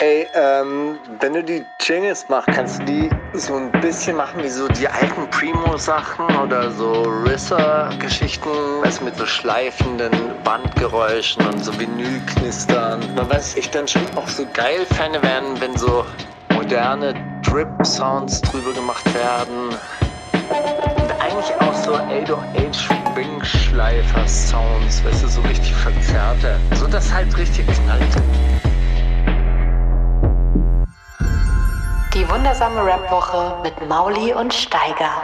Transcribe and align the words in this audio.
Ey, 0.00 0.28
ähm, 0.32 1.00
wenn 1.18 1.32
du 1.32 1.42
die 1.42 1.66
Jingles 1.80 2.28
machst, 2.28 2.46
kannst 2.54 2.78
du 2.78 2.84
die 2.84 3.10
so 3.32 3.56
ein 3.56 3.72
bisschen 3.80 4.16
machen 4.16 4.40
wie 4.40 4.48
so 4.48 4.68
die 4.68 4.86
alten 4.86 5.28
Primo-Sachen 5.30 6.24
oder 6.36 6.70
so 6.70 7.02
Risser-Geschichten, 7.26 8.48
weißt 8.84 9.02
mit 9.02 9.16
so 9.16 9.26
schleifenden 9.26 10.12
Bandgeräuschen 10.44 11.44
und 11.44 11.64
so 11.64 11.76
Vinylknistern. 11.76 13.00
Man 13.16 13.28
weiß, 13.28 13.56
ich 13.56 13.70
dann 13.70 13.88
schon 13.88 14.02
auch 14.14 14.28
so 14.28 14.46
geil 14.52 14.86
Fäne 14.94 15.20
werden, 15.20 15.60
wenn 15.60 15.76
so 15.76 16.06
moderne 16.54 17.14
Drip-Sounds 17.42 18.40
drüber 18.42 18.72
gemacht 18.74 19.12
werden. 19.16 19.70
Und 20.50 21.12
eigentlich 21.20 21.52
auch 21.60 21.74
so 21.74 21.94
808 21.96 23.16
Wingschleifer-Sounds, 23.16 25.04
weißt 25.04 25.24
du, 25.24 25.28
so 25.28 25.40
richtig 25.40 25.74
verzerrte. 25.74 26.56
So 26.76 26.86
dass 26.86 27.12
halt 27.12 27.36
richtig 27.36 27.66
knallt. 27.66 28.67
Die 32.18 32.28
wundersame 32.28 32.84
Rap-Woche 32.84 33.62
mit 33.62 33.88
Mauli 33.88 34.34
und 34.34 34.52
Steiger. 34.52 35.22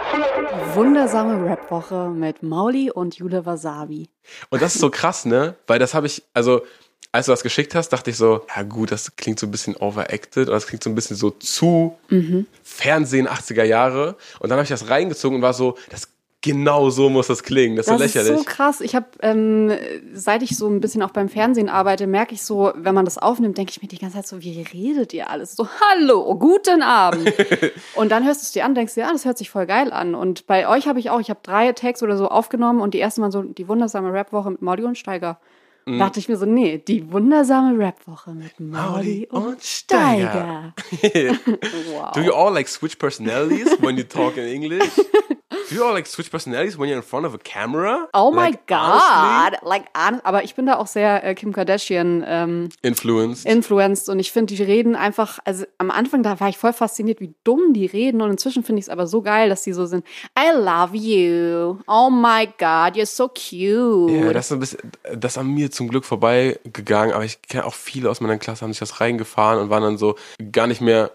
Wundersame 0.75 1.45
Rap-Woche 1.45 2.09
mit 2.09 2.45
Mauli 2.45 2.89
und 2.89 3.17
Jule 3.17 3.45
Wasabi. 3.45 4.09
Und 4.51 4.63
das 4.63 4.77
ist 4.77 4.81
so 4.81 4.91
krass, 4.91 5.25
ne? 5.25 5.57
Weil 5.67 5.81
das 5.81 5.93
habe 5.93 6.07
ich, 6.07 6.23
also 6.35 6.63
als 7.11 7.27
du 7.27 7.33
das 7.33 7.43
geschickt 7.43 7.75
hast, 7.75 7.89
dachte 7.89 8.11
ich 8.11 8.17
so, 8.17 8.47
ja 8.55 8.63
gut, 8.63 8.93
das 8.93 9.17
klingt 9.17 9.41
so 9.41 9.47
ein 9.49 9.51
bisschen 9.51 9.75
overacted 9.77 10.47
oder 10.47 10.55
das 10.57 10.69
klingt 10.69 10.85
so 10.85 10.91
ein 10.91 10.95
bisschen 10.95 11.17
so 11.17 11.31
zu 11.31 11.99
Mhm. 12.11 12.47
Fernsehen 12.63 13.29
80er 13.29 13.65
Jahre. 13.65 14.15
Und 14.39 14.51
dann 14.51 14.59
habe 14.59 14.63
ich 14.63 14.69
das 14.69 14.89
reingezogen 14.89 15.39
und 15.39 15.43
war 15.43 15.53
so, 15.53 15.77
das 15.91 16.09
genau 16.45 16.91
so 16.91 17.09
muss 17.09 17.27
das 17.29 17.43
klingen. 17.43 17.75
Das 17.75 17.87
ist 17.87 17.93
Das 17.93 18.01
ist 18.03 18.15
lächerlich. 18.15 18.39
so 18.39 18.45
krass. 18.45 18.81
Ich 18.83 18.95
habe, 18.95 19.07
ähm, 19.23 19.73
seit 20.13 20.43
ich 20.43 20.57
so 20.57 20.69
ein 20.69 20.81
bisschen 20.81 21.03
auch 21.03 21.11
beim 21.11 21.31
Fernsehen 21.31 21.71
arbeite, 21.71 22.07
merke 22.07 22.35
ich 22.35 22.43
so, 22.43 22.71
wenn 22.77 22.95
man 22.95 23.07
das 23.07 23.17
aufnimmt, 23.17 23.57
denke 23.57 23.71
ich 23.71 23.83
mir 23.83 23.89
die 23.89 23.99
ganze 23.99 24.17
Zeit 24.17 24.27
so, 24.27 24.43
wie 24.43 24.61
redet 24.61 25.15
ihr 25.15 25.31
alles? 25.31 25.57
So, 25.57 25.67
hallo, 25.67 26.37
guten 26.39 26.83
Abend. 26.83 27.33
und 27.95 28.13
dann 28.13 28.25
hörst 28.25 28.43
du 28.43 28.45
es 28.45 28.53
dir 28.53 28.67
an, 28.67 28.75
denkst 28.75 28.95
dir, 28.95 29.01
ja, 29.01 29.13
das 29.13 29.25
hört 29.25 29.39
sich 29.39 29.49
voll 29.49 29.67
geil 29.67 29.91
an. 29.91 30.15
Und 30.15 30.47
bei 30.47 30.69
euch 30.69 30.87
habe 30.87 30.99
ich 31.01 31.09
auch, 31.09 31.19
ich 31.19 31.31
habe 31.31 31.41
drei 31.43 31.73
Tags 31.73 32.03
oder 32.03 32.19
so 32.19 32.29
aufgenommen 32.29 32.81
und 32.81 32.93
die 32.93 32.99
erste 32.99 33.23
Mal 33.23 33.33
so 33.33 33.43
die 33.43 33.67
wundersame 33.67 34.13
Rap-Woche 34.13 34.51
mit 34.51 34.61
Mauli 34.61 34.85
und 34.85 34.99
Steiger. 34.99 35.41
Mhm. 35.87 35.99
Dachte 35.99 36.19
ich 36.19 36.29
mir 36.29 36.37
so, 36.37 36.45
nee, 36.47 36.79
die 36.79 37.11
wundersame 37.11 37.79
Rap-Woche 37.79 38.33
mit 38.33 38.61
Mauli 38.61 39.29
und 39.31 39.63
Steiger. 39.63 40.75
wow. 40.93 42.13
Do 42.15 42.21
you 42.21 42.33
all 42.33 42.53
like 42.53 42.69
switch 42.69 42.99
personalities 42.99 43.77
when 43.81 43.97
you 43.97 44.05
talk 44.05 44.37
in 44.37 44.45
English? 44.45 44.91
Do 45.71 45.75
you 45.77 45.85
all 45.85 45.93
like 45.95 46.07
switch 46.07 46.31
personalities 46.31 46.79
when 46.79 46.89
you're 46.89 46.99
in 46.99 47.03
front 47.03 47.25
of 47.27 47.35
a 47.35 47.39
camera? 47.39 48.09
Oh 48.13 48.31
my 48.31 48.51
Like, 48.51 48.59
honestly? 48.71 49.61
God, 49.61 49.69
like, 49.69 49.85
hon- 49.97 50.21
aber 50.23 50.45
ich 50.45 50.55
bin 50.55 50.67
da 50.67 50.77
auch 50.77 50.87
sehr 50.87 51.25
äh, 51.25 51.35
Kim 51.35 51.53
Kardashian 51.53 52.23
ähm, 52.27 52.69
Influenced. 52.83 53.47
influenced 53.47 54.09
und 54.11 54.19
ich 54.19 54.31
finde, 54.33 54.55
die 54.55 54.63
reden 54.63 54.95
einfach, 54.95 55.39
also 55.45 55.65
am 55.79 55.91
Anfang, 55.91 56.23
da 56.23 56.39
war 56.41 56.49
ich 56.51 56.59
voll 56.59 56.73
fasziniert, 56.75 57.21
wie 57.21 57.35
dumm 57.45 57.73
die 57.73 57.87
reden 57.87 58.21
und 58.21 58.31
inzwischen 58.31 58.63
finde 58.63 58.81
ich 58.81 58.87
es 58.87 58.89
aber 58.91 59.07
so 59.07 59.23
geil, 59.23 59.49
dass 59.49 59.63
die 59.63 59.73
so 59.73 59.87
sind, 59.87 60.05
I 60.39 60.51
love 60.55 60.95
you, 60.97 61.79
oh 61.87 62.11
my 62.11 62.47
God, 62.59 62.97
you're 62.97 63.07
so 63.07 63.29
cute. 63.29 64.11
Ja, 64.25 64.33
das 64.33 64.47
ist 64.47 64.53
ein 64.53 64.61
bisschen, 64.61 64.93
das 65.15 65.33
ist 65.33 65.39
an 65.39 65.47
mir 65.49 65.71
zum 65.71 65.89
Glück 65.89 66.05
vorbeigegangen, 66.05 67.15
aber 67.15 67.25
ich 67.25 67.41
kenne 67.43 67.65
auch 67.65 67.75
viele 67.75 68.11
aus 68.11 68.21
meiner 68.21 68.39
Klasse, 68.39 68.63
haben 68.63 68.73
sich 68.73 68.81
das 68.81 69.01
reingefahren 69.01 69.59
und 69.61 69.71
waren 69.71 69.83
dann 69.83 69.99
so 69.99 70.17
gar 70.53 70.67
nicht 70.67 70.81
mehr 70.81 71.11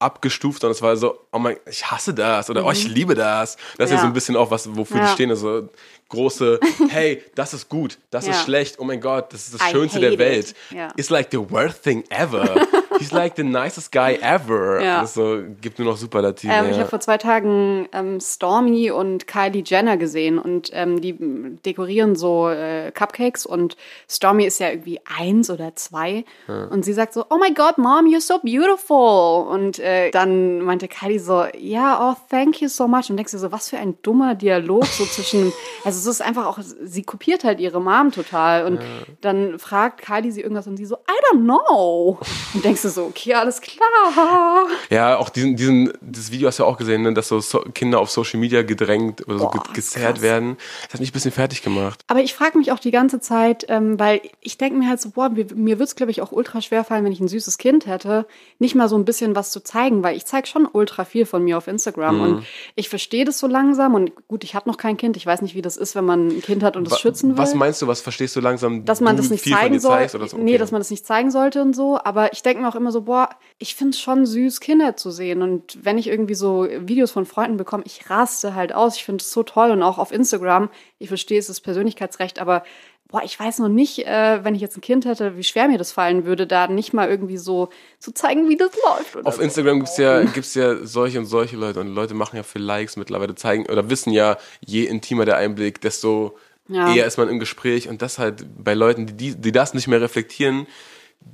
abgestuft, 0.00 0.62
sondern 0.62 0.74
es 0.74 0.82
war 0.82 0.96
so, 0.96 1.26
oh 1.30 1.38
mein, 1.38 1.56
ich 1.70 1.88
hasse 1.90 2.12
das 2.14 2.50
oder 2.50 2.64
oh, 2.64 2.70
ich 2.72 2.88
liebe 2.88 3.14
das. 3.14 3.56
Das 3.78 3.90
ist 3.90 3.90
ja 3.90 3.96
Mhm. 3.96 3.96
Ja. 3.96 4.00
so 4.00 4.06
ein 4.06 4.12
bisschen 4.12 4.36
auch 4.36 4.50
was, 4.50 4.74
wofür 4.76 4.96
Ja. 4.98 5.06
die 5.06 5.12
stehen, 5.12 5.30
also 5.30 5.68
große, 6.08 6.58
hey, 6.88 7.22
das 7.34 7.54
ist 7.54 7.68
gut, 7.68 7.98
das 8.10 8.26
Ja. 8.26 8.32
ist 8.32 8.42
schlecht, 8.44 8.78
oh 8.80 8.84
mein 8.84 9.00
Gott, 9.00 9.32
das 9.32 9.46
ist 9.48 9.54
das 9.60 9.68
I 9.68 9.70
Schönste 9.70 10.00
der 10.00 10.18
Welt. 10.18 10.50
it. 10.50 10.56
Ja. 10.76 10.88
It's 10.96 11.10
like 11.10 11.28
the 11.30 11.38
worst 11.50 11.82
thing 11.84 12.02
ever. 12.10 12.66
He's 13.00 13.12
like 13.12 13.34
the 13.36 13.42
nicest 13.42 13.92
guy 13.92 14.18
ever. 14.20 14.80
Ja. 14.90 15.02
Das 15.02 15.14
so, 15.14 15.42
gibt 15.60 15.78
nur 15.78 15.88
noch 15.88 15.96
Superlative. 15.96 16.52
Ähm, 16.52 16.66
Ich 16.66 16.72
ja. 16.72 16.80
habe 16.80 16.90
vor 16.90 17.00
zwei 17.00 17.18
Tagen 17.18 17.88
ähm, 17.92 18.20
Stormy 18.20 18.90
und 18.90 19.26
Kylie 19.26 19.62
Jenner 19.64 19.96
gesehen 19.96 20.38
und 20.38 20.70
ähm, 20.72 21.00
die 21.00 21.16
dekorieren 21.64 22.16
so 22.16 22.48
äh, 22.48 22.90
Cupcakes 22.92 23.46
und 23.46 23.76
Stormy 24.08 24.44
ist 24.44 24.58
ja 24.60 24.70
irgendwie 24.70 25.00
eins 25.18 25.50
oder 25.50 25.74
zwei 25.76 26.24
und 26.70 26.84
sie 26.84 26.92
sagt 26.92 27.12
so, 27.12 27.24
oh 27.30 27.38
my 27.38 27.52
God, 27.52 27.78
Mom, 27.78 28.06
you're 28.06 28.20
so 28.20 28.38
beautiful 28.38 29.46
und 29.48 29.78
äh, 29.78 30.10
dann 30.10 30.60
meinte 30.60 30.88
Kylie 30.88 31.18
so, 31.18 31.44
ja, 31.58 32.10
oh, 32.10 32.16
thank 32.30 32.60
you 32.60 32.68
so 32.68 32.86
much 32.88 33.10
und 33.10 33.16
denkst 33.16 33.32
du 33.32 33.38
so, 33.38 33.52
was 33.52 33.68
für 33.70 33.78
ein 33.78 33.96
dummer 34.02 34.34
Dialog 34.34 34.86
so 34.86 35.04
zwischen, 35.04 35.52
also 35.84 35.98
es 35.98 36.06
ist 36.06 36.22
einfach 36.22 36.46
auch, 36.46 36.58
sie 36.60 37.02
kopiert 37.02 37.44
halt 37.44 37.60
ihre 37.60 37.80
Mom 37.80 38.12
total 38.12 38.66
und 38.66 38.80
dann 39.20 39.58
fragt 39.58 40.02
Kylie 40.02 40.32
sie 40.32 40.40
irgendwas 40.40 40.66
und 40.66 40.76
sie 40.76 40.86
so, 40.86 40.96
I 40.96 41.32
don't 41.32 41.44
know 41.44 42.18
und 42.54 42.64
denkst 42.64 42.82
du 42.82 42.88
so, 42.90 43.04
okay, 43.04 43.34
alles 43.34 43.60
klar. 43.60 44.66
Ja, 44.90 45.16
auch 45.16 45.28
diesen, 45.28 45.56
diesen, 45.56 45.92
das 46.00 46.30
Video 46.30 46.48
hast 46.48 46.58
du 46.58 46.64
ja 46.64 46.68
auch 46.68 46.76
gesehen, 46.76 47.02
ne, 47.02 47.14
dass 47.14 47.28
so, 47.28 47.40
so 47.40 47.60
Kinder 47.74 48.00
auf 48.00 48.10
Social 48.10 48.38
Media 48.40 48.62
gedrängt 48.62 49.26
oder 49.26 49.38
so 49.38 49.44
Boah, 49.46 49.52
ge 49.52 49.60
gezerrt 49.74 50.14
krass. 50.14 50.22
werden. 50.22 50.56
Das 50.84 50.94
hat 50.94 51.00
mich 51.00 51.10
ein 51.10 51.12
bisschen 51.12 51.32
fertig 51.32 51.62
gemacht. 51.62 52.00
Aber 52.08 52.20
ich 52.20 52.34
frage 52.34 52.58
mich 52.58 52.72
auch 52.72 52.78
die 52.78 52.90
ganze 52.90 53.20
Zeit, 53.20 53.66
ähm, 53.68 53.98
weil 53.98 54.20
ich 54.40 54.58
denke 54.58 54.78
mir 54.78 54.88
halt 54.88 55.00
so, 55.00 55.10
boah, 55.10 55.28
mir, 55.28 55.46
mir 55.54 55.76
würde 55.76 55.84
es, 55.84 55.96
glaube 55.96 56.10
ich, 56.10 56.20
auch 56.22 56.32
ultra 56.32 56.60
schwer 56.60 56.84
fallen, 56.84 57.04
wenn 57.04 57.12
ich 57.12 57.20
ein 57.20 57.28
süßes 57.28 57.58
Kind 57.58 57.86
hätte, 57.86 58.26
nicht 58.58 58.74
mal 58.74 58.88
so 58.88 58.96
ein 58.96 59.04
bisschen 59.04 59.34
was 59.36 59.50
zu 59.50 59.60
zeigen, 59.62 60.02
weil 60.02 60.16
ich 60.16 60.24
zeige 60.26 60.46
schon 60.46 60.66
ultra 60.70 61.04
viel 61.04 61.26
von 61.26 61.42
mir 61.44 61.56
auf 61.58 61.66
Instagram 61.68 62.16
Mhm. 62.16 62.20
und 62.22 62.44
ich 62.74 62.88
verstehe 62.88 63.24
das 63.24 63.38
so 63.38 63.46
langsam 63.46 63.94
und 63.94 64.12
gut, 64.28 64.42
ich 64.44 64.54
habe 64.54 64.68
noch 64.68 64.76
kein 64.76 64.96
Kind, 64.96 65.16
ich 65.16 65.26
weiß 65.26 65.42
nicht, 65.42 65.54
wie 65.54 65.62
das 65.62 65.76
ist, 65.76 65.94
wenn 65.94 66.04
man 66.04 66.28
ein 66.28 66.42
Kind 66.42 66.62
hat 66.62 66.76
und 66.76 66.86
es 66.90 66.98
schützen 66.98 67.30
will. 67.30 67.38
Was 67.38 67.54
meinst 67.54 67.80
du, 67.82 67.86
was 67.86 68.00
verstehst 68.00 68.34
du 68.36 68.40
langsam? 68.40 68.84
dass 68.84 69.00
man 69.00 69.16
das 69.16 69.30
nicht 69.30 69.44
zeigen 69.44 69.78
soll. 69.78 70.08
so? 70.08 70.18
Nee, 70.18 70.50
Okay. 70.50 70.58
dass 70.58 70.70
man 70.72 70.80
das 70.80 70.90
nicht 70.90 71.06
zeigen 71.06 71.30
sollte 71.30 71.62
und 71.62 71.74
so. 71.76 71.98
Aber 72.02 72.32
ich 72.32 72.42
denke 72.42 72.62
mir 72.62 72.68
auch 72.68 72.74
immer 72.80 72.92
so, 72.92 73.02
boah, 73.02 73.28
ich 73.58 73.74
finde 73.74 73.90
es 73.90 74.00
schon 74.00 74.26
süß, 74.26 74.60
Kinder 74.60 74.96
zu 74.96 75.10
sehen. 75.10 75.42
Und 75.42 75.78
wenn 75.84 75.98
ich 75.98 76.08
irgendwie 76.08 76.34
so 76.34 76.66
Videos 76.68 77.10
von 77.10 77.26
Freunden 77.26 77.56
bekomme, 77.56 77.84
ich 77.86 78.10
raste 78.10 78.54
halt 78.54 78.72
aus. 78.74 78.96
Ich 78.96 79.04
finde 79.04 79.22
es 79.22 79.30
so 79.30 79.42
toll. 79.42 79.70
Und 79.70 79.82
auch 79.82 79.98
auf 79.98 80.12
Instagram, 80.12 80.70
ich 80.98 81.08
verstehe, 81.08 81.38
es 81.38 81.48
ist 81.48 81.60
Persönlichkeitsrecht, 81.60 82.38
aber 82.40 82.64
boah, 83.08 83.22
ich 83.24 83.38
weiß 83.38 83.58
noch 83.58 83.68
nicht, 83.68 84.06
äh, 84.06 84.44
wenn 84.44 84.54
ich 84.54 84.60
jetzt 84.60 84.76
ein 84.76 84.82
Kind 84.82 85.04
hätte, 85.04 85.36
wie 85.36 85.42
schwer 85.42 85.66
mir 85.68 85.78
das 85.78 85.90
fallen 85.92 86.24
würde, 86.24 86.46
da 86.46 86.68
nicht 86.68 86.92
mal 86.92 87.08
irgendwie 87.08 87.38
so 87.38 87.68
zu 87.98 88.12
zeigen, 88.12 88.48
wie 88.48 88.56
das 88.56 88.70
läuft. 88.84 89.26
Auf 89.26 89.36
so. 89.36 89.42
Instagram 89.42 89.80
gibt's 89.80 89.96
ja, 89.96 90.22
gibt's 90.22 90.54
ja 90.54 90.76
solche 90.86 91.18
und 91.18 91.26
solche 91.26 91.56
Leute 91.56 91.80
und 91.80 91.88
Leute 91.88 92.14
machen 92.14 92.36
ja 92.36 92.44
für 92.44 92.60
Likes 92.60 92.96
mittlerweile 92.96 93.34
zeigen 93.34 93.66
oder 93.66 93.90
wissen 93.90 94.12
ja, 94.12 94.36
je 94.64 94.84
intimer 94.84 95.24
der 95.24 95.38
Einblick, 95.38 95.80
desto 95.80 96.36
Ja. 96.68 96.94
eher 96.94 97.04
ist 97.04 97.18
man 97.18 97.28
im 97.28 97.40
Gespräch 97.40 97.88
und 97.88 98.00
das 98.00 98.20
halt 98.20 98.46
bei 98.62 98.74
Leuten, 98.74 99.16
die, 99.16 99.34
die 99.34 99.50
das 99.50 99.74
nicht 99.74 99.88
mehr 99.88 100.00
reflektieren, 100.00 100.68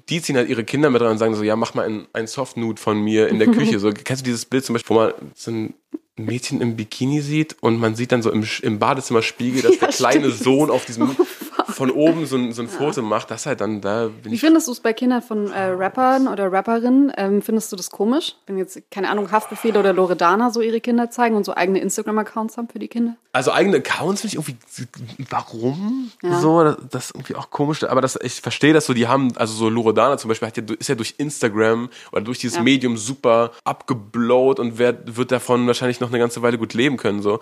die 0.08 0.22
ziehen 0.22 0.36
halt 0.36 0.48
ihre 0.48 0.64
Kinder 0.64 0.90
mit 0.90 1.02
rein 1.02 1.12
und 1.12 1.18
sagen 1.18 1.34
so, 1.34 1.42
ja, 1.42 1.56
mach 1.56 1.74
mal 1.74 1.86
ein, 1.86 2.06
ein 2.12 2.26
Soft-Nude 2.26 2.80
von 2.80 3.00
mir 3.00 3.28
in 3.28 3.38
der 3.38 3.48
Küche. 3.48 3.78
So, 3.86 3.92
kennst 3.92 4.22
du 4.22 4.24
dieses 4.24 4.44
Bild 4.44 4.64
zum 4.64 4.74
Beispiel, 4.74 4.96
wo 4.96 5.00
man 5.00 5.12
so 5.34 5.50
ein 5.50 5.74
Mädchen 6.16 6.60
im 6.60 6.76
Bikini 6.76 7.20
sieht 7.20 7.56
und 7.60 7.78
man 7.78 7.94
sieht 7.94 8.12
dann 8.12 8.22
so 8.22 8.30
im, 8.30 8.44
im 8.62 8.78
Badezimmerspiegel, 8.78 9.62
dass 9.62 9.78
der 9.80 9.88
kleine 9.88 10.30
stimmt. 10.30 10.42
Sohn 10.42 10.70
auf 10.70 10.84
diesem, 10.86 11.14
von 11.66 11.90
oben 11.90 12.26
so 12.26 12.36
ein, 12.36 12.52
so 12.52 12.62
ein 12.62 12.68
Foto 12.68 13.02
macht. 13.02 13.30
Das 13.30 13.46
halt 13.46 13.60
dann, 13.60 13.80
da 13.80 14.08
bin 14.08 14.32
Wie 14.32 14.38
findest 14.38 14.68
du 14.68 14.72
es 14.72 14.80
bei 14.80 14.92
Kindern 14.92 15.22
von 15.22 15.50
äh, 15.50 15.64
Rappern 15.64 16.28
oder 16.28 16.50
Rapperinnen? 16.50 17.12
Ähm, 17.16 17.42
findest 17.42 17.70
du 17.72 17.76
das 17.76 17.90
komisch? 17.90 18.36
Wenn 18.46 18.58
jetzt, 18.58 18.80
keine 18.90 19.10
Ahnung, 19.10 19.30
Haftbefehle 19.30 19.78
oder 19.78 19.92
Loredana 19.92 20.50
so 20.50 20.60
ihre 20.60 20.80
Kinder 20.80 21.10
zeigen 21.10 21.36
und 21.36 21.44
so 21.44 21.54
eigene 21.54 21.80
Instagram-Accounts 21.80 22.56
haben 22.56 22.68
für 22.68 22.78
die 22.78 22.88
Kinder? 22.88 23.16
Also 23.32 23.52
eigene 23.52 23.78
Accounts 23.78 24.22
finde 24.22 24.38
ich 24.38 24.48
irgendwie, 24.48 25.26
warum? 25.28 26.10
Ja. 26.22 26.40
So, 26.40 26.64
das, 26.64 26.76
das 26.90 27.04
ist 27.06 27.14
irgendwie 27.14 27.34
auch 27.34 27.50
komisch. 27.50 27.84
Aber 27.84 28.00
das, 28.00 28.18
ich 28.22 28.40
verstehe 28.40 28.72
das 28.72 28.86
so, 28.86 28.94
die 28.94 29.08
haben, 29.08 29.36
also 29.36 29.52
so 29.52 29.68
Loredana 29.68 30.16
zum 30.16 30.28
Beispiel 30.28 30.48
hat 30.48 30.56
ja, 30.56 30.62
ist 30.78 30.88
ja 30.88 30.94
durch 30.94 31.16
Instagram 31.18 31.90
oder 32.12 32.22
durch 32.22 32.38
dieses 32.38 32.56
Ja. 32.56 32.62
Medium 32.62 32.96
super 32.96 33.52
abgeblowt 33.64 34.58
und 34.58 34.78
wird, 34.78 35.16
wird 35.16 35.32
davon 35.32 35.66
wahrscheinlich 35.66 36.00
noch 36.00 36.08
eine 36.08 36.18
ganze 36.18 36.40
Weile 36.40 36.56
gut 36.56 36.72
leben 36.72 36.96
können 36.96 37.20
so. 37.22 37.40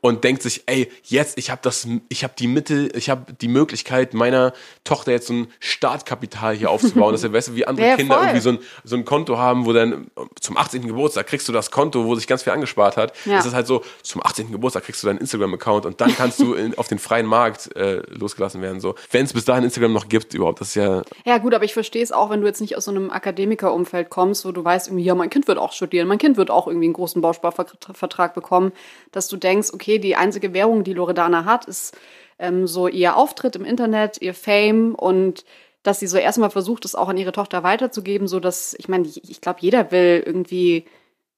Und 0.00 0.24
denkt 0.24 0.42
sich, 0.42 0.62
ey, 0.66 0.90
jetzt, 1.04 1.38
ich 1.38 1.50
habe 1.50 1.60
das, 1.62 1.86
ich 2.08 2.24
habe 2.24 2.34
die 2.38 2.48
Mittel, 2.48 2.90
ich 2.96 3.10
habe 3.10 3.32
die 3.32 3.48
Möglichkeit, 3.48 3.65
meiner 4.12 4.52
Tochter 4.84 5.12
jetzt 5.12 5.26
so 5.26 5.34
ein 5.34 5.48
Startkapital 5.60 6.54
hier 6.54 6.70
aufzubauen. 6.70 7.12
dass 7.12 7.24
er, 7.24 7.32
weißt 7.32 7.48
du, 7.48 7.54
wie 7.54 7.66
andere 7.66 7.86
Ja, 7.90 7.96
Kinder 7.96 8.14
voll. 8.16 8.24
irgendwie 8.24 8.40
so 8.40 8.50
ein, 8.50 8.58
so 8.84 8.96
ein 8.96 9.04
Konto 9.04 9.38
haben, 9.38 9.66
wo 9.66 9.72
dann 9.72 10.08
zum 10.40 10.56
18. 10.56 10.86
Geburtstag 10.86 11.26
kriegst 11.26 11.48
du 11.48 11.52
das 11.52 11.70
Konto, 11.70 12.04
wo 12.04 12.14
sich 12.14 12.26
ganz 12.26 12.42
viel 12.42 12.52
angespart 12.52 12.96
hat. 12.96 13.12
Ja. 13.24 13.36
Das 13.36 13.46
ist 13.46 13.54
halt 13.54 13.66
so, 13.66 13.82
zum 14.02 14.24
18. 14.24 14.52
Geburtstag 14.52 14.84
kriegst 14.84 15.02
du 15.02 15.06
deinen 15.06 15.18
Instagram-Account 15.18 15.86
und 15.86 16.00
dann 16.00 16.14
kannst 16.16 16.40
du 16.40 16.54
in, 16.54 16.76
auf 16.78 16.88
den 16.88 16.98
freien 16.98 17.26
Markt 17.26 17.74
äh, 17.76 18.02
losgelassen 18.08 18.60
werden. 18.62 18.80
So. 18.80 18.94
Wenn 19.10 19.24
es 19.24 19.32
bis 19.32 19.44
dahin 19.44 19.64
Instagram 19.64 19.92
noch 19.92 20.08
gibt 20.08 20.34
überhaupt, 20.34 20.60
das 20.60 20.68
ist 20.68 20.74
ja, 20.76 21.02
Ja, 21.24 21.38
gut, 21.38 21.54
aber 21.54 21.64
ich 21.64 21.72
verstehe 21.74 22.02
es 22.02 22.12
auch, 22.12 22.30
wenn 22.30 22.40
du 22.40 22.46
jetzt 22.46 22.60
nicht 22.60 22.76
aus 22.76 22.84
so 22.84 22.90
einem 22.90 23.10
Akademikerumfeld 23.10 24.10
kommst, 24.10 24.44
wo 24.44 24.52
du 24.52 24.64
weißt, 24.64 24.88
irgendwie, 24.88 25.04
ja, 25.04 25.14
mein 25.14 25.30
Kind 25.30 25.48
wird 25.48 25.58
auch 25.58 25.72
studieren, 25.72 26.08
mein 26.08 26.18
Kind 26.18 26.36
wird 26.36 26.50
auch 26.50 26.66
irgendwie 26.66 26.86
einen 26.86 26.94
großen 26.94 27.22
Bausparvertrag 27.22 28.34
bekommen, 28.34 28.72
dass 29.12 29.28
du 29.28 29.36
denkst, 29.36 29.70
okay, 29.72 29.98
die 29.98 30.16
einzige 30.16 30.52
Währung, 30.52 30.84
die 30.84 30.94
Loredana 30.94 31.44
hat, 31.44 31.66
ist 31.66 31.96
ähm, 32.38 32.66
so 32.66 32.88
ihr 32.88 33.16
Auftritt 33.16 33.56
im 33.56 33.64
Internet, 33.64 34.20
ihr 34.20 34.34
Fame 34.34 34.94
und 34.94 35.44
dass 35.82 36.00
sie 36.00 36.06
so 36.08 36.16
erstmal 36.18 36.50
versucht, 36.50 36.84
es 36.84 36.94
auch 36.96 37.08
an 37.08 37.16
ihre 37.16 37.32
Tochter 37.32 37.62
weiterzugeben, 37.62 38.26
so 38.26 38.40
dass, 38.40 38.74
ich 38.78 38.88
meine, 38.88 39.06
ich, 39.06 39.30
ich 39.30 39.40
glaube, 39.40 39.60
jeder 39.60 39.92
will 39.92 40.22
irgendwie, 40.26 40.84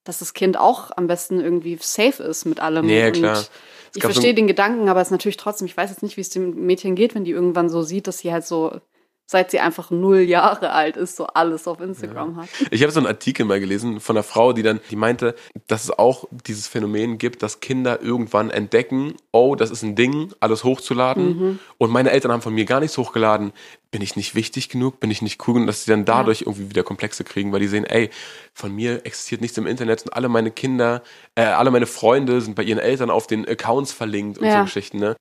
dass 0.05 0.21
das 0.21 0.33
Kind 0.33 0.57
auch 0.59 0.91
am 0.97 1.07
besten 1.07 1.39
irgendwie 1.41 1.77
safe 1.81 2.23
ist 2.23 2.47
mit 2.47 2.59
allem. 2.61 2.89
Ja, 2.89 3.11
klar. 3.11 3.45
Ich 3.95 4.03
so 4.03 4.09
verstehe 4.09 4.31
ein- 4.31 4.37
den 4.37 4.47
Gedanken, 4.47 4.89
aber 4.89 5.01
es 5.03 5.09
ist 5.09 5.13
natürlich 5.13 5.37
trotzdem, 5.37 5.67
ich 5.67 5.77
weiß 5.77 5.91
jetzt 5.91 6.03
nicht, 6.03 6.17
wie 6.17 6.23
es 6.23 6.31
dem 6.31 6.65
Mädchen 6.67 6.95
geht, 6.95 7.15
wenn 7.15 7.25
die 7.25 7.31
irgendwann 7.33 7.69
so 7.69 7.83
sieht, 7.83 8.07
dass 8.07 8.19
sie 8.19 8.33
halt 8.33 8.47
so 8.47 8.73
seit 9.31 9.51
sie 9.51 9.61
einfach 9.61 9.91
null 9.91 10.21
Jahre 10.21 10.73
alt 10.73 10.97
ist, 10.97 11.17
so 11.17 11.27
alles 11.27 11.69
auf 11.69 11.81
Instagram 11.81 12.37
hat. 12.37 12.49
Ich 12.71 12.81
habe 12.83 12.91
so 12.91 12.99
einen 12.99 13.07
Artikel 13.07 13.45
mal 13.45 13.61
gelesen 13.61 14.01
von 14.01 14.17
einer 14.17 14.23
Frau, 14.23 14.55
die 14.55 14.63
dann, 14.63 14.81
die 14.91 14.97
meinte, 14.97 15.35
dass 15.67 15.85
es 15.85 15.91
auch 15.91 16.25
dieses 16.47 16.67
Phänomen 16.67 17.19
gibt, 17.19 17.43
dass 17.43 17.61
Kinder 17.61 18.01
irgendwann 18.01 18.49
entdecken, 18.49 19.15
oh, 19.31 19.55
das 19.55 19.71
ist 19.71 19.83
ein 19.83 19.95
Ding, 19.97 20.33
alles 20.41 20.65
hochzuladen. 20.65 21.61
Und 21.77 21.91
meine 21.91 22.11
Eltern 22.11 22.33
haben 22.33 22.41
von 22.41 22.55
mir 22.55 22.65
gar 22.65 22.81
nichts 22.81 22.97
hochgeladen. 22.97 23.53
Bin 23.91 24.01
ich 24.01 24.17
nicht 24.17 24.35
wichtig 24.35 24.71
genug? 24.71 24.99
Bin 24.99 25.11
ich 25.11 25.21
nicht 25.21 25.47
cool 25.47 25.55
genug? 25.55 25.67
Dass 25.67 25.85
sie 25.85 25.91
dann 25.91 26.07
dadurch 26.07 26.43
irgendwie 26.43 26.71
wieder 26.71 26.83
Komplexe 26.83 27.23
kriegen, 27.23 27.53
weil 27.53 27.61
die 27.61 27.69
sehen, 27.69 27.85
ey, 27.85 28.09
von 28.55 28.75
mir 28.75 29.05
existiert 29.05 29.43
nichts 29.43 29.59
im 29.59 29.67
Internet 29.67 30.05
und 30.05 30.15
alle 30.15 30.31
meine 30.31 30.51
Kinder, 30.51 31.03
äh, 31.35 31.43
alle 31.43 31.71
meine 31.71 31.87
Freunde 31.87 32.41
sind 32.41 32.55
bei 32.55 32.63
ihren 32.63 32.79
Eltern 32.79 33.11
auf 33.11 33.27
den 33.27 33.47
Accounts 33.47 33.93
verlinkt 33.93 34.39
und 34.39 34.47
Ja. 34.47 34.59
so 34.59 34.65
Geschichten, 34.65 34.99
ne? 34.99 35.17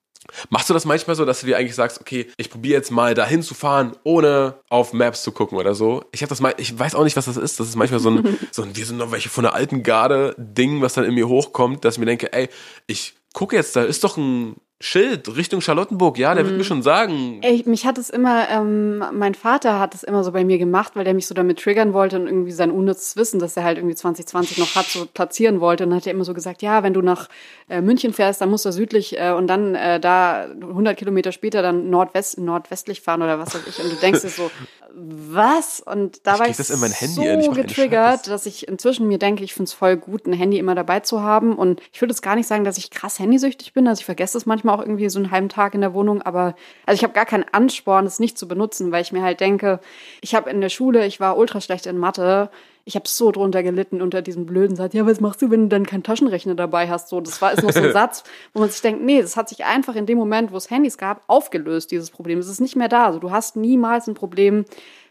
Machst 0.49 0.69
du 0.69 0.73
das 0.73 0.85
manchmal 0.85 1.15
so, 1.15 1.25
dass 1.25 1.41
du 1.41 1.47
dir 1.47 1.57
eigentlich 1.57 1.75
sagst, 1.75 1.99
okay, 2.01 2.27
ich 2.37 2.49
probiere 2.49 2.77
jetzt 2.77 2.91
mal 2.91 3.13
dahin 3.13 3.41
zu 3.41 3.53
fahren, 3.53 3.95
ohne 4.03 4.55
auf 4.69 4.93
Maps 4.93 5.23
zu 5.23 5.31
gucken 5.31 5.57
oder 5.57 5.75
so? 5.75 6.03
Ich 6.11 6.21
habe 6.21 6.29
das 6.29 6.41
mal, 6.41 6.53
ich 6.57 6.77
weiß 6.77 6.95
auch 6.95 7.03
nicht, 7.03 7.15
was 7.15 7.25
das 7.25 7.37
ist. 7.37 7.59
Das 7.59 7.67
ist 7.67 7.75
manchmal 7.75 7.99
so 7.99 8.09
ein, 8.09 8.37
so 8.51 8.63
ein, 8.63 8.75
wir 8.75 8.85
sind 8.85 8.97
noch 8.97 9.11
welche 9.11 9.29
von 9.29 9.43
der 9.43 9.53
alten 9.53 9.83
Garde 9.83 10.35
Ding, 10.37 10.81
was 10.81 10.93
dann 10.93 11.05
in 11.05 11.13
mir 11.13 11.27
hochkommt, 11.27 11.85
dass 11.85 11.95
ich 11.95 11.99
mir 11.99 12.05
denke, 12.05 12.33
ey, 12.33 12.49
ich 12.87 13.15
gucke 13.33 13.55
jetzt, 13.55 13.75
da 13.75 13.83
ist 13.83 14.03
doch 14.03 14.17
ein 14.17 14.55
Schild 14.79 15.35
Richtung 15.35 15.61
Charlottenburg, 15.61 16.19
ja, 16.19 16.35
der 16.35 16.45
wird 16.45 16.55
mir 16.55 16.63
schon 16.63 16.83
sagen. 16.83 17.39
Ey, 17.41 17.63
mich 17.65 17.87
hat 17.87 17.97
es 17.97 18.11
immer, 18.11 18.47
ähm, 18.47 19.03
mein 19.11 19.33
Vater 19.33 19.79
hat 19.79 19.95
es 19.95 20.03
immer 20.03 20.23
so 20.23 20.31
bei 20.31 20.45
mir 20.45 20.59
gemacht, 20.59 20.95
weil 20.95 21.03
der 21.03 21.15
mich 21.15 21.25
so 21.25 21.33
damit 21.33 21.59
triggern 21.59 21.93
wollte 21.93 22.19
und 22.19 22.27
irgendwie 22.27 22.51
sein 22.51 22.69
unnützes 22.69 23.15
Wissen, 23.15 23.39
das 23.39 23.57
er 23.57 23.63
halt 23.63 23.79
irgendwie 23.79 23.95
2020 23.95 24.59
noch 24.59 24.75
hat, 24.75 24.85
so 24.85 25.07
platzieren 25.11 25.61
wollte. 25.61 25.85
Und 25.85 25.89
dann 25.89 25.97
hat 25.97 26.05
er 26.05 26.13
immer 26.13 26.25
so 26.25 26.35
gesagt, 26.35 26.61
ja, 26.61 26.83
wenn 26.83 26.93
du 26.93 27.01
nach 27.01 27.27
äh, 27.69 27.81
München 27.81 28.13
fährst, 28.13 28.39
dann 28.39 28.51
musst 28.51 28.65
du 28.65 28.71
südlich 28.71 29.19
äh, 29.19 29.31
und 29.31 29.47
dann 29.47 29.73
äh, 29.73 29.99
da 29.99 30.45
100 30.45 30.95
Kilometer 30.95 31.31
später 31.31 31.63
dann 31.63 31.89
nordwest, 31.89 32.37
nordwestlich 32.37 33.01
fahren 33.01 33.23
oder 33.23 33.39
was 33.39 33.55
weiß 33.55 33.61
ich. 33.67 33.83
Und 33.83 33.91
du 33.91 33.95
denkst 33.95 34.21
dir 34.21 34.29
so, 34.29 34.51
was? 34.93 35.79
Und 35.79 36.25
da 36.25 36.35
Ich 36.35 36.39
war 36.39 36.49
ich 36.49 36.57
das 36.57 36.69
in 36.69 36.79
mein 36.79 36.91
Handy 36.91 37.15
so 37.15 37.21
einen 37.21 37.53
getriggert, 37.53 38.27
dass 38.27 38.45
ich 38.45 38.67
inzwischen 38.67 39.07
mir 39.07 39.17
denke, 39.17 39.43
ich 39.43 39.53
finde 39.53 39.69
es 39.69 39.73
voll 39.73 39.97
gut, 39.97 40.25
ein 40.25 40.33
Handy 40.33 40.57
immer 40.57 40.75
dabei 40.75 40.99
zu 40.99 41.21
haben. 41.21 41.55
Und 41.55 41.81
ich 41.93 42.01
würde 42.01 42.11
jetzt 42.13 42.21
gar 42.21 42.35
nicht 42.35 42.47
sagen, 42.47 42.63
dass 42.63 42.77
ich 42.77 42.89
krass 42.89 43.19
handysüchtig 43.19 43.73
bin. 43.73 43.87
Also 43.87 44.01
ich 44.01 44.05
vergesse 44.05 44.37
es 44.37 44.45
manchmal 44.45 44.66
auch 44.73 44.81
irgendwie 44.81 45.09
so 45.09 45.19
einen 45.19 45.31
halben 45.31 45.49
Tag 45.49 45.73
in 45.73 45.81
der 45.81 45.93
Wohnung. 45.93 46.21
Aber 46.21 46.55
also 46.85 46.97
ich 46.97 47.03
habe 47.03 47.13
gar 47.13 47.25
keinen 47.25 47.45
Ansporn, 47.51 48.05
es 48.05 48.19
nicht 48.19 48.37
zu 48.37 48.47
benutzen, 48.47 48.91
weil 48.91 49.01
ich 49.01 49.11
mir 49.11 49.21
halt 49.21 49.39
denke, 49.39 49.79
ich 50.21 50.35
habe 50.35 50.49
in 50.49 50.61
der 50.61 50.69
Schule, 50.69 51.05
ich 51.05 51.19
war 51.19 51.37
ultra 51.37 51.61
schlecht 51.61 51.85
in 51.85 51.97
Mathe. 51.97 52.49
Ich 52.85 52.95
habe 52.95 53.07
so 53.07 53.31
drunter 53.31 53.63
gelitten 53.63 54.01
unter 54.01 54.21
diesem 54.21 54.45
blöden 54.45 54.77
Satz. 54.77 54.93
Ja, 54.93 55.05
was 55.05 55.19
machst 55.19 55.41
du, 55.41 55.51
wenn 55.51 55.63
du 55.63 55.67
dann 55.67 55.85
keinen 55.85 56.03
Taschenrechner 56.03 56.55
dabei 56.55 56.89
hast? 56.89 57.09
So, 57.09 57.19
das 57.19 57.41
war 57.41 57.51
ist 57.51 57.61
noch 57.61 57.73
so 57.73 57.81
ein 57.81 57.91
Satz, 57.93 58.23
wo 58.53 58.61
man 58.61 58.69
sich 58.69 58.81
denkt, 58.81 59.03
nee, 59.03 59.21
das 59.21 59.35
hat 59.35 59.49
sich 59.49 59.65
einfach 59.65 59.95
in 59.95 60.05
dem 60.05 60.17
Moment, 60.17 60.53
wo 60.53 60.57
es 60.57 60.69
Handys 60.69 60.97
gab, 60.97 61.21
aufgelöst. 61.27 61.91
Dieses 61.91 62.11
Problem, 62.11 62.39
es 62.39 62.47
ist 62.47 62.61
nicht 62.61 62.77
mehr 62.77 62.87
da. 62.87 63.05
Also 63.07 63.19
du 63.19 63.29
hast 63.31 63.57
niemals 63.57 64.07
ein 64.07 64.13
Problem, 64.13 64.63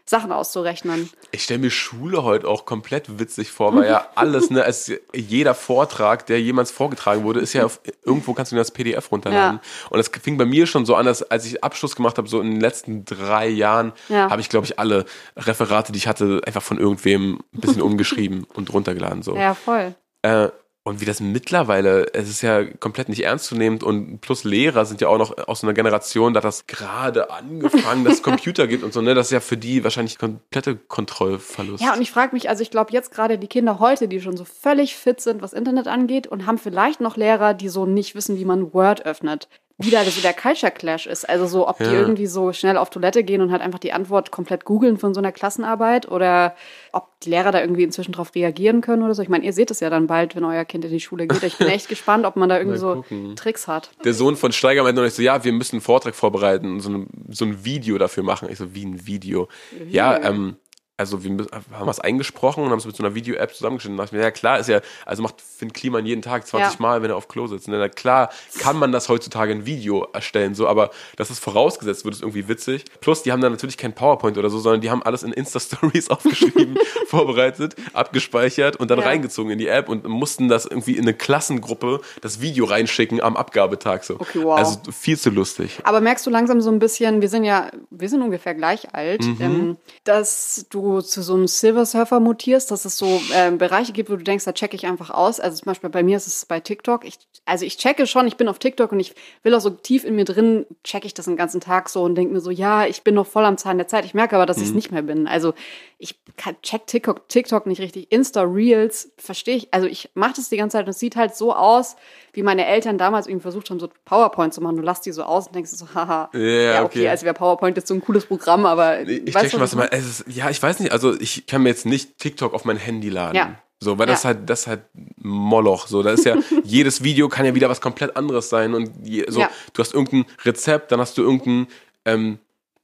Sachen 0.09 0.31
auszurechnen. 0.31 1.09
Ich 1.31 1.43
stelle 1.43 1.59
mir 1.59 1.69
Schule 1.69 2.23
heute 2.23 2.47
auch 2.47 2.65
komplett 2.65 3.19
witzig 3.19 3.51
vor, 3.51 3.75
weil 3.75 3.87
ja 3.87 4.07
alles, 4.15 4.49
ne, 4.49 4.63
es, 4.63 4.91
jeder 5.13 5.53
Vortrag, 5.53 6.25
der 6.25 6.41
jemals 6.41 6.71
vorgetragen 6.71 7.23
wurde, 7.23 7.41
ist 7.41 7.53
ja 7.53 7.65
auf, 7.65 7.81
irgendwo 8.05 8.33
kannst 8.33 8.51
du 8.51 8.55
das 8.55 8.71
PDF 8.71 9.11
runterladen. 9.11 9.59
Und 9.89 9.97
das 9.97 10.09
fing 10.21 10.37
bei 10.37 10.45
mir 10.45 10.65
schon 10.65 10.85
so 10.85 10.95
an, 10.95 11.05
dass 11.05 11.23
als 11.23 11.45
ich 11.45 11.63
Abschluss 11.63 11.95
gemacht 11.95 12.17
habe, 12.17 12.27
so 12.29 12.39
in 12.39 12.51
den 12.51 12.61
letzten 12.61 13.03
drei 13.05 13.47
Jahren, 13.49 13.91
Ja. 14.07 14.29
habe 14.29 14.39
ich, 14.41 14.49
glaube 14.49 14.65
ich, 14.65 14.79
alle 14.79 15.05
Referate, 15.35 15.91
die 15.91 15.97
ich 15.97 16.07
hatte, 16.07 16.41
einfach 16.45 16.63
von 16.63 16.77
irgendwem 16.79 17.39
ein 17.53 17.59
bisschen 17.59 17.81
umgeschrieben 17.81 18.45
und 18.53 18.73
runtergeladen. 18.73 19.23
So. 19.23 19.35
Ja, 19.35 19.53
voll. 19.55 19.93
Äh, 20.21 20.49
und 20.87 21.01
wie 21.01 21.05
das 21.05 21.19
mittlerweile, 21.19 22.13
es 22.13 22.29
ist 22.29 22.41
ja 22.41 22.63
komplett 22.63 23.09
nicht 23.09 23.25
ernstzunehmend 23.25 23.83
und 23.83 24.21
plus 24.21 24.45
Lehrer 24.45 24.85
sind 24.85 25.01
ja 25.01 25.09
auch 25.09 25.17
noch 25.17 25.37
aus 25.47 25.61
einer 25.61 25.73
Generation, 25.73 26.33
da 26.33 26.37
hat 26.37 26.45
das 26.45 26.65
gerade 26.65 27.29
angefangen, 27.29 28.05
dass 28.05 28.15
es 28.15 28.23
Computer 28.23 28.67
gibt 28.67 28.83
und 28.83 28.93
so, 28.93 29.01
ne? 29.01 29.13
Das 29.13 29.27
ist 29.27 29.31
ja 29.31 29.41
für 29.41 29.57
die 29.57 29.83
wahrscheinlich 29.83 30.17
komplette 30.17 30.77
Kontrollverlust. 30.77 31.83
Ja, 31.83 31.93
und 31.93 32.01
ich 32.01 32.09
frage 32.09 32.33
mich, 32.33 32.49
also 32.49 32.61
ich 32.61 32.71
glaube 32.71 32.93
jetzt 32.93 33.11
gerade 33.11 33.37
die 33.37 33.47
Kinder 33.47 33.79
heute, 33.79 34.07
die 34.07 34.21
schon 34.21 34.37
so 34.37 34.45
völlig 34.45 34.95
fit 34.95 35.19
sind, 35.19 35.41
was 35.41 35.51
Internet 35.51 35.87
angeht 35.87 36.25
und 36.25 36.45
haben 36.45 36.57
vielleicht 36.57 37.01
noch 37.01 37.17
Lehrer, 37.17 37.53
die 37.53 37.67
so 37.67 37.85
nicht 37.85 38.15
wissen, 38.15 38.37
wie 38.37 38.45
man 38.45 38.73
Word 38.73 39.05
öffnet. 39.05 39.49
Wie 39.79 39.91
da 39.91 40.03
so 40.03 40.21
der 40.21 40.33
Culture 40.33 40.71
Clash 40.71 41.05
ist. 41.05 41.29
Also 41.29 41.45
so, 41.45 41.67
ob 41.67 41.77
die 41.77 41.83
Ja. 41.83 41.91
irgendwie 41.91 42.25
so 42.25 42.51
schnell 42.51 42.77
auf 42.77 42.89
Toilette 42.89 43.23
gehen 43.23 43.41
und 43.41 43.51
halt 43.51 43.61
einfach 43.61 43.77
die 43.77 43.93
Antwort 43.93 44.31
komplett 44.31 44.65
googeln 44.65 44.97
von 44.97 45.13
so 45.13 45.19
einer 45.21 45.31
Klassenarbeit 45.31 46.09
oder 46.09 46.55
ob 46.93 47.19
die 47.21 47.29
Lehrer 47.29 47.51
da 47.51 47.61
irgendwie 47.61 47.83
inzwischen 47.83 48.11
drauf 48.11 48.33
reagieren 48.33 48.81
können 48.81 49.03
oder 49.03 49.13
so. 49.13 49.21
Ich 49.21 49.29
meine, 49.29 49.45
ihr 49.45 49.53
seht 49.53 49.69
es 49.69 49.79
ja 49.79 49.91
dann 49.91 50.07
bald, 50.07 50.35
wenn 50.35 50.43
euer 50.45 50.65
Kind 50.65 50.83
in 50.85 50.89
die 50.91 50.99
Schule 50.99 51.27
geht. 51.27 51.43
Ich 51.43 51.57
bin 51.59 51.67
echt 51.67 51.89
gespannt, 51.89 52.25
ob 52.25 52.35
man 52.37 52.49
da 52.49 52.57
irgendwie 52.57 52.79
so. 52.79 53.05
Tricks 53.35 53.67
hat. 53.67 53.91
Der 54.03 54.15
Sohn 54.15 54.35
von 54.35 54.51
Steiger 54.51 54.81
meinte 54.81 54.99
noch 54.99 55.05
nicht 55.05 55.15
so, 55.15 55.21
ja, 55.21 55.43
wir 55.43 55.51
müssen 55.53 55.75
einen 55.75 55.81
Vortrag 55.81 56.15
vorbereiten 56.15 56.71
und 56.73 56.79
so 56.79 56.89
ein, 56.89 57.07
so 57.29 57.45
ein 57.45 57.63
Video 57.63 57.99
dafür 57.99 58.23
machen. 58.23 58.49
Ich 58.51 58.57
so, 58.57 58.73
wie 58.73 58.83
ein 58.83 59.05
Video? 59.05 59.47
Ja, 59.89 60.17
ähm, 60.23 60.55
also 60.97 61.23
wir 61.23 61.29
haben 61.31 61.85
was 61.85 61.99
eingesprochen 61.99 62.63
und 62.63 62.71
haben 62.71 62.79
es 62.79 62.85
mit 62.85 62.95
so 62.95 63.03
einer 63.03 63.13
Video-App 63.13 63.53
zusammengeschnitten. 63.53 63.97
Da 63.97 64.03
dachte 64.03 64.15
ich 64.15 64.19
mir, 64.19 64.23
ja 64.25 64.31
klar, 64.31 64.59
ist 64.59 64.67
ja, 64.67 64.81
also 65.05 65.21
macht 65.23 65.35
Finn 65.41 65.71
Kliman 65.71 66.05
jeden 66.05 66.21
Tag 66.23 66.47
20 66.47 66.73
Ja. 66.73 66.81
Mal, 66.81 67.01
wenn 67.03 67.11
er 67.11 67.15
auf 67.15 67.27
Klo 67.27 67.45
sitzt. 67.47 67.67
Ne? 67.67 67.77
Na 67.77 67.87
klar 67.89 68.29
kann 68.59 68.77
man 68.77 68.91
das 68.91 69.07
heutzutage 69.07 69.51
in 69.51 69.65
Video 69.67 70.07
erstellen, 70.13 70.55
so, 70.55 70.67
aber 70.67 70.89
dass 71.15 71.29
es 71.29 71.37
vorausgesetzt 71.39 72.03
wird, 72.03 72.15
ist 72.15 72.21
irgendwie 72.21 72.47
witzig. 72.47 72.85
Plus, 72.99 73.21
die 73.23 73.31
haben 73.31 73.41
dann 73.41 73.51
natürlich 73.51 73.77
kein 73.77 73.93
PowerPoint 73.93 74.37
oder 74.39 74.49
so, 74.49 74.57
sondern 74.59 74.81
die 74.81 74.89
haben 74.89 75.03
alles 75.03 75.21
in 75.23 75.31
Insta-Stories 75.33 76.09
aufgeschrieben, 76.09 76.77
vorbereitet, 77.07 77.75
abgespeichert 77.93 78.77
und 78.77 78.89
dann 78.89 78.99
Ja. 78.99 79.05
reingezogen 79.05 79.51
in 79.51 79.59
die 79.59 79.67
App 79.67 79.89
und 79.89 80.07
mussten 80.07 80.47
das 80.47 80.65
irgendwie 80.65 80.93
in 80.97 81.03
eine 81.03 81.13
Klassengruppe, 81.13 82.01
das 82.21 82.41
Video 82.41 82.65
reinschicken 82.65 83.21
am 83.21 83.37
Abgabetag. 83.37 84.03
So. 84.03 84.15
Okay, 84.15 84.39
wow. 84.41 84.57
Also 84.57 84.79
viel 84.91 85.17
zu 85.17 85.29
lustig. 85.29 85.79
Aber 85.83 86.01
merkst 86.01 86.25
du 86.25 86.29
langsam 86.31 86.59
so 86.61 86.71
ein 86.71 86.79
bisschen, 86.79 87.21
wir 87.21 87.29
sind 87.29 87.43
ja, 87.43 87.69
wir 87.91 88.09
sind 88.09 88.21
ungefähr 88.23 88.55
gleich 88.55 88.93
alt, 88.95 89.21
Mhm. 89.23 89.37
ähm, 89.41 89.77
dass 90.03 90.65
du 90.71 90.86
zu 91.01 91.21
so 91.21 91.33
einem 91.33 91.47
Silver 91.47 91.85
Surfer 91.85 92.19
mutierst, 92.19 92.71
dass 92.71 92.85
es 92.85 92.97
so 92.97 93.21
ähm, 93.33 93.57
Bereiche 93.57 93.93
gibt, 93.93 94.09
wo 94.09 94.15
du 94.15 94.23
denkst, 94.23 94.45
da 94.45 94.53
checke 94.53 94.75
ich 94.75 94.85
einfach 94.85 95.09
aus. 95.09 95.39
Also 95.39 95.57
zum 95.57 95.65
Beispiel 95.65 95.89
bei 95.89 96.03
mir 96.03 96.17
ist 96.17 96.27
es 96.27 96.45
bei 96.45 96.59
TikTok. 96.59 97.05
Ich, 97.05 97.19
also 97.45 97.65
ich 97.65 97.77
checke 97.77 98.07
schon, 98.07 98.27
ich 98.27 98.37
bin 98.37 98.47
auf 98.47 98.59
TikTok 98.59 98.91
und 98.91 98.99
ich 98.99 99.13
will 99.43 99.53
auch 99.53 99.61
so 99.61 99.69
tief 99.69 100.03
in 100.03 100.15
mir 100.15 100.25
drin, 100.25 100.65
checke 100.83 101.05
ich 101.05 101.13
das 101.13 101.25
den 101.25 101.37
ganzen 101.37 101.61
Tag 101.61 101.89
so 101.89 102.03
und 102.03 102.15
denke 102.15 102.33
mir 102.33 102.41
so, 102.41 102.51
ja, 102.51 102.85
ich 102.85 103.03
bin 103.03 103.15
noch 103.15 103.27
voll 103.27 103.45
am 103.45 103.57
Zahn 103.57 103.77
der 103.77 103.87
Zeit. 103.87 104.05
Ich 104.05 104.13
merke 104.13 104.35
aber, 104.35 104.45
dass 104.45 104.57
ich 104.57 104.69
es 104.69 104.73
nicht 104.73 104.91
mehr 104.91 105.03
bin. 105.03 105.27
Also 105.27 105.53
ich 105.99 106.19
kann, 106.35 106.55
check 106.61 106.85
TikTok, 106.85 107.27
TikTok 107.27 107.65
nicht 107.65 107.81
richtig. 107.81 108.11
Insta 108.11 108.41
Reels 108.43 109.11
verstehe 109.17 109.55
ich. 109.55 109.73
Also 109.73 109.87
ich 109.87 110.09
mache 110.13 110.33
das 110.35 110.49
die 110.49 110.57
ganze 110.57 110.77
Zeit 110.77 110.85
und 110.85 110.91
es 110.91 110.99
sieht 110.99 111.15
halt 111.15 111.35
so 111.35 111.55
aus, 111.55 111.95
wie 112.33 112.43
meine 112.43 112.67
Eltern 112.67 112.99
damals 112.99 113.25
irgendwie 113.25 113.41
versucht 113.41 113.69
haben, 113.71 113.79
so 113.79 113.89
PowerPoint 114.05 114.53
zu 114.53 114.61
machen. 114.61 114.75
Du 114.75 114.83
lässt 114.83 115.05
die 115.07 115.11
so 115.11 115.23
aus 115.23 115.47
und 115.47 115.55
denkst 115.55 115.71
so, 115.71 115.87
haha, 115.95 116.29
Ja, 116.33 116.39
ja, 116.39 116.83
okay, 116.83 116.99
okay. 116.99 117.09
also 117.09 117.25
wäre 117.25 117.33
PowerPoint 117.33 117.77
jetzt 117.77 117.87
so 117.87 117.95
ein 117.95 118.01
cooles 118.01 118.27
Programm, 118.27 118.67
aber 118.67 119.01
Ich 119.01 119.33
weißt 119.33 119.45
check 119.45 119.51
schon, 119.51 119.59
was 119.61 119.71
du 119.71 119.77
ich 119.81 119.89
meinst. 119.91 119.93
Es 120.07 120.19
ist, 120.27 120.35
ja, 120.37 120.49
ich 120.51 120.61
weiß 120.61 120.79
nicht, 120.81 120.91
also 120.91 121.19
ich 121.19 121.47
kann 121.47 121.63
mir 121.63 121.69
jetzt 121.69 121.87
nicht 121.87 122.19
TikTok 122.19 122.53
auf 122.53 122.63
mein 122.63 122.77
Handy 122.77 123.09
laden. 123.09 123.35
Ja. 123.35 123.55
So, 123.79 123.97
weil 123.97 124.05
das 124.05 124.21
Ja. 124.23 124.27
halt, 124.29 124.47
das 124.49 124.61
ist 124.61 124.67
halt 124.67 124.81
Moloch. 125.17 125.87
So, 125.87 126.03
da 126.03 126.11
ist 126.11 126.25
ja, 126.25 126.35
jedes 126.63 127.03
Video 127.03 127.27
kann 127.29 127.45
ja 127.45 127.55
wieder 127.55 127.69
was 127.69 127.81
komplett 127.81 128.15
anderes 128.15 128.49
sein. 128.49 128.73
Und 128.75 128.91
je, 129.03 129.25
so, 129.29 129.39
Ja. 129.39 129.49
du 129.73 129.81
hast 129.81 129.93
irgendein 129.95 130.25
Rezept, 130.45 130.91
dann 130.91 130.99
hast 130.99 131.17
du 131.17 131.23
irgendeinen 131.23 131.67
ähm, 132.05 132.39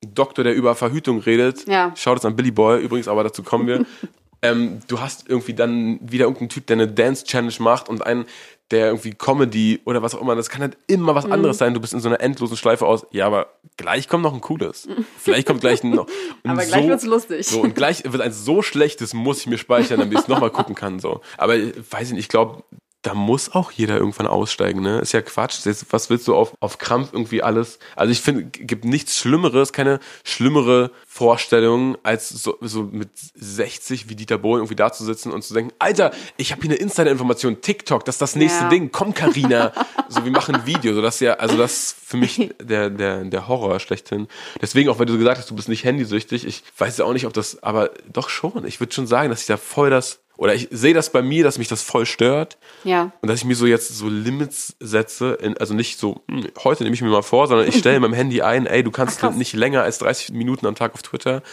Doktor, 0.07 0.43
der 0.43 0.53
über 0.55 0.75
Verhütung 0.75 1.19
redet. 1.19 1.67
Ja. 1.67 1.91
Schaut 1.95 2.17
es 2.19 2.25
an 2.25 2.35
Billy 2.35 2.51
Boy, 2.51 2.81
übrigens, 2.81 3.07
aber 3.07 3.23
dazu 3.23 3.43
kommen 3.43 3.67
wir. 3.67 3.85
ähm, 4.41 4.79
du 4.87 4.99
hast 4.99 5.29
irgendwie 5.29 5.53
dann 5.53 5.99
wieder 6.01 6.25
irgendeinen 6.25 6.49
Typ, 6.49 6.67
der 6.67 6.75
eine 6.77 6.87
Dance-Challenge 6.87 7.53
macht 7.59 7.89
und 7.89 8.05
einen, 8.05 8.25
der 8.71 8.87
irgendwie 8.87 9.11
Comedy 9.13 9.81
oder 9.85 10.01
was 10.01 10.15
auch 10.15 10.21
immer, 10.21 10.35
das 10.35 10.49
kann 10.49 10.61
halt 10.61 10.77
immer 10.87 11.11
Mhm. 11.11 11.15
was 11.15 11.25
anderes 11.25 11.57
sein. 11.59 11.73
Du 11.73 11.79
bist 11.79 11.93
in 11.93 11.99
so 11.99 12.07
einer 12.09 12.21
endlosen 12.21 12.57
Schleife 12.57 12.87
aus. 12.87 13.05
Ja, 13.11 13.27
aber 13.27 13.47
gleich 13.77 14.07
kommt 14.07 14.23
noch 14.23 14.33
ein 14.33 14.41
cooles. 14.41 14.87
Vielleicht 15.19 15.45
kommt 15.47 15.61
gleich 15.61 15.83
noch. 15.83 16.07
und 16.43 16.49
Aber 16.49 16.65
gleich 16.65 16.87
wird's 16.87 17.05
lustig. 17.05 17.45
So, 17.45 17.61
und 17.61 17.75
gleich 17.75 18.03
wird 18.03 18.21
eins 18.21 18.43
so 18.43 18.61
schlechtes, 18.63 19.13
muss 19.13 19.39
ich 19.41 19.47
mir 19.47 19.57
speichern, 19.59 19.99
damit 19.99 20.13
ich 20.13 20.19
es 20.21 20.27
nochmal 20.27 20.49
gucken 20.49 20.73
kann. 20.75 20.99
So. 20.99 21.21
Aber 21.37 21.55
ich 21.55 21.73
weiß 21.91 22.11
nicht, 22.11 22.19
ich 22.21 22.29
glaube, 22.29 22.63
da 23.03 23.13
muss 23.13 23.53
auch 23.53 23.71
jeder 23.71 23.97
irgendwann 23.97 24.27
aussteigen, 24.27 24.81
ne? 24.81 24.99
Ist 24.99 25.11
ja 25.11 25.21
Quatsch. 25.21 25.65
Jetzt, 25.65 25.87
was 25.91 26.09
willst 26.09 26.27
du 26.27 26.35
auf, 26.35 26.53
auf 26.61 26.77
Krampf 26.77 27.09
irgendwie 27.11 27.43
alles? 27.43 27.77
Also 27.97 28.11
ich 28.13 28.21
finde, 28.21 28.45
gibt 28.45 28.85
nichts 28.85 29.17
Schlimmeres, 29.17 29.73
keine 29.73 29.99
schlimmere 30.23 30.89
Vorstellung, 31.05 31.97
als 32.01 32.29
so, 32.29 32.57
so 32.61 32.83
mit 32.83 33.09
60 33.35 34.09
wie 34.09 34.15
Dieter 34.15 34.37
Bohlen 34.37 34.61
irgendwie 34.61 34.77
da 34.77 34.91
zu 34.91 35.03
sitzen 35.03 35.31
und 35.31 35.43
zu 35.43 35.53
denken, 35.53 35.73
Alter, 35.79 36.11
ich 36.37 36.51
habe 36.53 36.61
hier 36.61 36.71
eine 36.71 36.79
Insider-Information, 36.79 37.61
TikTok, 37.61 38.05
das 38.05 38.15
ist 38.15 38.21
das 38.21 38.35
nächste 38.37 38.63
Ja. 38.63 38.69
Ding, 38.69 38.89
komm 38.91 39.13
Karina, 39.13 39.73
so 40.07 40.23
wir 40.23 40.31
machen 40.31 40.55
ein 40.55 40.65
Video, 40.65 40.93
so 40.93 41.01
das 41.01 41.15
ist 41.15 41.21
ja, 41.21 41.33
also 41.33 41.57
das 41.57 41.73
ist 41.73 41.95
für 42.05 42.17
mich 42.17 42.51
der 42.61 42.89
der 42.89 43.25
der 43.25 43.47
Horror 43.49 43.79
schlechthin. 43.81 44.27
Deswegen 44.61 44.89
auch, 44.89 44.97
weil 44.97 45.05
du 45.05 45.17
gesagt 45.17 45.39
hast, 45.39 45.51
du 45.51 45.55
bist 45.55 45.67
nicht 45.67 45.83
handysüchtig, 45.83 46.47
ich 46.47 46.63
weiß 46.77 46.97
ja 46.97 47.05
auch 47.05 47.13
nicht, 47.13 47.25
ob 47.25 47.33
das, 47.33 47.61
aber 47.61 47.91
doch 48.11 48.29
schon. 48.29 48.65
Ich 48.65 48.79
würde 48.79 48.93
schon 48.93 49.07
sagen, 49.07 49.29
dass 49.29 49.41
ich 49.41 49.47
da 49.47 49.57
voll 49.57 49.89
das 49.89 50.22
oder 50.37 50.53
ich 50.55 50.67
sehe 50.71 50.93
das 50.93 51.11
bei 51.11 51.21
mir, 51.21 51.43
dass 51.43 51.57
mich 51.57 51.67
das 51.67 51.81
voll 51.81 52.05
stört 52.05 52.57
Ja. 52.83 53.11
und 53.21 53.29
dass 53.29 53.39
ich 53.39 53.45
mir 53.45 53.55
so 53.55 53.65
jetzt 53.65 53.89
so 53.89 54.07
Limits 54.09 54.75
setze, 54.79 55.33
in, 55.41 55.57
also 55.57 55.73
nicht 55.73 55.99
so, 55.99 56.23
hm, 56.29 56.47
heute 56.63 56.83
nehme 56.83 56.93
ich 56.95 57.01
mir 57.01 57.09
mal 57.09 57.21
vor, 57.21 57.47
sondern 57.47 57.67
ich 57.67 57.77
stelle 57.77 57.97
in 57.97 58.01
meinem 58.01 58.13
Handy 58.13 58.41
ein, 58.41 58.65
ey, 58.65 58.83
du 58.83 58.91
kannst 58.91 59.23
Ach, 59.23 59.31
nicht 59.35 59.53
länger 59.53 59.83
als 59.83 59.99
30 59.99 60.31
Minuten 60.33 60.65
am 60.65 60.75
Tag 60.75 60.93
auf 60.93 61.01
Twitter 61.03 61.43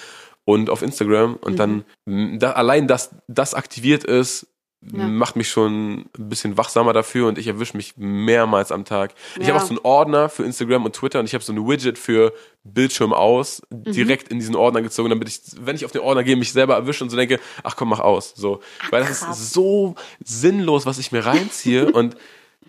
und 0.45 0.71
auf 0.71 0.83
Instagram 0.83 1.35
und 1.37 1.59
dann 1.59 1.85
Mhm. 2.07 2.33
mh, 2.33 2.39
da, 2.39 2.53
allein, 2.53 2.89
dass 2.89 3.11
das 3.29 3.55
aktiviert 3.55 4.05
ist, 4.05 4.47
macht 4.83 5.37
mich 5.37 5.51
schon 5.51 6.07
ein 6.19 6.29
bisschen 6.31 6.57
wachsamer 6.57 6.95
dafür 6.95 7.29
und 7.29 7.37
ich 7.37 7.47
erwische 7.47 7.77
mich 7.77 7.95
mehrmals 7.99 8.73
am 8.73 8.87
Tag. 8.87 9.13
Ich 9.39 9.47
Ja. 9.47 9.53
habe 9.55 9.63
auch 9.63 9.67
so 9.69 9.75
einen 9.75 9.81
Ordner 9.83 10.29
für 10.31 10.43
Instagram 10.43 10.87
und 10.87 10.95
Twitter 10.97 11.21
und 11.21 11.27
ich 11.27 11.35
habe 11.35 11.45
so 11.45 11.53
ein 11.53 11.69
Widget 11.69 11.99
für 11.99 12.33
Bildschirm 12.65 13.13
aus, 13.13 13.61
Mhm. 13.71 13.93
direkt 13.93 14.29
in 14.29 14.39
diesen 14.39 14.57
Ordner 14.57 14.81
gezogen, 14.81 15.11
damit 15.11 15.29
ich, 15.29 15.41
wenn 15.61 15.77
ich 15.77 15.85
auf 15.85 15.93
den 15.93 16.01
Ordner 16.01 16.25
gehe, 16.25 16.35
mich 16.37 16.53
selber 16.53 16.75
erwische 16.77 17.05
und 17.05 17.11
so 17.11 17.17
denke, 17.17 17.39
ach 17.63 17.77
komm, 17.77 17.91
mach 17.91 18.01
aus. 18.01 18.33
So. 18.35 18.61
Weil 18.91 19.05
das 19.05 19.21
krass. 19.21 19.39
ist 19.39 19.53
so 19.53 19.97
sinnlos, 20.25 20.87
was 20.87 20.99
ich 20.99 21.13
mir 21.13 21.27
reinziehe 21.27 21.91
und 21.93 22.17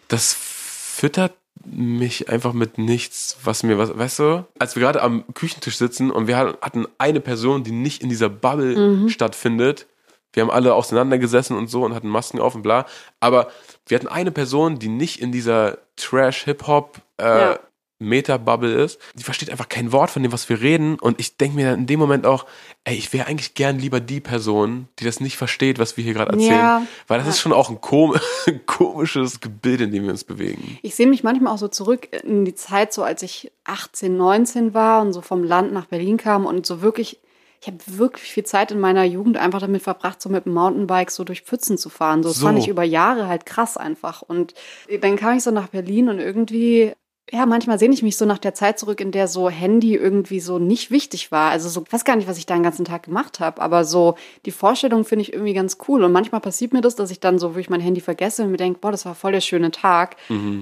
das 0.10 0.34
füttert 0.34 1.34
mich 1.64 2.28
einfach 2.28 2.54
mit 2.54 2.78
nichts, 2.78 3.38
was 3.44 3.64
mir 3.64 3.78
was, 3.78 3.96
weißt 3.98 4.20
du, 4.20 4.46
als 4.60 4.76
wir 4.76 4.82
gerade 4.82 5.02
am 5.02 5.24
Küchentisch 5.34 5.78
sitzen 5.78 6.10
und 6.12 6.28
wir 6.28 6.36
hatten 6.38 6.88
eine 6.98 7.22
Person, 7.22 7.64
die 7.64 7.72
nicht 7.72 8.02
in 8.02 8.10
dieser 8.10 8.30
Bubble 8.30 8.76
Mhm. 8.78 9.10
stattfindet. 9.10 9.86
Wir 10.34 10.44
haben 10.44 10.52
alle 10.52 10.74
auseinandergesessen 10.74 11.58
und 11.58 11.68
so 11.68 11.84
und 11.84 11.94
hatten 11.94 12.10
Masken 12.10 12.40
auf 12.40 12.56
und 12.56 12.62
bla. 12.62 12.86
Aber 13.20 13.50
wir 13.88 13.98
hatten 13.98 14.08
eine 14.08 14.32
Person, 14.32 14.80
die 14.80 14.90
nicht 14.90 15.22
in 15.22 15.32
dieser 15.32 15.78
Trash-Hip-Hop 15.98 17.02
äh, 17.18 17.24
Ja. 17.24 17.60
Meta-Bubble 18.02 18.74
ist. 18.74 19.00
Die 19.14 19.24
versteht 19.24 19.50
einfach 19.52 19.70
kein 19.70 19.92
Wort 19.92 20.10
von 20.10 20.24
dem, 20.24 20.32
was 20.32 20.50
wir 20.50 20.60
reden. 20.60 20.98
Und 21.00 21.20
ich 21.20 21.38
denke 21.38 21.56
mir 21.56 21.70
dann 21.70 21.82
in 21.82 21.86
dem 21.88 22.00
Moment 22.00 22.26
auch, 22.26 22.46
ey, 22.84 22.96
ich 22.96 23.14
wäre 23.14 23.28
eigentlich 23.28 23.54
gern 23.54 23.80
lieber 23.80 24.00
die 24.00 24.20
Person, 24.20 24.88
die 25.00 25.06
das 25.06 25.20
nicht 25.20 25.38
versteht, 25.38 25.80
was 25.80 25.98
wir 25.98 26.04
hier 26.04 26.14
gerade 26.14 26.32
erzählen. 26.32 26.52
Ja. 26.52 26.82
Weil 27.08 27.20
das 27.20 27.28
ist 27.28 27.40
schon 27.40 27.54
auch 27.54 27.70
ein 27.70 27.80
kom 27.80 28.16
komisches 28.66 29.40
Gebild, 29.40 29.82
in 29.82 29.92
dem 29.92 30.04
wir 30.04 30.12
uns 30.12 30.24
bewegen. 30.24 30.80
Ich 30.82 30.96
sehe 30.96 31.08
mich 31.08 31.24
manchmal 31.24 31.54
auch 31.54 31.60
so 31.60 31.68
zurück 31.68 32.08
in 32.24 32.44
die 32.44 32.56
Zeit, 32.56 32.92
so 32.92 33.04
als 33.04 33.22
ich 33.22 33.52
18, 33.66 34.18
19 34.18 34.74
war 34.74 35.02
und 35.04 35.14
so 35.14 35.22
vom 35.22 35.44
Land 35.44 35.72
nach 35.72 35.86
Berlin 35.86 36.18
kam 36.18 36.46
und 36.46 36.66
so 36.66 36.82
wirklich, 36.82 37.20
ich 37.62 37.68
habe 37.68 37.78
wirklich 37.86 38.32
viel 38.32 38.44
Zeit 38.44 38.72
in 38.72 38.80
meiner 38.80 39.04
Jugend 39.04 39.38
einfach 39.38 39.60
damit 39.60 39.84
verbracht, 39.84 40.20
so 40.20 40.30
mit 40.30 40.46
dem 40.46 40.54
Mountainbike 40.54 41.12
so 41.12 41.24
durch 41.24 41.44
Pfützen 41.44 41.78
zu 41.78 41.90
fahren. 41.90 42.24
So, 42.24 42.30
das 42.30 42.40
So. 42.40 42.48
fand 42.48 42.58
ich 42.58 42.68
über 42.68 42.84
Jahre 42.84 43.28
halt 43.28 43.46
krass 43.46 43.78
einfach. 43.78 44.24
Und 44.24 44.56
dann 45.02 45.16
kam 45.16 45.38
ich 45.38 45.44
so 45.44 45.52
nach 45.52 45.68
Berlin 45.68 46.10
und 46.10 46.18
irgendwie 46.20 46.94
ja, 47.30 47.46
manchmal 47.46 47.80
sehne 47.80 47.94
ich 47.94 48.04
mich 48.04 48.18
so 48.18 48.26
nach 48.26 48.40
der 48.40 48.54
Zeit 48.54 48.78
zurück, 48.78 49.00
in 49.00 49.12
der 49.12 49.28
so 49.30 49.50
Handy 49.50 49.96
irgendwie 49.96 50.42
so 50.42 50.60
nicht 50.60 50.92
wichtig 50.92 51.32
war. 51.32 51.52
Also 51.52 51.70
so, 51.70 51.84
ich 51.86 51.94
weiß 51.94 52.04
gar 52.04 52.18
nicht, 52.18 52.28
was 52.28 52.38
ich 52.38 52.46
da 52.46 52.56
den 52.56 52.64
ganzen 52.64 52.84
Tag 52.84 53.04
gemacht 53.04 53.40
habe, 53.40 53.62
aber 53.62 53.86
so 53.86 54.16
die 54.46 54.52
Vorstellung 54.52 55.06
finde 55.06 55.24
ich 55.24 55.34
irgendwie 55.34 55.54
ganz 55.54 55.78
cool. 55.88 56.04
Und 56.04 56.12
manchmal 56.12 56.42
passiert 56.42 56.74
mir 56.74 56.82
das, 56.82 56.96
dass 56.96 57.10
ich 57.10 57.22
dann 57.22 57.40
so 57.40 57.52
wirklich 57.52 57.70
mein 57.70 57.80
Handy 57.80 58.02
vergesse 58.02 58.44
und 58.44 58.52
mir 58.52 58.58
denke, 58.58 58.80
boah, 58.80 58.92
das 58.92 59.06
war 59.06 59.16
voll 59.16 59.32
der 59.32 59.40
schöne 59.40 59.72
Tag. 59.72 60.18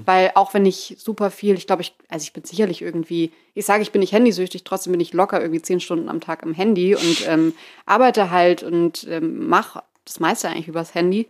Weil 0.06 0.32
auch 0.36 0.54
wenn 0.54 0.66
ich 0.66 0.96
super 1.00 1.32
viel, 1.32 1.56
ich 1.56 1.66
glaube, 1.66 1.82
ich, 1.82 1.96
also 2.08 2.24
ich 2.24 2.34
bin 2.34 2.44
sicherlich 2.44 2.84
irgendwie, 2.84 3.32
ich 3.56 3.66
sage, 3.66 3.82
ich 3.82 3.92
bin 3.92 4.02
nicht 4.02 4.14
handysüchtig, 4.14 4.64
trotzdem 4.64 4.92
bin 4.92 5.00
ich 5.00 5.14
locker 5.14 5.42
irgendwie 5.42 5.64
zehn 5.64 5.80
Stunden 5.80 6.08
am 6.08 6.22
Tag 6.22 6.44
am 6.44 6.54
Handy 6.54 6.94
und 6.94 7.28
ähm, 7.28 7.54
arbeite 7.88 8.30
halt 8.30 8.62
und 8.62 9.08
ähm, 9.10 9.48
mache 9.48 9.82
das 10.06 10.20
meiste 10.20 10.50
eigentlich 10.50 10.68
übers 10.68 10.94
Handy. 10.94 11.28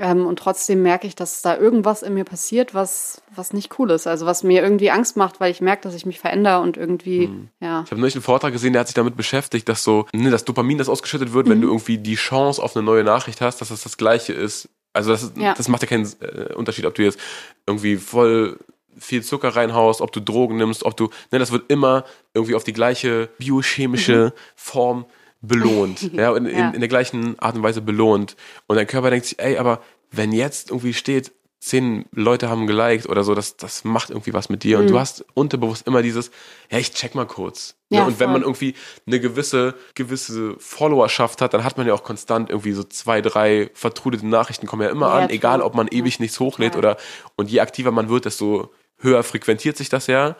Ähm, 0.00 0.26
und 0.26 0.38
trotzdem 0.38 0.82
merke 0.82 1.06
ich, 1.06 1.14
dass 1.16 1.42
da 1.42 1.56
irgendwas 1.56 2.02
in 2.02 2.14
mir 2.14 2.24
passiert, 2.24 2.72
was, 2.74 3.20
was 3.34 3.52
nicht 3.52 3.78
cool 3.78 3.90
ist. 3.90 4.06
Also 4.06 4.26
was 4.26 4.42
mir 4.44 4.62
irgendwie 4.62 4.90
Angst 4.90 5.16
macht, 5.16 5.40
weil 5.40 5.50
ich 5.50 5.60
merke, 5.60 5.82
dass 5.82 5.94
ich 5.94 6.06
mich 6.06 6.20
verändere 6.20 6.60
und 6.60 6.76
irgendwie, 6.76 7.30
ja. 7.60 7.82
Ich 7.84 7.90
habe 7.90 8.00
neulich 8.00 8.14
einen 8.14 8.22
Vortrag 8.22 8.52
gesehen, 8.52 8.72
der 8.72 8.80
hat 8.80 8.86
sich 8.88 8.94
damit 8.94 9.16
beschäftigt, 9.16 9.68
dass 9.68 9.82
so, 9.84 10.06
ne, 10.12 10.30
das 10.30 10.44
Dopamin, 10.44 10.78
das 10.78 10.88
ausgeschüttet 10.88 11.32
wird, 11.32 11.46
Mhm. 11.46 11.50
wenn 11.50 11.60
du 11.62 11.68
irgendwie 11.68 11.98
die 11.98 12.14
Chance 12.14 12.62
auf 12.62 12.76
eine 12.76 12.84
neue 12.84 13.02
Nachricht 13.04 13.40
hast, 13.40 13.60
dass 13.60 13.68
das 13.68 13.82
das 13.82 13.96
Gleiche 13.96 14.32
ist. 14.32 14.68
Also 14.92 15.10
das, 15.10 15.22
ist, 15.24 15.36
Ja. 15.36 15.54
das 15.54 15.68
macht 15.68 15.82
ja 15.82 15.88
keinen 15.88 16.08
äh, 16.20 16.54
Unterschied, 16.54 16.86
ob 16.86 16.94
du 16.94 17.02
jetzt 17.02 17.18
irgendwie 17.66 17.96
voll 17.96 18.58
viel 19.00 19.22
Zucker 19.22 19.50
reinhaust, 19.50 20.00
ob 20.00 20.10
du 20.12 20.20
Drogen 20.20 20.56
nimmst, 20.56 20.84
ob 20.84 20.96
du, 20.96 21.10
ne, 21.30 21.38
das 21.38 21.52
wird 21.52 21.70
immer 21.70 22.04
irgendwie 22.34 22.54
auf 22.56 22.64
die 22.64 22.72
gleiche 22.72 23.28
biochemische 23.38 24.32
Form 24.56 25.06
belohnt, 25.40 26.02
ja, 26.12 26.36
in, 26.36 26.44
Mhm. 26.44 26.50
Ja. 26.50 26.70
In, 26.70 26.80
der 26.80 26.88
gleichen 26.88 27.38
Art 27.38 27.56
und 27.56 27.62
Weise 27.62 27.80
belohnt. 27.80 28.36
Und 28.66 28.76
dein 28.76 28.86
Körper 28.86 29.10
denkt 29.10 29.26
sich, 29.26 29.38
ey, 29.38 29.58
aber 29.58 29.80
wenn 30.10 30.32
jetzt 30.32 30.70
irgendwie 30.70 30.94
steht, 30.94 31.32
zehn 31.60 32.04
Leute 32.12 32.48
haben 32.48 32.68
geliked 32.68 33.08
oder 33.08 33.24
so, 33.24 33.34
das, 33.34 33.56
das 33.56 33.82
macht 33.82 34.10
irgendwie 34.10 34.32
was 34.32 34.48
mit 34.48 34.62
dir. 34.62 34.78
Und 34.78 34.90
du 34.90 34.98
hast 34.98 35.24
unterbewusst 35.34 35.88
immer 35.88 36.02
dieses, 36.02 36.30
ja, 36.70 36.78
ich 36.78 36.92
check 36.92 37.16
mal 37.16 37.26
kurz. 37.26 37.74
Ne? 37.90 37.96
Mhm. 37.96 37.96
Ja, 37.98 38.06
und 38.06 38.20
wenn 38.20 38.26
voll. 38.28 38.32
man 38.34 38.42
irgendwie 38.42 38.74
eine 39.06 39.18
gewisse, 39.18 39.74
gewisse 39.94 40.54
Followerschaft 40.58 41.40
hat, 41.40 41.54
dann 41.54 41.64
hat 41.64 41.76
man 41.76 41.86
ja 41.88 41.94
auch 41.94 42.04
konstant 42.04 42.48
irgendwie 42.48 42.72
so 42.72 42.84
zwei, 42.84 43.20
drei 43.22 43.70
vertrudelte 43.74 44.26
Nachrichten 44.26 44.66
kommen 44.68 44.82
ja 44.82 44.88
immer 44.90 45.08
Ja, 45.08 45.14
an, 45.14 45.26
true. 45.26 45.34
egal 45.36 45.60
ob 45.62 45.74
man 45.74 45.88
ewig 45.88 46.20
nichts 46.20 46.38
hochlädt 46.38 46.76
oder, 46.76 46.96
und 47.34 47.50
je 47.50 47.58
aktiver 47.60 47.90
man 47.90 48.08
wird, 48.08 48.24
desto 48.24 48.70
höher 48.98 49.24
frequentiert 49.24 49.76
sich 49.76 49.88
das 49.88 50.06
ja. 50.06 50.36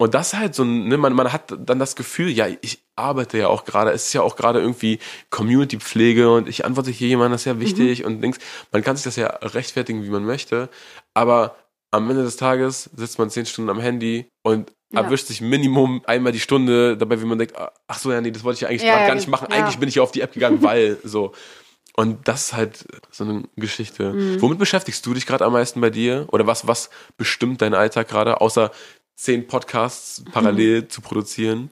Und 0.00 0.14
das 0.14 0.32
halt 0.34 0.54
so, 0.54 0.64
ne, 0.64 0.96
man, 0.96 1.12
man 1.12 1.32
hat 1.32 1.52
dann 1.58 1.78
das 1.80 1.96
Gefühl, 1.96 2.28
ja, 2.30 2.46
ich 2.60 2.82
arbeite 2.94 3.36
ja 3.36 3.48
auch 3.48 3.64
gerade, 3.64 3.90
es 3.90 4.06
ist 4.06 4.12
ja 4.12 4.22
auch 4.22 4.36
gerade 4.36 4.60
irgendwie 4.60 5.00
Community-Pflege 5.30 6.30
und 6.30 6.48
ich 6.48 6.64
antworte 6.64 6.90
hier 6.90 7.08
jemandem, 7.08 7.32
das 7.32 7.42
ist 7.42 7.46
ja 7.46 7.58
wichtig 7.60 8.04
und 8.04 8.20
Dings. 8.20 8.38
Man 8.70 8.82
kann 8.82 8.96
sich 8.96 9.04
das 9.04 9.16
ja 9.16 9.26
rechtfertigen, 9.26 10.04
wie 10.04 10.10
man 10.10 10.24
möchte, 10.24 10.68
aber 11.14 11.56
am 11.90 12.08
Ende 12.10 12.22
des 12.22 12.36
Tages 12.36 12.90
sitzt 12.94 13.18
man 13.18 13.30
zehn 13.30 13.46
Stunden 13.46 13.70
am 13.70 13.80
Handy 13.80 14.26
und 14.44 14.72
Ja. 14.92 15.02
erwischt 15.02 15.26
sich 15.26 15.40
Minimum 15.40 16.02
einmal 16.06 16.32
die 16.32 16.40
Stunde 16.40 16.96
dabei, 16.96 17.20
wie 17.20 17.24
man 17.26 17.38
denkt, 17.38 17.56
ah, 17.58 17.72
ach 17.88 17.98
so, 17.98 18.12
ja, 18.12 18.20
nee, 18.20 18.30
das 18.30 18.44
wollte 18.44 18.56
ich 18.56 18.60
ja 18.62 18.68
eigentlich 18.68 18.82
Ja, 18.82 19.00
ja, 19.00 19.06
gar 19.06 19.14
nicht 19.16 19.28
machen. 19.28 19.48
ja. 19.50 19.56
Eigentlich 19.56 19.78
bin 19.78 19.88
ich 19.88 19.96
ja 19.96 20.02
auf 20.02 20.12
die 20.12 20.20
App 20.20 20.32
gegangen, 20.32 20.62
weil 20.62 20.98
so. 21.02 21.32
Und 21.94 22.28
das 22.28 22.42
ist 22.46 22.52
halt 22.52 22.84
so 23.10 23.24
eine 23.24 23.42
Geschichte. 23.56 24.12
Mhm. 24.12 24.40
Womit 24.40 24.58
beschäftigst 24.58 25.04
du 25.04 25.14
dich 25.14 25.26
gerade 25.26 25.44
am 25.44 25.52
meisten 25.52 25.80
bei 25.80 25.90
dir? 25.90 26.26
Oder 26.30 26.46
was, 26.46 26.66
was 26.68 26.90
bestimmt 27.16 27.60
deinen 27.60 27.74
Alltag 27.74 28.06
gerade, 28.08 28.40
außer 28.40 28.70
zehn 29.18 29.46
Podcasts 29.46 30.22
parallel 30.32 30.82
Mhm. 30.82 30.90
zu 30.90 31.00
produzieren? 31.00 31.70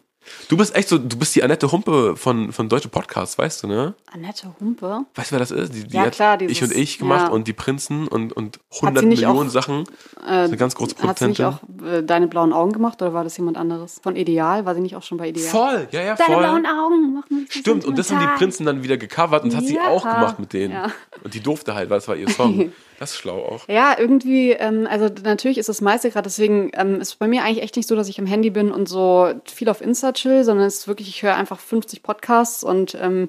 Du 0.49 0.57
bist 0.57 0.75
echt 0.75 0.89
so, 0.89 0.99
du 0.99 1.17
bist 1.17 1.37
die 1.37 1.45
Annette 1.45 1.71
Humpe 1.71 2.17
von, 2.17 2.51
von 2.53 2.69
Deutsche 2.69 2.89
Podcasts, 2.89 3.39
weißt 3.39 3.63
du, 3.63 3.69
ne? 3.69 3.95
Annette 4.13 4.53
Humpe? 4.59 5.05
Weißt 5.15 5.31
du, 5.31 5.35
wer 5.35 5.39
das 5.39 5.53
ist? 5.53 5.73
Die, 5.73 5.85
die 5.87 5.95
Ja, 5.95 6.07
hat 6.07 6.15
klar, 6.15 6.41
Ich 6.41 6.49
dieses- 6.59 6.73
und 6.75 6.77
Ich 6.77 6.99
gemacht 6.99 7.29
ja. 7.29 7.33
und 7.33 7.47
die 7.47 7.53
Prinzen 7.53 8.09
und, 8.09 8.33
und 8.33 8.57
Hat 8.57 8.83
100 8.83 9.03
sie 9.03 9.07
nicht 9.07 9.21
Millionen 9.21 9.49
auch, 9.51 9.53
Sachen. 9.53 9.85
Äh, 10.27 10.31
eine 10.31 10.57
ganz 10.57 10.75
große 10.75 10.97
Hat 11.07 11.21
sie 11.21 11.29
nicht 11.29 11.39
Produzentin. 11.39 11.85
auch 11.85 11.87
äh, 11.93 12.03
deine 12.03 12.27
blauen 12.27 12.53
Augen 12.53 12.73
gemacht 12.73 13.01
oder 13.03 13.15
war 13.15 13.23
das 13.23 13.37
jemand 13.37 13.57
anderes? 13.57 14.01
Von 14.03 14.17
Ideal? 14.17 14.67
War 14.67 14.75
sie 14.75 14.81
nicht 14.81 14.97
auch 14.97 15.05
schon 15.05 15.17
bei 15.17 15.29
Ideal? 15.29 15.47
Voll, 15.49 15.87
ja, 15.93 16.01
ja, 16.03 16.17
Deine 16.17 16.35
voll. 16.35 16.43
blauen 16.43 16.67
Augen 16.67 17.15
machen 17.15 17.47
Stimmt, 17.49 17.85
und 17.85 17.97
das 17.97 18.11
haben 18.11 18.19
die. 18.19 18.27
Prinzen 18.37 18.67
dann 18.67 18.83
wieder 18.83 18.97
gecovert 18.97 19.45
und 19.45 19.53
das 19.53 19.59
hat 19.61 19.67
sie 19.69 19.77
Ja. 19.77 19.87
auch 19.91 20.03
gemacht 20.03 20.41
mit 20.41 20.53
denen. 20.53 20.77
Und 21.23 21.35
die 21.35 21.41
durfte 21.41 21.77
halt, 21.77 21.89
weil 21.89 21.99
es 21.99 22.09
war 22.09 22.17
ihr 22.17 22.29
Song. 22.31 22.73
Das 22.99 23.13
ist 23.13 23.19
schlau 23.19 23.45
auch. 23.45 23.69
Ja, 23.69 23.97
irgendwie, 23.99 24.53
ähm, 24.53 24.87
also 24.91 25.09
natürlich 25.23 25.59
ist 25.59 25.69
das 25.69 25.81
meiste 25.81 26.11
gerade, 26.11 26.25
deswegen 26.25 26.71
ähm, 26.75 27.01
ist 27.01 27.19
bei 27.19 27.29
mir 27.29 27.45
eigentlich 27.45 27.63
echt 27.63 27.77
nicht 27.77 27.89
so, 27.89 27.97
dass 27.97 28.09
ich 28.09 28.19
am 28.19 28.27
Handy 28.27 28.51
bin 28.51 28.73
und 28.73 28.89
so 28.89 29.33
viel 29.45 29.69
auf 29.69 29.81
Insta 29.81 30.13
chill, 30.13 30.45
sondern 30.45 30.67
es 30.67 30.79
ist 30.79 30.89
wirklich, 30.89 31.09
ich 31.09 31.23
höre 31.23 31.35
einfach 31.35 31.61
50 31.61 32.03
Podcasts 32.03 32.65
und 32.65 32.97
ähm, 33.01 33.29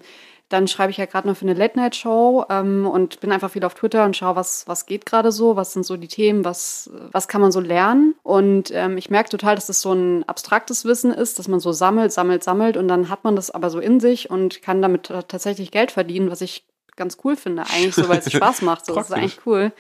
dann 0.50 0.68
schreibe 0.70 0.92
ich 0.92 0.98
ja 0.98 1.06
gerade 1.06 1.28
noch 1.28 1.36
für 1.36 1.46
eine 1.46 1.54
Late-Night-Show 1.54 2.46
ähm, 2.50 2.88
und 2.88 3.20
bin 3.20 3.34
einfach 3.34 3.52
viel 3.52 3.66
auf 3.66 3.74
Twitter 3.74 4.06
und 4.06 4.16
schaue, 4.16 4.38
was, 4.38 4.66
was 4.68 4.86
geht 4.86 5.06
gerade 5.06 5.34
so, 5.34 5.58
was 5.58 5.74
sind 5.74 5.86
so 5.86 5.98
die 5.98 6.08
Themen, 6.08 6.46
was, 6.46 6.90
was 7.12 7.28
kann 7.28 7.42
man 7.42 7.52
so 7.52 7.60
lernen. 7.60 8.16
Und 8.24 8.72
ähm, 8.74 8.98
ich 8.98 9.10
merke 9.10 9.30
total, 9.30 9.56
dass 9.56 9.68
das 9.68 9.82
so 9.82 9.92
ein 9.92 10.24
abstraktes 10.24 10.86
Wissen 10.86 11.12
ist, 11.12 11.38
dass 11.38 11.50
man 11.50 11.60
so 11.60 11.74
sammelt, 11.74 12.14
sammelt, 12.14 12.44
sammelt 12.44 12.78
und 12.78 12.88
dann 12.88 13.10
hat 13.10 13.26
man 13.26 13.36
das 13.36 13.52
aber 13.52 13.70
so 13.70 13.80
in 13.80 14.00
sich 14.00 14.30
und 14.30 14.62
kann 14.62 14.82
damit 14.82 15.12
tatsächlich 15.28 15.72
Geld 15.72 15.92
verdienen, 15.92 16.32
was 16.32 16.40
ich 16.40 16.64
ganz 16.98 17.18
cool 17.24 17.36
finde, 17.36 17.64
eigentlich 17.64 17.96
so, 17.96 18.10
weil 18.10 18.20
es 18.20 18.32
Spaß 18.32 18.62
macht. 18.64 18.86
So, 18.86 18.96
das 18.96 19.10
ist 19.10 19.16
eigentlich 19.16 19.46
cool. 19.46 19.72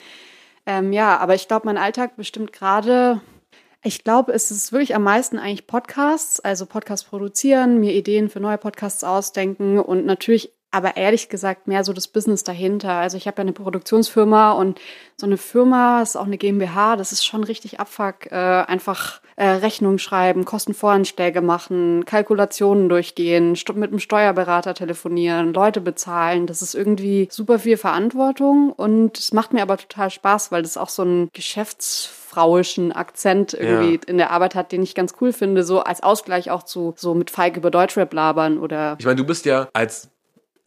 Ähm, 0.65 0.93
ja, 0.93 1.17
aber 1.17 1.35
ich 1.35 1.47
glaube, 1.47 1.65
mein 1.65 1.77
Alltag 1.77 2.15
bestimmt 2.15 2.53
gerade. 2.53 3.21
Ich 3.83 4.03
glaube, 4.03 4.33
es 4.33 4.51
ist 4.51 4.71
wirklich 4.71 4.95
am 4.95 5.03
meisten 5.03 5.37
eigentlich 5.39 5.67
Podcasts, 5.67 6.39
also 6.39 6.65
Podcasts 6.65 7.07
produzieren, 7.07 7.79
mir 7.79 7.93
Ideen 7.93 8.29
für 8.29 8.39
neue 8.39 8.57
Podcasts 8.57 9.03
ausdenken 9.03 9.79
und 9.79 10.05
natürlich, 10.05 10.51
aber 10.71 10.97
ehrlich 10.97 11.29
gesagt, 11.29 11.67
mehr 11.67 11.83
so 11.83 11.93
das 11.93 12.07
Business 12.07 12.43
dahinter. 12.43 12.91
Also 12.91 13.15
ich 13.17 13.25
habe 13.27 13.37
ja 13.37 13.41
eine 13.43 13.53
Produktionsfirma 13.53 14.51
und 14.51 14.79
so 15.15 15.25
eine 15.25 15.37
Firma 15.37 16.01
ist 16.01 16.15
auch 16.17 16.25
eine 16.25 16.37
GmbH, 16.37 16.95
das 16.97 17.11
ist 17.11 17.25
schon 17.25 17.43
richtig 17.43 17.79
Abfuck. 17.79 18.31
Äh, 18.31 18.35
einfach 18.35 19.21
äh, 19.37 19.47
Rechnungen 19.47 19.97
schreiben, 19.99 20.45
Kostenvoranschläge 20.45 21.41
machen, 21.41 22.05
Kalkulationen 22.05 22.89
durchgehen, 22.89 23.55
mit 23.75 23.91
einem 23.91 23.99
Steuerberater 23.99 24.73
telefonieren, 24.73 25.53
Leute 25.53 25.79
bezahlen. 25.79 26.47
Das 26.47 26.61
ist 26.61 26.73
irgendwie 26.75 27.27
super 27.31 27.59
viel 27.59 27.77
Verantwortung 27.77 28.71
und 28.71 29.17
es 29.17 29.33
macht 29.33 29.53
mir 29.53 29.61
aber 29.61 29.77
total 29.77 30.09
Spaß, 30.09 30.51
weil 30.51 30.63
das 30.63 30.75
auch 30.75 30.89
so 30.89 31.03
ein 31.03 31.29
geschäftsfrauischen 31.33 32.91
Akzent 32.91 33.53
irgendwie 33.53 33.95
Ja. 33.95 33.99
in 34.07 34.17
der 34.17 34.31
Arbeit 34.31 34.55
hat, 34.55 34.71
den 34.71 34.83
ich 34.83 34.95
ganz 34.95 35.13
cool 35.21 35.33
finde, 35.33 35.63
so 35.63 35.79
als 35.81 36.03
Ausgleich 36.03 36.51
auch 36.51 36.63
zu 36.63 36.93
so 36.97 37.13
mit 37.13 37.29
Feig 37.31 37.57
über 37.57 37.71
Deutschrap 37.71 38.13
labern 38.13 38.57
oder 38.57 38.95
Ich 38.99 39.05
meine, 39.05 39.17
du 39.17 39.23
bist 39.25 39.45
ja 39.45 39.69
als 39.73 40.09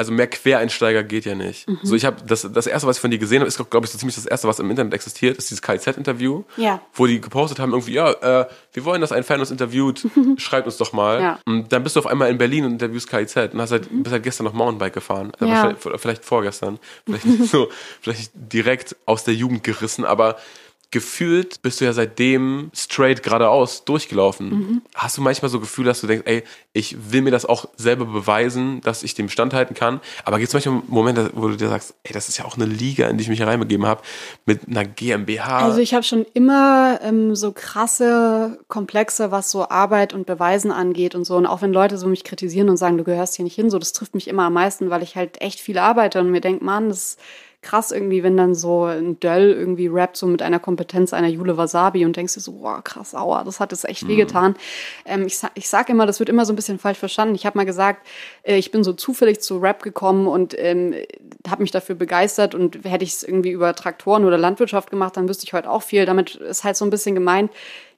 also 0.00 0.12
mehr 0.12 0.26
Quereinsteiger 0.28 1.04
geht 1.04 1.26
ja 1.26 1.34
nicht. 1.34 1.68
Mhm. 1.68 1.78
So, 1.82 1.94
ich 1.94 2.04
habe 2.06 2.16
das, 2.26 2.48
das 2.50 2.66
erste, 2.66 2.88
was 2.88 2.96
ich 2.96 3.00
von 3.02 3.10
dir 3.10 3.18
gesehen 3.18 3.40
habe, 3.40 3.48
ist, 3.48 3.58
glaube 3.70 3.84
ich, 3.84 3.92
so 3.92 3.98
ziemlich 3.98 4.14
das 4.16 4.24
erste, 4.24 4.48
was 4.48 4.58
im 4.58 4.70
Internet 4.70 4.94
existiert, 4.94 5.36
ist 5.36 5.50
dieses 5.50 5.60
KZ-Interview, 5.62 6.44
Ja. 6.56 6.80
wo 6.94 7.06
die 7.06 7.20
gepostet 7.20 7.58
haben, 7.58 7.72
irgendwie, 7.72 7.92
ja, 7.92 8.10
äh, 8.10 8.46
wir 8.72 8.84
wollen, 8.86 9.00
dass 9.02 9.12
ein 9.12 9.22
Fan 9.24 9.40
uns 9.40 9.50
interviewt, 9.50 10.06
schreibt 10.38 10.66
uns 10.66 10.78
doch 10.78 10.92
mal. 10.94 11.20
Ja. 11.20 11.38
Und 11.44 11.70
dann 11.72 11.82
bist 11.82 11.96
du 11.96 12.00
auf 12.00 12.06
einmal 12.06 12.30
in 12.30 12.38
Berlin 12.38 12.64
und 12.64 12.72
interviewst 12.72 13.08
KZ 13.10 13.52
und 13.52 13.60
hast 13.60 13.72
halt, 13.72 13.88
bist 13.90 14.12
halt 14.12 14.22
gestern 14.22 14.44
noch 14.44 14.54
Mountainbike 14.54 14.94
gefahren. 14.94 15.32
Also 15.38 15.52
Ja. 15.52 15.62
wahrscheinlich- 15.70 16.00
vielleicht 16.00 16.24
vorgestern. 16.24 16.78
Vielleicht 17.04 17.24
so, 17.50 17.68
vielleicht 18.00 18.32
direkt 18.34 18.96
aus 19.06 19.24
der 19.24 19.34
Jugend 19.34 19.62
gerissen, 19.64 20.04
aber 20.06 20.36
gefühlt 20.90 21.62
bist 21.62 21.80
du 21.80 21.84
ja 21.84 21.92
seitdem 21.92 22.70
straight 22.74 23.22
geradeaus 23.22 23.84
durchgelaufen. 23.84 24.82
Hast 24.94 25.16
du 25.18 25.22
manchmal 25.22 25.48
so 25.48 25.60
Gefühl, 25.60 25.84
dass 25.84 26.00
du 26.00 26.08
denkst, 26.08 26.24
ey, 26.26 26.42
ich 26.72 27.12
will 27.12 27.22
mir 27.22 27.30
das 27.30 27.46
auch 27.46 27.66
selber 27.76 28.06
beweisen, 28.06 28.80
dass 28.80 29.02
ich 29.02 29.14
dem 29.14 29.28
standhalten 29.28 29.74
kann. 29.74 30.00
Aber 30.24 30.38
gibt 30.38 30.48
es 30.48 30.54
manchmal 30.54 30.82
Momente, 30.88 31.30
wo 31.34 31.48
du 31.48 31.56
dir 31.56 31.68
sagst, 31.68 31.94
ey, 32.02 32.12
das 32.12 32.28
ist 32.28 32.38
ja 32.38 32.44
auch 32.44 32.56
eine 32.56 32.64
Liga, 32.66 33.08
in 33.08 33.18
die 33.18 33.22
ich 33.22 33.28
mich 33.28 33.40
hereinbegeben 33.40 33.86
habe, 33.86 34.02
mit 34.46 34.68
einer 34.68 34.84
GmbH. 34.84 35.60
Also 35.60 35.78
ich 35.78 35.94
habe 35.94 36.02
schon 36.02 36.26
immer 36.34 36.98
ähm, 37.02 37.36
so 37.36 37.52
krasse 37.52 38.58
Komplexe, 38.66 39.30
was 39.30 39.50
so 39.50 39.68
Arbeit 39.68 40.12
und 40.12 40.26
Beweisen 40.26 40.72
angeht 40.72 41.14
und 41.14 41.24
so. 41.24 41.36
Und 41.36 41.46
auch 41.46 41.62
wenn 41.62 41.72
Leute 41.72 41.98
so 41.98 42.08
mich 42.08 42.24
kritisieren 42.24 42.68
und 42.68 42.76
sagen, 42.76 42.98
du 42.98 43.04
gehörst 43.04 43.36
hier 43.36 43.44
nicht 43.44 43.54
hin, 43.54 43.70
so 43.70 43.78
das 43.78 43.92
trifft 43.92 44.14
mich 44.14 44.26
immer 44.26 44.44
am 44.44 44.54
meisten, 44.54 44.90
weil 44.90 45.02
ich 45.04 45.14
halt 45.14 45.40
echt 45.40 45.60
viel 45.60 45.78
arbeite 45.78 46.18
und 46.20 46.30
mir 46.30 46.40
denke, 46.40 46.64
Mann, 46.64 46.88
das 46.88 46.98
ist 46.98 47.20
krass 47.62 47.92
irgendwie, 47.92 48.22
wenn 48.22 48.36
dann 48.36 48.54
so 48.54 48.84
ein 48.84 49.20
Döll 49.20 49.50
irgendwie 49.50 49.86
rappt, 49.86 50.16
so 50.16 50.26
mit 50.26 50.40
einer 50.40 50.58
Kompetenz 50.58 51.12
einer 51.12 51.28
Jule 51.28 51.56
Wasabi 51.56 52.04
und 52.04 52.16
denkst 52.16 52.34
dir 52.34 52.40
so, 52.40 52.60
wow, 52.60 52.82
krass, 52.82 53.14
aua, 53.14 53.44
das 53.44 53.60
hat 53.60 53.72
jetzt 53.72 53.86
echt 53.88 54.08
wehgetan. 54.08 54.54
Ähm, 55.04 55.26
ich, 55.26 55.38
ich 55.54 55.68
sag 55.68 55.88
immer, 55.90 56.06
das 56.06 56.20
wird 56.20 56.28
immer 56.28 56.46
so 56.46 56.52
ein 56.52 56.56
bisschen 56.56 56.78
falsch 56.78 56.98
verstanden. 56.98 57.34
Ich 57.34 57.44
habe 57.44 57.58
mal 57.58 57.66
gesagt, 57.66 58.06
äh, 58.42 58.56
ich 58.56 58.70
bin 58.70 58.82
so 58.82 58.92
zufällig 58.92 59.40
zu 59.40 59.58
Rap 59.58 59.82
gekommen 59.82 60.26
und 60.26 60.54
ähm, 60.58 60.94
habe 61.48 61.62
mich 61.62 61.70
dafür 61.70 61.96
begeistert 61.96 62.54
und 62.54 62.84
hätte 62.84 63.04
ich 63.04 63.10
es 63.14 63.22
irgendwie 63.22 63.50
über 63.50 63.74
Traktoren 63.74 64.24
oder 64.24 64.38
Landwirtschaft 64.38 64.90
gemacht, 64.90 65.16
dann 65.16 65.28
wüsste 65.28 65.44
ich 65.44 65.52
heute 65.52 65.70
auch 65.70 65.82
viel. 65.82 66.06
Damit 66.06 66.36
ist 66.36 66.64
halt 66.64 66.76
so 66.76 66.84
ein 66.86 66.90
bisschen 66.90 67.14
gemeint, 67.14 67.50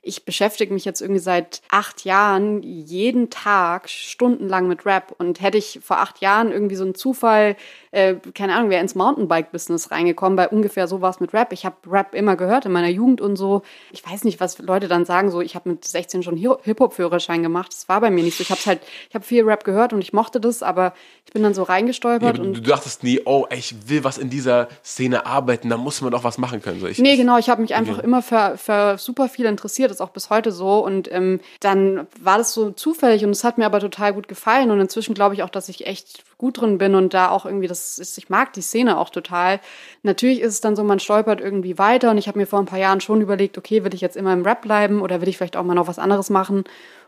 ich 0.05 0.25
beschäftige 0.25 0.75
mich 0.75 0.85
jetzt 0.85 1.01
irgendwie 1.01 1.21
seit 1.21 1.63
acht 1.71 2.05
Jahren 2.05 2.61
jeden 2.63 3.31
Tag 3.31 3.89
stundenlang 3.89 4.67
mit 4.67 4.85
Rap. 4.85 5.15
Und 5.17 5.41
hätte 5.41 5.59
ich 5.59 5.79
vor 5.81 5.99
acht 5.99 6.21
Jahren 6.21 6.51
irgendwie 6.51 6.75
so 6.75 6.83
einen 6.83 6.97
Zufall, 6.97 7.57
äh, 7.93 8.17
keine 8.35 8.55
Ahnung, 8.57 8.71
wäre 8.71 8.81
ins 8.83 8.95
Mountainbike-Business 8.95 9.91
reingekommen, 9.91 10.37
bei 10.37 10.49
ungefähr 10.49 10.89
sowas 10.89 11.21
mit 11.21 11.33
Rap. 11.33 11.53
Ich 11.53 11.65
habe 11.65 11.77
Rap 11.87 12.15
immer 12.15 12.37
gehört 12.37 12.65
in 12.67 12.73
meiner 12.73 12.89
Jugend 12.89 13.21
und 13.21 13.37
so. 13.37 13.63
Ich 13.93 14.05
weiß 14.05 14.25
nicht, 14.25 14.41
was 14.41 14.59
Leute 14.59 14.89
dann 14.89 15.05
sagen, 15.05 15.31
so 15.31 15.41
ich 15.41 15.55
habe 15.55 15.69
mit 15.71 15.85
16 15.85 16.23
schon 16.23 16.37
Hi- 16.37 16.57
Hip-Hop-Führerschein 16.63 17.43
gemacht. 17.43 17.73
Das 17.73 17.89
war 17.89 18.01
bei 18.01 18.11
mir 18.11 18.25
nicht 18.25 18.37
so. 18.37 18.43
Ich 18.43 18.51
habe 18.51 18.61
halt, 18.67 18.81
ich 19.09 19.15
habe 19.15 19.25
viel 19.25 19.45
Rap 19.45 19.65
gehört 19.65 19.93
und 19.93 20.01
ich 20.01 20.13
mochte 20.13 20.41
das, 20.41 20.63
aber 20.63 20.95
ich 21.27 21.33
bin 21.33 21.43
dann 21.43 21.55
so 21.55 21.63
Ja, 21.63 21.69
reingestolpert 21.69 22.35
aber 22.39 22.43
und 22.49 22.55
du 22.55 22.61
dachtest 22.63 23.05
nie, 23.05 23.21
oh, 23.25 23.47
ich 23.55 23.89
will 23.89 24.05
was 24.05 24.19
in 24.19 24.31
dieser 24.31 24.69
Szene 24.85 25.27
arbeiten, 25.27 25.69
da 25.69 25.77
muss 25.77 26.01
man 26.01 26.11
doch 26.13 26.25
was 26.25 26.39
machen 26.39 26.61
können. 26.63 26.81
So, 26.81 26.87
ich, 26.87 26.99
Nee, 26.99 27.17
genau. 27.17 27.39
Ich 27.39 27.49
habe 27.51 27.63
mich 27.63 27.75
einfach 27.75 27.99
immer 27.99 28.23
für, 28.23 28.57
für 28.57 28.97
super 28.99 29.29
viel 29.29 29.47
interessiert, 29.47 29.91
ist 29.91 30.01
auch 30.01 30.11
bis 30.11 30.31
heute 30.31 30.51
so. 30.51 30.85
Und 30.85 31.13
ähm, 31.13 31.41
dann 31.61 32.07
war 32.21 32.39
das 32.39 32.55
so 32.55 32.71
zufällig 32.71 33.25
und 33.25 33.31
es 33.31 33.45
hat 33.45 33.59
mir 33.59 33.67
aber 33.67 33.81
total 33.81 34.15
gut 34.15 34.29
gefallen. 34.29 34.71
Und 34.71 34.81
inzwischen 34.81 35.15
glaube 35.15 35.35
ich 35.35 35.43
auch, 35.43 35.51
dass 35.51 35.69
ich 35.69 35.87
echt 35.87 36.23
gut 36.43 36.61
drin 36.61 36.77
bin 36.77 36.97
und 36.97 37.15
da 37.15 37.31
auch 37.31 37.47
irgendwie, 37.47 37.69
das 37.69 38.01
ist, 38.01 38.19
ich 38.19 38.29
mag 38.29 38.53
die 38.53 38.63
Szene 38.63 38.99
auch 38.99 39.11
total. 39.11 39.61
Natürlich 40.03 40.41
ist 40.41 40.55
es 40.55 40.61
dann 40.61 40.75
so, 40.75 40.83
man 40.83 40.99
stolpert 40.99 41.41
irgendwie 41.41 41.79
weiter 41.79 42.11
und 42.11 42.19
ich 42.19 42.27
habe 42.27 42.37
mir 42.37 42.47
vor 42.47 42.59
ein 42.59 42.67
paar 42.67 42.81
Jahren 42.81 43.01
schon 43.01 43.21
überlegt, 43.21 43.57
okay, 43.57 43.85
will 43.85 43.95
ich 43.95 44.01
jetzt 44.01 44.17
immer 44.17 44.33
im 44.33 44.43
Rap 44.43 44.63
bleiben 44.63 45.03
oder 45.03 45.21
will 45.21 45.29
ich 45.29 45.37
vielleicht 45.37 45.57
auch 45.57 45.63
mal 45.63 45.75
noch 45.75 45.87
was 45.87 46.01
anderes 46.01 46.31
machen? 46.31 46.65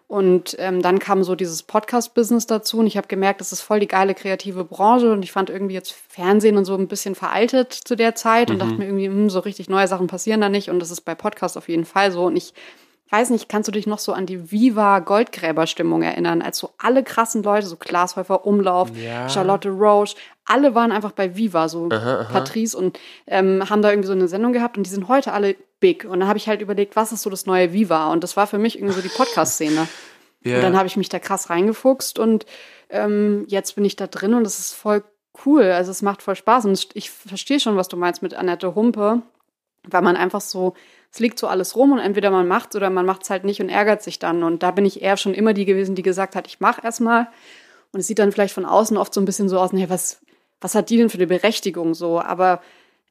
Und 0.07 0.55
ähm, 0.61 0.83
dann 0.83 1.01
kam 1.01 1.25
so 1.25 1.35
dieses 1.35 1.65
Podcast-Business 1.65 2.47
dazu 2.47 2.79
und 2.79 2.87
ich 2.87 2.97
habe 2.97 3.09
gemerkt, 3.09 3.41
das 3.41 3.51
ist 3.51 3.63
voll 3.63 3.81
die 3.81 3.89
geile 3.89 4.15
kreative 4.15 4.65
Branche 4.65 5.11
und 5.11 5.25
ich 5.25 5.33
fand 5.33 5.51
irgendwie 5.51 5.75
jetzt 5.75 5.97
Fernsehen 6.09 6.57
und 6.57 6.65
so 6.65 6.77
ein 6.77 6.87
bisschen 6.87 7.17
veraltet 7.17 7.73
zu 7.73 7.97
der 7.97 8.15
Zeit 8.15 8.53
und 8.53 8.61
dachte 8.61 8.75
mir 8.75 8.85
irgendwie, 8.85 9.07
hm, 9.07 9.31
so 9.31 9.41
richtig 9.41 9.69
neue 9.69 9.89
Sachen 9.89 10.07
passieren 10.07 10.41
da 10.41 10.49
nicht 10.49 10.71
und 10.71 10.79
das 10.79 10.93
ist 10.93 11.01
bei 11.01 11.17
Podcast 11.17 11.59
auf 11.59 11.69
jeden 11.69 11.87
Fall 11.87 12.13
so 12.13 12.27
und 12.27 12.37
ich 12.37 12.55
weiß 13.15 13.31
nicht, 13.31 13.49
kannst 13.49 13.69
du 13.69 13.73
dich 13.73 13.87
noch 13.87 14.01
so 14.01 14.13
an 14.13 14.27
die 14.27 14.51
Viva 14.51 14.99
Goldgräber-Stimmung 14.99 16.03
erinnern, 16.03 16.43
als 16.43 16.59
so 16.59 16.71
alle 16.79 17.05
krassen 17.05 17.43
Leute, 17.45 17.67
so 17.67 17.77
Klaas 17.77 18.17
Häufer 18.17 18.45
Umlauf, 18.45 18.91
Ja. 18.97 19.29
Charlotte 19.29 19.69
Roche, 19.71 20.17
alle 20.45 20.75
waren 20.75 20.91
einfach 20.91 21.13
bei 21.13 21.37
Viva, 21.37 21.69
so 21.69 21.89
Patrice 21.89 22.77
und 22.77 22.99
ähm, 23.27 23.69
haben 23.71 23.83
da 23.83 23.91
irgendwie 23.91 24.09
so 24.09 24.13
eine 24.13 24.27
Sendung 24.29 24.53
gehabt 24.53 24.77
und 24.77 24.85
die 24.85 24.91
sind 24.91 25.07
heute 25.09 25.33
alle 25.33 25.55
big. 25.79 26.05
Und 26.05 26.21
dann 26.21 26.29
habe 26.29 26.39
ich 26.39 26.49
halt 26.49 26.61
überlegt, 26.61 26.97
was 26.97 27.13
ist 27.13 27.23
so 27.23 27.31
das 27.31 27.47
neue 27.47 27.73
Viva? 27.73 28.11
Und 28.13 28.25
das 28.25 28.37
war 28.37 28.47
für 28.47 28.59
mich 28.59 28.77
irgendwie 28.79 28.95
so 28.95 29.01
die 29.01 29.09
Podcast-Szene. 29.09 29.87
Ja. 30.47 30.57
Und 30.57 30.63
dann 30.63 30.77
habe 30.77 30.87
ich 30.87 30.99
mich 30.99 31.09
da 31.09 31.19
krass 31.19 31.49
reingefuchst 31.49 32.19
und 32.19 32.45
ähm, 32.91 33.47
jetzt 33.49 33.77
bin 33.77 33.85
ich 33.87 33.97
da 33.97 34.07
drin 34.07 34.35
und 34.35 34.47
es 34.47 34.59
ist 34.59 34.75
voll 34.75 35.03
cool. 35.47 35.63
Also 35.63 35.91
es 35.91 36.03
macht 36.03 36.21
voll 36.21 36.37
Spaß. 36.37 36.67
Und 36.67 36.89
ich 36.93 37.09
verstehe 37.09 37.59
schon, 37.61 37.77
was 37.79 37.89
du 37.89 37.97
meinst 37.97 38.21
mit 38.21 38.35
Annette 38.35 38.75
Humpe, 38.75 39.23
weil 39.89 40.03
man 40.03 40.17
einfach 40.17 40.43
so, 40.43 40.75
es 41.15 41.21
liegt 41.21 41.39
so 41.39 41.47
alles 41.47 41.77
rum 41.77 41.93
und 41.93 42.01
entweder 42.01 42.33
man 42.33 42.49
macht's 42.49 42.75
oder 42.75 42.91
man 42.91 43.07
macht's 43.07 43.31
halt 43.31 43.45
nicht 43.45 43.61
und 43.61 43.69
ärgert 43.69 44.03
sich 44.03 44.19
dann. 44.19 44.43
Und 44.43 44.65
da 44.65 44.73
bin 44.73 44.85
ich 44.85 45.01
eher 45.01 45.17
schon 45.17 45.33
immer 45.33 45.55
die 45.55 45.65
gewesen, 45.65 45.95
die 45.95 46.03
gesagt 46.03 46.35
hat, 46.35 46.49
ich 46.49 46.59
mach 46.59 46.83
erstmal. 46.83 47.29
Und 47.93 48.01
es 48.01 48.09
sieht 48.09 48.19
dann 48.19 48.33
vielleicht 48.33 48.53
von 48.53 48.65
außen 48.65 48.97
oft 48.97 49.15
so 49.15 49.21
ein 49.21 49.25
bisschen 49.25 49.49
so 49.49 49.61
aus, 49.61 49.73
nee, 49.73 49.89
was, 49.89 50.21
was 50.61 50.75
hat 50.75 50.91
die 50.91 50.97
denn 50.97 51.11
für 51.11 51.19
eine 51.19 51.29
Berechtigung 51.29 51.95
so? 51.95 52.21
Aber 52.21 52.61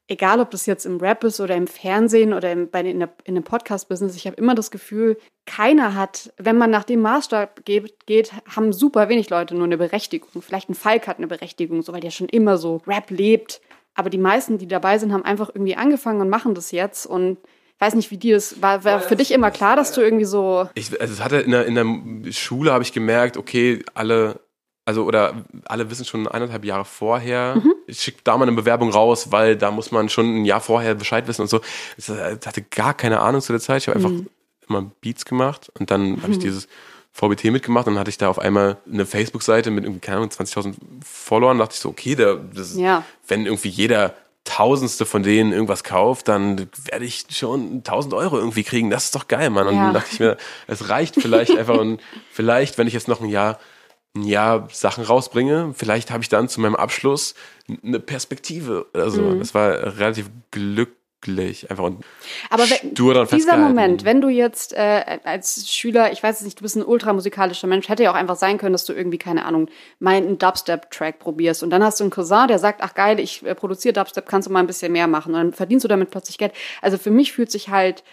egal, 0.10 0.42
ob 0.42 0.52
das 0.52 0.66
jetzt 0.66 0.86
im 0.86 0.98
Rap 0.98 1.24
ist 1.24 1.39
oder 1.39 1.56
im 1.56 1.66
Fernsehen 1.66 2.34
oder 2.34 2.52
im, 2.52 2.70
bei, 2.70 2.82
in, 2.82 3.00
der, 3.00 3.10
in 3.24 3.38
einem 3.38 3.46
Podcast-Business, 3.46 4.18
ich 4.18 4.28
habe 4.28 4.36
immer 4.36 4.54
das 4.54 4.70
Gefühl, 4.70 5.18
keiner 5.46 5.96
hat, 5.96 6.34
wenn 6.36 6.58
man 6.58 6.72
nach 6.72 6.84
dem 6.84 7.00
Maßstab 7.00 7.63
geht, 7.63 8.06
geht, 8.06 8.34
haben 8.54 8.74
super 8.74 9.08
wenig 9.08 9.30
Leute 9.30 9.56
nur 9.56 9.63
eine 9.63 9.78
Berechtigung. 9.78 10.42
Vielleicht 10.42 10.70
ein 10.70 10.76
Falk 10.76 11.08
hat 11.08 11.20
eine 11.20 11.28
Berechtigung, 11.28 11.82
so 11.84 11.94
weil 11.94 12.02
der 12.02 12.12
schon 12.12 12.28
immer 12.28 12.58
so 12.58 12.82
Rap 12.86 13.12
lebt. 13.12 13.62
Aber 13.96 14.10
die 14.10 14.18
meisten, 14.18 14.58
die 14.58 14.68
dabei 14.68 14.98
sind, 14.98 15.13
haben 15.13 15.24
einfach 15.24 15.48
irgendwie 15.48 15.78
angefangen 15.78 16.20
und 16.20 16.28
machen 16.28 16.54
das 16.54 16.72
jetzt. 16.72 17.06
Und 17.06 17.38
weiß 17.80 17.96
nicht, 17.96 18.12
wie 18.12 18.18
dir 18.18 18.36
das 18.36 18.62
war. 18.62 18.84
War 18.84 19.02
für 19.02 19.16
dich 19.16 19.32
immer 19.32 19.52
klar, 19.52 19.76
dass 19.76 19.92
du 19.92 20.02
irgendwie 20.02 20.26
so. 20.26 20.70
Ich, 20.74 21.00
also 21.02 21.14
es 21.14 21.22
hatte 21.24 21.38
in 21.38 21.52
der, 21.52 21.66
in 21.66 21.76
der 22.24 22.32
Schule 22.32 22.72
habe 22.72 22.84
ich 22.84 22.94
gemerkt, 22.94 23.36
okay, 23.38 23.84
alle, 23.94 24.40
also 24.86 25.04
oder 25.06 25.44
alle 25.66 25.90
wissen 25.90 26.06
schon 26.06 26.28
eineinhalb 26.28 26.64
Jahre 26.66 26.86
vorher, 26.86 27.56
Mhm. 27.58 27.74
ich 27.88 28.00
schicke 28.02 28.20
da 28.24 28.38
mal 28.38 28.48
eine 28.48 28.56
Bewerbung 28.56 28.90
raus, 28.92 29.32
weil 29.32 29.56
da 29.58 29.72
muss 29.72 29.92
man 29.92 30.08
schon 30.10 30.42
ein 30.42 30.46
Jahr 30.46 30.62
vorher 30.62 30.96
Bescheid 30.96 31.28
wissen 31.28 31.42
und 31.42 31.50
so. 31.50 31.62
Ich 31.98 32.08
hatte 32.10 32.62
gar 32.62 32.94
keine 32.94 33.20
Ahnung 33.20 33.42
zu 33.42 33.52
der 33.54 33.60
Zeit. 33.62 33.82
Ich 33.82 33.88
habe 33.90 34.00
Mhm. 34.00 34.06
einfach 34.06 34.20
immer 34.70 34.92
Beats 35.02 35.26
gemacht 35.26 35.70
und 35.78 35.92
dann 35.92 36.22
habe 36.24 36.32
ich 36.32 36.40
dieses 36.40 36.68
VBT 37.12 37.52
mitgemacht 37.52 37.86
und 37.88 37.94
dann 37.94 38.00
hatte 38.00 38.10
ich 38.10 38.18
da 38.18 38.30
auf 38.30 38.40
einmal 38.40 38.78
eine 38.92 39.06
Facebook-Seite 39.06 39.70
mit 39.72 39.84
irgendwie, 39.84 40.00
keine 40.00 40.18
Ahnung, 40.18 40.30
20.000 40.32 40.76
Followern. 41.06 41.58
Da 41.60 41.66
dachte 41.66 41.76
ich 41.76 41.82
so, 41.82 41.90
okay, 41.90 42.16
da, 42.16 42.36
das, 42.36 42.76
Ja. 42.78 43.04
wenn 43.28 43.46
irgendwie 43.46 43.68
jeder 43.70 44.16
Tausendste 44.46 45.06
von 45.06 45.24
denen 45.24 45.54
irgendwas 45.54 45.84
kauft, 45.84 46.28
dann 46.28 46.68
werde 46.86 47.06
ich 47.06 47.26
schon 47.32 47.78
1000 47.78 48.14
Euro 48.14 48.38
irgendwie 48.38 48.64
kriegen. 48.64 48.90
Das 48.90 49.06
ist 49.06 49.16
doch 49.16 49.28
geil, 49.28 49.50
Mann. 49.50 49.68
Und 49.68 49.76
Ja. 49.76 49.86
dann 49.86 49.94
dachte 49.94 50.10
ich 50.12 50.20
mir, 50.20 50.38
es 50.68 50.90
reicht 50.90 51.16
vielleicht 51.16 51.56
einfach 51.56 51.78
und 51.80 52.02
vielleicht, 52.32 52.78
wenn 52.78 52.88
ich 52.88 52.94
jetzt 52.94 53.08
noch 53.08 53.22
ein 53.22 53.30
Jahr, 53.30 53.60
ein 54.16 54.24
Jahr 54.24 54.68
Sachen 54.72 55.04
rausbringe, 55.06 55.74
vielleicht 55.76 56.12
habe 56.12 56.22
ich 56.24 56.30
dann 56.30 56.50
zu 56.50 56.60
meinem 56.62 56.76
Abschluss 56.76 57.36
eine 57.84 58.00
Perspektive. 58.00 58.86
Also, 58.94 59.22
Mhm. 59.24 59.40
das 59.40 59.54
war 59.56 59.98
relativ 59.98 60.30
glücklich. 61.24 61.70
Einfach 61.72 61.86
und 61.86 62.06
Aber 62.50 62.64
wenn, 62.70 62.94
dran 62.94 63.28
dieser. 63.32 63.58
Moment, 63.58 64.06
wenn 64.06 64.22
du 64.22 64.30
jetzt 64.30 64.74
äh, 64.74 65.20
als 65.24 65.70
Schüler, 65.70 66.12
ich 66.12 66.22
weiß 66.22 66.38
es 66.40 66.46
nicht, 66.46 66.60
du 66.60 66.64
bist 66.64 66.76
ein 66.76 66.86
ultramusikalischer 66.86 67.68
Mensch, 67.68 67.90
hätte 67.90 68.04
ja 68.04 68.12
auch 68.12 68.16
einfach 68.16 68.36
sein 68.36 68.58
können, 68.58 68.74
dass 68.74 68.86
du 68.86 68.94
irgendwie, 68.94 69.18
keine 69.18 69.46
Ahnung, 69.46 69.70
mal 70.00 70.16
einen 70.16 70.38
Dubstep-Track 70.38 71.20
probierst. 71.20 71.64
Und 71.64 71.72
dann 71.72 71.84
hast 71.84 72.00
du 72.00 72.04
einen 72.04 72.12
Cousin, 72.12 72.48
der 72.48 72.60
sagt, 72.60 72.82
ach 72.84 72.94
geil, 72.94 73.20
ich 73.20 73.44
äh, 73.46 73.56
produziere 73.56 73.94
Dubstep, 73.94 74.28
kannst 74.28 74.48
du 74.48 74.54
mal 74.54 74.60
ein 74.60 74.68
bisschen 74.68 74.92
mehr 74.92 75.08
machen. 75.08 75.34
Und 75.34 75.40
dann 75.40 75.54
verdienst 75.54 75.84
du 75.84 75.88
damit 75.88 76.12
plötzlich 76.12 76.38
Geld. 76.38 76.54
Also 76.82 76.98
für 76.98 77.12
mich 77.12 77.34
fühlt 77.34 77.52
sich 77.52 77.70
halt 77.70 78.04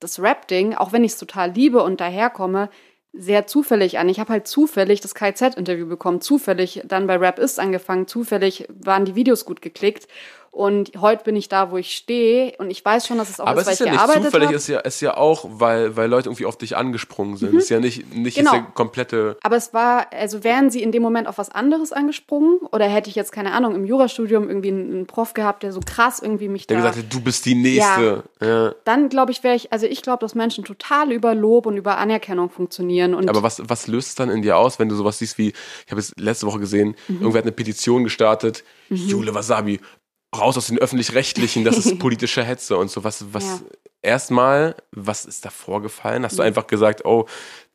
das 0.00 0.20
Rap-Ding, 0.20 0.74
auch 0.74 0.92
wenn 0.92 1.04
ich 1.04 1.12
es 1.12 1.18
total 1.18 1.50
liebe 1.50 1.82
und 1.82 2.00
daherkomme, 2.00 2.70
sehr 3.12 3.46
zufällig 3.46 3.98
an. 3.98 4.08
Ich 4.08 4.20
habe 4.20 4.32
halt 4.32 4.46
zufällig 4.46 5.00
das 5.00 5.14
KZ-Interview 5.14 5.86
bekommen, 5.86 6.20
zufällig 6.20 6.82
dann 6.84 7.06
bei 7.06 7.16
Rap 7.16 7.38
ist 7.38 7.58
angefangen, 7.58 8.06
zufällig 8.06 8.68
waren 8.68 9.06
die 9.06 9.14
Videos 9.14 9.44
gut 9.44 9.62
geklickt. 9.62 10.06
Und 10.50 10.92
heute 11.00 11.24
bin 11.24 11.36
ich 11.36 11.48
da, 11.48 11.70
wo 11.70 11.76
ich 11.76 11.92
stehe. 11.94 12.54
Und 12.58 12.70
ich 12.70 12.84
weiß 12.84 13.06
schon, 13.06 13.18
dass 13.18 13.28
es 13.30 13.38
auch 13.40 13.46
Aber 13.46 13.60
ist, 13.60 13.62
es 13.62 13.66
weil 13.66 13.72
ist 13.74 13.80
ich 13.80 13.86
ja 13.86 14.06
nicht 14.16 14.24
zufällig, 14.24 14.46
habe. 14.48 14.56
es 14.56 14.62
ist 14.62 14.68
ja, 14.68 14.80
es 14.84 14.94
ist 14.96 15.00
ja 15.02 15.16
auch, 15.16 15.44
weil, 15.48 15.96
weil 15.96 16.08
Leute 16.10 16.28
irgendwie 16.28 16.46
auf 16.46 16.56
dich 16.56 16.76
angesprungen 16.76 17.36
sind. 17.36 17.54
Es 17.54 17.64
ist 17.64 17.68
ja 17.70 17.80
nicht, 17.80 18.12
nicht 18.14 18.36
Genau. 18.38 18.52
jetzt 18.54 18.64
der 18.64 18.72
komplette. 18.74 19.36
Aber 19.42 19.56
es 19.56 19.72
war, 19.74 20.06
also 20.12 20.42
wären 20.44 20.70
sie 20.70 20.82
in 20.82 20.90
dem 20.92 21.02
Moment 21.02 21.28
auf 21.28 21.38
was 21.38 21.50
anderes 21.50 21.92
angesprungen? 21.92 22.58
Oder 22.72 22.86
hätte 22.86 23.08
ich 23.10 23.16
jetzt, 23.16 23.30
keine 23.32 23.52
Ahnung, 23.52 23.74
im 23.74 23.84
Jurastudium 23.84 24.48
irgendwie 24.48 24.68
einen, 24.68 24.90
einen 24.92 25.06
Prof 25.06 25.34
gehabt, 25.34 25.62
der 25.62 25.72
so 25.72 25.80
krass 25.84 26.20
irgendwie 26.20 26.48
mich 26.48 26.66
Der 26.66 26.78
da... 26.78 26.82
gesagt 26.90 27.04
hat, 27.04 27.12
du 27.14 27.20
bist 27.20 27.44
die 27.46 27.54
Nächste. 27.54 28.24
Ja. 28.40 28.74
dann 28.84 29.08
glaube 29.08 29.32
ich, 29.32 29.42
wäre 29.44 29.54
ich, 29.54 29.72
also 29.72 29.86
ich 29.86 30.02
glaube, 30.02 30.20
dass 30.20 30.34
Menschen 30.34 30.64
total 30.64 31.12
über 31.12 31.34
Lob 31.34 31.66
und 31.66 31.76
über 31.76 31.98
Anerkennung 31.98 32.50
funktionieren. 32.50 33.14
Und 33.14 33.28
Aber 33.28 33.42
was, 33.42 33.62
was 33.68 33.86
löst 33.86 34.08
es 34.08 34.14
dann 34.14 34.30
in 34.30 34.42
dir 34.42 34.56
aus, 34.56 34.78
wenn 34.78 34.88
du 34.88 34.94
sowas 34.96 35.18
siehst 35.18 35.38
wie, 35.38 35.48
ich 35.84 35.90
habe 35.90 36.00
es 36.00 36.12
letzte 36.16 36.46
Woche 36.46 36.58
gesehen, 36.58 36.94
Mhm. 37.08 37.16
irgendwer 37.20 37.38
hat 37.38 37.44
eine 37.44 37.52
Petition 37.52 38.04
gestartet, 38.04 38.64
Jule 38.90 39.34
Wasabi, 39.34 39.80
raus 40.36 40.56
aus 40.56 40.66
den 40.66 40.78
Öffentlich-Rechtlichen, 40.78 41.64
das 41.64 41.78
ist 41.78 41.98
politische 42.00 42.44
Hetze 42.44 42.76
und 42.76 42.90
so. 42.90 43.04
Was, 43.04 43.32
was, 43.32 43.44
Ja. 43.44 43.60
Erstmal, 44.00 44.76
was 44.92 45.24
ist 45.24 45.44
da 45.44 45.50
vorgefallen? 45.50 46.24
Hast 46.24 46.38
du 46.38 46.42
einfach 46.42 46.68
gesagt, 46.68 47.04
oh, 47.04 47.26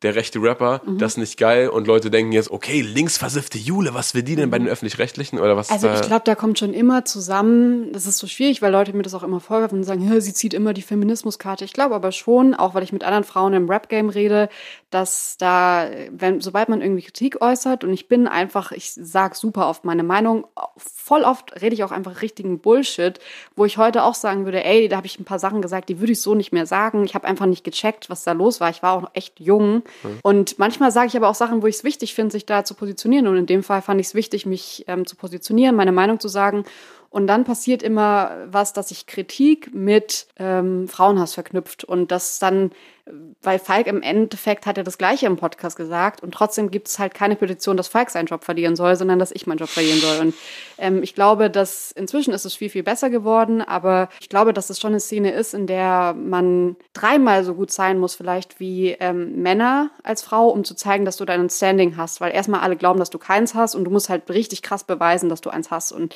der 0.03 0.15
rechte 0.15 0.39
Rapper, 0.41 0.81
das 0.85 1.13
ist 1.13 1.17
nicht 1.17 1.37
geil 1.37 1.69
und 1.69 1.87
Leute 1.87 2.11
denken 2.11 2.31
jetzt, 2.31 2.51
okay, 2.51 2.81
linksversiffte 2.81 3.57
Jule, 3.57 3.93
was 3.93 4.13
will 4.13 4.23
die 4.23 4.35
denn 4.35 4.49
bei 4.49 4.59
den 4.59 4.67
Öffentlich-Rechtlichen 4.67 5.39
oder 5.39 5.55
was? 5.57 5.71
Also 5.71 5.89
ich 5.89 6.01
glaube, 6.01 6.23
da 6.25 6.35
kommt 6.35 6.59
schon 6.59 6.73
immer 6.73 7.05
zusammen, 7.05 7.91
das 7.93 8.05
ist 8.05 8.17
so 8.17 8.27
schwierig, 8.27 8.61
weil 8.61 8.71
Leute 8.71 8.93
mir 8.93 9.03
das 9.03 9.13
auch 9.13 9.23
immer 9.23 9.39
vorwerfen 9.39 9.79
und 9.79 9.83
sagen, 9.83 10.01
"Hä, 10.07 10.19
sie 10.19 10.33
zieht 10.33 10.53
immer 10.53 10.73
die 10.73 10.81
Feminismuskarte. 10.81 11.65
Ich 11.65 11.73
glaube 11.73 11.95
aber 11.95 12.11
schon, 12.11 12.53
auch 12.53 12.75
weil 12.75 12.83
ich 12.83 12.93
mit 12.93 13.03
anderen 13.03 13.23
Frauen 13.23 13.53
im 13.53 13.69
Rap-Game 13.69 14.09
rede, 14.09 14.49
dass 14.89 15.37
da, 15.37 15.89
wenn, 16.11 16.41
sobald 16.41 16.69
man 16.69 16.81
irgendwie 16.81 17.01
Kritik 17.01 17.41
äußert 17.41 17.83
und 17.83 17.93
ich 17.93 18.07
bin 18.07 18.27
einfach, 18.27 18.71
ich 18.71 18.93
sag 18.93 19.35
super 19.35 19.67
oft 19.67 19.85
meine 19.85 20.03
Meinung, 20.03 20.45
voll 20.77 21.23
oft 21.23 21.61
rede 21.61 21.73
ich 21.73 21.83
auch 21.83 21.91
einfach 21.91 22.21
richtigen 22.21 22.59
Bullshit, 22.59 23.19
wo 23.55 23.65
ich 23.65 23.77
heute 23.77 24.03
auch 24.03 24.15
sagen 24.15 24.45
würde, 24.45 24.63
ey, 24.63 24.87
da 24.87 24.97
habe 24.97 25.07
ich 25.07 25.19
ein 25.19 25.25
paar 25.25 25.39
Sachen 25.39 25.61
gesagt, 25.61 25.89
die 25.89 25.99
würde 25.99 26.11
ich 26.11 26.21
so 26.21 26.35
nicht 26.35 26.51
mehr 26.51 26.65
sagen. 26.65 27.03
Ich 27.05 27.15
habe 27.15 27.27
einfach 27.27 27.45
nicht 27.45 27.63
gecheckt, 27.63 28.09
was 28.09 28.23
da 28.23 28.33
los 28.33 28.59
war. 28.59 28.69
Ich 28.69 28.83
war 28.83 28.93
auch 28.93 29.09
echt 29.13 29.39
jung. 29.39 29.83
Und 30.21 30.59
manchmal 30.59 30.91
sage 30.91 31.07
ich 31.07 31.17
aber 31.17 31.29
auch 31.29 31.35
Sachen, 31.35 31.61
wo 31.61 31.67
ich 31.67 31.75
es 31.75 31.83
wichtig 31.83 32.13
finde, 32.13 32.31
sich 32.31 32.45
da 32.45 32.63
zu 32.63 32.73
positionieren. 32.73 33.27
Und 33.27 33.37
in 33.37 33.45
dem 33.45 33.63
Fall 33.63 33.81
fand 33.81 33.99
ich 33.99 34.07
es 34.07 34.15
wichtig, 34.15 34.45
mich 34.45 34.85
ähm, 34.87 35.05
zu 35.05 35.15
positionieren, 35.15 35.75
meine 35.75 35.91
Meinung 35.91 36.19
zu 36.19 36.27
sagen. 36.27 36.65
Und 37.09 37.27
dann 37.27 37.43
passiert 37.43 37.83
immer 37.83 38.31
was, 38.47 38.73
dass 38.73 38.89
sich 38.89 39.05
Kritik 39.05 39.73
mit 39.73 40.25
ähm, 40.37 40.87
Frauenhass 40.87 41.35
verknüpft. 41.35 41.83
Und 41.83 42.11
das 42.11 42.39
dann, 42.39 42.71
weil 43.41 43.59
Falk 43.59 43.87
im 43.87 44.01
Endeffekt 44.01 44.65
hat 44.65 44.77
er 44.77 44.85
das 44.85 44.97
Gleiche 44.97 45.25
im 45.25 45.35
Podcast 45.35 45.75
gesagt. 45.75 46.23
Und 46.23 46.33
trotzdem 46.33 46.71
gibt 46.71 46.87
es 46.87 46.99
halt 46.99 47.13
keine 47.13 47.35
Petition, 47.35 47.75
dass 47.75 47.89
Falk 47.89 48.09
seinen 48.09 48.27
Job 48.27 48.45
verlieren 48.45 48.77
soll, 48.77 48.95
sondern 48.95 49.19
dass 49.19 49.31
ich 49.31 49.45
meinen 49.45 49.57
Job 49.57 49.67
verlieren 49.67 49.99
soll. 49.99 50.19
Und 50.19 50.33
ähm, 50.77 51.03
ich 51.03 51.13
glaube, 51.13 51.49
dass 51.49 51.91
inzwischen 51.91 52.33
ist 52.33 52.45
es 52.45 52.55
viel, 52.55 52.69
viel 52.69 52.83
besser 52.83 53.09
geworden. 53.09 53.61
Aber 53.61 54.07
ich 54.21 54.29
glaube, 54.29 54.53
dass 54.53 54.69
es 54.69 54.79
schon 54.79 54.91
eine 54.91 55.01
Szene 55.01 55.31
ist, 55.31 55.53
in 55.53 55.67
der 55.67 56.13
man 56.13 56.77
dreimal 56.93 57.43
so 57.43 57.55
gut 57.55 57.71
sein 57.71 57.99
muss, 57.99 58.15
vielleicht 58.15 58.61
wie 58.61 58.91
ähm, 58.91 59.41
Männer 59.41 59.89
als 60.03 60.21
Frau, 60.21 60.47
um 60.47 60.63
zu 60.63 60.73
zeigen, 60.73 61.03
dass 61.03 61.17
du 61.17 61.25
deinen 61.25 61.49
Standing 61.49 61.97
hast. 61.97 62.21
Weil 62.21 62.33
erstmal 62.33 62.61
alle 62.61 62.77
glauben, 62.77 62.99
dass 62.99 63.09
du 63.09 63.17
keins 63.17 63.53
hast 63.53 63.75
und 63.75 63.83
du 63.83 63.91
musst 63.91 64.07
halt 64.07 64.29
richtig 64.29 64.61
krass 64.61 64.85
beweisen, 64.85 65.27
dass 65.27 65.41
du 65.41 65.49
eins 65.49 65.71
hast. 65.71 65.91
Und 65.91 66.15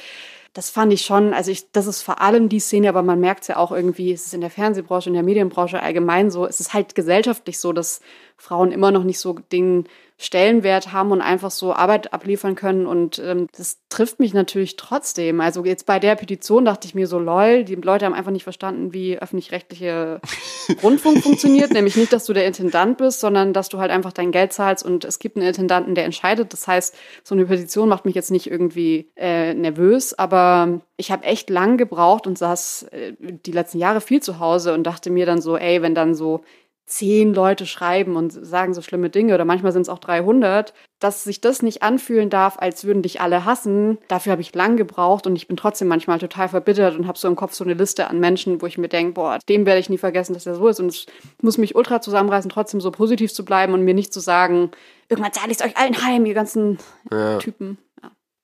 das 0.58 0.72
fand 0.72 0.92
ich 0.92 1.02
schon, 1.06 1.36
also 1.36 1.52
ich, 1.52 1.72
das 1.72 1.86
ist 1.86 2.02
vor 2.02 2.20
allem 2.20 2.50
die 2.50 2.60
Szene, 2.60 2.90
aber 2.90 3.04
man 3.04 3.20
merkt 3.20 3.44
es 3.44 3.48
ja 3.48 3.58
auch 3.58 3.72
irgendwie, 3.72 4.12
es 4.12 4.26
ist 4.26 4.34
in 4.34 4.42
der 4.42 4.50
Fernsehbranche, 4.50 5.08
in 5.08 5.14
der 5.14 5.22
Medienbranche 5.22 5.84
allgemein 5.84 6.32
so, 6.32 6.48
es 6.48 6.60
ist 6.60 6.74
halt 6.74 6.77
gesellschaftlich 6.84 7.60
so, 7.60 7.74
dass 7.74 8.02
Frauen 8.38 8.72
immer 8.72 8.92
noch 8.92 9.04
nicht 9.04 9.20
so 9.20 9.34
den 9.52 9.88
Stellenwert 10.20 10.94
haben 10.94 11.12
und 11.12 11.22
einfach 11.22 11.52
so 11.52 11.74
Arbeit 11.74 12.12
abliefern 12.12 12.56
können. 12.56 12.88
Und 12.88 13.20
ähm, 13.20 13.48
das 13.56 13.78
trifft 13.90 14.20
mich 14.20 14.34
natürlich 14.34 14.76
trotzdem. 14.76 15.42
Also 15.42 15.64
jetzt 15.64 15.86
bei 15.86 16.00
der 16.00 16.16
Petition 16.16 16.66
dachte 16.66 16.88
ich 16.88 16.96
mir 16.96 17.06
so, 17.06 17.20
lol, 17.20 17.64
die 17.64 17.76
Leute 17.76 18.06
haben 18.06 18.16
einfach 18.16 18.32
nicht 18.32 18.44
verstanden, 18.44 18.94
wie 18.94 19.20
öffentlich-rechtliche 19.20 20.20
Rundfunk 20.84 21.22
funktioniert. 21.22 21.72
Nämlich 21.72 21.96
nicht, 21.96 22.12
dass 22.14 22.26
du 22.26 22.34
der 22.34 22.48
Intendant 22.48 22.98
bist, 22.98 23.20
sondern 23.20 23.54
dass 23.54 23.70
du 23.70 23.78
halt 23.78 23.92
einfach 23.92 24.12
dein 24.12 24.32
Geld 24.32 24.54
zahlst 24.54 24.84
und 24.84 25.06
es 25.06 25.20
gibt 25.20 25.38
einen 25.38 25.48
Intendanten, 25.48 25.94
der 25.94 26.06
entscheidet. 26.06 26.52
Das 26.52 26.68
heißt, 26.68 26.96
so 27.24 27.36
eine 27.36 27.46
Petition 27.46 27.88
macht 27.88 28.06
mich 28.06 28.16
jetzt 28.16 28.32
nicht 28.32 28.50
irgendwie 28.50 29.12
äh, 29.16 29.54
nervös, 29.54 30.18
aber 30.18 30.82
ich 30.98 31.12
habe 31.12 31.26
echt 31.26 31.52
lang 31.52 31.78
gebraucht 31.78 32.26
und 32.26 32.40
saß 32.40 32.88
äh, 32.92 33.14
die 33.20 33.52
letzten 33.52 33.78
Jahre 33.78 34.02
viel 34.02 34.24
zu 34.24 34.40
Hause 34.40 34.74
und 34.74 34.84
dachte 34.84 35.12
mir 35.12 35.28
dann 35.28 35.42
so, 35.42 35.58
ey, 35.58 35.84
wenn 35.84 35.94
dann 35.94 36.16
so 36.16 36.42
zehn 36.88 37.34
Leute 37.34 37.66
schreiben 37.66 38.16
und 38.16 38.32
sagen 38.32 38.74
so 38.74 38.82
schlimme 38.82 39.10
Dinge 39.10 39.34
oder 39.34 39.44
manchmal 39.44 39.74
sind 39.74 39.82
es 39.84 39.90
auch 39.90 40.00
300, 40.00 40.74
dass 41.00 41.26
sich 41.26 41.42
das 41.42 41.62
nicht 41.62 41.84
anfühlen 41.84 42.30
darf, 42.30 42.58
als 42.58 42.86
würden 42.86 43.02
dich 43.02 43.20
alle 43.20 43.44
hassen. 43.44 43.98
Dafür 44.08 44.32
habe 44.32 44.42
ich 44.42 44.56
lang 44.56 44.78
gebraucht 44.78 45.28
und 45.28 45.36
ich 45.36 45.50
bin 45.50 45.58
trotzdem 45.58 45.90
manchmal 45.90 46.18
total 46.18 46.48
verbittert 46.48 46.98
und 46.98 47.06
habe 47.06 47.18
so 47.18 47.28
im 47.28 47.36
Kopf 47.36 47.54
so 47.54 47.66
eine 47.66 47.74
Liste 47.74 48.08
an 48.10 48.22
Menschen, 48.22 48.62
wo 48.62 48.66
ich 48.68 48.78
mir 48.78 48.88
denke, 48.88 49.14
boah, 49.14 49.38
dem 49.50 49.66
werde 49.66 49.82
ich 49.82 49.90
nie 49.90 49.98
vergessen, 49.98 50.34
dass 50.34 50.46
der 50.46 50.56
so 50.56 50.68
ist 50.70 50.80
und 50.80 50.88
es 50.88 51.06
muss 51.42 51.58
mich 51.58 51.76
ultra 51.76 52.00
zusammenreißen, 52.00 52.50
trotzdem 52.50 52.80
so 52.80 52.90
positiv 52.90 53.34
zu 53.34 53.44
bleiben 53.44 53.74
und 53.74 53.84
mir 53.84 53.94
nicht 53.94 54.14
zu 54.14 54.22
sagen, 54.22 54.72
irgendwann 55.10 55.34
zahle 55.34 55.52
ich 55.52 55.60
es 55.60 55.66
euch 55.66 55.76
allen 55.76 56.02
heim, 56.06 56.26
ihr 56.26 56.34
ganzen 56.34 56.78
ja. 57.12 57.38
Typen. 57.38 57.78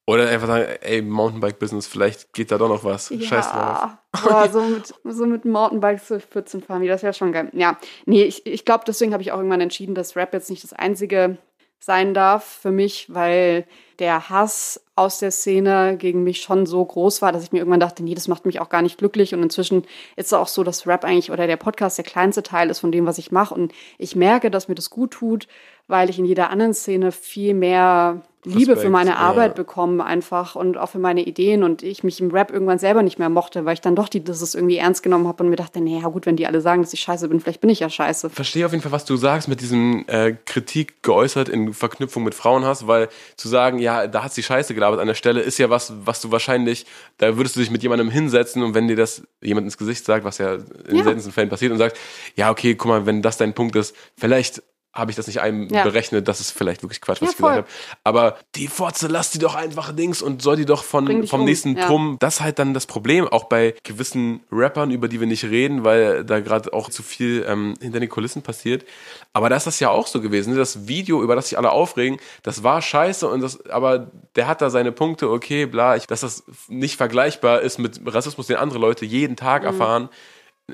Oder 0.05 0.27
einfach 0.29 0.47
sagen, 0.47 0.65
ey, 0.81 1.01
Mountainbike-Business, 1.01 1.87
vielleicht 1.87 2.33
geht 2.33 2.51
da 2.51 2.57
doch 2.57 2.67
noch 2.67 2.83
was. 2.83 3.09
Ja. 3.09 3.21
Scheiß 3.21 3.51
drauf. 3.51 3.89
Boah, 4.23 4.49
so 4.51 4.61
mit, 4.61 4.93
so 5.03 5.25
mit 5.25 5.45
Mountainbikes 5.45 6.07
zu 6.07 6.19
14 6.19 6.61
fahren, 6.61 6.85
das 6.85 7.03
wäre 7.03 7.13
schon 7.13 7.31
geil. 7.31 7.49
Ja, 7.53 7.77
nee, 8.05 8.23
ich, 8.23 8.45
ich 8.45 8.65
glaube, 8.65 8.83
deswegen 8.85 9.13
habe 9.13 9.23
ich 9.23 9.31
auch 9.31 9.37
irgendwann 9.37 9.61
entschieden, 9.61 9.95
dass 9.95 10.17
Rap 10.17 10.33
jetzt 10.33 10.49
nicht 10.49 10.63
das 10.63 10.73
einzige 10.73 11.37
sein 11.79 12.13
darf 12.13 12.43
für 12.45 12.71
mich, 12.71 13.07
weil 13.13 13.65
der 13.99 14.29
Hass 14.29 14.83
aus 14.95 15.19
der 15.19 15.31
Szene 15.31 15.97
gegen 15.97 16.23
mich 16.23 16.41
schon 16.41 16.65
so 16.65 16.83
groß 16.83 17.21
war, 17.21 17.31
dass 17.31 17.43
ich 17.43 17.51
mir 17.51 17.59
irgendwann 17.59 17.79
dachte, 17.79 18.03
nee, 18.03 18.15
das 18.15 18.27
macht 18.27 18.45
mich 18.45 18.59
auch 18.59 18.69
gar 18.69 18.81
nicht 18.81 18.97
glücklich. 18.97 19.33
Und 19.33 19.43
inzwischen 19.43 19.83
ist 20.15 20.27
es 20.27 20.33
auch 20.33 20.47
so, 20.47 20.63
dass 20.63 20.87
Rap 20.87 21.03
eigentlich 21.03 21.31
oder 21.31 21.45
der 21.45 21.57
Podcast 21.57 21.97
der 21.97 22.05
kleinste 22.05 22.41
Teil 22.41 22.69
ist 22.69 22.79
von 22.79 22.91
dem, 22.91 23.05
was 23.05 23.17
ich 23.17 23.31
mache. 23.31 23.53
Und 23.53 23.73
ich 23.97 24.15
merke, 24.15 24.49
dass 24.49 24.67
mir 24.67 24.75
das 24.75 24.89
gut 24.89 25.11
tut, 25.11 25.47
weil 25.87 26.09
ich 26.09 26.19
in 26.19 26.25
jeder 26.25 26.49
anderen 26.49 26.73
Szene 26.73 27.11
viel 27.11 27.53
mehr 27.53 28.21
Liebe 28.45 28.71
Respekt, 28.71 28.81
für 28.81 28.89
meine 28.89 29.11
ja. 29.11 29.15
Arbeit 29.17 29.55
bekomme 29.55 30.03
einfach 30.03 30.55
und 30.55 30.77
auch 30.77 30.89
für 30.89 30.99
meine 30.99 31.23
Ideen 31.23 31.63
und 31.63 31.81
ich 31.81 32.03
mich 32.03 32.19
im 32.19 32.29
Rap 32.29 32.51
irgendwann 32.51 32.77
selber 32.77 33.01
nicht 33.01 33.17
mehr 33.17 33.29
mochte, 33.29 33.63
weil 33.63 33.75
ich 33.75 33.79
dann 33.79 33.95
doch 33.95 34.09
die, 34.09 34.21
das 34.21 34.41
ist 34.41 34.53
irgendwie 34.53 34.75
ernst 34.75 35.01
genommen 35.01 35.29
habe 35.29 35.43
und 35.43 35.49
mir 35.49 35.55
dachte, 35.55 35.79
naja 35.79 36.09
gut, 36.09 36.25
wenn 36.25 36.35
die 36.35 36.45
alle 36.45 36.59
sagen, 36.59 36.81
dass 36.81 36.91
ich 36.91 36.99
scheiße 36.99 37.29
bin, 37.29 37.39
vielleicht 37.39 37.61
bin 37.61 37.69
ich 37.69 37.79
ja 37.79 37.89
scheiße. 37.89 38.29
verstehe 38.29 38.65
auf 38.65 38.73
jeden 38.73 38.81
Fall, 38.81 38.91
was 38.91 39.05
du 39.05 39.15
sagst 39.15 39.47
mit 39.47 39.61
diesem 39.61 40.03
äh, 40.07 40.35
Kritik 40.45 41.01
geäußert 41.03 41.47
in 41.47 41.73
Verknüpfung 41.73 42.23
mit 42.23 42.35
Frauenhass, 42.35 42.85
weil 42.85 43.07
zu 43.37 43.47
sagen, 43.47 43.79
ja, 43.79 44.07
da 44.07 44.25
hat 44.25 44.33
sie 44.33 44.43
Scheiße 44.43 44.73
gelabert 44.73 44.99
an 44.99 45.07
der 45.07 45.15
Stelle, 45.15 45.39
ist 45.39 45.57
ja 45.57 45.69
was, 45.69 45.93
was 46.03 46.19
du 46.19 46.31
wahrscheinlich, 46.31 46.85
da 47.19 47.37
würdest 47.37 47.55
du 47.55 47.61
dich 47.61 47.71
mit 47.71 47.81
jemandem 47.81 48.09
hinsetzen 48.09 48.61
und 48.61 48.73
wenn 48.73 48.89
dir 48.89 48.97
das 48.97 49.23
jemand 49.41 49.65
ins 49.65 49.77
Gesicht 49.77 50.03
sagt, 50.03 50.25
was 50.25 50.37
ja 50.39 50.55
in 50.55 50.63
den 50.89 50.97
Ja. 50.97 51.03
seltensten 51.05 51.31
Fällen 51.31 51.49
passiert 51.49 51.71
und 51.71 51.77
sagt, 51.77 51.97
ja, 52.35 52.51
okay, 52.51 52.75
guck 52.75 52.89
mal, 52.89 53.05
wenn 53.05 53.21
das 53.21 53.37
dein 53.37 53.53
Punkt 53.53 53.77
ist, 53.77 53.95
vielleicht 54.17 54.61
habe 54.93 55.09
ich 55.09 55.17
das 55.17 55.25
nicht 55.25 55.37
Ja. 55.37 55.41
einberechnet, 55.43 56.27
das 56.27 56.39
ist 56.39 56.51
vielleicht 56.51 56.83
wirklich 56.83 57.01
Quatsch, 57.01 57.21
was 57.21 57.29
Ja, 57.29 57.31
ich 57.31 57.37
gesagt 57.37 57.57
habe. 57.57 57.67
Aber 58.03 58.37
die 58.55 58.67
Fotze, 58.67 59.07
lass 59.07 59.31
die 59.31 59.39
doch 59.39 59.55
einfach 59.55 59.91
Dings 59.95 60.21
und 60.21 60.41
soll 60.43 60.55
die 60.55 60.65
doch 60.65 60.83
von, 60.83 61.25
vom 61.27 61.39
um, 61.41 61.45
nächsten 61.45 61.75
ja. 61.75 61.87
Trumm. 61.87 62.17
Das 62.19 62.35
ist 62.35 62.41
halt 62.41 62.59
dann 62.59 62.75
das 62.75 62.85
Problem, 62.85 63.27
auch 63.27 63.45
bei 63.45 63.73
gewissen 63.83 64.41
Rappern, 64.51 64.91
über 64.91 65.07
die 65.07 65.19
wir 65.19 65.25
nicht 65.27 65.45
reden, 65.45 65.83
weil 65.83 66.23
da 66.23 66.39
gerade 66.41 66.73
auch 66.73 66.89
zu 66.89 67.01
viel 67.01 67.43
ähm, 67.47 67.73
hinter 67.81 67.99
den 67.99 68.09
Kulissen 68.09 68.43
passiert. 68.43 68.85
Aber 69.33 69.49
da 69.49 69.55
ist 69.55 69.65
das 69.65 69.79
ja 69.79 69.89
auch 69.89 70.05
so 70.05 70.21
gewesen. 70.21 70.53
ne? 70.53 70.59
Das 70.59 70.87
Video, 70.87 71.23
über 71.23 71.35
das 71.35 71.49
sich 71.49 71.57
alle 71.57 71.71
aufregen, 71.71 72.19
das 72.43 72.61
war 72.61 72.81
scheiße 72.81 73.27
und 73.27 73.41
das, 73.41 73.65
aber 73.67 74.11
der 74.35 74.45
hat 74.47 74.61
da 74.61 74.69
seine 74.69 74.91
Punkte, 74.91 75.29
okay, 75.31 75.65
bla, 75.65 75.95
ich, 75.95 76.05
dass 76.05 76.21
das 76.21 76.43
nicht 76.67 76.97
vergleichbar 76.97 77.61
ist 77.61 77.79
mit 77.79 77.99
Rassismus, 78.05 78.45
den 78.47 78.57
andere 78.57 78.77
Leute 78.77 79.05
jeden 79.05 79.35
Tag 79.35 79.63
erfahren 79.63 80.09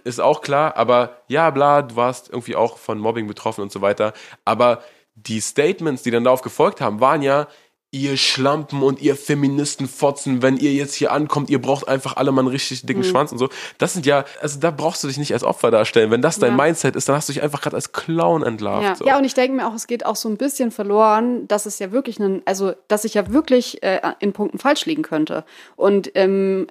ist 0.03 0.19
auch 0.19 0.41
klar, 0.41 0.77
aber 0.77 1.21
ja, 1.27 1.49
bla, 1.49 1.81
du 1.81 1.95
warst 1.95 2.29
irgendwie 2.29 2.55
auch 2.55 2.77
von 2.77 2.99
Mobbing 2.99 3.27
betroffen 3.27 3.61
und 3.61 3.71
so 3.71 3.81
weiter. 3.81 4.13
Aber 4.45 4.83
die 5.15 5.41
Statements, 5.41 6.03
die 6.03 6.11
dann 6.11 6.23
darauf 6.23 6.41
gefolgt 6.41 6.81
haben, 6.81 6.99
waren 7.01 7.21
ja, 7.21 7.47
ihr 7.91 8.17
Schlampen 8.17 8.83
und 8.83 9.01
ihr 9.01 9.15
Feministenfotzen, 9.15 10.43
wenn 10.43 10.57
ihr 10.57 10.73
jetzt 10.73 10.93
hier 10.93 11.11
ankommt, 11.11 11.49
ihr 11.49 11.59
braucht 11.59 11.87
einfach 11.87 12.17
alle 12.17 12.31
mal 12.31 12.41
einen 12.41 12.49
richtig 12.49 12.85
dicken 12.85 13.03
Schwanz 13.03 13.31
und 13.31 13.39
so. 13.39 13.49
Das 13.79 13.93
sind 13.93 14.05
ja, 14.05 14.25
also 14.41 14.59
da 14.59 14.69
brauchst 14.69 15.03
du 15.03 15.07
dich 15.07 15.17
nicht 15.17 15.33
als 15.33 15.43
Opfer 15.43 15.71
darstellen. 15.71 16.11
Wenn 16.11 16.21
das 16.21 16.37
dein 16.37 16.55
Ja. 16.55 16.63
Mindset 16.63 16.95
ist, 16.95 17.09
dann 17.09 17.15
hast 17.15 17.29
du 17.29 17.33
dich 17.33 17.41
einfach 17.41 17.61
gerade 17.61 17.75
als 17.75 17.91
Clown 17.91 18.43
entlarvt. 18.43 18.83
Ja. 18.83 18.95
so. 18.95 19.05
ja, 19.05 19.17
und 19.17 19.23
ich 19.23 19.33
denke 19.33 19.55
mir 19.55 19.67
auch, 19.67 19.73
es 19.73 19.87
geht 19.87 20.05
auch 20.05 20.15
so 20.15 20.29
ein 20.29 20.37
bisschen 20.37 20.69
verloren, 20.69 21.47
dass 21.47 21.65
es 21.65 21.79
ja 21.79 21.91
wirklich 21.91 22.19
einen, 22.19 22.43
also 22.45 22.73
dass 22.87 23.05
ich 23.05 23.15
ja 23.15 23.33
wirklich 23.33 23.81
äh, 23.81 23.99
in 24.19 24.33
Punkten 24.33 24.59
falsch 24.59 24.85
liegen 24.85 25.01
könnte. 25.01 25.43
Und 25.75 26.11
ähm, 26.13 26.67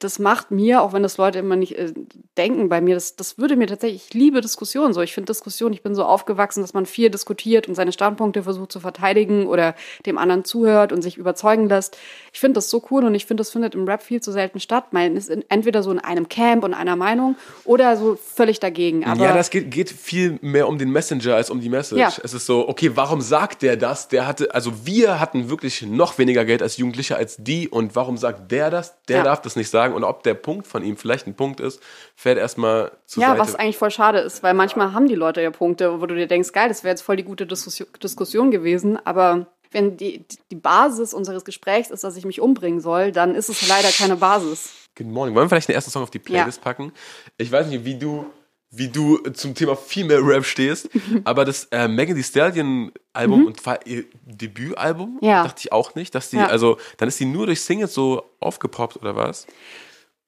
das 0.00 0.18
macht 0.18 0.50
mir, 0.50 0.82
auch 0.82 0.92
wenn 0.92 1.04
das 1.04 1.16
Leute 1.16 1.38
immer 1.38 1.54
nicht 1.54 1.78
äh, 1.78 1.92
denken 2.36 2.68
bei 2.68 2.80
mir, 2.80 2.96
das, 2.96 3.14
das 3.14 3.38
würde 3.38 3.54
mir 3.54 3.68
tatsächlich, 3.68 4.06
ich 4.08 4.14
liebe 4.14 4.40
Diskussionen 4.40 4.92
so. 4.92 5.00
Ich 5.00 5.14
finde 5.14 5.30
Diskussion, 5.30 5.72
ich 5.72 5.82
bin 5.82 5.94
so 5.94 6.04
aufgewachsen, 6.04 6.62
dass 6.62 6.74
man 6.74 6.86
viel 6.86 7.08
diskutiert 7.08 7.68
und 7.68 7.76
seine 7.76 7.92
Standpunkte 7.92 8.42
versucht 8.42 8.72
zu 8.72 8.80
verteidigen 8.80 9.46
oder 9.46 9.76
dem 10.06 10.18
anderen 10.18 10.44
zuhört 10.56 10.92
und 10.92 11.02
sich 11.02 11.18
überzeugen 11.18 11.68
lässt. 11.68 11.98
Ich 12.32 12.40
finde 12.40 12.54
das 12.54 12.70
so 12.70 12.82
cool 12.90 13.04
und 13.04 13.14
ich 13.14 13.26
finde, 13.26 13.42
das 13.42 13.50
findet 13.50 13.74
im 13.74 13.86
Rap 13.86 14.02
viel 14.02 14.20
zu 14.22 14.32
selten 14.32 14.58
statt. 14.60 14.92
Man 14.92 15.16
ist 15.16 15.28
in, 15.28 15.44
entweder 15.50 15.82
so 15.82 15.90
in 15.90 15.98
einem 15.98 16.28
Camp 16.28 16.64
und 16.64 16.72
einer 16.74 16.96
Meinung 16.96 17.36
oder 17.64 17.96
so 17.96 18.16
völlig 18.16 18.58
dagegen. 18.60 19.04
Aber 19.04 19.22
ja, 19.22 19.32
das 19.34 19.50
geht, 19.50 19.70
geht 19.70 19.90
viel 19.90 20.38
mehr 20.40 20.68
um 20.68 20.78
den 20.78 20.90
Messenger 20.90 21.34
als 21.34 21.50
um 21.50 21.60
die 21.60 21.68
Message. 21.68 22.00
Ja. 22.00 22.10
Es 22.22 22.32
ist 22.32 22.46
so, 22.46 22.68
okay, 22.68 22.92
warum 22.94 23.20
sagt 23.20 23.62
der 23.62 23.76
das? 23.76 24.08
Der 24.08 24.26
hatte, 24.26 24.54
also 24.54 24.86
wir 24.86 25.20
hatten 25.20 25.50
wirklich 25.50 25.82
noch 25.82 26.16
weniger 26.18 26.44
Geld 26.44 26.62
als 26.62 26.76
Jugendliche 26.78 27.16
als 27.16 27.36
die 27.38 27.68
und 27.68 27.94
warum 27.94 28.16
sagt 28.16 28.50
der 28.50 28.70
das? 28.70 28.94
Der 29.08 29.18
Ja. 29.18 29.22
darf 29.24 29.42
das 29.42 29.56
nicht 29.56 29.68
sagen 29.70 29.94
und 29.94 30.04
ob 30.04 30.22
der 30.22 30.34
Punkt 30.34 30.66
von 30.66 30.82
ihm 30.82 30.96
vielleicht 30.96 31.26
ein 31.26 31.34
Punkt 31.34 31.60
ist, 31.60 31.80
fährt 32.14 32.38
erstmal 32.38 32.92
zur 33.04 33.22
Ja, 33.22 33.28
Seite. 33.30 33.40
was 33.40 33.54
eigentlich 33.56 33.76
voll 33.76 33.90
schade 33.90 34.18
ist, 34.20 34.42
weil 34.42 34.54
manchmal 34.54 34.92
haben 34.94 35.06
die 35.08 35.14
Leute 35.14 35.42
ja 35.42 35.50
Punkte, 35.50 36.00
wo 36.00 36.06
du 36.06 36.14
dir 36.14 36.26
denkst, 36.26 36.52
geil, 36.52 36.68
das 36.68 36.82
wäre 36.84 36.92
jetzt 36.92 37.02
voll 37.02 37.16
die 37.16 37.24
gute 37.24 37.46
Diskussion 37.46 38.50
gewesen, 38.50 38.98
aber 39.04 39.46
wenn 39.72 39.96
die, 39.96 40.24
die 40.50 40.56
Basis 40.56 41.12
unseres 41.14 41.44
Gesprächs 41.44 41.90
ist, 41.90 42.04
dass 42.04 42.16
ich 42.16 42.24
mich 42.24 42.40
umbringen 42.40 42.80
soll, 42.80 43.12
dann 43.12 43.34
ist 43.34 43.48
es 43.48 43.66
leider 43.68 43.88
keine 43.90 44.16
Basis. 44.16 44.70
Good 44.96 45.06
Morning. 45.08 45.34
Wollen 45.34 45.44
wir 45.46 45.48
vielleicht 45.50 45.68
den 45.68 45.74
ersten 45.74 45.90
Song 45.90 46.02
auf 46.02 46.10
die 46.10 46.18
Playlist 46.18 46.58
Ja. 46.58 46.64
packen? 46.64 46.92
Ich 47.36 47.50
weiß 47.52 47.66
nicht, 47.66 47.84
wie 47.84 47.96
du, 47.98 48.26
wie 48.70 48.88
du 48.88 49.18
zum 49.34 49.54
Thema 49.54 49.76
Female 49.76 50.20
Rap 50.26 50.44
stehst, 50.44 50.88
aber 51.24 51.44
das 51.44 51.64
äh, 51.70 51.86
Megan 51.88 52.16
Thee 52.16 52.22
Stallion 52.22 52.92
Album 53.12 53.46
und 53.46 53.64
war 53.66 53.84
ihr 53.86 54.04
Debütalbum, 54.24 55.18
Mhm. 55.20 55.26
Ja. 55.28 55.44
dachte 55.44 55.60
ich 55.64 55.72
auch 55.72 55.94
nicht, 55.94 56.14
dass 56.14 56.30
die, 56.30 56.36
Ja. 56.36 56.46
also 56.46 56.78
dann 56.98 57.08
ist 57.08 57.18
die 57.20 57.24
nur 57.26 57.46
durch 57.46 57.60
Singles 57.60 57.94
so 57.94 58.22
aufgepoppt 58.40 58.96
oder 58.96 59.16
was? 59.16 59.46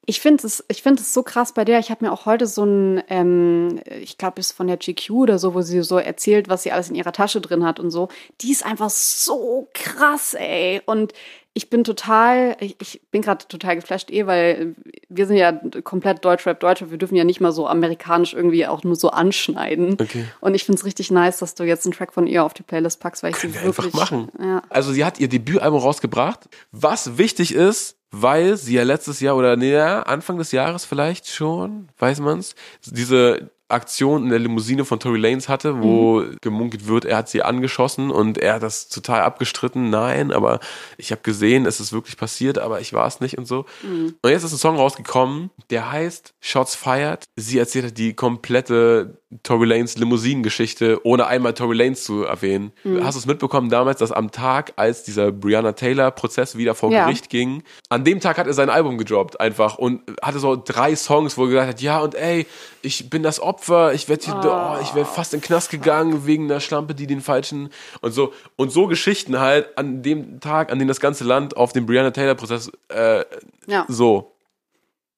Ich 0.08 0.20
finde 0.20 0.46
es 0.46 0.64
ich 0.68 0.82
find 0.82 0.98
so 0.98 1.22
krass 1.22 1.52
bei 1.52 1.66
der. 1.66 1.80
Ich 1.80 1.90
habe 1.90 2.06
mir 2.06 2.12
auch 2.12 2.24
heute 2.24 2.46
so 2.46 2.64
ein, 2.64 3.02
ähm, 3.10 3.78
ich 4.00 4.16
glaube, 4.16 4.40
ist 4.40 4.52
von 4.52 4.66
der 4.66 4.78
GQ 4.78 5.10
oder 5.10 5.38
so, 5.38 5.52
wo 5.52 5.60
sie 5.60 5.82
so 5.82 5.98
erzählt, 5.98 6.48
was 6.48 6.62
sie 6.62 6.72
alles 6.72 6.88
in 6.88 6.94
ihrer 6.94 7.12
Tasche 7.12 7.42
drin 7.42 7.62
hat 7.62 7.78
und 7.78 7.90
so. 7.90 8.08
Die 8.40 8.50
ist 8.50 8.64
einfach 8.64 8.88
so 8.88 9.68
krass, 9.74 10.32
ey. 10.32 10.80
Und 10.86 11.12
ich 11.58 11.70
bin 11.70 11.82
total, 11.82 12.56
ich, 12.60 12.76
ich 12.80 13.00
bin 13.10 13.20
gerade 13.20 13.44
total 13.48 13.74
geflasht, 13.74 14.12
eh, 14.12 14.28
weil 14.28 14.76
wir 15.08 15.26
sind 15.26 15.38
ja 15.38 15.50
komplett 15.82 16.24
Deutschrap, 16.24 16.60
Deutsche. 16.60 16.92
Wir 16.92 16.98
dürfen 16.98 17.16
ja 17.16 17.24
nicht 17.24 17.40
mal 17.40 17.50
so 17.50 17.66
amerikanisch 17.66 18.32
irgendwie 18.32 18.64
auch 18.64 18.84
nur 18.84 18.94
so 18.94 19.10
anschneiden. 19.10 19.94
Okay. 19.94 20.24
Und 20.40 20.54
ich 20.54 20.62
finde 20.62 20.78
es 20.78 20.84
richtig 20.84 21.10
nice, 21.10 21.38
dass 21.38 21.56
du 21.56 21.64
jetzt 21.64 21.84
einen 21.84 21.94
Track 21.94 22.12
von 22.12 22.28
ihr 22.28 22.44
auf 22.44 22.54
die 22.54 22.62
Playlist 22.62 23.00
packst, 23.00 23.24
weil 23.24 23.32
ich 23.32 23.38
sie 23.38 23.52
wir 23.52 23.64
wirklich 23.64 23.86
einfach 23.86 24.12
machen. 24.12 24.28
Ja. 24.40 24.62
Also 24.68 24.92
sie 24.92 25.04
hat 25.04 25.18
ihr 25.18 25.28
Debütalbum 25.28 25.80
rausgebracht. 25.80 26.48
Was 26.70 27.18
wichtig 27.18 27.52
ist, 27.52 27.96
weil 28.12 28.56
sie 28.56 28.74
ja 28.74 28.84
letztes 28.84 29.18
Jahr 29.18 29.34
oder 29.34 29.56
nee, 29.56 29.76
Anfang 29.76 30.38
des 30.38 30.52
Jahres 30.52 30.84
vielleicht 30.84 31.26
schon, 31.26 31.88
weiß 31.98 32.20
man's, 32.20 32.54
diese 32.86 33.50
Aktion 33.68 34.24
in 34.24 34.30
der 34.30 34.38
Limousine 34.38 34.84
von 34.84 34.98
Tory 34.98 35.18
Lanez 35.18 35.48
hatte, 35.48 35.82
wo 35.82 36.20
mhm. 36.20 36.38
gemunkelt 36.40 36.86
wird, 36.86 37.04
er 37.04 37.18
hat 37.18 37.28
sie 37.28 37.42
angeschossen 37.42 38.10
und 38.10 38.38
er 38.38 38.54
hat 38.54 38.62
das 38.62 38.88
total 38.88 39.20
abgestritten. 39.20 39.90
Nein, 39.90 40.32
aber 40.32 40.60
ich 40.96 41.10
habe 41.10 41.20
gesehen, 41.22 41.66
es 41.66 41.78
ist 41.78 41.92
wirklich 41.92 42.16
passiert, 42.16 42.58
aber 42.58 42.80
ich 42.80 42.92
war 42.92 43.06
es 43.06 43.20
nicht 43.20 43.36
und 43.36 43.46
so. 43.46 43.66
Mhm. 43.82 44.14
Und 44.22 44.30
jetzt 44.30 44.44
ist 44.44 44.52
ein 44.52 44.58
Song 44.58 44.76
rausgekommen, 44.76 45.50
der 45.70 45.92
heißt 45.92 46.34
Shots 46.40 46.74
Fired. 46.74 47.24
Sie 47.36 47.58
erzählt 47.58 47.98
die 47.98 48.14
komplette 48.14 49.18
Tory 49.42 49.66
Lanes 49.66 49.98
Limousinengeschichte, 49.98 51.04
ohne 51.04 51.26
einmal 51.26 51.52
Tory 51.52 51.76
Lanes 51.76 52.02
zu 52.04 52.24
erwähnen. 52.24 52.72
Mhm. 52.82 53.04
Hast 53.04 53.14
du 53.14 53.18
es 53.18 53.26
mitbekommen 53.26 53.68
damals, 53.68 53.98
dass 53.98 54.10
am 54.10 54.30
Tag, 54.30 54.72
als 54.76 55.02
dieser 55.02 55.32
Brianna 55.32 55.72
Taylor 55.72 56.10
Prozess 56.10 56.56
wieder 56.56 56.74
vor 56.74 56.90
ja. 56.90 57.04
Gericht 57.04 57.28
ging, 57.28 57.62
an 57.90 58.04
dem 58.04 58.20
Tag 58.20 58.38
hat 58.38 58.46
er 58.46 58.54
sein 58.54 58.70
Album 58.70 58.96
gedroppt 58.96 59.38
einfach 59.38 59.76
und 59.76 60.00
hatte 60.22 60.38
so 60.38 60.56
drei 60.56 60.96
Songs, 60.96 61.36
wo 61.36 61.44
er 61.44 61.48
gesagt 61.48 61.68
hat, 61.68 61.82
ja 61.82 61.98
und 62.00 62.14
ey, 62.14 62.46
ich 62.80 63.10
bin 63.10 63.22
das 63.22 63.38
Opfer, 63.38 63.92
ich 63.92 64.08
werde 64.08 64.24
oh. 64.28 64.78
oh, 64.78 64.82
ich 64.82 64.94
wäre 64.94 65.04
fast 65.04 65.34
in 65.34 65.40
den 65.40 65.44
Knast 65.46 65.70
gegangen 65.70 66.24
wegen 66.24 66.44
einer 66.44 66.60
Schlampe, 66.60 66.94
die 66.94 67.06
den 67.06 67.20
falschen 67.20 67.68
und 68.00 68.12
so 68.12 68.32
und 68.56 68.72
so 68.72 68.86
Geschichten 68.86 69.38
halt 69.38 69.76
an 69.76 70.02
dem 70.02 70.40
Tag, 70.40 70.72
an 70.72 70.78
dem 70.78 70.88
das 70.88 71.00
ganze 71.00 71.24
Land 71.24 71.54
auf 71.54 71.72
den 71.74 71.84
Brianna 71.84 72.12
Taylor 72.12 72.34
Prozess 72.34 72.72
äh, 72.88 73.24
ja. 73.66 73.84
so 73.88 74.32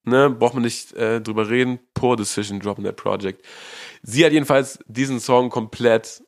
ne, 0.03 0.29
braucht 0.29 0.53
man 0.53 0.63
nicht 0.63 0.93
äh, 0.93 1.21
drüber 1.21 1.49
reden. 1.49 1.79
Poor 1.93 2.15
decision 2.15 2.59
dropping 2.59 2.85
that 2.85 2.95
project. 2.95 3.45
Sie 4.03 4.25
hat 4.25 4.31
jedenfalls 4.31 4.79
diesen 4.87 5.19
Song 5.19 5.51
komplett 5.51 6.23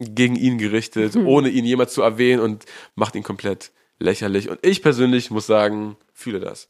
gegen 0.00 0.34
ihn 0.34 0.58
gerichtet, 0.58 1.14
hm. 1.14 1.26
ohne 1.26 1.50
ihn 1.50 1.64
jemals 1.64 1.92
zu 1.92 2.02
erwähnen 2.02 2.42
und 2.42 2.64
macht 2.96 3.14
ihn 3.14 3.22
komplett 3.22 3.70
lächerlich. 4.00 4.48
Und 4.48 4.58
ich 4.62 4.82
persönlich 4.82 5.30
muss 5.30 5.46
sagen, 5.46 5.96
fühle 6.12 6.40
das. 6.40 6.66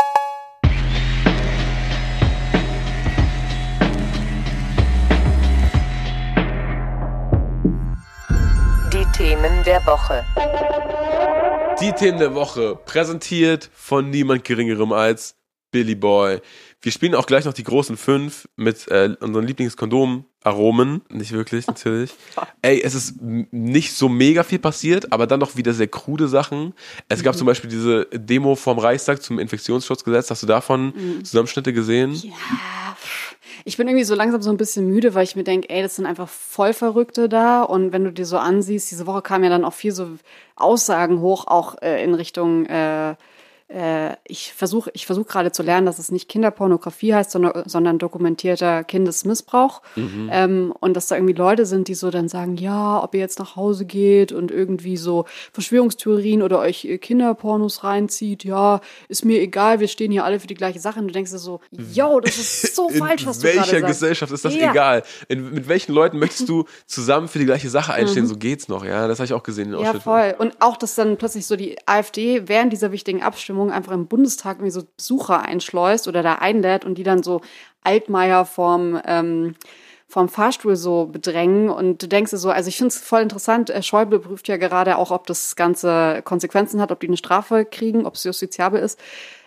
Die 8.93 9.07
Themen 9.17 9.65
der 9.65 9.81
Woche. 9.87 10.23
Die 11.81 11.93
Themen 11.93 12.19
der 12.19 12.35
Woche, 12.35 12.77
präsentiert 12.85 13.71
von 13.73 14.11
niemand 14.11 14.45
Geringerem 14.45 14.93
als 14.93 15.35
Billy 15.73 15.97
Boy. 15.97 16.41
Wir 16.81 16.93
spielen 16.93 17.15
auch 17.15 17.27
gleich 17.27 17.45
noch 17.45 17.53
die 17.53 17.65
großen 17.65 17.97
fünf 17.97 18.49
mit 18.57 18.89
äh, 18.89 19.17
unseren 19.21 19.47
Lieblingskondomen-Aromen. 19.47 21.03
Nicht 21.11 21.33
wirklich, 21.33 21.67
natürlich. 21.67 22.13
Ey, 22.63 22.81
es 22.83 22.95
ist 22.95 23.21
nicht 23.21 23.95
so 23.95 24.09
mega 24.09 24.45
viel 24.45 24.59
passiert, 24.59 25.13
aber 25.13 25.27
dann 25.27 25.41
noch 25.41 25.57
wieder 25.57 25.73
sehr 25.73 25.89
krude 25.89 26.29
Sachen. 26.29 26.75
Es 27.09 27.23
gab 27.23 27.35
mhm. 27.35 27.39
zum 27.39 27.47
Beispiel 27.47 27.71
diese 27.71 28.07
Demo 28.13 28.55
vom 28.55 28.79
Reichstag 28.79 29.23
zum 29.23 29.39
Infektionsschutzgesetz. 29.39 30.31
Hast 30.31 30.43
du 30.43 30.47
davon 30.47 30.93
mhm. 30.95 31.25
Zusammenschnitte 31.25 31.73
gesehen? 31.73 32.15
Ja. 32.15 32.33
Ich 33.65 33.77
bin 33.77 33.87
irgendwie 33.87 34.05
so 34.05 34.15
langsam 34.15 34.43
so 34.43 34.51
ein 34.51 34.57
bisschen 34.57 34.89
müde, 34.89 35.15
weil 35.15 35.25
ich 35.25 35.37
mir 35.37 35.45
denke, 35.45 35.71
ey, 35.71 35.83
das 35.83 35.97
sind 35.97 36.07
einfach 36.07 36.29
voll 36.29 36.73
Verrückte 36.73 37.29
da. 37.29 37.63
Und 37.63 37.93
wenn 37.93 38.05
du 38.05 38.13
dir 38.13 38.27
so 38.27 38.39
ansiehst, 38.39 38.91
diese 38.91 39.07
Woche 39.07 39.23
kamen 39.23 39.45
ja 39.45 39.51
dann 39.51 39.65
auch 39.65 39.73
viel 39.73 39.93
so 39.93 40.09
Aussagen 40.57 41.21
hoch, 41.21 41.47
auch 41.47 41.81
äh, 41.81 42.03
in 42.03 42.15
Richtung 42.15 42.67
äh, 42.67 43.15
äh, 43.73 44.17
ich 44.27 44.53
versuche 44.53 44.91
ich 44.95 45.07
versuch 45.07 45.27
gerade 45.27 45.53
zu 45.53 45.63
lernen, 45.63 45.87
dass 45.87 45.99
es 45.99 46.11
nicht 46.11 46.29
Kinderpornografie 46.29 47.15
heißt, 47.15 47.31
sondern, 47.31 47.63
sondern 47.67 47.99
dokumentierter 47.99 48.85
Kindesmissbrauch. 48.85 49.83
Mhm. 49.97 50.29
Ähm, 50.31 50.75
und 50.81 50.95
dass 50.95 51.07
da 51.07 51.17
irgendwie 51.17 51.35
Leute 51.35 51.65
sind, 51.67 51.89
die 51.89 51.95
so 51.95 52.11
dann 52.11 52.29
sagen, 52.29 52.57
ja, 52.57 53.03
ob 53.03 53.15
ihr 53.15 53.21
jetzt 53.21 53.39
nach 53.39 53.57
Hause 53.57 53.87
geht 53.87 54.33
und 54.33 54.51
irgendwie 54.51 54.97
so 54.97 55.25
Verschwörungstheorien 55.53 56.43
oder 56.43 56.59
euch 56.59 56.87
Kinderpornos 57.01 57.85
reinzieht, 57.85 58.45
ja, 58.45 58.81
ist 59.09 59.25
mir 59.25 59.41
egal, 59.41 59.81
wir 59.81 59.89
stehen 59.89 60.13
hier 60.13 60.25
alle 60.25 60.39
für 60.39 60.47
die 60.47 60.55
gleiche 60.55 60.81
Sache. 60.81 61.01
Und 61.01 61.09
du 61.09 61.13
denkst 61.13 61.31
dir 61.31 61.39
so, 61.39 61.61
yo, 61.71 62.21
das 62.21 62.39
ist 62.39 62.77
so 62.77 62.89
falsch, 62.99 63.27
was 63.27 63.39
du 63.39 63.47
gerade 63.47 63.59
sagst. 63.59 63.73
In 63.73 63.77
welcher 63.77 63.87
Gesellschaft 63.87 64.33
ist 64.33 64.45
das 64.45 64.55
ja. 64.55 64.71
egal? 64.71 65.03
In, 65.29 65.53
mit 65.53 65.69
welchen 65.69 65.93
Leuten 65.93 66.19
möchtest 66.19 66.49
du 66.49 66.65
zusammen 66.87 67.29
für 67.29 67.39
die 67.39 67.47
gleiche 67.47 67.71
Sache 67.71 67.95
einstehen? 67.95 68.25
Mhm. 68.25 68.29
So 68.29 68.37
geht's 68.37 68.69
noch, 68.69 68.85
ja, 68.85 69.09
das 69.09 69.19
habe 69.19 69.27
ich 69.27 69.33
auch 69.33 69.43
gesehen. 69.43 69.73
In 69.73 69.81
ja, 69.81 69.95
voll. 69.95 70.35
Und 70.39 70.57
auch, 70.61 70.77
dass 70.77 70.95
dann 70.95 71.17
plötzlich 71.17 71.47
so 71.47 71.57
die 71.57 71.77
AfD 71.87 72.49
während 72.49 72.73
dieser 72.73 72.93
wichtigen 72.93 73.23
Abstimmung 73.23 73.62
Abstimmung 73.63 73.73
einfach 73.73 73.93
im 73.93 74.07
Bundestag 74.07 74.57
irgendwie 74.57 74.71
so 74.71 74.83
Besucher 74.97 75.43
einschleust 75.43 76.09
oder 76.09 76.23
da 76.23 76.35
einlädt 76.35 76.85
und 76.85 76.97
die 76.97 77.03
dann 77.03 77.23
so 77.23 77.41
Altmaier 77.83 78.45
vorm, 78.45 79.01
ähm, 79.07 79.55
vom 80.09 80.29
Fahrstuhl 80.29 80.77
so 80.77 81.07
bedrängen. 81.07 81.71
Und 81.71 82.03
du 82.03 82.09
denkst 82.09 82.33
dir 82.33 82.39
so, 82.39 82.51
also 82.51 82.69
ich 82.69 82.77
finde 82.77 82.89
es 82.89 82.99
voll 82.99 83.23
interessant, 83.23 83.71
äh, 83.71 83.83
Schäuble 83.83 84.19
prüft 84.19 84.49
ja 84.49 84.57
gerade 84.57 84.97
auch, 84.99 85.11
ob 85.11 85.27
das 85.27 85.57
Ganze 85.57 86.23
Konsequenzen 86.25 86.81
hat, 86.81 86.93
ob 86.93 87.01
die 87.01 87.09
eine 87.09 87.17
Strafe 87.17 87.65
kriegen, 87.65 88.07
ob 88.07 88.15
es 88.15 88.25
justiziabel 88.25 88.81
ist. 88.81 88.99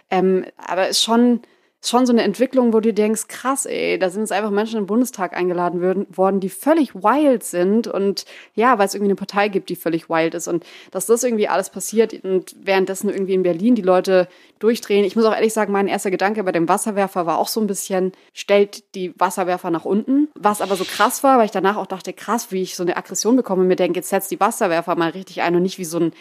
Ähm, 0.10 0.46
aber 0.58 0.88
ist 0.88 1.04
schon 1.04 1.42
schon 1.90 2.06
so 2.06 2.14
eine 2.14 2.24
Entwicklung, 2.24 2.74
wo 2.74 2.80
du 2.80 2.94
denkst, 2.94 3.28
krass, 3.28 3.66
ey, 3.66 3.98
da 4.00 4.10
sind 4.10 4.22
jetzt 4.22 4.32
einfach 4.32 4.52
Menschen 4.52 4.80
im 4.80 4.86
Bundestag 4.86 5.36
eingeladen 5.36 6.06
worden, 6.16 6.40
die 6.40 6.50
völlig 6.50 6.96
wild 6.96 7.44
sind 7.44 7.88
und 7.88 8.26
ja, 8.54 8.78
weil 8.78 8.88
es 8.88 8.94
irgendwie 8.94 9.12
eine 9.12 9.16
Partei 9.16 9.48
gibt, 9.50 9.70
die 9.70 9.76
völlig 9.76 10.10
wild 10.10 10.34
ist 10.34 10.48
und 10.48 10.66
dass 10.92 11.06
das 11.06 11.24
irgendwie 11.24 11.48
alles 11.48 11.70
passiert 11.70 12.14
und 12.24 12.56
währenddessen 12.62 13.10
irgendwie 13.10 13.34
in 13.34 13.44
Berlin 13.44 13.76
die 13.76 13.82
Leute 13.82 14.28
durchdrehen. 14.60 15.06
Ich 15.06 15.16
muss 15.16 15.26
auch 15.26 15.36
ehrlich 15.36 15.54
sagen, 15.54 15.72
mein 15.72 15.88
erster 15.88 16.12
Gedanke 16.12 16.44
bei 16.44 16.52
dem 16.52 16.70
Wasserwerfer 16.70 17.26
war 17.26 17.38
auch 17.38 17.48
so 17.48 17.60
ein 17.60 17.68
bisschen, 17.68 18.14
stellt 18.34 18.96
die 18.96 19.14
Wasserwerfer 19.20 19.70
nach 19.70 19.86
unten, 19.86 20.30
was 20.36 20.62
aber 20.62 20.76
so 20.76 20.86
krass 20.86 21.24
war, 21.24 21.38
weil 21.38 21.46
ich 21.46 21.52
danach 21.52 21.78
auch 21.78 21.88
dachte, 21.88 22.14
krass, 22.14 22.52
wie 22.52 22.62
ich 22.62 22.76
so 22.76 22.84
eine 22.84 22.98
Aggression 22.98 23.36
bekomme 23.36 23.62
und 23.62 23.68
mir 23.68 23.76
denke, 23.76 24.00
jetzt 24.00 24.10
setzt 24.10 24.32
die 24.32 24.40
Wasserwerfer 24.40 24.96
mal 24.96 25.12
richtig 25.12 25.42
ein 25.42 25.56
und 25.56 25.64
nicht 25.64 25.78
wie 25.78 25.86
so 25.86 26.00
ein 26.00 26.14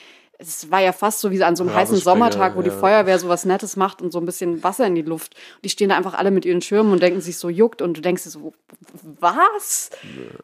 es 0.46 0.70
war 0.70 0.80
ja 0.80 0.92
fast 0.92 1.20
so 1.20 1.30
wie 1.30 1.42
an 1.42 1.56
so 1.56 1.64
einem 1.64 1.74
heißen 1.74 1.96
Sommertag, 1.96 2.54
wo 2.54 2.60
ja. 2.60 2.64
die 2.64 2.70
Feuerwehr 2.70 3.18
so 3.18 3.28
was 3.28 3.44
Nettes 3.44 3.76
macht 3.76 4.02
und 4.02 4.12
so 4.12 4.18
ein 4.18 4.26
bisschen 4.26 4.62
Wasser 4.62 4.86
in 4.86 4.94
die 4.94 5.02
Luft. 5.02 5.34
Und 5.56 5.64
die 5.64 5.70
stehen 5.70 5.88
da 5.88 5.96
einfach 5.96 6.14
alle 6.14 6.30
mit 6.30 6.44
ihren 6.44 6.60
Schirmen 6.60 6.92
und 6.92 7.02
denken 7.02 7.20
sich 7.20 7.38
so 7.38 7.48
juckt 7.48 7.82
und 7.82 7.96
du 7.96 8.00
denkst 8.00 8.24
dir 8.24 8.30
so, 8.30 8.52
was? 9.20 9.90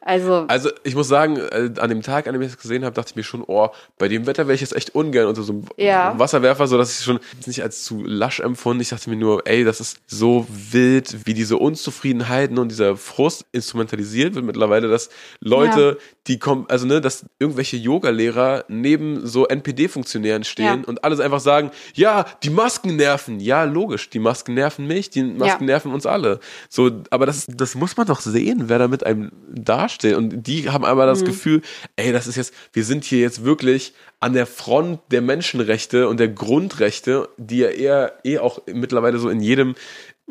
Also, 0.01 0.47
also 0.49 0.71
ich 0.85 0.95
muss 0.95 1.09
sagen, 1.09 1.37
äh, 1.37 1.71
an 1.79 1.91
dem 1.91 2.03
Tag, 2.03 2.27
an 2.27 2.33
dem 2.33 2.43
ich 2.43 2.49
das 2.49 2.59
gesehen 2.59 2.85
habe, 2.85 2.95
dachte 2.95 3.11
ich 3.11 3.17
mir 3.17 3.23
schon, 3.23 3.45
oh, 3.47 3.69
bei 3.99 4.09
dem 4.09 4.27
Wetter 4.27 4.47
wäre 4.47 4.55
ich 4.55 4.61
jetzt 4.61 4.75
echt 4.75 4.95
ungern 4.95 5.27
unter 5.27 5.43
so 5.43 5.53
einem 5.53 5.65
ja. 5.77 6.19
Wasserwerfer, 6.19 6.67
so 6.67 6.79
dass 6.79 6.99
ich 6.99 7.05
schon 7.05 7.21
nicht 7.47 7.63
als 7.63 7.85
zu 7.85 8.03
lasch 8.05 8.41
empfunden. 8.41 8.81
Ich 8.81 8.91
dachte 8.91 9.11
mir 9.11 9.17
nur, 9.17 9.47
ey, 9.47 9.65
das 9.65 9.81
ist 9.81 9.99
so 10.07 10.47
wild, 10.49 11.27
wie 11.27 11.35
diese 11.35 11.57
Unzufriedenheiten 11.57 12.59
und 12.59 12.71
dieser 12.71 12.97
Frust 12.97 13.45
instrumentalisiert 13.53 14.35
wird 14.35 14.45
mittlerweile, 14.45 14.89
dass 14.89 15.11
Leute, 15.41 15.99
ja. 15.99 16.05
die 16.27 16.39
kommen, 16.39 16.67
also 16.69 16.87
ne, 16.87 17.01
dass 17.01 17.25
irgendwelche 17.39 17.77
Yoga-Lehrer 17.77 18.65
neben 18.69 19.27
so 19.27 19.47
NPD-Funktionären 19.91 20.45
stehen 20.45 20.83
ja. 20.83 20.87
und 20.87 21.05
alles 21.05 21.21
einfach 21.21 21.41
sagen, 21.41 21.71
ja, 21.95 22.25
die 22.43 22.51
Masken 22.51 22.97
nerven. 22.97 23.41
Ja, 23.41 23.65
logisch, 23.65 24.11
die 24.11 24.19
Masken 24.19 24.55
nerven 24.55 24.87
mich, 24.87 25.11
die 25.11 25.23
Masken 25.23 25.67
nerven 25.67 25.93
uns 25.93 26.07
alle. 26.07 26.41
So, 26.69 27.03
aber 27.11 27.27
das, 27.27 27.47
das 27.49 27.75
muss 27.75 27.97
man 27.97 28.07
doch 28.07 28.21
sehen, 28.21 28.65
wer 28.69 28.79
da 28.79 28.89
mit 28.89 29.05
einem 29.05 29.33
dasteht. 29.49 30.17
Und 30.17 30.47
die 30.47 30.71
haben 30.71 30.85
einmal 30.85 31.07
das 31.07 31.23
mhm. 31.23 31.27
Gefühl, 31.27 31.63
ey, 31.97 32.13
das 32.13 32.27
ist 32.27 32.37
jetzt, 32.37 32.55
wir 32.73 32.85
sind 32.85 33.05
hier 33.05 33.21
jetzt 33.21 33.45
wirklich 33.45 33.95
an 34.21 34.35
der 34.35 34.47
Front 34.47 35.01
der 35.11 35.23
Menschenrechte 35.23 36.09
und 36.09 36.21
der 36.21 36.29
Grundrechte, 36.29 37.29
die 37.39 37.59
ja 37.59 37.69
eher 37.69 38.13
eh 38.23 38.39
auch 38.39 38.61
mittlerweile 38.67 39.19
so 39.19 39.31
in 39.31 39.41
jedem 39.41 39.75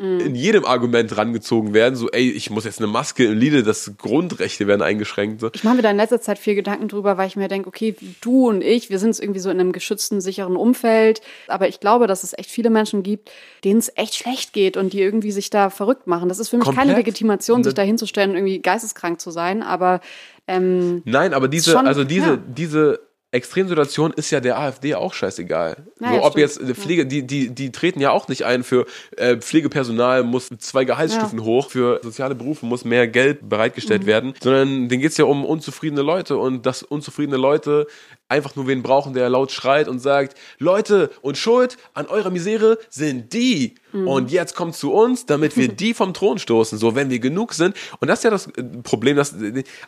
Mhm. 0.00 0.20
in 0.20 0.34
jedem 0.34 0.64
Argument 0.64 1.14
rangezogen 1.14 1.74
werden, 1.74 1.94
so, 1.94 2.08
ey, 2.10 2.30
ich 2.30 2.48
muss 2.48 2.64
jetzt 2.64 2.78
eine 2.78 2.86
Maske 2.86 3.26
im 3.26 3.38
Liede, 3.38 3.62
das 3.62 3.98
Grundrechte 3.98 4.66
werden 4.66 4.80
eingeschränkt. 4.80 5.42
So. 5.42 5.50
Ich 5.52 5.62
mache 5.62 5.74
mir 5.74 5.82
da 5.82 5.90
in 5.90 5.98
letzter 5.98 6.22
Zeit 6.22 6.38
viel 6.38 6.54
Gedanken 6.54 6.88
drüber, 6.88 7.18
weil 7.18 7.28
ich 7.28 7.36
mir 7.36 7.48
denke, 7.48 7.68
okay, 7.68 7.94
du 8.22 8.48
und 8.48 8.64
ich, 8.64 8.88
wir 8.88 8.98
sind 8.98 9.18
irgendwie 9.18 9.40
so 9.40 9.50
in 9.50 9.60
einem 9.60 9.72
geschützten, 9.72 10.22
sicheren 10.22 10.56
Umfeld, 10.56 11.20
aber 11.48 11.68
ich 11.68 11.80
glaube, 11.80 12.06
dass 12.06 12.24
es 12.24 12.32
echt 12.32 12.50
viele 12.50 12.70
Menschen 12.70 13.02
gibt, 13.02 13.30
denen 13.62 13.78
es 13.78 13.92
echt 13.94 14.14
schlecht 14.14 14.54
geht 14.54 14.78
und 14.78 14.94
die 14.94 15.02
irgendwie 15.02 15.32
sich 15.32 15.50
da 15.50 15.68
verrückt 15.68 16.06
machen. 16.06 16.30
Das 16.30 16.38
ist 16.38 16.48
für 16.48 16.56
mich 16.56 16.64
Komplett. 16.64 16.86
keine 16.86 16.96
Legitimation, 16.96 17.62
sich 17.62 17.74
da 17.74 17.82
hinzustellen, 17.82 18.34
irgendwie 18.34 18.60
geisteskrank 18.60 19.20
zu 19.20 19.30
sein, 19.30 19.62
aber 19.62 20.00
ähm, 20.48 21.02
Nein, 21.04 21.34
aber 21.34 21.46
diese, 21.48 21.72
schon, 21.72 21.86
also 21.86 22.04
diese, 22.04 22.26
ja. 22.26 22.38
diese 22.46 23.00
Extremsituation 23.32 24.12
ist 24.12 24.32
ja 24.32 24.40
der 24.40 24.58
AfD 24.58 24.96
auch 24.96 25.14
scheißegal. 25.14 25.86
Ja, 26.00 26.14
so, 26.14 26.22
ob 26.22 26.32
stimmt. 26.32 26.36
jetzt 26.36 26.60
äh, 26.60 26.74
Pflege, 26.74 27.06
die, 27.06 27.24
die, 27.24 27.50
die 27.50 27.70
treten 27.70 28.00
ja 28.00 28.10
auch 28.10 28.26
nicht 28.26 28.44
ein 28.44 28.64
für 28.64 28.86
äh, 29.16 29.36
Pflegepersonal 29.36 30.24
muss 30.24 30.48
zwei 30.58 30.84
Gehaltsstufen 30.84 31.38
ja. 31.38 31.44
hoch, 31.44 31.70
für 31.70 32.00
soziale 32.02 32.34
Berufe 32.34 32.66
muss 32.66 32.84
mehr 32.84 33.06
Geld 33.06 33.48
bereitgestellt 33.48 34.02
mhm. 34.02 34.06
werden, 34.06 34.34
sondern 34.42 34.88
denen 34.88 35.00
geht's 35.00 35.16
ja 35.16 35.26
um 35.26 35.44
unzufriedene 35.44 36.02
Leute 36.02 36.36
und 36.38 36.66
dass 36.66 36.82
unzufriedene 36.82 37.36
Leute 37.36 37.86
einfach 38.28 38.56
nur 38.56 38.66
wen 38.66 38.82
brauchen, 38.82 39.14
der 39.14 39.28
laut 39.28 39.52
schreit 39.52 39.86
und 39.86 40.00
sagt, 40.00 40.36
Leute, 40.58 41.10
und 41.22 41.38
Schuld 41.38 41.76
an 41.94 42.06
eurer 42.06 42.30
Misere 42.30 42.78
sind 42.88 43.32
die. 43.32 43.76
Mhm. 43.92 44.08
Und 44.08 44.30
jetzt 44.32 44.56
kommt 44.56 44.74
zu 44.74 44.92
uns, 44.92 45.26
damit 45.26 45.56
wir 45.56 45.68
die 45.72 45.94
vom 45.94 46.14
Thron 46.14 46.38
stoßen, 46.38 46.78
so 46.78 46.96
wenn 46.96 47.10
wir 47.10 47.20
genug 47.20 47.54
sind. 47.54 47.76
Und 48.00 48.08
das 48.08 48.20
ist 48.20 48.24
ja 48.24 48.30
das 48.30 48.48
äh, 48.48 48.62
Problem, 48.82 49.16
dass, 49.16 49.36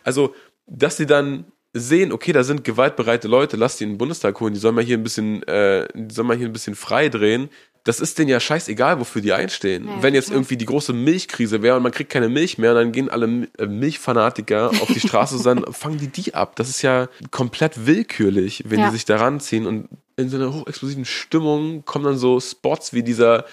also, 0.05 0.33
dass 0.65 0.95
sie 0.95 1.05
dann 1.05 1.45
sehen, 1.73 2.11
okay, 2.11 2.31
da 2.31 2.43
sind 2.43 2.63
gewaltbereite 2.63 3.27
Leute, 3.27 3.57
lass 3.57 3.77
die 3.77 3.83
in 3.83 3.91
den 3.91 3.97
Bundestag 3.97 4.39
holen, 4.39 4.53
die 4.53 4.59
sollen 4.59 4.75
mal 4.75 4.83
hier 4.83 4.97
ein 4.97 5.03
bisschen, 5.03 5.43
äh, 5.43 5.87
die 5.95 6.13
sollen 6.13 6.27
mal 6.27 6.37
hier 6.37 6.47
ein 6.47 6.53
bisschen 6.53 6.75
frei 6.75 7.09
drehen. 7.09 7.49
Das 7.83 7.99
ist 7.99 8.17
denen 8.17 8.29
ja 8.29 8.39
scheißegal, 8.39 8.99
wofür 8.99 9.21
die 9.21 9.33
einstehen. 9.33 9.87
Ja, 9.87 10.01
Wenn 10.01 10.13
jetzt 10.13 10.27
klar. 10.27 10.37
irgendwie 10.37 10.55
die 10.55 10.65
große 10.65 10.93
Milchkrise 10.93 11.61
wäre 11.61 11.75
und 11.75 11.83
man 11.83 11.91
kriegt 11.91 12.11
keine 12.11 12.29
Milch 12.29 12.57
mehr, 12.57 12.71
und 12.71 12.77
dann 12.77 12.91
gehen 12.93 13.09
alle 13.09 13.47
äh, 13.57 13.65
Milchfanatiker 13.65 14.69
auf 14.81 14.87
die 14.87 14.99
Straße 14.99 15.37
und 15.37 15.45
dann 15.45 15.73
fangen 15.73 15.97
die 15.97 16.07
die 16.07 16.33
ab. 16.35 16.55
Das 16.55 16.69
ist 16.69 16.81
ja 16.83 17.09
komplett 17.31 17.85
willkürlich, 17.85 18.63
wenn 18.67 18.79
ja. 18.79 18.85
die 18.85 18.93
sich 18.93 19.05
da 19.05 19.17
ranziehen 19.17 19.65
und 19.65 19.89
in 20.15 20.29
so 20.29 20.37
einer 20.37 20.53
hochexplosiven 20.53 21.05
Stimmung 21.05 21.85
kommen 21.85 22.05
dann 22.05 22.17
so 22.17 22.39
Spots 22.39 22.93
wie 22.93 23.01
dieser 23.01 23.45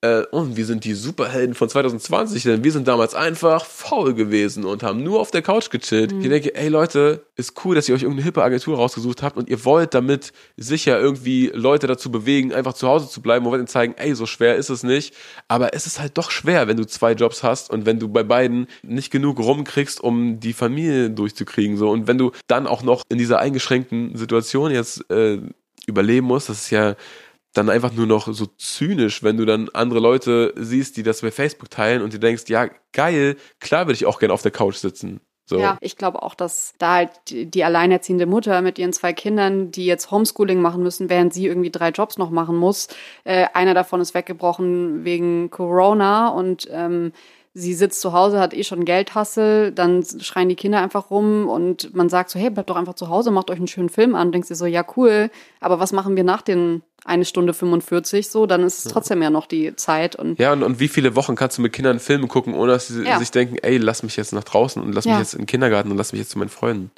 äh, 0.00 0.22
und 0.30 0.56
wir 0.56 0.64
sind 0.64 0.84
die 0.84 0.94
Superhelden 0.94 1.56
von 1.56 1.68
2020, 1.68 2.44
denn 2.44 2.62
wir 2.62 2.70
sind 2.70 2.86
damals 2.86 3.16
einfach 3.16 3.64
faul 3.64 4.14
gewesen 4.14 4.64
und 4.64 4.84
haben 4.84 5.02
nur 5.02 5.18
auf 5.18 5.32
der 5.32 5.42
Couch 5.42 5.70
gechillt. 5.70 6.12
Ich 6.12 6.28
denke, 6.28 6.54
ey 6.54 6.68
Leute, 6.68 7.24
ist 7.34 7.54
cool, 7.64 7.74
dass 7.74 7.88
ihr 7.88 7.96
euch 7.96 8.02
irgendeine 8.02 8.24
hippe 8.24 8.44
Agentur 8.44 8.76
rausgesucht 8.76 9.22
habt 9.22 9.36
und 9.36 9.48
ihr 9.48 9.64
wollt 9.64 9.94
damit 9.94 10.32
sicher 10.56 11.00
irgendwie 11.00 11.50
Leute 11.52 11.88
dazu 11.88 12.12
bewegen, 12.12 12.52
einfach 12.52 12.74
zu 12.74 12.86
Hause 12.86 13.08
zu 13.08 13.20
bleiben 13.20 13.44
und 13.44 13.50
wollt 13.50 13.60
ihnen 13.60 13.66
zeigen, 13.66 13.94
ey, 13.96 14.14
so 14.14 14.26
schwer 14.26 14.54
ist 14.54 14.70
es 14.70 14.84
nicht. 14.84 15.14
Aber 15.48 15.74
es 15.74 15.86
ist 15.86 15.98
halt 15.98 16.16
doch 16.16 16.30
schwer, 16.30 16.68
wenn 16.68 16.76
du 16.76 16.86
zwei 16.86 17.12
Jobs 17.12 17.42
hast 17.42 17.70
und 17.70 17.84
wenn 17.84 17.98
du 17.98 18.08
bei 18.08 18.22
beiden 18.22 18.68
nicht 18.82 19.10
genug 19.10 19.40
rumkriegst, 19.40 20.00
um 20.00 20.38
die 20.38 20.52
Familie 20.52 21.10
durchzukriegen. 21.10 21.76
So. 21.76 21.90
Und 21.90 22.06
wenn 22.06 22.18
du 22.18 22.30
dann 22.46 22.68
auch 22.68 22.82
noch 22.82 23.02
in 23.08 23.18
dieser 23.18 23.40
eingeschränkten 23.40 24.16
Situation 24.16 24.70
jetzt 24.70 25.10
äh, 25.10 25.40
überleben 25.86 26.26
musst, 26.26 26.48
das 26.48 26.62
ist 26.62 26.70
ja 26.70 26.94
dann 27.58 27.68
einfach 27.68 27.92
nur 27.92 28.06
noch 28.06 28.32
so 28.32 28.46
zynisch, 28.46 29.22
wenn 29.22 29.36
du 29.36 29.44
dann 29.44 29.68
andere 29.74 30.00
Leute 30.00 30.54
siehst, 30.56 30.96
die 30.96 31.02
das 31.02 31.20
bei 31.20 31.30
Facebook 31.30 31.70
teilen 31.70 32.02
und 32.02 32.12
du 32.12 32.18
denkst, 32.18 32.44
ja, 32.48 32.68
geil, 32.92 33.36
klar 33.60 33.86
würde 33.86 33.94
ich 33.94 34.06
auch 34.06 34.18
gerne 34.18 34.32
auf 34.32 34.42
der 34.42 34.52
Couch 34.52 34.76
sitzen. 34.76 35.20
So. 35.44 35.58
Ja, 35.58 35.78
ich 35.80 35.96
glaube 35.96 36.22
auch, 36.22 36.34
dass 36.34 36.74
da 36.78 36.96
halt 36.96 37.10
die, 37.28 37.46
die 37.46 37.64
alleinerziehende 37.64 38.26
Mutter 38.26 38.60
mit 38.60 38.78
ihren 38.78 38.92
zwei 38.92 39.14
Kindern, 39.14 39.72
die 39.72 39.86
jetzt 39.86 40.10
Homeschooling 40.10 40.60
machen 40.60 40.82
müssen, 40.82 41.08
während 41.08 41.32
sie 41.32 41.46
irgendwie 41.46 41.70
drei 41.70 41.88
Jobs 41.88 42.18
noch 42.18 42.28
machen 42.28 42.56
muss, 42.56 42.88
äh, 43.24 43.46
einer 43.54 43.72
davon 43.72 44.02
ist 44.02 44.12
weggebrochen 44.12 45.04
wegen 45.04 45.48
Corona 45.50 46.28
und 46.28 46.68
ähm, 46.70 47.12
sie 47.58 47.74
sitzt 47.74 48.00
zu 48.00 48.12
Hause, 48.12 48.38
hat 48.40 48.54
eh 48.54 48.62
schon 48.64 48.84
Geldhassel, 48.84 49.72
dann 49.72 50.04
schreien 50.20 50.48
die 50.48 50.54
Kinder 50.54 50.80
einfach 50.80 51.10
rum 51.10 51.48
und 51.48 51.94
man 51.94 52.08
sagt 52.08 52.30
so, 52.30 52.38
hey, 52.38 52.50
bleibt 52.50 52.70
doch 52.70 52.76
einfach 52.76 52.94
zu 52.94 53.08
Hause, 53.08 53.30
macht 53.30 53.50
euch 53.50 53.58
einen 53.58 53.66
schönen 53.66 53.88
Film 53.88 54.14
an. 54.14 54.30
Denkst 54.32 54.48
du 54.48 54.54
so, 54.54 54.66
ja, 54.66 54.84
cool, 54.96 55.30
aber 55.60 55.80
was 55.80 55.92
machen 55.92 56.16
wir 56.16 56.24
nach 56.24 56.42
den 56.42 56.82
eine 57.04 57.24
Stunde 57.24 57.54
45 57.54 58.28
so, 58.28 58.44
dann 58.46 58.62
ist 58.62 58.84
es 58.84 58.92
trotzdem 58.92 59.22
ja 59.22 59.30
noch 59.30 59.46
die 59.46 59.74
Zeit 59.76 60.14
und 60.16 60.38
Ja, 60.38 60.52
und, 60.52 60.62
und 60.62 60.78
wie 60.78 60.88
viele 60.88 61.16
Wochen 61.16 61.36
kannst 61.36 61.56
du 61.56 61.62
mit 61.62 61.72
Kindern 61.72 62.00
Filme 62.00 62.26
gucken, 62.26 62.54
ohne 62.54 62.72
dass 62.72 62.88
sie 62.88 63.02
Ja. 63.04 63.18
sich 63.18 63.30
denken, 63.30 63.56
ey, 63.62 63.78
lass 63.78 64.02
mich 64.02 64.16
jetzt 64.16 64.32
nach 64.32 64.44
draußen 64.44 64.82
und 64.82 64.92
lass 64.94 65.04
Ja. 65.06 65.12
mich 65.12 65.20
jetzt 65.20 65.32
in 65.34 65.40
den 65.40 65.46
Kindergarten 65.46 65.90
und 65.90 65.96
lass 65.96 66.12
mich 66.12 66.20
jetzt 66.20 66.30
zu 66.30 66.38
meinen 66.38 66.50
Freunden. 66.50 66.90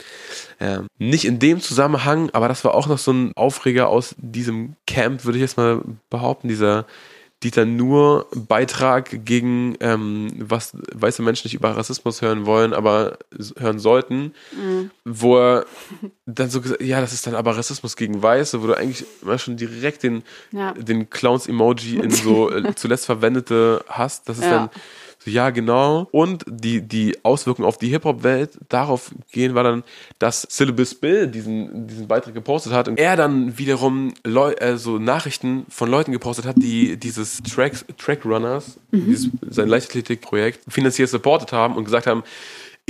Ähm, 0.58 0.86
nicht 0.98 1.26
in 1.26 1.38
dem 1.38 1.60
Zusammenhang, 1.60 2.30
aber 2.32 2.48
das 2.48 2.64
war 2.64 2.74
auch 2.74 2.88
noch 2.88 2.98
so 2.98 3.12
ein 3.12 3.32
Aufreger 3.36 3.88
aus 3.88 4.14
diesem 4.18 4.74
Camp, 4.86 5.24
würde 5.24 5.38
ich 5.38 5.42
jetzt 5.42 5.56
mal 5.56 5.80
behaupten, 6.08 6.48
dieser 6.48 6.86
Dieter 7.42 7.64
Nur 7.64 8.26
Beitrag 8.34 9.24
gegen 9.24 9.74
ähm, 9.80 10.28
was 10.38 10.76
weiße 10.94 11.22
Menschen 11.22 11.46
nicht 11.46 11.54
über 11.54 11.74
Rassismus 11.76 12.20
hören 12.20 12.44
wollen, 12.44 12.74
aber 12.74 13.16
hören 13.58 13.78
sollten, 13.78 14.34
wo 15.06 15.38
er 15.38 15.66
dann 16.26 16.50
so 16.50 16.60
gesagt, 16.60 16.82
ja, 16.82 17.00
das 17.00 17.14
ist 17.14 17.26
dann 17.26 17.34
aber 17.34 17.56
Rassismus 17.56 17.96
gegen 17.96 18.22
Weiße, 18.22 18.62
wo 18.62 18.66
du 18.66 18.74
eigentlich 18.76 19.06
immer 19.22 19.38
schon 19.38 19.56
direkt 19.56 20.02
den, 20.02 20.22
Ja. 20.52 20.72
den 20.72 21.08
Clowns-Emoji 21.08 21.96
in 22.00 22.10
so 22.10 22.50
äh, 22.50 22.74
zuletzt 22.76 23.06
verwendete 23.06 23.84
hast. 23.88 24.28
Das 24.28 24.36
ist 24.38 24.44
Ja. 24.44 24.50
dann 24.50 24.70
so, 25.22 25.30
ja, 25.30 25.50
genau. 25.50 26.08
Und 26.12 26.44
die, 26.48 26.80
die 26.80 27.22
Auswirkungen 27.24 27.68
auf 27.68 27.76
die 27.76 27.88
Hip-Hop-Welt, 27.88 28.58
darauf 28.70 29.14
gehen 29.30 29.54
war 29.54 29.64
dann, 29.64 29.84
dass 30.18 30.46
Syllabus 30.48 30.94
Bill 30.94 31.26
diesen, 31.26 31.86
diesen 31.86 32.08
Beitrag 32.08 32.32
gepostet 32.32 32.72
hat 32.72 32.88
und 32.88 32.98
er 32.98 33.16
dann 33.16 33.58
wiederum 33.58 34.14
Leu 34.24 34.52
äh, 34.52 34.78
so 34.78 34.98
Nachrichten 34.98 35.66
von 35.68 35.90
Leuten 35.90 36.12
gepostet 36.12 36.46
hat, 36.46 36.56
die 36.56 36.96
dieses 36.96 37.42
Track, 37.42 37.84
Track 37.98 38.24
Runners, 38.24 38.78
dieses, 38.92 39.28
sein 39.50 39.68
Leichtathletik-Projekt, 39.68 40.60
finanziell 40.72 41.06
supportet 41.06 41.52
haben 41.52 41.76
und 41.76 41.84
gesagt 41.84 42.06
haben, 42.06 42.22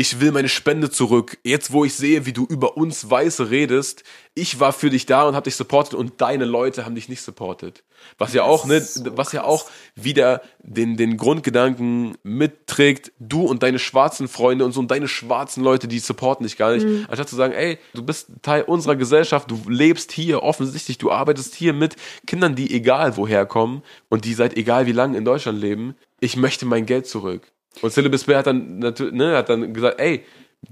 ich 0.00 0.18
will 0.18 0.32
meine 0.32 0.48
Spende 0.48 0.90
zurück. 0.90 1.36
Jetzt, 1.44 1.72
wo 1.72 1.84
ich 1.84 1.94
sehe, 1.94 2.24
wie 2.24 2.32
du 2.32 2.46
über 2.46 2.78
uns 2.78 3.10
Weiße 3.10 3.50
redest, 3.50 4.02
ich 4.32 4.58
war 4.58 4.72
für 4.72 4.88
dich 4.88 5.04
da 5.04 5.28
und 5.28 5.34
habe 5.34 5.44
dich 5.44 5.56
supportet 5.56 5.92
und 5.92 6.22
deine 6.22 6.46
Leute 6.46 6.86
haben 6.86 6.94
dich 6.94 7.10
nicht 7.10 7.20
supportet. 7.20 7.84
Was 8.16 8.32
ja 8.32 8.44
auch, 8.44 8.64
ne, 8.64 8.82
was 9.14 9.32
ja 9.32 9.44
auch 9.44 9.66
wieder 9.94 10.40
den, 10.62 10.96
den 10.96 11.18
Grundgedanken 11.18 12.16
mitträgt, 12.22 13.12
du 13.18 13.42
und 13.42 13.62
deine 13.62 13.78
schwarzen 13.78 14.26
Freunde 14.26 14.64
und 14.64 14.72
so 14.72 14.80
und 14.80 14.90
deine 14.90 15.06
schwarzen 15.06 15.62
Leute, 15.62 15.86
die 15.86 15.98
supporten 15.98 16.44
dich 16.44 16.56
gar 16.56 16.72
nicht. 16.72 16.86
Anstatt 17.08 17.28
zu 17.28 17.36
sagen, 17.36 17.52
ey, 17.52 17.76
du 17.92 18.02
bist 18.02 18.28
Teil 18.40 18.62
unserer 18.62 18.96
Gesellschaft, 18.96 19.50
du 19.50 19.60
lebst 19.68 20.12
hier 20.12 20.42
offensichtlich, 20.42 20.96
du 20.96 21.10
arbeitest 21.10 21.54
hier 21.54 21.74
mit 21.74 21.96
Kindern, 22.26 22.54
die 22.54 22.74
egal 22.74 23.18
woher 23.18 23.44
kommen 23.44 23.82
und 24.08 24.24
die 24.24 24.32
seit 24.32 24.56
egal 24.56 24.86
wie 24.86 24.92
lange 24.92 25.18
in 25.18 25.26
Deutschland 25.26 25.60
leben. 25.60 25.94
Ich 26.20 26.36
möchte 26.36 26.64
mein 26.64 26.86
Geld 26.86 27.06
zurück. 27.06 27.52
Und 27.83 27.92
Syllabus 27.92 28.24
Bear 28.24 28.38
hat 28.40 28.46
dann 28.46 28.78
natürlich, 28.78 29.12
ne, 29.14 29.37
hat 29.37 29.48
dann 29.48 29.72
gesagt, 29.72 30.00
ey, 30.00 30.24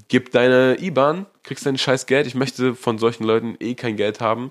gib 0.09 0.33
deine 0.33 0.77
IBAN, 0.81 1.27
kriegst 1.43 1.65
dein 1.65 1.79
scheiß 1.79 2.07
Geld. 2.07 2.27
Ich 2.27 2.35
möchte 2.35 2.75
von 2.75 2.99
solchen 2.99 3.25
Leuten 3.25 3.57
eh 3.61 3.75
kein 3.75 3.97
Geld 3.97 4.21
haben. 4.21 4.51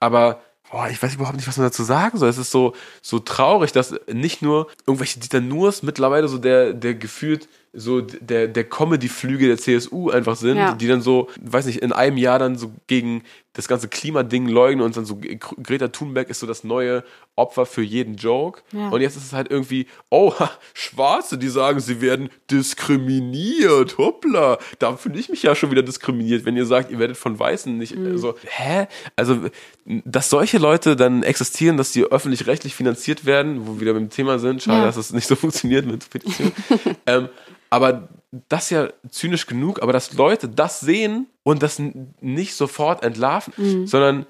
Aber 0.00 0.40
boah, 0.70 0.88
ich 0.90 1.00
weiß 1.02 1.14
überhaupt 1.14 1.36
nicht, 1.36 1.46
was 1.46 1.58
man 1.58 1.66
dazu 1.66 1.82
sagen 1.84 2.18
soll. 2.18 2.28
Es 2.28 2.38
ist 2.38 2.50
so, 2.50 2.74
so 3.02 3.18
traurig, 3.18 3.72
dass 3.72 3.94
nicht 4.10 4.42
nur 4.42 4.68
irgendwelche 4.86 5.20
Dieter 5.20 5.40
Nurs 5.40 5.82
mittlerweile 5.82 6.26
so 6.28 6.38
der, 6.38 6.72
der 6.72 6.94
gefühlt 6.94 7.48
so 7.74 8.00
der, 8.00 8.48
der 8.48 8.64
Comedy-Flügel 8.64 9.48
der 9.48 9.58
CSU 9.58 10.10
einfach 10.10 10.36
sind, 10.36 10.56
Ja. 10.58 10.74
die 10.74 10.88
dann 10.88 11.00
so, 11.02 11.28
weiß 11.40 11.66
nicht, 11.66 11.80
in 11.82 11.92
einem 11.92 12.16
Jahr 12.16 12.38
dann 12.38 12.56
so 12.58 12.72
gegen 12.86 13.22
das 13.54 13.68
ganze 13.68 13.88
Klimading 13.88 14.48
leugnen 14.48 14.80
und 14.84 14.96
dann 14.96 15.04
so 15.04 15.18
Greta 15.62 15.88
Thunberg 15.88 16.30
ist 16.30 16.40
so 16.40 16.46
das 16.46 16.64
neue 16.64 17.04
Opfer 17.36 17.66
für 17.66 17.82
jeden 17.82 18.16
Joke. 18.16 18.62
Ja. 18.72 18.88
Und 18.88 19.00
jetzt 19.02 19.16
ist 19.16 19.24
es 19.26 19.32
halt 19.34 19.50
irgendwie, 19.50 19.86
oh, 20.10 20.32
Schwarze, 20.72 21.36
die 21.36 21.48
sagen, 21.48 21.80
sie 21.80 22.00
werden 22.00 22.30
diskriminiert. 22.50 23.98
Hoppla. 23.98 24.58
Da 24.78 24.96
fühle 24.96 25.18
ich 25.18 25.28
mich 25.28 25.42
ja 25.42 25.54
schon 25.54 25.70
wieder 25.70 25.82
diskriminiert, 25.82 26.44
wenn 26.44 26.56
ihr 26.56 26.66
sagt, 26.66 26.90
ihr 26.90 26.98
werdet 26.98 27.16
von 27.16 27.38
Weißen 27.38 27.76
nicht 27.76 27.96
Mhm. 27.96 28.18
so. 28.18 28.34
Hä? 28.44 28.86
Also, 29.16 29.38
dass 29.84 30.30
solche 30.30 30.58
Leute 30.58 30.96
dann 30.96 31.22
existieren, 31.22 31.76
dass 31.76 31.92
die 31.92 32.04
öffentlich-rechtlich 32.04 32.74
finanziert 32.74 33.24
werden, 33.26 33.66
wo 33.66 33.74
wir 33.74 33.80
wieder 33.82 33.94
beim 33.94 34.10
Thema 34.10 34.38
sind. 34.38 34.62
Schade, 34.62 34.78
Ja. 34.78 34.84
dass 34.86 34.96
es 34.96 35.12
nicht 35.12 35.26
so 35.26 35.36
funktioniert 35.36 35.86
mit 35.86 36.08
Petition. 36.08 36.52
ähm, 37.06 37.28
aber 37.70 38.08
das 38.48 38.64
ist 38.64 38.70
ja 38.70 38.88
zynisch 39.10 39.46
genug, 39.46 39.82
aber 39.82 39.92
dass 39.92 40.14
Leute 40.14 40.48
das 40.48 40.80
sehen 40.80 41.26
und 41.42 41.62
das 41.62 41.80
nicht 42.20 42.54
sofort 42.54 43.02
entlarven, 43.02 43.52
Mhm. 43.56 43.86
sondern 43.86 44.26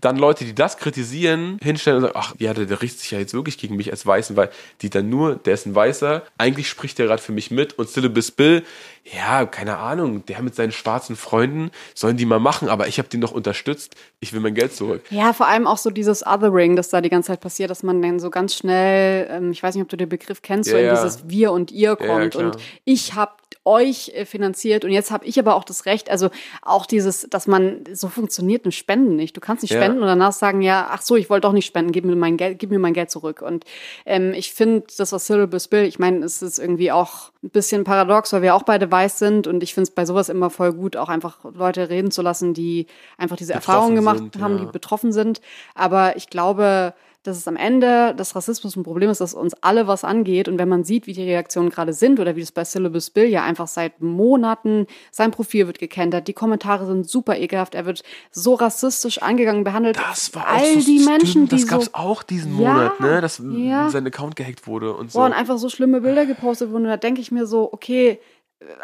dann 0.00 0.16
Leute, 0.16 0.44
die 0.46 0.54
das 0.54 0.78
kritisieren, 0.78 1.58
hinstellen 1.62 1.98
und 1.98 2.02
sagen, 2.04 2.16
ach 2.18 2.34
ja, 2.38 2.54
der, 2.54 2.64
der 2.64 2.80
richtet 2.80 3.00
sich 3.00 3.10
ja 3.10 3.18
jetzt 3.18 3.34
wirklich 3.34 3.58
gegen 3.58 3.76
mich 3.76 3.90
als 3.90 4.06
Weißen, 4.06 4.34
weil 4.34 4.50
die 4.80 4.88
dann 4.88 5.10
nur, 5.10 5.36
der 5.36 5.52
ist 5.54 5.66
ein 5.66 5.74
Weißer, 5.74 6.22
eigentlich 6.38 6.68
spricht 6.68 6.98
der 6.98 7.06
gerade 7.06 7.20
für 7.20 7.32
mich 7.32 7.50
mit 7.50 7.74
und 7.78 7.90
Syllabus 7.90 8.30
Bill, 8.30 8.62
ja, 9.04 9.44
keine 9.46 9.78
Ahnung, 9.78 10.24
der 10.26 10.42
mit 10.42 10.54
seinen 10.54 10.72
schwarzen 10.72 11.16
Freunden, 11.16 11.70
sollen 11.94 12.16
die 12.16 12.26
mal 12.26 12.38
machen, 12.38 12.68
aber 12.68 12.86
ich 12.86 12.98
habe 12.98 13.08
den 13.08 13.20
doch 13.20 13.32
unterstützt, 13.32 13.96
ich 14.20 14.32
will 14.32 14.40
mein 14.40 14.54
Geld 14.54 14.74
zurück. 14.74 15.02
Ja, 15.10 15.32
vor 15.32 15.46
allem 15.48 15.66
auch 15.66 15.78
so 15.78 15.90
dieses 15.90 16.24
Othering, 16.26 16.76
das 16.76 16.90
da 16.90 17.00
die 17.00 17.08
ganze 17.08 17.28
Zeit 17.28 17.40
passiert, 17.40 17.70
dass 17.70 17.82
man 17.82 18.00
dann 18.02 18.20
so 18.20 18.30
ganz 18.30 18.54
schnell, 18.54 19.26
ähm, 19.30 19.50
ich 19.52 19.62
weiß 19.62 19.74
nicht, 19.74 19.82
ob 19.82 19.88
du 19.88 19.96
den 19.96 20.08
Begriff 20.08 20.42
kennst, 20.42 20.68
Ja, 20.70 20.74
so 20.76 20.78
in 20.78 20.86
ja. 20.86 20.94
dieses 20.94 21.28
Wir 21.28 21.52
und 21.52 21.72
Ihr 21.72 21.90
Ja, 21.90 21.96
kommt 21.96 22.32
klar. 22.34 22.44
und 22.46 22.56
ich 22.84 23.14
hab 23.14 23.40
euch 23.64 24.10
äh, 24.14 24.24
finanziert 24.24 24.84
und 24.84 24.90
jetzt 24.90 25.10
habe 25.10 25.26
ich 25.26 25.38
aber 25.38 25.54
auch 25.54 25.64
das 25.64 25.84
Recht, 25.86 26.10
also 26.10 26.30
auch 26.62 26.86
dieses, 26.86 27.26
dass 27.30 27.46
man, 27.46 27.84
so 27.92 28.08
funktioniert 28.08 28.64
eine 28.64 28.72
Spenden 28.72 29.16
nicht. 29.16 29.36
Du 29.36 29.40
kannst 29.40 29.62
nicht 29.62 29.72
Ja. 29.72 29.80
spenden 29.82 30.00
und 30.00 30.06
danach 30.06 30.32
sagen, 30.32 30.62
ja, 30.62 30.88
ach 30.90 31.02
so, 31.02 31.16
ich 31.16 31.28
wollte 31.28 31.46
doch 31.46 31.52
nicht 31.52 31.66
spenden, 31.66 31.92
gib 31.92 32.04
mir 32.04 32.16
mein 32.16 32.36
Geld, 32.36 32.58
gib 32.58 32.70
mir 32.70 32.78
mein 32.78 32.94
Geld 32.94 33.10
zurück. 33.10 33.42
Und 33.42 33.64
ähm, 34.06 34.32
ich 34.34 34.52
finde, 34.52 34.84
das 34.96 35.12
was 35.12 35.26
Syllabus 35.26 35.68
Bill, 35.68 35.84
ich 35.84 35.98
meine, 35.98 36.24
es 36.24 36.40
ist 36.42 36.58
irgendwie 36.58 36.90
auch 36.92 37.29
ein 37.42 37.50
bisschen 37.50 37.84
paradox, 37.84 38.32
weil 38.32 38.42
wir 38.42 38.54
auch 38.54 38.64
beide 38.64 38.90
weiß 38.90 39.18
sind 39.18 39.46
und 39.46 39.62
ich 39.62 39.72
finde 39.72 39.88
es 39.88 39.94
bei 39.94 40.04
sowas 40.04 40.28
immer 40.28 40.50
voll 40.50 40.72
gut, 40.72 40.96
auch 40.96 41.08
einfach 41.08 41.38
Leute 41.44 41.88
reden 41.88 42.10
zu 42.10 42.20
lassen, 42.20 42.52
die 42.52 42.86
einfach 43.16 43.36
diese 43.36 43.54
Betroffen 43.54 43.70
Erfahrungen 43.70 43.94
gemacht 43.96 44.18
sind, 44.18 44.40
haben, 44.40 44.58
ja. 44.58 44.64
die 44.64 44.72
betroffen 44.72 45.12
sind. 45.12 45.40
Aber 45.74 46.16
ich 46.16 46.28
glaube, 46.28 46.94
dass 47.22 47.36
es 47.36 47.46
am 47.46 47.56
Ende 47.56 48.14
des 48.14 48.34
Rassismus 48.34 48.76
ein 48.76 48.82
Problem 48.82 49.10
ist, 49.10 49.20
dass 49.20 49.34
uns 49.34 49.54
alle 49.62 49.86
was 49.86 50.04
angeht. 50.04 50.48
Und 50.48 50.58
wenn 50.58 50.68
man 50.68 50.84
sieht, 50.84 51.06
wie 51.06 51.12
die 51.12 51.22
Reaktionen 51.22 51.68
gerade 51.68 51.92
sind 51.92 52.18
oder 52.18 52.34
wie 52.34 52.40
das 52.40 52.50
bei 52.50 52.64
Syllabus 52.64 53.10
Bill 53.10 53.26
ja 53.26 53.44
einfach 53.44 53.68
seit 53.68 54.00
Monaten, 54.00 54.86
sein 55.10 55.30
Profil 55.30 55.66
wird 55.66 55.78
gekentert, 55.78 56.28
die 56.28 56.32
Kommentare 56.32 56.86
sind 56.86 57.08
super 57.08 57.36
ekelhaft, 57.36 57.74
er 57.74 57.84
wird 57.84 58.02
so 58.30 58.54
rassistisch 58.54 59.20
angegangen, 59.20 59.64
behandelt. 59.64 59.98
Das 59.98 60.34
war 60.34 60.46
all 60.46 60.80
so 60.80 60.86
die 60.86 61.00
Menschen, 61.00 61.46
die 61.46 61.56
das 61.56 61.66
gab's 61.66 61.86
so 61.86 61.90
auch 61.94 62.22
diesen 62.22 62.58
Ja, 62.58 62.72
Monat, 62.72 63.00
ne, 63.00 63.20
dass 63.20 63.42
ja. 63.52 63.90
sein 63.90 64.06
Account 64.06 64.36
gehackt 64.36 64.66
wurde 64.66 64.94
und 64.94 65.12
so. 65.12 65.18
Boah, 65.18 65.26
und 65.26 65.32
einfach 65.34 65.58
so 65.58 65.68
schlimme 65.68 66.00
Bilder 66.00 66.24
gepostet 66.24 66.70
wurden. 66.70 66.84
Und 66.84 66.90
da 66.90 66.96
denke 66.96 67.20
ich 67.20 67.30
mir 67.30 67.46
so, 67.46 67.70
okay, 67.70 68.18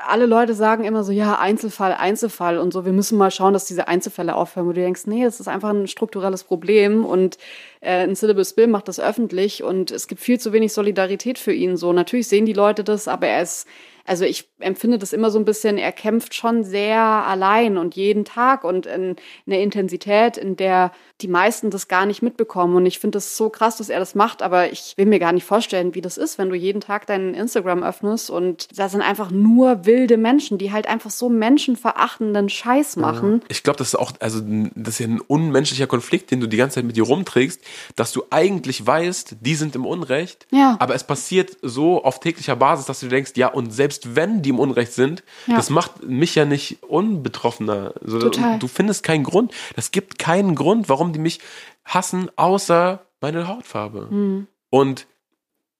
alle 0.06 0.24
Leute 0.24 0.54
sagen 0.54 0.84
immer 0.84 1.04
so, 1.04 1.12
ja, 1.12 1.38
Einzelfall, 1.38 1.92
Einzelfall 1.92 2.58
und 2.58 2.72
so. 2.72 2.86
Wir 2.86 2.92
müssen 2.92 3.18
mal 3.18 3.30
schauen, 3.30 3.52
dass 3.52 3.66
diese 3.66 3.88
Einzelfälle 3.88 4.34
aufhören, 4.34 4.66
wo 4.66 4.72
du 4.72 4.80
denkst, 4.80 5.06
nee, 5.06 5.22
das 5.22 5.38
ist 5.38 5.48
einfach 5.48 5.68
ein 5.68 5.86
strukturelles 5.86 6.44
Problem 6.44 7.04
und 7.04 7.36
äh, 7.80 8.04
ein 8.04 8.14
Syllabus 8.14 8.54
Bill 8.54 8.68
macht 8.68 8.88
das 8.88 8.98
öffentlich 8.98 9.62
und 9.62 9.90
es 9.90 10.08
gibt 10.08 10.22
viel 10.22 10.40
zu 10.40 10.54
wenig 10.54 10.72
Solidarität 10.72 11.38
für 11.38 11.52
ihn. 11.52 11.76
So, 11.76 11.92
natürlich 11.92 12.28
sehen 12.28 12.46
die 12.46 12.54
Leute 12.54 12.84
das, 12.84 13.06
aber 13.06 13.26
er 13.26 13.42
ist, 13.42 13.68
also 14.06 14.24
ich 14.24 14.48
empfinde 14.60 14.96
das 14.98 15.12
immer 15.12 15.30
so 15.30 15.38
ein 15.38 15.44
bisschen, 15.44 15.76
er 15.76 15.92
kämpft 15.92 16.32
schon 16.34 16.64
sehr 16.64 16.98
allein 17.02 17.76
und 17.76 17.96
jeden 17.96 18.24
Tag 18.24 18.64
und 18.64 18.86
in 18.86 19.16
einer 19.46 19.58
Intensität, 19.58 20.38
in 20.38 20.56
der 20.56 20.90
die 21.22 21.28
meisten 21.28 21.70
das 21.70 21.88
gar 21.88 22.04
nicht 22.06 22.22
mitbekommen. 22.22 22.76
Und 22.76 22.84
ich 22.86 22.98
finde 22.98 23.18
es 23.18 23.36
so 23.36 23.48
krass, 23.48 23.76
dass 23.76 23.88
er 23.88 23.98
das 23.98 24.14
macht, 24.14 24.42
aber 24.42 24.70
ich 24.70 24.92
will 24.96 25.06
mir 25.06 25.18
gar 25.18 25.32
nicht 25.32 25.44
vorstellen, 25.44 25.94
wie 25.94 26.00
das 26.02 26.16
ist, 26.18 26.36
wenn 26.38 26.48
du 26.50 26.54
jeden 26.54 26.80
Tag 26.80 27.06
deinen 27.06 27.34
Instagram 27.34 27.82
öffnest 27.82 28.28
und 28.30 28.78
da 28.78 28.88
sind 28.88 29.00
einfach 29.02 29.30
nur 29.30 29.86
wilde 29.86 30.16
Menschen, 30.18 30.58
die 30.58 30.72
halt 30.72 30.86
einfach 30.86 31.10
so 31.10 31.28
menschenverachtenden 31.76 32.48
Scheiß 32.48 32.96
machen. 32.96 33.42
Ich 33.48 33.62
glaube, 33.62 33.78
das 33.78 33.88
ist 33.88 33.94
auch, 33.96 34.12
also 34.20 34.40
das 34.74 34.94
ist 34.94 34.98
ja 35.00 35.06
ein 35.06 35.20
unmenschlicher 35.20 35.86
Konflikt, 35.86 36.30
den 36.30 36.40
du 36.40 36.46
die 36.46 36.56
ganze 36.56 36.76
Zeit 36.76 36.84
mit 36.84 36.96
dir 36.96 37.04
rumträgst, 37.04 37.60
dass 37.96 38.12
du 38.12 38.22
eigentlich 38.30 38.86
weißt, 38.86 39.36
die 39.40 39.54
sind 39.54 39.74
im 39.74 39.86
Unrecht, 39.86 40.46
Ja. 40.50 40.76
aber 40.80 40.94
es 40.94 41.04
passiert 41.04 41.56
so 41.62 42.02
auf 42.04 42.20
täglicher 42.20 42.56
Basis, 42.56 42.86
dass 42.86 43.00
du 43.00 43.08
denkst, 43.08 43.32
ja, 43.36 43.48
und 43.48 43.70
selbst 43.72 44.16
wenn 44.16 44.42
die 44.42 44.50
im 44.50 44.58
Unrecht 44.58 44.92
sind, 44.92 45.22
Ja. 45.46 45.56
das 45.56 45.70
macht 45.70 46.02
mich 46.04 46.34
ja 46.34 46.44
nicht 46.44 46.82
unbetroffener. 46.82 47.94
So, 48.04 48.18
Total. 48.18 48.58
Du 48.58 48.68
findest 48.68 49.02
keinen 49.02 49.24
Grund. 49.24 49.52
Es 49.76 49.90
gibt 49.90 50.18
keinen 50.18 50.54
Grund, 50.54 50.88
warum 50.88 51.05
die 51.12 51.18
mich 51.18 51.40
hassen, 51.84 52.30
außer 52.36 53.04
meine 53.20 53.48
Hautfarbe. 53.48 54.08
Hm. 54.10 54.46
Und 54.70 55.06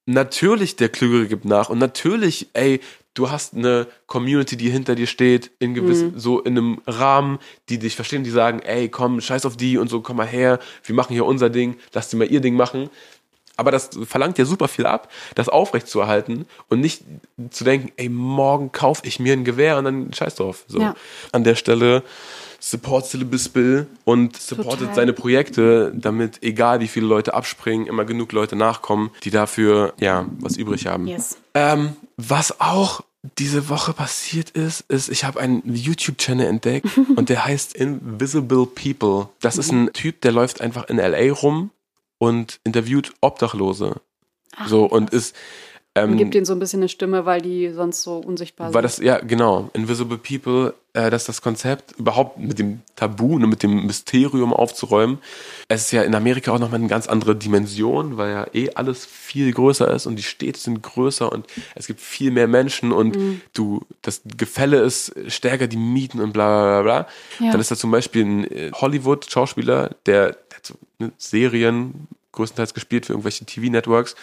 natürlich 0.05 0.75
der 0.75 0.89
Klügere 0.89 1.27
gibt 1.27 1.45
nach 1.45 1.69
und 1.69 1.79
natürlich, 1.79 2.47
ey, 2.53 2.79
du 3.13 3.29
hast 3.29 3.55
eine 3.55 3.87
Community, 4.05 4.55
die 4.57 4.69
hinter 4.69 4.95
dir 4.95 5.07
steht, 5.07 5.51
in 5.59 5.73
gewiss, 5.73 6.03
Mhm. 6.03 6.13
so 6.19 6.39
in 6.39 6.57
einem 6.57 6.81
Rahmen, 6.85 7.39
die 7.67 7.79
dich 7.79 7.95
verstehen, 7.95 8.23
die 8.23 8.29
sagen, 8.29 8.59
ey, 8.59 8.89
komm, 8.89 9.21
scheiß 9.21 9.45
auf 9.45 9.57
die 9.57 9.77
und 9.77 9.89
so, 9.89 10.01
komm 10.01 10.17
mal 10.17 10.27
her, 10.27 10.59
wir 10.83 10.95
machen 10.95 11.13
hier 11.13 11.25
unser 11.25 11.49
Ding, 11.49 11.77
lass 11.93 12.09
die 12.09 12.15
mal 12.15 12.29
ihr 12.31 12.41
Ding 12.41 12.55
machen. 12.55 12.89
Aber 13.57 13.71
das 13.71 13.89
verlangt 14.05 14.37
ja 14.37 14.45
super 14.45 14.67
viel 14.67 14.85
ab, 14.85 15.09
das 15.35 15.49
aufrechtzuerhalten 15.49 16.45
und 16.69 16.79
nicht 16.79 17.03
zu 17.49 17.63
denken, 17.63 17.91
ey, 17.97 18.07
morgen 18.07 18.71
kaufe 18.71 19.01
ich 19.05 19.19
mir 19.19 19.33
ein 19.33 19.43
Gewehr 19.43 19.77
und 19.77 19.85
dann 19.85 20.13
scheiß 20.13 20.35
drauf. 20.35 20.63
So. 20.67 20.79
Ja. 20.79 20.95
An 21.31 21.43
der 21.43 21.55
Stelle 21.55 22.03
support 22.59 23.07
Syllabus 23.07 23.49
Bill 23.49 23.87
und 24.03 24.37
supportet 24.37 24.79
Total. 24.79 24.95
seine 24.95 25.13
Projekte, 25.13 25.91
damit 25.95 26.43
egal 26.43 26.79
wie 26.79 26.87
viele 26.87 27.05
Leute 27.07 27.33
abspringen, 27.33 27.87
immer 27.87 28.05
genug 28.05 28.31
Leute 28.31 28.55
nachkommen, 28.55 29.11
die 29.23 29.31
dafür 29.31 29.93
ja 29.99 30.27
was 30.39 30.57
übrig 30.57 30.87
haben. 30.87 31.07
Yes. 31.07 31.37
Ähm, 31.53 31.95
was 32.17 32.59
auch 32.59 33.01
diese 33.37 33.69
Woche 33.69 33.93
passiert 33.93 34.51
ist, 34.51 34.81
ist, 34.89 35.09
ich 35.09 35.23
habe 35.23 35.39
einen 35.39 35.61
YouTube-Channel 35.65 36.47
entdeckt 36.47 36.87
und 37.15 37.29
der 37.29 37.45
heißt 37.45 37.75
Invisible 37.75 38.65
People. 38.65 39.29
Das 39.41 39.57
ist 39.57 39.71
ein 39.71 39.91
Typ, 39.93 40.21
der 40.21 40.31
läuft 40.31 40.61
einfach 40.61 40.87
in 40.89 40.97
LA 40.97 41.31
rum 41.33 41.71
und 42.17 42.59
interviewt 42.63 43.13
Obdachlose. 43.21 44.01
so 44.65 44.85
und 44.85 45.11
ist 45.11 45.35
ähm, 46.03 46.11
Und 46.11 46.17
gibt 46.17 46.35
ihnen 46.35 46.45
so 46.45 46.53
ein 46.53 46.59
bisschen 46.59 46.79
eine 46.81 46.89
Stimme, 46.89 47.25
weil 47.25 47.41
die 47.41 47.71
sonst 47.71 48.03
so 48.03 48.17
unsichtbar 48.17 48.73
war 48.73 48.73
sind. 48.73 48.83
das, 48.83 48.97
ja, 48.97 49.19
genau. 49.19 49.69
Invisible 49.73 50.17
People, 50.17 50.73
äh, 50.93 51.09
das 51.09 51.23
ist 51.23 51.29
das 51.29 51.41
Konzept, 51.41 51.93
überhaupt 51.97 52.37
mit 52.39 52.59
dem 52.59 52.81
Tabu, 52.95 53.37
ne, 53.39 53.47
mit 53.47 53.63
dem 53.63 53.85
Mysterium 53.85 54.53
aufzuräumen. 54.53 55.19
Es 55.67 55.83
ist 55.83 55.91
ja 55.91 56.03
in 56.03 56.15
Amerika 56.15 56.51
auch 56.51 56.59
nochmal 56.59 56.79
eine 56.79 56.89
ganz 56.89 57.07
andere 57.07 57.35
Dimension, 57.35 58.17
weil 58.17 58.31
ja 58.31 58.47
eh 58.53 58.69
alles 58.75 59.05
viel 59.05 59.51
größer 59.51 59.89
ist 59.93 60.05
und 60.05 60.15
die 60.15 60.23
Städte 60.23 60.59
sind 60.59 60.83
größer 60.83 61.31
und 61.31 61.47
es 61.75 61.87
gibt 61.87 61.99
viel 61.99 62.31
mehr 62.31 62.47
Menschen 62.47 62.91
und 62.91 63.17
du, 63.53 63.81
das 64.01 64.21
Gefälle 64.37 64.81
ist 64.81 65.13
stärker, 65.27 65.67
die 65.67 65.77
Mieten 65.77 66.21
und 66.21 66.33
bla 66.33 66.81
bla 66.81 66.81
bla. 66.81 67.07
Ja. 67.45 67.51
Dann 67.51 67.61
ist 67.61 67.71
da 67.71 67.75
zum 67.75 67.91
Beispiel 67.91 68.25
ein 68.25 68.51
äh, 68.51 68.71
Hollywood-Schauspieler, 68.73 69.91
der, 70.05 70.31
der 70.31 70.57
hat 70.57 70.65
so 70.65 70.75
ne, 70.99 71.11
Serien 71.17 72.07
größtenteils 72.37 72.73
gespielt 72.73 73.05
für 73.05 73.13
irgendwelche 73.13 73.45
TV-Networks. 73.45 74.15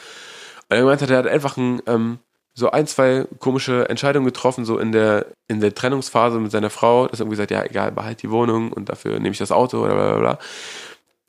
Und 0.74 0.78
er 0.78 0.82
gemeint 0.82 1.02
hat, 1.02 1.10
er 1.10 1.18
hat 1.18 1.26
einfach 1.28 1.56
ein, 1.56 1.80
ähm, 1.86 2.18
so 2.52 2.70
ein, 2.70 2.88
zwei 2.88 3.26
komische 3.38 3.88
Entscheidungen 3.88 4.26
getroffen, 4.26 4.64
so 4.64 4.78
in 4.78 4.90
der, 4.90 5.26
in 5.46 5.60
der 5.60 5.72
Trennungsphase 5.72 6.40
mit 6.40 6.50
seiner 6.50 6.70
Frau, 6.70 7.06
dass 7.06 7.20
er 7.20 7.24
irgendwie 7.24 7.36
sagt, 7.36 7.52
ja, 7.52 7.62
egal, 7.62 7.92
behalt 7.92 8.22
die 8.22 8.30
Wohnung 8.30 8.72
und 8.72 8.88
dafür 8.88 9.20
nehme 9.20 9.30
ich 9.30 9.38
das 9.38 9.52
Auto 9.52 9.84
oder 9.84 9.94
bla 9.94 10.10
bla 10.10 10.18
bla. 10.18 10.38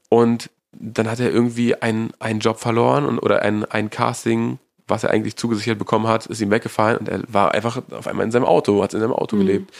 Und 0.09 0.49
dann 0.71 1.09
hat 1.09 1.19
er 1.19 1.29
irgendwie 1.31 1.75
einen, 1.75 2.11
einen 2.19 2.39
Job 2.39 2.59
verloren 2.59 3.05
und, 3.05 3.19
oder 3.19 3.43
ein, 3.43 3.65
ein 3.65 3.91
Casting, 3.91 4.57
was 4.87 5.03
er 5.03 5.11
eigentlich 5.11 5.35
zugesichert 5.35 5.77
bekommen 5.77 6.07
hat, 6.07 6.25
ist 6.25 6.41
ihm 6.41 6.49
weggefallen 6.49 6.97
und 6.97 7.09
er 7.09 7.21
war 7.27 7.53
einfach 7.53 7.83
auf 7.91 8.07
einmal 8.07 8.25
in 8.25 8.31
seinem 8.31 8.45
Auto, 8.45 8.81
hat 8.81 8.95
in 8.95 8.99
seinem 8.99 9.13
Auto 9.13 9.37
gelebt. 9.37 9.71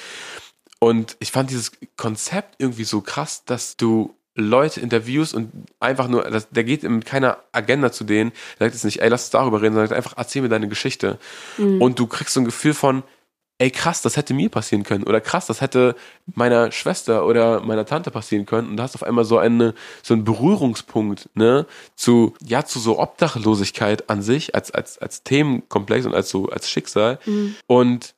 Und 0.80 1.18
ich 1.20 1.32
fand 1.32 1.50
dieses 1.50 1.72
Konzept 1.98 2.56
irgendwie 2.60 2.84
so 2.84 3.02
krass, 3.02 3.46
dass 3.46 3.78
du 3.78 4.16
Leute 4.36 4.82
interviewst 4.82 5.34
und 5.34 5.52
einfach 5.80 6.08
nur, 6.08 6.24
das, 6.24 6.50
der 6.50 6.66
geht 6.66 6.84
mit 6.84 7.06
keiner 7.06 7.38
Agenda 7.54 7.92
zu 7.92 8.04
denen, 8.04 8.32
der 8.60 8.68
sagt 8.68 8.76
jetzt 8.76 8.84
nicht, 8.84 9.02
ey, 9.02 9.10
lass 9.10 9.24
uns 9.24 9.30
darüber 9.32 9.62
reden, 9.62 9.74
sondern 9.74 9.88
sagt 9.88 9.98
einfach, 9.98 10.18
erzähl 10.18 10.42
mir 10.42 10.50
deine 10.50 10.68
Geschichte. 10.68 11.18
Und 11.80 12.00
du 12.00 12.08
kriegst 12.08 12.34
so 12.34 12.42
ein 12.42 12.46
Gefühl 12.46 12.74
von, 12.74 13.04
ey, 13.58 13.72
krass, 13.72 14.02
das 14.02 14.18
hätte 14.18 14.34
mir 14.34 14.50
passieren 14.50 14.84
können. 14.84 15.06
Oder 15.06 15.22
krass, 15.22 15.46
das 15.46 15.62
hätte 15.62 15.96
meiner 16.34 16.72
Schwester 16.74 17.26
oder 17.26 17.62
meiner 17.62 17.86
Tante 17.86 18.12
passieren 18.12 18.46
können. 18.46 18.68
Und 18.70 18.78
du 18.78 18.84
hast 18.84 18.96
auf 18.96 19.04
einmal 19.04 19.24
so 19.24 19.38
eine, 19.38 19.74
so 20.04 20.14
einen 20.14 20.26
Berührungspunkt, 20.26 21.30
ne, 21.36 21.66
zu, 21.96 22.34
ja, 22.46 22.66
zu 22.66 22.80
so 22.80 23.00
Obdachlosigkeit 23.00 24.10
an 24.10 24.22
sich, 24.22 24.54
als, 24.54 24.72
als, 24.72 24.98
als 24.98 25.24
Themenkomplex 25.24 26.06
und 26.06 26.14
als 26.14 26.30
so, 26.30 26.50
als 26.50 26.70
Schicksal. 26.70 27.20
Und 27.68 28.16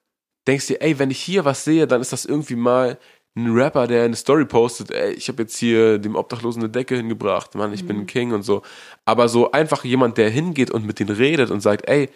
denkst 0.47 0.67
dir, 0.67 0.81
ey, 0.81 0.97
wenn 0.97 1.11
ich 1.11 1.19
hier 1.19 1.45
was 1.45 1.63
sehe, 1.63 1.85
dann 1.85 2.01
ist 2.01 2.13
das 2.13 2.25
irgendwie 2.25 2.55
mal 2.55 2.97
ein 3.37 3.51
Rapper, 3.55 3.87
der 3.87 4.03
eine 4.03 4.15
Story 4.15 4.45
postet, 4.45 4.91
ey, 4.91 5.13
ich 5.13 5.27
habe 5.27 5.43
jetzt 5.43 5.57
hier 5.57 5.99
dem 5.99 6.15
Obdachlosen 6.15 6.63
eine 6.63 6.71
Decke 6.71 6.95
hingebracht, 6.97 7.53
Mann, 7.55 7.71
ich 7.71 7.85
bin 7.85 7.97
ein 7.99 8.07
King 8.07 8.33
und 8.33 8.41
so. 8.41 8.63
Aber 9.05 9.29
so 9.29 9.51
einfach 9.51 9.83
jemand, 9.83 10.17
der 10.17 10.29
hingeht 10.29 10.71
und 10.71 10.85
mit 10.85 10.99
denen 10.99 11.15
redet 11.15 11.51
und 11.51 11.61
sagt, 11.61 11.87
ey, 11.87 12.09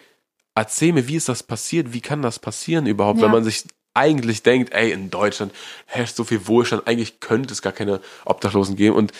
erzähl 0.54 0.92
mir, 0.92 1.06
wie 1.08 1.16
ist 1.16 1.28
das 1.28 1.42
passiert, 1.42 1.92
wie 1.92 2.00
kann 2.00 2.22
das 2.22 2.38
passieren 2.38 2.86
überhaupt, 2.86 3.20
Ja. 3.20 3.26
wenn 3.26 3.30
man 3.32 3.44
sich 3.44 3.64
eigentlich 3.94 4.42
denkt, 4.42 4.72
ey, 4.74 4.90
in 4.90 5.10
Deutschland 5.10 5.52
herrscht 5.86 6.16
so 6.16 6.24
viel 6.24 6.46
Wohlstand, 6.48 6.86
eigentlich 6.86 7.20
könnte 7.20 7.52
es 7.52 7.62
gar 7.62 7.72
keine 7.72 8.00
Obdachlosen 8.24 8.74
geben 8.76 8.96
und 8.96 9.12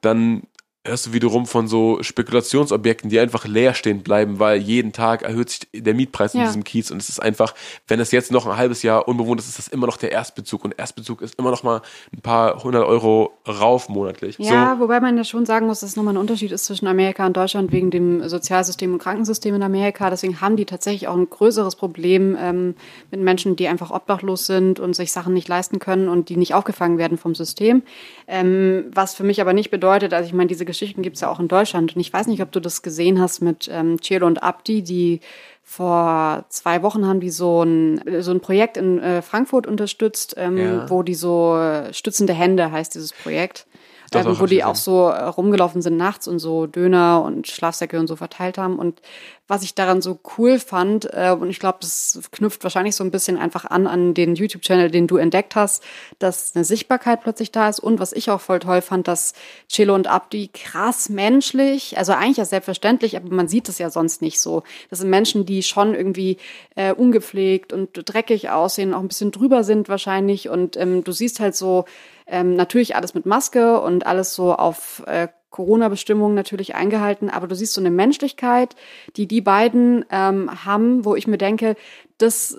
dann 0.00 0.42
hörst 0.84 1.06
du 1.06 1.12
wiederum 1.12 1.46
von 1.46 1.68
so 1.68 2.02
Spekulationsobjekten, 2.02 3.08
die 3.08 3.20
einfach 3.20 3.46
leer 3.46 3.72
stehen 3.74 4.02
bleiben, 4.02 4.40
weil 4.40 4.58
jeden 4.58 4.92
Tag 4.92 5.22
erhöht 5.22 5.50
sich 5.50 5.60
der 5.72 5.94
Mietpreis 5.94 6.34
in 6.34 6.40
Ja. 6.40 6.46
diesem 6.46 6.64
Kiez 6.64 6.90
und 6.90 7.00
es 7.00 7.08
ist 7.08 7.20
einfach, 7.20 7.54
wenn 7.86 8.00
es 8.00 8.10
jetzt 8.10 8.32
noch 8.32 8.46
ein 8.46 8.56
halbes 8.56 8.82
Jahr 8.82 9.06
unbewohnt 9.06 9.40
ist, 9.40 9.48
ist 9.48 9.58
das 9.58 9.68
immer 9.68 9.86
noch 9.86 9.96
der 9.96 10.10
Erstbezug 10.10 10.64
und 10.64 10.76
Erstbezug 10.76 11.22
ist 11.22 11.36
immer 11.38 11.52
noch 11.52 11.62
mal 11.62 11.82
ein 12.12 12.20
paar 12.20 12.64
hundert 12.64 12.84
Euro 12.84 13.32
rauf 13.46 13.88
monatlich. 13.88 14.38
Ja, 14.38 14.80
wobei 14.80 14.98
man 14.98 15.16
ja 15.16 15.22
schon 15.22 15.46
sagen 15.46 15.66
muss, 15.66 15.80
dass 15.80 15.90
es 15.90 15.96
nochmal 15.96 16.14
ein 16.14 16.18
Unterschied 16.18 16.50
ist 16.50 16.64
zwischen 16.64 16.88
Amerika 16.88 17.26
und 17.26 17.36
Deutschland 17.36 17.70
wegen 17.70 17.90
dem 17.92 18.28
Sozialsystem 18.28 18.92
und 18.92 18.98
Krankensystem 18.98 19.54
in 19.54 19.62
Amerika. 19.62 20.10
Deswegen 20.10 20.40
haben 20.40 20.56
die 20.56 20.64
tatsächlich 20.64 21.06
auch 21.06 21.16
ein 21.16 21.30
größeres 21.30 21.76
Problem 21.76 22.36
ähm, 22.40 22.74
mit 23.12 23.20
Menschen, 23.20 23.54
die 23.54 23.68
einfach 23.68 23.92
obdachlos 23.92 24.46
sind 24.46 24.80
und 24.80 24.96
sich 24.96 25.12
Sachen 25.12 25.32
nicht 25.32 25.46
leisten 25.46 25.78
können 25.78 26.08
und 26.08 26.28
die 26.28 26.36
nicht 26.36 26.54
aufgefangen 26.54 26.98
werden 26.98 27.18
vom 27.18 27.36
System. 27.36 27.82
Ähm, 28.26 28.86
was 28.92 29.14
für 29.14 29.22
mich 29.24 29.40
aber 29.40 29.52
nicht 29.52 29.70
bedeutet, 29.70 30.12
also 30.12 30.26
ich 30.26 30.32
meine, 30.34 30.48
diese 30.48 30.64
Geschichten 30.72 31.02
gibt 31.02 31.16
es 31.16 31.20
ja 31.20 31.28
auch 31.30 31.38
in 31.40 31.48
Deutschland. 31.48 31.94
Und 31.94 32.00
ich 32.00 32.12
weiß 32.12 32.26
nicht, 32.26 32.42
ob 32.42 32.50
du 32.52 32.60
das 32.60 32.82
gesehen 32.82 33.20
hast 33.20 33.40
mit 33.42 33.68
ähm, 33.70 34.00
Cielo 34.02 34.26
und 34.26 34.42
Abdi, 34.42 34.82
die 34.82 35.20
vor 35.62 36.44
zwei 36.48 36.82
Wochen 36.82 37.06
haben 37.06 37.20
die 37.20 37.30
so 37.30 37.62
ein, 37.62 38.02
so 38.20 38.30
ein 38.32 38.40
Projekt 38.40 38.76
in 38.76 38.98
äh, 38.98 39.22
Frankfurt 39.22 39.66
unterstützt, 39.66 40.34
ähm, 40.36 40.56
Ja. 40.58 40.90
wo 40.90 41.02
die 41.02 41.14
so 41.14 41.56
äh, 41.56 41.92
stützende 41.92 42.32
Hände 42.32 42.72
heißt 42.72 42.94
dieses 42.94 43.12
Projekt. 43.12 43.66
Doch, 44.12 44.26
ähm, 44.26 44.40
wo 44.40 44.46
die 44.46 44.62
auch 44.62 44.76
so 44.76 45.08
äh, 45.08 45.24
rumgelaufen 45.24 45.82
sind 45.82 45.96
nachts 45.96 46.28
und 46.28 46.38
so 46.38 46.66
Döner 46.66 47.22
und 47.22 47.48
Schlafsäcke 47.48 47.98
und 47.98 48.06
so 48.06 48.16
verteilt 48.16 48.58
haben. 48.58 48.78
Und 48.78 49.00
was 49.48 49.62
ich 49.62 49.74
daran 49.74 50.00
so 50.00 50.18
cool 50.38 50.58
fand, 50.58 51.12
äh, 51.12 51.34
und 51.38 51.50
ich 51.50 51.58
glaube, 51.58 51.78
das 51.80 52.20
knüpft 52.30 52.62
wahrscheinlich 52.62 52.94
so 52.94 53.04
ein 53.04 53.10
bisschen 53.10 53.36
einfach 53.36 53.64
an 53.64 53.86
an 53.86 54.14
den 54.14 54.34
YouTube-Channel, 54.34 54.90
den 54.90 55.06
du 55.06 55.16
entdeckt 55.16 55.56
hast, 55.56 55.82
dass 56.18 56.54
eine 56.54 56.64
Sichtbarkeit 56.64 57.22
plötzlich 57.22 57.52
da 57.52 57.68
ist. 57.68 57.80
Und 57.80 57.98
was 57.98 58.12
ich 58.12 58.30
auch 58.30 58.40
voll 58.40 58.60
toll 58.60 58.82
fand, 58.82 59.08
dass 59.08 59.34
Chelo 59.68 59.94
und 59.94 60.06
Abdi 60.06 60.48
krass 60.52 61.08
menschlich, 61.08 61.98
also 61.98 62.12
eigentlich 62.12 62.36
ja 62.36 62.44
selbstverständlich, 62.44 63.16
aber 63.16 63.34
man 63.34 63.48
sieht 63.48 63.68
es 63.68 63.78
ja 63.78 63.90
sonst 63.90 64.22
nicht 64.22 64.40
so. 64.40 64.62
Das 64.90 65.00
sind 65.00 65.10
Menschen, 65.10 65.44
die 65.44 65.62
schon 65.62 65.94
irgendwie 65.94 66.38
äh, 66.76 66.92
ungepflegt 66.92 67.72
und 67.72 67.90
dreckig 67.92 68.50
aussehen, 68.50 68.94
auch 68.94 69.00
ein 69.00 69.08
bisschen 69.08 69.32
drüber 69.32 69.64
sind 69.64 69.88
wahrscheinlich. 69.88 70.48
Und 70.48 70.76
ähm, 70.76 71.04
du 71.04 71.12
siehst 71.12 71.40
halt 71.40 71.56
so, 71.56 71.84
ähm, 72.26 72.54
natürlich 72.54 72.96
alles 72.96 73.14
mit 73.14 73.26
Maske 73.26 73.80
und 73.80 74.06
alles 74.06 74.34
so 74.34 74.54
auf 74.54 75.02
äh, 75.06 75.28
Corona-Bestimmungen 75.52 76.34
natürlich 76.34 76.74
eingehalten, 76.74 77.30
aber 77.30 77.46
du 77.46 77.54
siehst 77.54 77.74
so 77.74 77.80
eine 77.80 77.90
Menschlichkeit, 77.90 78.74
die 79.16 79.28
die 79.28 79.42
beiden 79.42 80.04
ähm, 80.10 80.64
haben, 80.64 81.04
wo 81.04 81.14
ich 81.14 81.28
mir 81.28 81.38
denke, 81.38 81.76
das 82.22 82.56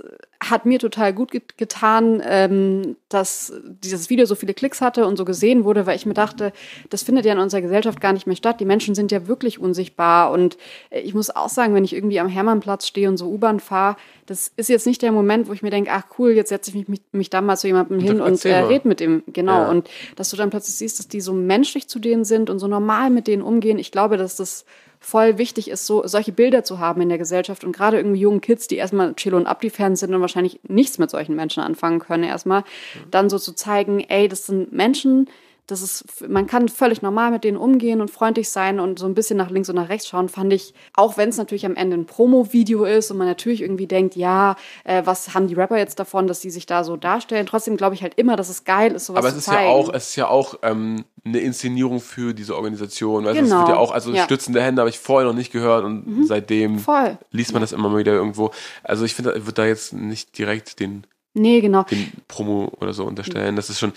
hat 0.50 0.66
mir 0.66 0.78
total 0.78 1.14
gut 1.14 1.32
get 1.32 1.58
getan, 1.58 2.22
ähm, 2.26 2.98
dass 3.08 3.54
dieses 3.64 4.10
Video 4.10 4.26
so 4.26 4.36
viele 4.36 4.54
Klicks 4.54 4.82
hatte 4.82 5.06
und 5.06 5.16
so 5.16 5.24
gesehen 5.24 5.64
wurde, 5.64 5.86
weil 5.86 5.96
ich 5.96 6.06
mir 6.06 6.14
dachte, 6.14 6.52
das 6.90 7.04
findet 7.04 7.26
ja 7.26 7.34
in 7.34 7.40
unserer 7.40 7.62
Gesellschaft 7.62 8.02
gar 8.02 8.12
nicht 8.12 8.28
mehr 8.28 8.36
statt. 8.36 8.60
Die 8.60 8.66
Menschen 8.66 8.94
sind 8.94 9.12
ja 9.12 9.28
wirklich 9.28 9.60
unsichtbar 9.60 10.32
und 10.32 10.58
äh, 10.90 11.00
ich 11.00 11.14
muss 11.14 11.34
auch 11.34 11.50
sagen, 11.50 11.74
wenn 11.74 11.86
ich 11.86 11.94
irgendwie 11.94 12.20
am 12.20 12.28
Hermannplatz 12.28 12.88
stehe 12.88 13.08
und 13.08 13.18
so 13.18 13.30
U-Bahn 13.30 13.60
fahre, 13.60 13.96
das 14.26 14.52
ist 14.58 14.70
jetzt 14.70 14.86
nicht 14.86 15.02
der 15.02 15.12
Moment, 15.12 15.48
wo 15.48 15.54
ich 15.54 15.62
mir 15.62 15.72
denke, 15.72 15.92
ach 15.94 16.04
cool, 16.18 16.32
jetzt 16.32 16.50
setze 16.50 16.72
ich 16.72 16.76
mich, 16.76 16.88
mich, 16.88 17.02
mich 17.12 17.30
da 17.30 17.42
mal 17.42 17.58
zu 17.58 17.68
jemandem 17.68 18.00
hin 18.00 18.20
und 18.20 18.44
äh, 18.44 18.56
red 18.56 18.86
mit 18.86 19.00
dem, 19.00 19.24
genau. 19.28 19.62
Ja. 19.62 19.70
Und 19.70 19.90
dass 20.16 20.30
du 20.30 20.38
dann 20.38 20.50
plötzlich 20.50 20.76
siehst, 20.76 21.00
dass 21.00 21.08
die 21.08 21.22
so 21.22 21.34
menschlich 21.34 21.88
zu 21.88 22.00
denen 22.00 22.26
sind 22.26 22.50
und 22.50 22.60
so 22.60 22.68
normal 22.68 23.10
mit 23.10 23.28
denen 23.28 23.42
umgehen. 23.42 23.80
Ich 23.80 23.92
glaube, 23.92 24.18
dass 24.18 24.36
das 24.36 24.66
voll 25.06 25.38
wichtig 25.38 25.70
ist, 25.70 25.86
so 25.86 26.08
solche 26.08 26.32
Bilder 26.32 26.64
zu 26.64 26.80
haben 26.80 27.02
in 27.02 27.10
der 27.10 27.18
Gesellschaft 27.18 27.64
und 27.64 27.76
gerade 27.76 27.98
irgendwie 27.98 28.22
jungen 28.22 28.42
Kids, 28.42 28.68
die 28.68 28.78
erstmal 28.78 29.14
Chilo 29.16 29.38
und 29.38 29.48
Abdi-Fans 29.48 30.00
sind 30.00 30.14
und 30.14 30.22
wahrscheinlich 30.22 30.60
nichts 30.68 30.98
mit 30.98 31.10
solchen 31.10 31.36
Menschen 31.36 31.62
anfangen 31.62 32.00
können, 32.00 32.24
erstmal 32.24 32.64
dann 33.12 33.30
so 33.30 33.38
zu 33.38 33.54
zeigen, 33.54 34.00
ey, 34.00 34.28
das 34.28 34.46
sind 34.46 34.72
Menschen, 34.72 35.30
das 35.68 35.82
ist, 35.82 36.28
man 36.28 36.46
kann 36.46 36.68
völlig 36.68 37.02
normal 37.02 37.32
mit 37.32 37.46
denen 37.46 37.56
umgehen 37.58 38.02
und 38.02 38.12
freundlich 38.12 38.50
sein 38.50 38.82
und 38.82 39.00
so 39.00 39.06
ein 39.06 39.14
bisschen 39.14 39.38
nach 39.38 39.50
links 39.50 39.70
und 39.70 39.76
nach 39.76 39.88
rechts 39.88 40.08
schauen, 40.10 40.28
fand 40.28 40.52
ich, 40.52 40.74
auch 40.94 41.16
wenn 41.16 41.30
es 41.30 41.38
natürlich 41.38 41.66
am 41.66 41.76
Ende 41.76 41.96
ein 41.96 42.06
Promo-Video 42.06 42.84
ist 42.84 43.12
und 43.12 43.18
man 43.18 43.28
natürlich 43.28 43.62
irgendwie 43.62 43.88
denkt, 43.88 44.16
ja, 44.18 44.58
äh, 44.84 45.04
was 45.06 45.34
haben 45.34 45.48
die 45.48 45.54
Rapper 45.54 45.78
jetzt 45.78 46.00
davon, 46.00 46.28
dass 46.28 46.42
die 46.42 46.50
sich 46.52 46.66
da 46.66 46.84
so 46.84 46.98
darstellen? 46.98 47.46
Trotzdem 47.46 47.78
glaube 47.78 47.96
ich 47.96 48.02
halt 48.04 48.16
immer, 48.16 48.36
dass 48.36 48.50
es 48.50 48.66
geil 48.66 48.92
ist, 48.94 49.06
sowas 49.06 49.20
Aber 49.20 49.28
es 49.30 49.34
zu 49.36 49.40
ist 49.40 49.46
zeigen. 49.46 49.64
ja 49.70 49.74
auch, 49.74 49.94
es 49.94 50.10
ist 50.10 50.16
ja 50.18 50.28
auch 50.28 50.56
ähm, 50.64 51.06
eine 51.24 51.40
Inszenierung 51.40 52.02
für 52.02 52.34
diese 52.34 52.56
Organisation. 52.58 53.24
Weißt, 53.24 53.40
du, 53.40 53.44
Es 53.44 53.50
Genau. 53.50 53.60
wird 53.62 53.70
ja 53.70 53.78
auch, 53.78 53.92
also 53.92 54.12
Ja. 54.12 54.24
Mhm. 54.24 54.26
stützende 54.26 54.62
Hände 54.62 54.82
habe 54.82 54.90
ich 54.90 55.00
vorher 55.00 55.30
noch 55.30 55.36
nicht 55.38 55.54
gehört 55.54 55.86
und 55.86 56.26
seitdem 56.28 56.80
Voll. 56.80 57.18
liest 57.32 57.54
man 57.54 57.62
das 57.62 57.72
immer 57.72 57.88
mal 57.88 58.00
wieder 58.00 58.12
irgendwo. 58.12 58.52
Also 58.84 59.06
ich 59.06 59.14
finde, 59.16 59.34
würde 59.34 59.54
da 59.54 59.66
jetzt 59.66 59.94
nicht 59.94 60.38
direkt 60.38 60.82
den, 60.82 61.06
Nee, 61.34 61.62
genau. 61.62 61.84
den 61.84 62.12
Promo 62.28 62.70
oder 62.82 62.92
so 62.94 63.06
unterstellen. 63.06 63.56
Das 63.56 63.70
ist 63.70 63.80
schon 63.80 63.94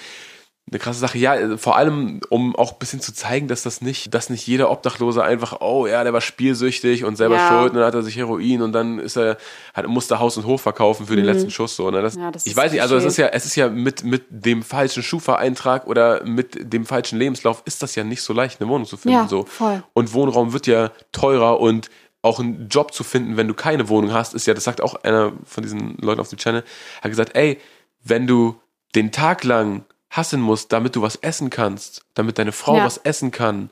eine 0.68 0.80
krasse 0.80 0.98
Sache. 0.98 1.16
Ja, 1.18 1.36
äh, 1.36 1.58
vor 1.58 1.76
allem, 1.76 2.20
um 2.28 2.56
auch 2.56 2.72
ein 2.72 2.78
bisschen 2.80 3.00
zu 3.00 3.14
zeigen, 3.14 3.46
dass 3.46 3.62
das 3.62 3.82
nicht, 3.82 4.12
dass 4.14 4.30
nicht 4.30 4.46
jeder 4.48 4.68
Obdachlose 4.70 5.22
einfach, 5.22 5.60
oh 5.60 5.86
ja, 5.86 6.02
der 6.02 6.12
war 6.12 6.20
spielsüchtig 6.20 7.04
und 7.04 7.14
selber 7.16 7.36
Ja. 7.36 7.48
schuld 7.48 7.70
und 7.70 7.76
dann 7.76 7.86
hat 7.86 7.94
er 7.94 8.02
sich 8.02 8.16
Heroin 8.16 8.62
und 8.62 8.72
dann 8.72 8.98
ist 8.98 9.16
er, 9.16 9.36
hat, 9.74 9.86
musste 9.86 10.18
Haus 10.18 10.36
und 10.36 10.44
Hof 10.44 10.62
verkaufen 10.62 11.06
für 11.06 11.14
den 11.14 11.24
letzten 11.24 11.50
Schuss. 11.52 11.76
So, 11.76 11.90
ne? 11.92 12.02
das, 12.02 12.16
Mhm. 12.16 12.22
Ja, 12.22 12.30
das 12.32 12.46
ich 12.46 12.56
weiß 12.56 12.72
nicht, 12.72 12.82
also 12.82 12.96
es 12.96 13.04
ist 13.04 13.16
ja, 13.16 13.28
es 13.28 13.46
ist 13.46 13.54
ja 13.54 13.68
mit, 13.68 14.02
mit 14.02 14.24
dem 14.28 14.64
falschen 14.64 15.04
Schufa-Eintrag 15.04 15.86
oder 15.86 16.24
mit 16.24 16.72
dem 16.72 16.84
falschen 16.84 17.18
Lebenslauf 17.18 17.62
ist 17.64 17.82
das 17.84 17.94
ja 17.94 18.02
nicht 18.02 18.22
so 18.22 18.32
leicht, 18.32 18.60
eine 18.60 18.68
Wohnung 18.68 18.86
zu 18.88 18.96
finden. 18.96 19.18
Ja, 19.18 19.28
so. 19.28 19.44
voll. 19.44 19.84
Und 19.92 20.14
Wohnraum 20.14 20.52
wird 20.52 20.66
ja 20.66 20.90
teurer 21.12 21.60
und 21.60 21.90
auch 22.22 22.40
einen 22.40 22.68
Job 22.68 22.92
zu 22.92 23.04
finden, 23.04 23.36
wenn 23.36 23.46
du 23.46 23.54
keine 23.54 23.88
Wohnung 23.88 24.12
hast, 24.12 24.34
ist 24.34 24.48
ja, 24.48 24.54
das 24.54 24.64
sagt 24.64 24.80
auch 24.80 24.96
einer 25.04 25.32
von 25.44 25.62
diesen 25.62 25.96
Leuten 25.98 26.20
auf 26.20 26.28
dem 26.28 26.38
Channel, 26.40 26.64
hat 27.02 27.10
gesagt, 27.12 27.36
ey, 27.36 27.60
wenn 28.02 28.26
du 28.26 28.56
den 28.96 29.12
Tag 29.12 29.44
lang 29.44 29.84
hassen 30.16 30.40
musst, 30.40 30.72
damit 30.72 30.96
du 30.96 31.02
was 31.02 31.16
essen 31.16 31.50
kannst, 31.50 32.02
damit 32.14 32.38
deine 32.38 32.52
Frau 32.52 32.76
Ja. 32.78 32.84
was 32.84 32.98
essen 32.98 33.30
kann, 33.30 33.70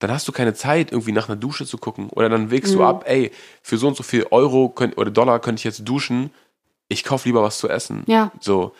dann 0.00 0.10
hast 0.10 0.26
du 0.28 0.32
keine 0.32 0.54
Zeit, 0.54 0.92
irgendwie 0.92 1.12
nach 1.12 1.28
einer 1.28 1.36
Dusche 1.36 1.64
zu 1.66 1.78
gucken. 1.78 2.08
Oder 2.10 2.28
dann 2.28 2.50
wägst 2.50 2.74
Mhm. 2.74 2.78
du 2.78 2.84
ab, 2.84 3.04
ey, 3.06 3.30
für 3.62 3.78
so 3.78 3.86
und 3.88 3.96
so 3.96 4.02
viel 4.02 4.26
Euro 4.30 4.68
könnt, 4.68 4.98
oder 4.98 5.10
Dollar 5.10 5.38
könnte 5.40 5.60
ich 5.60 5.64
jetzt 5.64 5.88
duschen, 5.88 6.30
ich 6.88 7.04
kauf 7.04 7.24
lieber 7.24 7.42
was 7.42 7.58
zu 7.58 7.68
essen. 7.68 8.02
Ja. 8.06 8.30
So. 8.40 8.72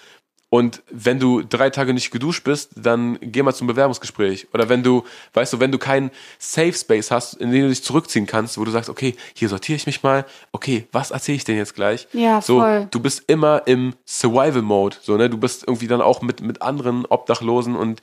Und 0.55 0.85
wenn 0.89 1.19
du 1.19 1.43
drei 1.43 1.69
Tage 1.69 1.93
nicht 1.93 2.13
geduscht 2.13 2.45
bist, 2.45 2.71
dann 2.77 3.19
geh 3.21 3.43
mal 3.43 3.53
zum 3.53 3.67
Bewerbungsgespräch. 3.67 4.47
Oder 4.55 4.69
wenn 4.69 4.85
du, 4.85 5.03
weißt 5.33 5.53
du, 5.53 5.59
wenn 5.59 5.73
du 5.73 5.79
keinen 5.79 6.13
Safe 6.39 6.73
Space 6.73 7.11
hast, 7.11 7.35
in 7.35 7.51
den 7.51 7.63
du 7.63 7.71
dich 7.71 7.83
zurückziehen 7.83 8.25
kannst, 8.25 8.57
wo 8.57 8.65
du 8.65 8.71
sagst, 8.71 8.89
okay, 8.89 9.17
hier 9.35 9.49
sortiere 9.49 9.75
ich 9.75 9.87
mich 9.87 10.05
mal, 10.05 10.25
okay, 10.53 10.87
was 10.93 11.11
erzähle 11.11 11.35
ich 11.35 11.45
denn 11.45 11.57
jetzt 11.57 11.75
gleich? 11.75 12.07
Ja, 12.13 12.41
so, 12.41 12.61
voll. 12.61 12.87
du 12.89 13.01
bist 13.01 13.25
immer 13.27 13.63
im 13.67 13.95
Survival 14.07 14.63
Mode, 14.63 14.97
so, 15.03 15.17
ne? 15.17 15.29
Du 15.29 15.39
bist 15.39 15.65
irgendwie 15.67 15.89
dann 15.89 16.01
auch 16.01 16.23
mit, 16.23 16.41
mit 16.41 16.63
anderen 16.63 17.05
Obdachlosen 17.07 17.75
und 17.75 18.01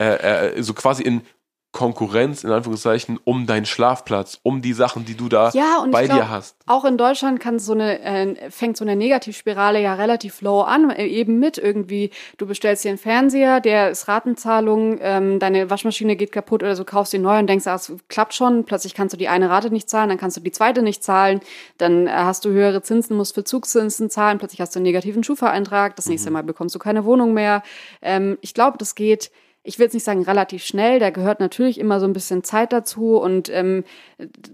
äh, 0.00 0.54
äh, 0.54 0.62
so 0.62 0.74
quasi 0.74 1.02
in 1.02 1.22
Konkurrenz, 1.72 2.44
in 2.44 2.50
Anführungszeichen, 2.50 3.20
um 3.24 3.46
deinen 3.46 3.66
Schlafplatz, 3.66 4.40
um 4.42 4.62
die 4.62 4.72
Sachen, 4.72 5.04
die 5.04 5.14
du 5.14 5.28
da 5.28 5.50
Ja, 5.52 5.80
und 5.82 5.90
bei 5.90 6.04
ich 6.04 6.08
glaub, 6.08 6.20
dir 6.20 6.30
hast. 6.30 6.56
Auch 6.66 6.84
in 6.86 6.96
Deutschland 6.96 7.40
kann 7.40 7.58
so 7.58 7.72
eine, 7.72 8.00
äh, 8.00 8.50
fängt 8.50 8.78
so 8.78 8.84
eine 8.84 8.96
Negativspirale 8.96 9.80
ja 9.80 9.94
relativ 9.94 10.40
low 10.40 10.62
an, 10.62 10.88
äh, 10.90 11.06
eben 11.06 11.38
mit 11.38 11.58
irgendwie, 11.58 12.10
du 12.38 12.46
bestellst 12.46 12.84
dir 12.84 12.88
einen 12.88 12.98
Fernseher, 12.98 13.60
der 13.60 13.90
ist 13.90 14.08
Ratenzahlung, 14.08 14.98
ähm, 15.02 15.38
deine 15.38 15.68
Waschmaschine 15.68 16.16
geht 16.16 16.32
kaputt 16.32 16.62
oder 16.62 16.74
so, 16.74 16.84
kaufst 16.84 17.12
dir 17.12 17.20
neu 17.20 17.38
und 17.38 17.46
denkst, 17.46 17.66
ah, 17.66 17.74
es 17.74 17.92
klappt 18.08 18.32
schon, 18.32 18.64
plötzlich 18.64 18.94
kannst 18.94 19.12
du 19.12 19.18
die 19.18 19.28
eine 19.28 19.50
Rate 19.50 19.70
nicht 19.70 19.90
zahlen, 19.90 20.08
dann 20.08 20.18
kannst 20.18 20.38
du 20.38 20.40
die 20.40 20.52
zweite 20.52 20.80
nicht 20.80 21.04
zahlen, 21.04 21.40
dann 21.76 22.06
äh, 22.06 22.10
hast 22.10 22.46
du 22.46 22.48
höhere 22.48 22.80
Zinsen, 22.82 23.14
musst 23.14 23.34
Verzugszinsen 23.34 24.08
zahlen, 24.08 24.38
plötzlich 24.38 24.62
hast 24.62 24.74
du 24.74 24.78
einen 24.78 24.84
negativen 24.84 25.22
Schufa-Eintrag, 25.22 25.96
das 25.96 26.06
nächste 26.06 26.30
Mal 26.30 26.42
bekommst 26.44 26.74
du 26.74 26.78
keine 26.78 27.04
Wohnung 27.04 27.34
mehr. 27.34 27.62
Ähm, 28.00 28.38
ich 28.40 28.54
glaube, 28.54 28.78
das 28.78 28.94
geht 28.94 29.30
ich 29.68 29.78
will 29.78 29.84
jetzt 29.84 29.92
nicht 29.92 30.04
sagen 30.04 30.22
relativ 30.22 30.64
schnell, 30.64 30.98
da 30.98 31.10
gehört 31.10 31.40
natürlich 31.40 31.78
immer 31.78 32.00
so 32.00 32.06
ein 32.06 32.14
bisschen 32.14 32.42
Zeit 32.42 32.72
dazu 32.72 33.18
und 33.18 33.50
ähm, 33.50 33.84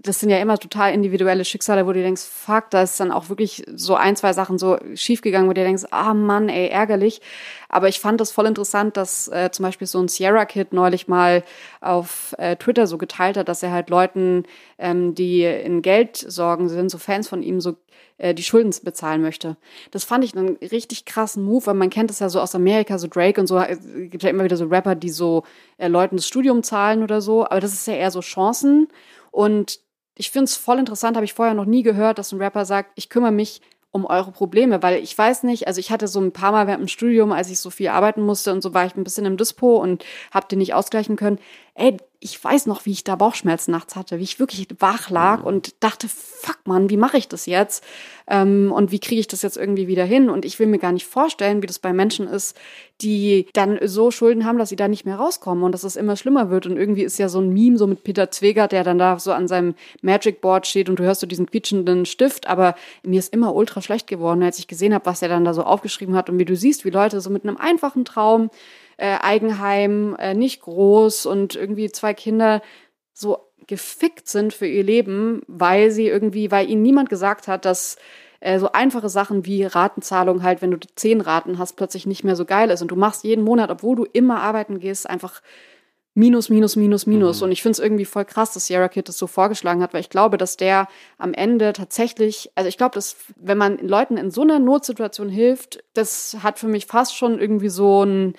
das 0.03 0.19
sind 0.19 0.29
ja 0.29 0.39
immer 0.39 0.57
total 0.57 0.93
individuelle 0.93 1.45
Schicksale, 1.45 1.87
wo 1.87 1.93
du 1.93 2.01
denkst, 2.01 2.21
fuck, 2.21 2.69
da 2.69 2.81
ist 2.81 2.99
dann 2.99 3.13
auch 3.13 3.29
wirklich 3.29 3.63
so 3.73 3.95
ein, 3.95 4.17
zwei 4.17 4.33
Sachen 4.33 4.57
so 4.57 4.77
schiefgegangen, 4.93 5.49
wo 5.49 5.53
du 5.53 5.63
denkst, 5.63 5.83
ah 5.91 6.13
Mann, 6.13 6.49
ey, 6.49 6.67
ärgerlich. 6.67 7.21
Aber 7.69 7.87
ich 7.87 7.99
fand 7.99 8.21
das 8.21 8.31
voll 8.31 8.45
interessant, 8.45 8.97
dass 8.97 9.27
äh, 9.27 9.49
zum 9.51 9.63
Beispiel 9.63 9.87
so 9.87 9.99
ein 9.99 10.07
Sierra-Kid 10.07 10.73
neulich 10.73 11.07
mal 11.07 11.43
auf 11.81 12.35
äh, 12.37 12.55
Twitter 12.55 12.87
so 12.87 12.97
geteilt 12.97 13.37
hat, 13.37 13.49
dass 13.49 13.63
er 13.63 13.71
halt 13.71 13.89
Leuten, 13.89 14.43
ähm, 14.77 15.15
die 15.15 15.43
in 15.43 15.81
Geldsorgen 15.81 16.69
sind, 16.69 16.89
so 16.89 16.97
Fans 16.97 17.27
von 17.27 17.43
ihm, 17.43 17.61
so 17.61 17.75
äh, 18.17 18.33
die 18.33 18.43
Schulden 18.43 18.73
bezahlen 18.83 19.21
möchte. 19.21 19.57
Das 19.91 20.03
fand 20.03 20.23
ich 20.23 20.35
einen 20.35 20.55
richtig 20.57 21.05
krassen 21.05 21.43
Move, 21.43 21.65
weil 21.67 21.73
man 21.73 21.89
kennt 21.89 22.11
es 22.11 22.19
ja 22.19 22.29
so 22.29 22.39
aus 22.39 22.55
Amerika, 22.55 22.97
so 22.97 23.07
Drake 23.07 23.39
und 23.41 23.47
so, 23.47 23.57
äh, 23.57 23.77
gibt 24.07 24.23
ja 24.23 24.29
immer 24.29 24.43
wieder 24.43 24.57
so 24.57 24.65
Rapper, 24.65 24.95
die 24.95 25.09
so 25.09 25.43
äh, 25.77 25.87
Leuten 25.87 26.15
das 26.15 26.27
Studium 26.27 26.63
zahlen 26.63 27.03
oder 27.03 27.21
so, 27.21 27.45
aber 27.45 27.59
das 27.59 27.73
ist 27.73 27.87
ja 27.87 27.95
eher 27.95 28.11
so 28.11 28.21
Chancen 28.21 28.87
und 29.31 29.79
ich 30.17 30.31
finde 30.31 30.45
es 30.45 30.55
voll 30.55 30.79
interessant, 30.79 31.17
habe 31.17 31.25
ich 31.25 31.33
vorher 31.33 31.53
noch 31.53 31.65
nie 31.65 31.83
gehört, 31.83 32.17
dass 32.17 32.31
ein 32.31 32.41
Rapper 32.41 32.63
sagt, 32.63 32.91
ich 32.95 33.09
kümmere 33.09 33.33
mich 33.33 33.61
um 33.95 34.05
eure 34.05 34.33
Probleme, 34.33 34.83
weil 34.83 35.01
ich 35.01 35.17
weiß 35.17 35.43
nicht, 35.43 35.67
also 35.67 35.79
ich 35.79 35.89
hatte 35.89 36.09
so 36.09 36.19
ein 36.19 36.33
paar 36.33 36.51
Mal 36.51 36.67
während 36.67 36.81
dem 36.81 36.89
Studium, 36.89 37.31
als 37.31 37.49
ich 37.49 37.61
so 37.61 37.69
viel 37.69 37.87
arbeiten 37.87 38.21
musste 38.21 38.51
und 38.51 38.61
so 38.61 38.73
war 38.73 38.85
ich 38.85 38.93
ein 38.97 39.05
bisschen 39.05 39.25
im 39.25 39.37
Dispo 39.37 39.77
und 39.77 40.03
habe 40.31 40.49
den 40.49 40.59
nicht 40.59 40.73
ausgleichen 40.73 41.15
können. 41.15 41.39
Ey, 41.75 41.95
ich 42.19 42.43
weiß 42.43 42.65
noch, 42.65 42.85
wie 42.85 42.91
ich 42.91 43.05
da 43.05 43.15
Bauchschmerzen 43.15 43.71
nachts 43.71 43.95
hatte, 43.95 44.19
wie 44.19 44.23
ich 44.23 44.37
wirklich 44.37 44.67
wach 44.79 45.09
lag 45.09 45.43
und 45.43 45.81
dachte, 45.81 46.09
fuck 46.09 46.59
man, 46.65 46.89
wie 46.89 46.97
mache 46.97 47.17
ich 47.17 47.29
das 47.29 47.45
jetzt? 47.45 47.85
Ähm, 48.27 48.71
und 48.71 48.91
wie 48.91 48.99
kriege 48.99 49.19
ich 49.19 49.27
das 49.27 49.41
jetzt 49.41 49.57
irgendwie 49.57 49.87
wieder 49.87 50.03
hin? 50.03 50.29
Und 50.29 50.45
ich 50.45 50.59
will 50.59 50.67
mir 50.67 50.79
gar 50.79 50.91
nicht 50.91 51.05
vorstellen, 51.05 51.61
wie 51.61 51.67
das 51.67 51.79
bei 51.79 51.93
Menschen 51.93 52.27
ist, 52.27 52.57
die 53.01 53.47
dann 53.53 53.77
so 53.83 54.09
Schulden 54.09 54.45
haben, 54.45 54.57
dass 54.57 54.69
sie 54.69 54.75
da 54.75 54.87
nicht 54.87 55.05
mehr 55.05 55.17
rauskommen 55.17 55.63
und 55.63 55.73
dass 55.73 55.83
es 55.83 55.95
immer 55.95 56.15
schlimmer 56.15 56.49
wird. 56.49 56.65
Und 56.65 56.77
irgendwie 56.77 57.03
ist 57.03 57.19
ja 57.19 57.29
so 57.29 57.39
ein 57.39 57.53
Meme 57.53 57.77
so 57.77 57.87
mit 57.87 58.03
Peter 58.03 58.31
Zwegert, 58.31 58.71
der 58.71 58.83
dann 58.83 58.97
da 58.97 59.19
so 59.19 59.31
an 59.31 59.47
seinem 59.47 59.75
Magic 60.01 60.41
Board 60.41 60.65
steht 60.65 60.89
und 60.89 60.99
du 60.99 61.03
hörst 61.03 61.21
so 61.21 61.27
diesen 61.27 61.45
quietschenden 61.45 62.05
Stift, 62.05 62.47
aber 62.47 62.75
mir 63.03 63.19
ist 63.19 63.33
immer 63.33 63.53
ultra 63.53 63.81
schlecht 63.81 64.07
geworden, 64.07 64.43
als 64.43 64.59
ich 64.59 64.67
gesehen 64.67 64.93
habe, 64.93 65.05
was 65.05 65.21
er 65.21 65.29
dann 65.29 65.45
da 65.45 65.53
so 65.53 65.63
aufgeschrieben 65.63 66.15
hat 66.15 66.29
und 66.29 66.39
wie 66.39 66.45
du 66.45 66.55
siehst, 66.55 66.85
wie 66.85 66.89
Leute 66.89 67.21
so 67.21 67.29
mit 67.29 67.43
einem 67.43 67.57
einfachen 67.57 68.05
Traum, 68.05 68.49
äh, 68.97 69.17
Eigenheim, 69.21 70.15
äh, 70.17 70.33
nicht 70.33 70.61
groß 70.61 71.25
und 71.25 71.55
irgendwie 71.55 71.91
zwei 71.91 72.13
Kinder 72.13 72.61
so 73.13 73.39
gefickt 73.67 74.27
sind 74.27 74.53
für 74.53 74.67
ihr 74.67 74.83
Leben, 74.83 75.41
weil 75.47 75.91
sie 75.91 76.07
irgendwie, 76.07 76.51
weil 76.51 76.69
ihnen 76.69 76.81
niemand 76.81 77.09
gesagt 77.09 77.47
hat, 77.47 77.65
dass 77.65 77.97
äh, 78.39 78.59
so 78.59 78.71
einfache 78.71 79.09
Sachen 79.09 79.45
wie 79.45 79.63
Ratenzahlung 79.63 80.43
halt, 80.43 80.61
wenn 80.61 80.71
du 80.71 80.77
zehn 80.95 81.21
Raten 81.21 81.57
hast, 81.57 81.73
plötzlich 81.73 82.05
nicht 82.05 82.23
mehr 82.23 82.35
so 82.35 82.45
geil 82.45 82.69
ist 82.69 82.81
und 82.81 82.89
du 82.89 82.95
machst 82.95 83.23
jeden 83.23 83.43
Monat, 83.43 83.69
obwohl 83.71 83.95
du 83.95 84.05
immer 84.05 84.41
arbeiten 84.41 84.79
gehst, 84.79 85.09
einfach 85.09 85.41
Minus, 86.17 86.47
Minus, 86.47 86.77
Minus, 86.77 87.05
Minus. 87.07 87.41
Und 87.41 87.51
ich 87.51 87.61
finde 87.61 87.73
es 87.73 87.79
irgendwie 87.79 88.05
voll 88.05 88.23
krass, 88.23 88.53
dass 88.53 88.67
Sierra 88.67 88.87
Kid 88.87 89.09
das 89.09 89.17
so 89.17 89.27
vorgeschlagen 89.27 89.81
hat, 89.81 89.93
weil 89.93 89.99
ich 89.99 90.09
glaube, 90.09 90.37
dass 90.37 90.55
der 90.55 90.87
am 91.17 91.33
Ende 91.33 91.73
tatsächlich, 91.73 92.51
also 92.55 92.69
ich 92.69 92.77
glaube, 92.77 92.95
dass 92.95 93.17
wenn 93.35 93.57
man 93.57 93.77
Leuten 93.79 94.15
in 94.15 94.31
so 94.31 94.43
einer 94.43 94.59
Notsituation 94.59 95.27
hilft, 95.27 95.83
das 95.93 96.37
hat 96.41 96.57
für 96.57 96.69
mich 96.69 96.85
fast 96.85 97.17
schon 97.17 97.37
irgendwie 97.37 97.67
so 97.67 98.05
ein 98.05 98.35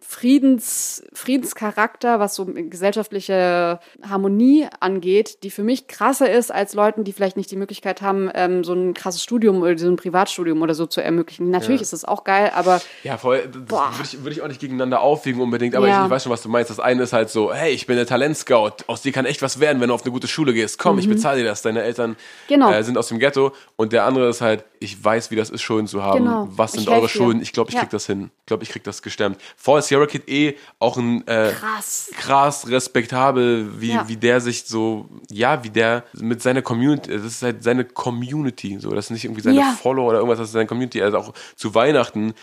Friedens, 0.00 1.04
Friedenscharakter, 1.12 2.18
was 2.18 2.34
so 2.34 2.44
gesellschaftliche 2.46 3.78
Harmonie 4.02 4.66
angeht, 4.80 5.42
die 5.42 5.50
für 5.50 5.62
mich 5.62 5.86
krasser 5.86 6.30
ist 6.30 6.52
als 6.52 6.74
Leuten, 6.74 7.04
die 7.04 7.12
vielleicht 7.12 7.36
nicht 7.36 7.50
die 7.50 7.56
Möglichkeit 7.56 8.02
haben, 8.02 8.30
ähm, 8.34 8.64
so 8.64 8.72
ein 8.72 8.94
krasses 8.94 9.22
Studium 9.22 9.62
oder 9.62 9.76
so 9.78 9.86
ein 9.88 9.96
Privatstudium 9.96 10.60
oder 10.62 10.74
so 10.74 10.86
zu 10.86 11.00
ermöglichen. 11.02 11.50
Natürlich 11.50 11.80
Ja. 11.80 11.84
ist 11.84 11.92
das 11.92 12.04
auch 12.04 12.24
geil, 12.24 12.50
aber 12.54 12.80
Ja, 13.04 13.16
voll. 13.18 13.48
Würde 13.52 13.74
ich, 14.02 14.24
würd 14.24 14.32
ich 14.32 14.42
auch 14.42 14.48
nicht 14.48 14.60
gegeneinander 14.60 15.00
aufwiegen 15.00 15.40
unbedingt, 15.40 15.74
aber 15.76 15.88
Ja. 15.88 15.98
ich, 16.00 16.04
ich 16.06 16.10
weiß 16.10 16.22
schon, 16.24 16.32
was 16.32 16.42
du 16.42 16.48
meinst. 16.48 16.70
Das 16.70 16.80
eine 16.80 17.02
ist 17.02 17.12
halt 17.12 17.30
so, 17.30 17.52
hey, 17.52 17.72
ich 17.72 17.86
bin 17.86 17.96
der 17.96 18.06
Talentscout, 18.06 18.72
aus 18.86 19.02
dir 19.02 19.12
kann 19.12 19.26
echt 19.26 19.42
was 19.42 19.60
werden, 19.60 19.80
wenn 19.80 19.88
du 19.88 19.94
auf 19.94 20.02
eine 20.02 20.12
gute 20.12 20.28
Schule 20.28 20.52
gehst. 20.54 20.78
Komm, 20.78 20.98
ich 20.98 21.08
bezahle 21.08 21.38
dir 21.38 21.44
das. 21.44 21.62
Deine 21.62 21.82
Eltern 21.82 22.10
Mhm. 22.10 22.16
Genau. 22.48 22.72
äh, 22.72 22.82
sind 22.82 22.98
aus 22.98 23.08
dem 23.08 23.18
Ghetto. 23.18 23.52
Und 23.76 23.92
der 23.92 24.04
andere 24.04 24.28
ist 24.28 24.40
halt, 24.40 24.64
ich 24.80 25.02
weiß, 25.02 25.30
wie 25.30 25.36
das 25.36 25.50
ist, 25.50 25.62
Schulden 25.62 25.86
zu 25.86 26.02
haben. 26.02 26.24
Genau. 26.24 26.48
Was 26.50 26.72
sind 26.72 26.88
eure 26.88 27.00
helf 27.02 27.12
dir. 27.12 27.18
Schulden? 27.18 27.42
Ich 27.42 27.52
glaube, 27.52 27.70
ich 27.70 27.74
Ja. 27.74 27.80
krieg 27.80 27.90
das 27.90 28.06
hin. 28.06 28.30
Ich 28.40 28.46
glaube, 28.46 28.62
ich 28.64 28.68
krieg 28.70 28.84
das 28.84 29.02
gestemmt. 29.02 29.38
Vor 29.56 29.80
Sierra 29.82 30.06
Kid 30.06 30.28
eh 30.28 30.56
auch 30.78 30.96
ein 30.96 31.26
äh, 31.26 31.52
krass. 31.52 32.10
krass 32.16 32.68
respektabel, 32.68 33.80
wie, 33.80 33.92
Ja. 33.92 34.08
wie 34.08 34.16
der 34.16 34.40
sich 34.40 34.64
so, 34.64 35.08
ja, 35.30 35.62
wie 35.64 35.70
der 35.70 36.04
mit 36.14 36.42
seiner 36.42 36.62
Community, 36.62 37.10
das 37.10 37.24
ist 37.24 37.42
halt 37.42 37.62
seine 37.62 37.84
Community, 37.84 38.78
so, 38.80 38.90
das 38.90 39.06
ist 39.06 39.10
nicht 39.12 39.24
irgendwie 39.24 39.42
seine 39.42 39.58
Ja. 39.58 39.76
Follower 39.80 40.08
oder 40.08 40.18
irgendwas, 40.18 40.38
das 40.38 40.48
ist 40.48 40.52
seine 40.52 40.66
Community, 40.66 41.02
also 41.02 41.18
auch 41.18 41.34
zu 41.56 41.74
Weihnachten 41.74 42.34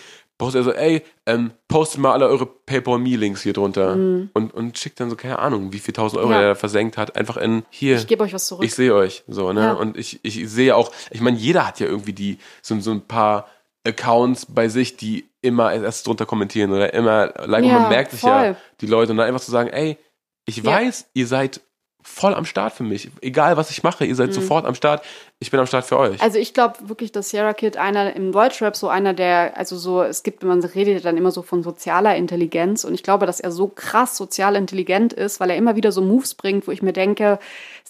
postet 0.43 0.61
er 0.61 0.63
so, 0.63 0.71
ey, 0.73 1.01
ähm, 1.25 1.51
postet 1.67 1.99
mal 2.01 2.11
alle 2.13 2.27
eure 2.27 2.45
PayPal-Me-Links 2.45 3.41
hier 3.41 3.53
drunter 3.53 3.93
und, 3.93 4.53
und 4.53 4.77
schickt 4.77 4.99
dann 4.99 5.09
so, 5.09 5.15
keine 5.15 5.39
Ahnung, 5.39 5.73
wie 5.73 5.79
viel 5.79 5.93
tausend 5.93 6.19
Euro 6.19 6.29
Mhm. 6.29 6.33
Ja. 6.35 6.41
er 6.41 6.55
versenkt 6.55 6.97
hat, 6.97 7.15
einfach 7.15 7.37
in, 7.37 7.63
hier, 7.69 7.95
Ich 7.97 8.07
gebe 8.07 8.23
euch 8.23 8.33
was 8.33 8.45
zurück. 8.45 8.63
ich 8.65 8.73
sehe 8.75 8.93
euch, 8.93 9.23
so, 9.27 9.51
ne, 9.53 9.61
Ja. 9.61 9.73
und 9.73 9.97
ich, 9.97 10.19
ich 10.23 10.49
sehe 10.49 10.75
auch, 10.75 10.91
ich 11.11 11.21
meine, 11.21 11.37
jeder 11.37 11.67
hat 11.67 11.79
ja 11.79 11.87
irgendwie 11.87 12.13
die, 12.13 12.37
so, 12.61 12.79
so 12.79 12.91
ein 12.91 13.01
paar 13.01 13.47
Accounts 13.85 14.45
bei 14.47 14.69
sich, 14.69 14.95
die 14.97 15.29
immer 15.41 15.73
erst 15.73 16.07
drunter 16.07 16.25
kommentieren 16.25 16.71
oder 16.71 16.93
immer 16.93 17.33
like 17.45 17.65
Ja, 17.65 17.79
man 17.79 17.89
merkt 17.89 18.11
sich 18.11 18.21
voll. 18.21 18.29
ja 18.31 18.55
die 18.79 18.87
Leute 18.87 19.11
und 19.11 19.17
dann 19.17 19.27
einfach 19.27 19.41
zu 19.41 19.51
sagen, 19.51 19.69
ey, 19.69 19.97
ich 20.45 20.63
weiß, 20.63 21.09
ihr 21.13 21.27
seid 21.27 21.61
voll 22.03 22.33
am 22.33 22.45
Start 22.45 22.73
für 22.73 22.83
mich. 22.83 23.09
Egal, 23.21 23.57
was 23.57 23.69
ich 23.69 23.83
mache, 23.83 24.05
ihr 24.05 24.15
seid 24.15 24.33
sofort 24.33 24.65
am 24.65 24.75
Start. 24.75 25.03
Ich 25.39 25.51
bin 25.51 25.59
am 25.59 25.65
Start 25.67 25.85
für 25.85 25.97
euch. 25.97 26.21
Also 26.21 26.37
ich 26.37 26.53
glaube 26.53 26.75
wirklich, 26.87 27.11
dass 27.11 27.29
Sierra 27.29 27.53
Kid 27.53 27.77
einer 27.77 28.15
im 28.15 28.31
Deutschrap 28.31 28.75
so 28.75 28.89
einer 28.89 29.13
der, 29.13 29.57
also 29.57 29.77
so, 29.77 30.03
es 30.03 30.23
gibt, 30.23 30.43
man 30.43 30.63
redet 30.63 31.05
dann 31.05 31.17
immer 31.17 31.31
so 31.31 31.41
von 31.41 31.63
sozialer 31.63 32.15
Intelligenz 32.15 32.83
und 32.83 32.93
ich 32.93 33.03
glaube, 33.03 33.25
dass 33.25 33.39
er 33.39 33.51
so 33.51 33.67
krass 33.67 34.17
sozial 34.17 34.55
intelligent 34.55 35.13
ist, 35.13 35.39
weil 35.39 35.49
er 35.49 35.55
immer 35.55 35.75
wieder 35.75 35.91
so 35.91 36.01
Moves 36.01 36.35
bringt, 36.35 36.67
wo 36.67 36.71
ich 36.71 36.81
mir 36.81 36.93
denke, 36.93 37.39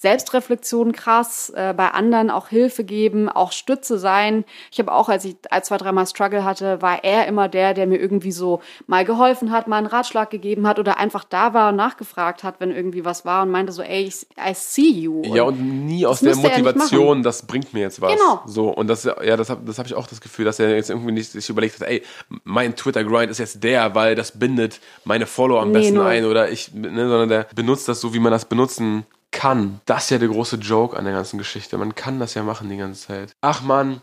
Selbstreflexion 0.04 0.92
krass, 0.92 1.50
äh, 1.56 1.74
bei 1.76 1.90
anderen 1.92 2.30
auch 2.30 2.50
Hilfe 2.50 2.84
geben, 2.84 3.30
auch 3.30 3.54
Stütze 3.54 3.98
sein. 3.98 4.44
Ich 4.70 4.78
habe 4.80 4.92
auch, 4.92 5.08
als 5.08 5.24
ich 5.24 5.38
ein, 5.50 5.64
zwei, 5.64 5.78
dreimal 5.78 6.06
Struggle 6.06 6.44
hatte, 6.44 6.82
war 6.82 7.06
er 7.06 7.26
immer 7.26 7.48
der, 7.48 7.74
der 7.74 7.88
mir 7.88 7.98
irgendwie 8.00 8.34
so 8.34 8.62
mal 8.86 9.06
geholfen 9.06 9.52
hat, 9.52 9.70
mal 9.70 9.78
einen 9.78 9.88
Ratschlag 9.88 10.30
gegeben 10.30 10.68
hat 10.68 10.78
oder 10.78 10.98
einfach 11.00 11.24
da 11.24 11.54
war 11.54 11.70
und 11.70 11.78
nachgefragt 11.78 12.44
hat, 12.44 12.56
wenn 12.60 12.70
irgendwie 12.72 13.06
was 13.06 13.24
war 13.24 13.44
und 13.44 13.50
meinte 13.52 13.72
so, 13.72 13.82
ey, 13.82 14.04
ich- 14.04 14.28
I 14.38 14.54
see 14.54 14.90
you. 14.90 15.22
Ja, 15.24 15.44
und 15.44 15.86
nie 15.88 16.06
aus 16.06 16.20
der 16.20 16.32
er 16.32 16.38
Motivation, 16.38 17.24
das 17.24 17.48
bringt 17.48 17.74
mir 17.74 17.80
jetzt 17.80 18.02
was. 18.02 18.12
Genau. 18.14 18.42
So, 18.46 18.68
und 18.70 18.88
das, 18.88 19.06
ja, 19.06 19.38
das 19.38 19.50
habe 19.50 19.62
das 19.66 19.80
hab 19.80 19.86
ich 19.86 19.94
auch 19.96 20.08
das 20.08 20.20
Gefühl, 20.20 20.44
dass 20.44 20.60
er 20.60 20.76
jetzt 20.76 20.90
irgendwie 20.90 21.14
nicht 21.14 21.32
sich 21.32 21.50
überlegt 21.50 21.80
hat, 21.80 21.88
ey, 21.88 22.04
mein 22.44 22.76
Twitter-Grind 22.76 23.32
ist 23.32 23.38
jetzt 23.38 23.64
der, 23.64 23.96
weil 23.96 24.16
das 24.16 24.38
bindet 24.38 24.82
meine 25.06 25.26
Follower 25.26 25.62
am 25.62 25.72
Nee, 25.72 25.80
besten 25.80 25.96
null. 25.96 26.06
ein 26.08 26.26
oder 26.26 26.50
ich, 26.52 26.74
ne, 26.74 26.90
sondern 27.08 27.30
der 27.30 27.48
benutzt 27.56 27.88
das 27.88 28.02
so, 28.02 28.14
wie 28.14 28.20
man 28.20 28.32
das 28.34 28.44
benutzen 28.46 29.06
kann. 29.34 29.82
Das 29.86 30.06
ist 30.06 30.10
ja 30.12 30.18
der 30.20 30.30
große 30.30 30.56
Joke 30.58 30.96
an 30.96 31.04
der 31.04 31.14
ganzen 31.14 31.38
Geschichte. 31.38 31.78
Man 31.78 31.94
kann 31.96 32.20
das 32.20 32.34
ja 32.36 32.44
machen 32.44 32.70
die 32.70 32.78
ganze 32.78 33.08
Zeit. 33.08 33.36
Ach 33.42 33.62
man, 33.62 34.02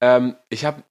ähm, 0.00 0.36
ich 0.48 0.64
habe 0.64 0.82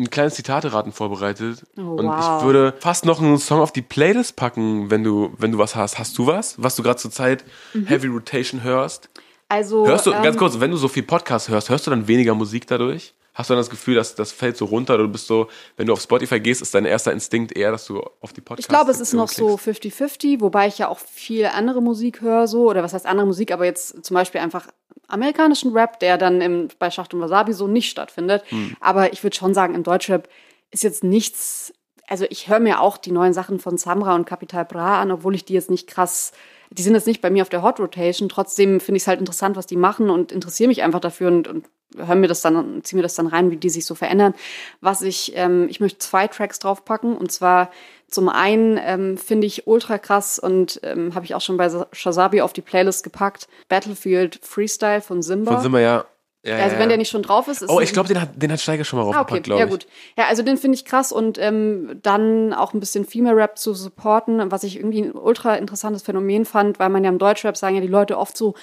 ein 0.00 0.10
kleines 0.10 0.34
Zitateraten 0.34 0.90
vorbereitet 0.90 1.64
Oh, 1.76 1.82
und 1.82 2.06
wow. 2.06 2.40
ich 2.40 2.44
würde 2.44 2.74
fast 2.80 3.04
noch 3.04 3.20
einen 3.20 3.38
Song 3.38 3.60
auf 3.60 3.70
die 3.70 3.82
Playlist 3.82 4.34
packen, 4.34 4.90
wenn 4.90 5.04
du, 5.04 5.32
wenn 5.38 5.52
du 5.52 5.58
was 5.58 5.76
hast. 5.76 6.00
Hast 6.00 6.18
du 6.18 6.26
was, 6.26 6.60
was 6.60 6.74
du 6.74 6.82
gerade 6.82 6.96
zur 6.98 7.12
Zeit 7.12 7.44
Heavy 7.86 8.08
Rotation 8.08 8.64
hörst? 8.64 9.08
also, 9.48 9.86
Hörst 9.86 10.06
du, 10.06 10.12
ähm, 10.12 10.22
ganz 10.24 10.36
kurz, 10.36 10.58
wenn 10.58 10.72
du 10.72 10.76
so 10.76 10.88
viel 10.88 11.04
Podcast 11.04 11.48
hörst, 11.48 11.68
hörst 11.68 11.86
du 11.86 11.90
dann 11.90 12.08
weniger 12.08 12.34
Musik 12.34 12.66
dadurch? 12.66 13.14
Hast 13.34 13.50
du 13.50 13.54
dann 13.54 13.60
das 13.60 13.70
Gefühl, 13.70 13.96
dass 13.96 14.14
das 14.14 14.30
fällt 14.30 14.56
so 14.56 14.64
runter 14.64 14.96
du 14.96 15.08
bist 15.08 15.26
so, 15.26 15.48
wenn 15.76 15.86
du 15.86 15.92
auf 15.92 16.00
Spotify 16.00 16.38
gehst, 16.38 16.62
ist 16.62 16.74
dein 16.74 16.84
erster 16.84 17.12
Instinkt 17.12 17.56
eher, 17.56 17.72
dass 17.72 17.84
du 17.84 18.00
auf 18.20 18.32
die 18.32 18.40
Podcasts 18.40 18.66
Ich 18.66 18.68
glaube, 18.68 18.92
es 18.92 19.00
ist 19.00 19.12
noch 19.12 19.28
so 19.28 19.56
klickst? 19.56 19.84
50-50, 19.84 20.40
wobei 20.40 20.68
ich 20.68 20.78
ja 20.78 20.88
auch 20.88 21.00
viel 21.00 21.46
andere 21.46 21.82
Musik 21.82 22.20
höre, 22.20 22.46
so, 22.46 22.70
oder 22.70 22.82
was 22.84 22.94
heißt 22.94 23.06
andere 23.06 23.26
Musik, 23.26 23.52
aber 23.52 23.64
jetzt 23.64 24.04
zum 24.04 24.14
Beispiel 24.14 24.40
einfach 24.40 24.68
amerikanischen 25.08 25.72
Rap, 25.72 25.98
der 26.00 26.16
dann 26.16 26.40
im, 26.40 26.68
bei 26.78 26.90
Schacht 26.90 27.12
und 27.12 27.20
Wasabi 27.20 27.52
so 27.52 27.66
nicht 27.66 27.90
stattfindet. 27.90 28.42
Hm. 28.50 28.76
Aber 28.80 29.12
ich 29.12 29.22
würde 29.22 29.36
schon 29.36 29.52
sagen, 29.52 29.74
im 29.74 29.82
Deutschrap 29.82 30.28
ist 30.70 30.84
jetzt 30.84 31.04
nichts, 31.04 31.72
also 32.06 32.26
ich 32.30 32.48
höre 32.48 32.60
mir 32.60 32.80
auch 32.80 32.96
die 32.96 33.12
neuen 33.12 33.32
Sachen 33.32 33.58
von 33.58 33.76
Samra 33.76 34.14
und 34.14 34.26
Capital 34.26 34.64
Bra 34.64 35.00
an, 35.00 35.10
obwohl 35.10 35.34
ich 35.34 35.44
die 35.44 35.54
jetzt 35.54 35.70
nicht 35.70 35.88
krass, 35.88 36.32
die 36.70 36.82
sind 36.82 36.94
jetzt 36.94 37.06
nicht 37.06 37.20
bei 37.20 37.30
mir 37.30 37.42
auf 37.42 37.48
der 37.48 37.62
Hot 37.62 37.80
Rotation. 37.80 38.28
Trotzdem 38.28 38.80
finde 38.80 38.96
ich 38.96 39.02
es 39.02 39.06
halt 39.06 39.20
interessant, 39.20 39.56
was 39.56 39.66
die 39.66 39.76
machen 39.76 40.10
und 40.10 40.32
interessiere 40.32 40.68
mich 40.68 40.82
einfach 40.82 41.00
dafür 41.00 41.28
und, 41.28 41.48
und 41.48 41.66
höre 41.96 42.14
mir 42.14 42.28
das 42.28 42.40
dann, 42.40 42.82
ziehe 42.84 42.96
mir 42.96 43.02
das 43.02 43.14
dann 43.14 43.26
rein, 43.26 43.50
wie 43.50 43.56
die 43.56 43.70
sich 43.70 43.86
so 43.86 43.94
verändern. 43.94 44.34
Was 44.80 45.02
ich, 45.02 45.32
ähm, 45.36 45.66
ich 45.68 45.80
möchte 45.80 45.98
zwei 45.98 46.28
Tracks 46.28 46.58
draufpacken 46.58 47.16
und 47.16 47.32
zwar 47.32 47.70
zum 48.08 48.28
einen 48.28 48.78
ähm, 48.80 49.18
finde 49.18 49.46
ich 49.46 49.66
ultra 49.66 49.98
krass 49.98 50.38
und 50.38 50.78
ähm, 50.84 51.14
habe 51.14 51.24
ich 51.24 51.34
auch 51.34 51.40
schon 51.40 51.56
bei 51.56 51.68
Shazabi 51.92 52.42
auf 52.42 52.52
die 52.52 52.60
Playlist 52.60 53.02
gepackt. 53.02 53.48
Battlefield 53.68 54.38
Freestyle 54.42 55.00
von 55.00 55.20
Simba. 55.20 55.54
Von 55.54 55.62
Simba, 55.62 55.80
ja. 55.80 56.04
ja, 56.44 56.56
also 56.56 56.66
ja, 56.66 56.72
wenn 56.74 56.82
ja. 56.82 56.88
der 56.88 56.98
nicht 56.98 57.10
schon 57.10 57.22
drauf 57.22 57.48
ist, 57.48 57.62
ist 57.62 57.70
Oh, 57.70 57.80
ich 57.80 57.92
glaube, 57.92 58.06
den 58.08 58.20
hat, 58.20 58.30
den 58.40 58.52
hat 58.52 58.60
Steiger 58.60 58.84
schon 58.84 59.00
mal 59.00 59.12
Ah, 59.12 59.22
okay, 59.22 59.40
glaube 59.40 59.60
ja 59.60 59.66
ich. 59.66 59.72
gut. 59.72 59.86
Ja, 60.16 60.26
also 60.28 60.44
den 60.44 60.58
finde 60.58 60.76
ich 60.76 60.84
krass 60.84 61.10
und 61.10 61.38
ähm, 61.38 61.98
dann 62.02 62.52
auch 62.52 62.72
ein 62.72 62.78
bisschen 62.78 63.04
Female 63.04 63.36
Rap 63.36 63.58
zu 63.58 63.74
supporten, 63.74 64.50
was 64.52 64.62
ich 64.62 64.76
irgendwie 64.76 65.02
ein 65.02 65.12
ultra 65.12 65.56
interessantes 65.56 66.02
Phänomen 66.02 66.44
fand, 66.44 66.78
weil 66.78 66.90
man 66.90 67.02
ja 67.02 67.10
im 67.10 67.18
Deutschrap 67.18 67.56
sagen 67.56 67.74
ja 67.74 67.80
die 67.80 67.88
Leute 67.88 68.16
oft 68.16 68.36
so 68.36 68.54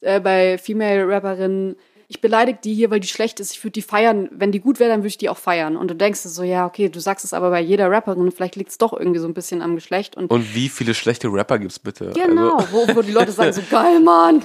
äh, 0.00 0.20
bei 0.20 0.58
Female 0.58 1.08
Rapperinnen, 1.08 1.76
ich 2.10 2.22
beleidige 2.22 2.58
die 2.64 2.72
hier, 2.72 2.90
weil 2.90 3.00
die 3.00 3.08
schlecht 3.08 3.38
ist, 3.38 3.52
ich 3.52 3.62
würde 3.62 3.72
die 3.72 3.82
feiern, 3.82 4.30
wenn 4.32 4.50
die 4.50 4.60
gut 4.60 4.80
wäre, 4.80 4.88
dann 4.88 5.00
würde 5.00 5.08
ich 5.08 5.18
die 5.18 5.28
auch 5.28 5.36
feiern. 5.36 5.76
Und 5.76 5.90
du 5.90 5.94
denkst 5.94 6.20
so, 6.20 6.42
ja, 6.42 6.64
okay, 6.64 6.88
du 6.88 7.00
sagst 7.00 7.22
es 7.22 7.34
aber 7.34 7.50
bei 7.50 7.60
jeder 7.60 7.90
Rapperin, 7.90 8.32
vielleicht 8.32 8.56
liegt 8.56 8.70
es 8.70 8.78
doch 8.78 8.94
irgendwie 8.98 9.18
so 9.20 9.28
ein 9.28 9.34
bisschen 9.34 9.60
am 9.60 9.74
Geschlecht 9.74 10.16
und 10.16 10.30
Und 10.30 10.54
wie 10.54 10.70
viele 10.70 10.94
schlechte 10.94 11.28
Rapper 11.30 11.58
gibt's 11.58 11.78
bitte? 11.78 12.12
Genau, 12.14 12.56
Also, 12.56 12.72
wo, 12.72 12.96
wo 12.96 13.02
die 13.02 13.12
Leute 13.12 13.30
sagen, 13.32 13.52
so 13.52 13.60
geil, 13.70 14.00
Mann. 14.00 14.42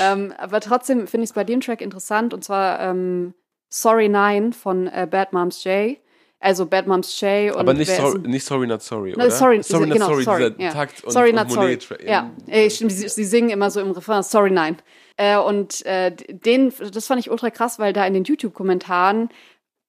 Ähm, 0.00 0.32
aber 0.38 0.60
trotzdem 0.60 1.06
finde 1.06 1.24
ich 1.24 1.30
es 1.30 1.34
bei 1.34 1.44
dem 1.44 1.60
Track 1.60 1.82
interessant 1.82 2.32
und 2.32 2.42
zwar 2.42 2.80
ähm, 2.80 3.34
Sorry 3.68 4.08
Nine 4.08 4.52
von 4.52 4.86
äh, 4.86 5.06
Bad 5.10 5.34
Moms 5.34 5.62
J. 5.62 5.98
Also 6.40 6.64
Bad 6.64 6.86
Moms 6.86 7.20
J. 7.20 7.52
Und 7.52 7.60
aber 7.60 7.74
nicht 7.74 7.90
sorry, 7.90 8.18
nicht 8.20 8.46
sorry, 8.46 8.66
not 8.66 8.82
sorry, 8.82 9.10
No, 9.10 9.16
oder? 9.24 9.30
sorry, 9.30 9.62
sorry, 9.62 9.86
not 9.86 9.92
genau, 9.94 10.06
sorry, 10.06 10.24
sorry, 10.24 10.50
dieser 10.52 10.62
ja. 10.62 10.72
Takt 10.72 11.04
und, 11.04 11.12
sorry, 11.12 11.30
und 11.30 11.36
not 11.36 11.50
sorry. 11.50 11.78
Ja, 12.06 12.30
äh, 12.46 12.70
stimmt, 12.70 12.92
sie, 12.92 13.08
sie 13.08 13.24
singen 13.24 13.50
immer 13.50 13.70
so 13.70 13.80
im 13.80 13.90
Refrain, 13.90 14.22
sorry, 14.22 14.50
nein. 14.50 14.78
Äh, 15.16 15.38
und 15.38 15.84
äh, 15.86 16.10
den, 16.10 16.72
das 16.92 17.06
fand 17.06 17.20
ich 17.20 17.30
ultra 17.30 17.50
krass, 17.50 17.78
weil 17.78 17.92
da 17.92 18.06
in 18.06 18.14
den 18.14 18.24
YouTube-Kommentaren 18.24 19.30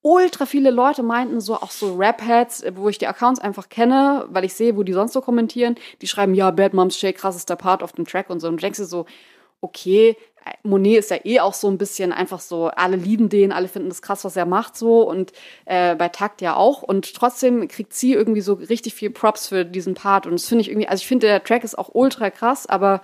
ultra 0.02 0.46
viele 0.46 0.70
Leute 0.70 1.02
meinten 1.02 1.40
so, 1.40 1.56
auch 1.56 1.72
so 1.72 1.96
Rap-Heads, 1.96 2.62
äh, 2.62 2.76
wo 2.76 2.88
ich 2.88 2.98
die 2.98 3.08
Accounts 3.08 3.40
einfach 3.40 3.68
kenne, 3.68 4.26
weil 4.30 4.44
ich 4.44 4.54
sehe, 4.54 4.76
wo 4.76 4.84
die 4.84 4.92
sonst 4.92 5.12
so 5.12 5.20
kommentieren, 5.20 5.74
die 6.00 6.06
schreiben, 6.06 6.34
ja, 6.34 6.52
Bad 6.52 6.74
Moms 6.74 7.00
J, 7.02 7.14
krassester 7.14 7.56
Part 7.56 7.82
auf 7.82 7.92
dem 7.92 8.04
Track 8.04 8.30
und 8.30 8.38
so. 8.38 8.46
Und 8.46 8.58
du 8.58 8.60
denkst 8.60 8.78
dir 8.78 8.84
so, 8.84 9.06
okay, 9.60 10.16
äh, 10.44 10.52
Monet 10.62 10.98
ist 10.98 11.10
ja 11.10 11.18
eh 11.24 11.40
auch 11.40 11.54
so 11.54 11.68
ein 11.68 11.76
bisschen 11.76 12.12
einfach 12.12 12.38
so, 12.38 12.66
alle 12.66 12.94
lieben 12.94 13.28
den, 13.28 13.50
alle 13.50 13.66
finden 13.66 13.88
das 13.88 14.00
krass, 14.00 14.24
was 14.24 14.36
er 14.36 14.46
macht 14.46 14.76
so. 14.76 15.02
Und 15.02 15.32
äh, 15.64 15.96
bei 15.96 16.08
Takt 16.08 16.40
ja 16.40 16.54
auch. 16.54 16.82
Und 16.84 17.12
trotzdem 17.14 17.66
kriegt 17.66 17.92
sie 17.92 18.12
irgendwie 18.12 18.42
so 18.42 18.52
richtig 18.52 18.94
viel 18.94 19.10
Props 19.10 19.48
für 19.48 19.64
diesen 19.64 19.94
Part. 19.94 20.26
Und 20.26 20.34
das 20.34 20.46
finde 20.46 20.62
ich 20.62 20.68
irgendwie, 20.68 20.86
also 20.86 21.00
ich 21.00 21.08
finde 21.08 21.26
der 21.26 21.42
Track 21.42 21.64
ist 21.64 21.76
auch 21.76 21.90
ultra 21.92 22.30
krass, 22.30 22.66
aber 22.66 23.02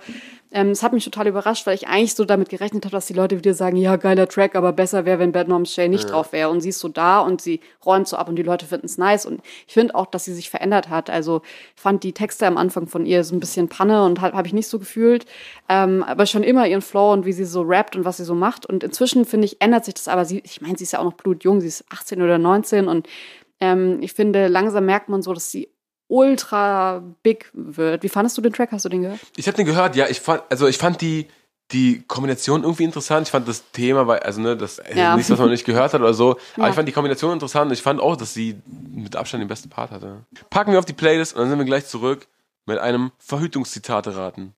ähm, 0.53 0.69
es 0.69 0.83
hat 0.83 0.93
mich 0.93 1.03
total 1.03 1.27
überrascht, 1.27 1.65
weil 1.65 1.73
ich 1.73 1.87
eigentlich 1.87 2.13
so 2.13 2.25
damit 2.25 2.49
gerechnet 2.49 2.85
habe, 2.85 2.91
dass 2.91 3.07
die 3.07 3.13
Leute 3.13 3.37
wieder 3.37 3.55
sagen, 3.55 3.75
ja, 3.75 3.95
geiler 3.95 4.27
Track, 4.27 4.55
aber 4.55 4.71
besser 4.71 5.03
wäre, 5.03 5.17
wenn 5.17 5.31
Bad 5.31 5.47
Moms 5.47 5.75
J 5.75 5.89
nicht 5.89 6.11
drauf 6.11 6.31
wäre. 6.31 6.49
Und 6.49 6.61
sie 6.61 6.69
ist 6.69 6.79
so 6.79 6.89
da 6.89 7.19
und 7.21 7.41
sie 7.41 7.59
räumt 7.83 8.07
so 8.07 8.17
ab 8.17 8.29
und 8.29 8.35
die 8.35 8.43
Leute 8.43 8.67
finden 8.67 8.85
es 8.85 8.99
nice. 8.99 9.25
Und 9.25 9.41
ich 9.67 9.73
finde 9.73 9.95
auch, 9.95 10.05
dass 10.05 10.25
sie 10.25 10.33
sich 10.33 10.51
verändert 10.51 10.89
hat, 10.89 11.09
also 11.09 11.41
ich 11.75 11.81
fand 11.81 12.03
die 12.03 12.13
Texte 12.13 12.45
am 12.45 12.57
Anfang 12.57 12.85
von 12.85 13.07
ihr 13.07 13.23
so 13.23 13.35
ein 13.35 13.39
bisschen 13.39 13.67
Panne 13.67 14.05
und 14.05 14.21
habe 14.21 14.37
hab 14.37 14.45
ich 14.45 14.53
nicht 14.53 14.67
so 14.67 14.77
gefühlt, 14.77 15.25
ähm, 15.69 16.03
aber 16.03 16.27
schon 16.27 16.43
immer 16.43 16.67
ihren 16.67 16.81
Flow 16.81 17.11
und 17.13 17.25
wie 17.25 17.33
sie 17.33 17.45
so 17.45 17.63
rappt 17.63 17.95
und 17.95 18.05
was 18.05 18.17
sie 18.17 18.23
so 18.23 18.35
macht. 18.35 18.67
Und 18.67 18.83
inzwischen, 18.83 19.25
finde 19.25 19.45
ich, 19.45 19.59
ändert 19.59 19.85
sich 19.85 19.95
das. 19.95 20.07
Aber. 20.07 20.23
Sie, 20.23 20.41
ich 20.45 20.61
meine, 20.61 20.77
sie 20.77 20.83
ist 20.83 20.93
ja 20.93 20.99
auch 20.99 21.03
noch 21.03 21.13
blutjung, 21.13 21.59
sie 21.59 21.67
ist 21.67 21.83
18 21.89 22.21
oder 22.21 22.37
19 22.37 22.87
und 22.87 23.07
ähm, 23.59 23.99
ich 24.01 24.13
finde, 24.13 24.47
langsam 24.47 24.85
merkt 24.85 25.09
man 25.09 25.21
so, 25.21 25.33
dass 25.33 25.49
sie 25.49 25.69
ultra 26.07 27.01
big 27.23 27.49
wird. 27.53 28.03
Wie 28.03 28.09
fandest 28.09 28.37
du 28.37 28.41
den 28.41 28.53
Track? 28.53 28.71
Hast 28.71 28.85
du 28.85 28.89
den 28.89 29.01
gehört? 29.03 29.19
Ich 29.35 29.47
habe 29.47 29.55
den 29.57 29.65
gehört, 29.65 29.95
ja, 29.95 30.07
ich 30.07 30.19
fand, 30.21 30.43
also 30.49 30.67
ich 30.67 30.77
fand 30.77 31.01
die, 31.01 31.27
die 31.71 32.03
Kombination 32.07 32.63
irgendwie 32.63 32.83
interessant. 32.83 33.27
Ich 33.27 33.31
fand 33.31 33.47
das 33.47 33.71
Thema, 33.71 34.05
weil, 34.05 34.19
also 34.19 34.41
ne, 34.41 34.55
das 34.55 34.79
ist 34.79 34.95
Ja. 34.95 35.15
nichts, 35.15 35.31
was 35.31 35.39
man 35.39 35.49
nicht 35.49 35.65
gehört 35.65 35.93
hat 35.93 36.01
oder 36.01 36.13
so. 36.13 36.31
Aber 36.55 36.63
Ja. 36.65 36.69
ich 36.69 36.75
fand 36.75 36.87
die 36.87 36.91
Kombination 36.93 37.33
interessant 37.33 37.67
und 37.67 37.73
ich 37.73 37.81
fand 37.81 37.99
auch, 37.99 38.15
dass 38.15 38.33
sie 38.33 38.61
mit 38.93 39.15
Abstand 39.15 39.41
den 39.41 39.47
besten 39.47 39.69
Part 39.69 39.91
hatte. 39.91 40.25
Packen 40.49 40.71
wir 40.71 40.79
auf 40.79 40.85
die 40.85 40.93
Playlist 40.93 41.33
und 41.33 41.39
dann 41.41 41.49
sind 41.49 41.57
wir 41.57 41.65
gleich 41.65 41.85
zurück 41.87 42.27
mit 42.65 42.77
einem 42.79 43.11
Verhütungszitate 43.17 44.15
raten. 44.15 44.53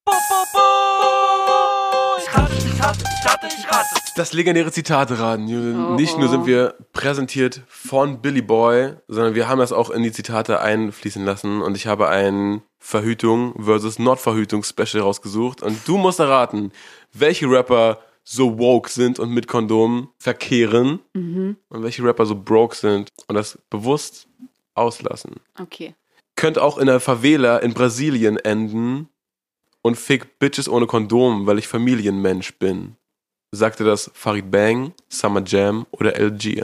Das 4.15 4.31
legendäre 4.31 4.71
Zitate 4.71 5.19
raten. 5.19 5.43
Oh, 5.75 5.95
Nicht 5.95 6.17
nur 6.17 6.29
oh. 6.29 6.31
sind 6.31 6.45
wir 6.45 6.75
präsentiert 6.93 7.61
von 7.67 8.21
Billy 8.21 8.41
Boy, 8.41 8.93
sondern 9.09 9.35
wir 9.35 9.49
haben 9.49 9.59
das 9.59 9.73
auch 9.73 9.89
in 9.89 10.03
die 10.03 10.11
Zitate 10.13 10.61
einfließen 10.61 11.25
lassen 11.25 11.61
und 11.61 11.75
ich 11.75 11.85
habe 11.87 12.07
ein 12.07 12.61
Verhütung 12.79 13.53
versus 13.61 13.99
Not-Verhütung 13.99 14.63
Special 14.63 15.01
rausgesucht 15.03 15.61
und 15.61 15.85
du 15.87 15.97
musst 15.97 16.19
erraten, 16.19 16.71
welche 17.11 17.49
Rapper 17.49 17.99
so 18.23 18.57
woke 18.57 18.89
sind 18.89 19.19
und 19.19 19.31
mit 19.31 19.47
Kondom 19.47 20.09
verkehren 20.17 20.99
Mhm. 21.13 21.57
und 21.69 21.83
welche 21.83 22.03
Rapper 22.03 22.25
so 22.25 22.35
broke 22.35 22.75
sind 22.75 23.09
und 23.27 23.35
das 23.35 23.59
bewusst 23.69 24.27
auslassen. 24.75 25.35
Okay. 25.59 25.93
Könnte 26.37 26.63
auch 26.63 26.77
in 26.77 26.87
der 26.87 26.99
Favela 27.01 27.57
in 27.57 27.73
Brasilien 27.73 28.37
enden 28.37 29.09
und 29.81 29.97
fick 29.97 30.39
Bitches 30.39 30.69
ohne 30.69 30.87
Kondom, 30.87 31.45
weil 31.47 31.59
ich 31.59 31.67
Familienmensch 31.67 32.57
bin. 32.57 32.95
Sagte 33.51 33.83
das 33.83 34.11
Farid 34.13 34.51
Bang, 34.51 34.93
Summer 35.07 35.43
Jam 35.45 35.85
oder 35.91 36.15
LG? 36.19 36.63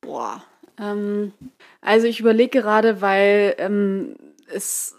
Boah. 0.00 0.42
Ähm, 0.78 1.32
also 1.80 2.06
ich 2.06 2.20
überlege 2.20 2.60
gerade, 2.60 3.00
weil 3.00 3.54
ähm, 3.58 4.16
es, 4.46 4.96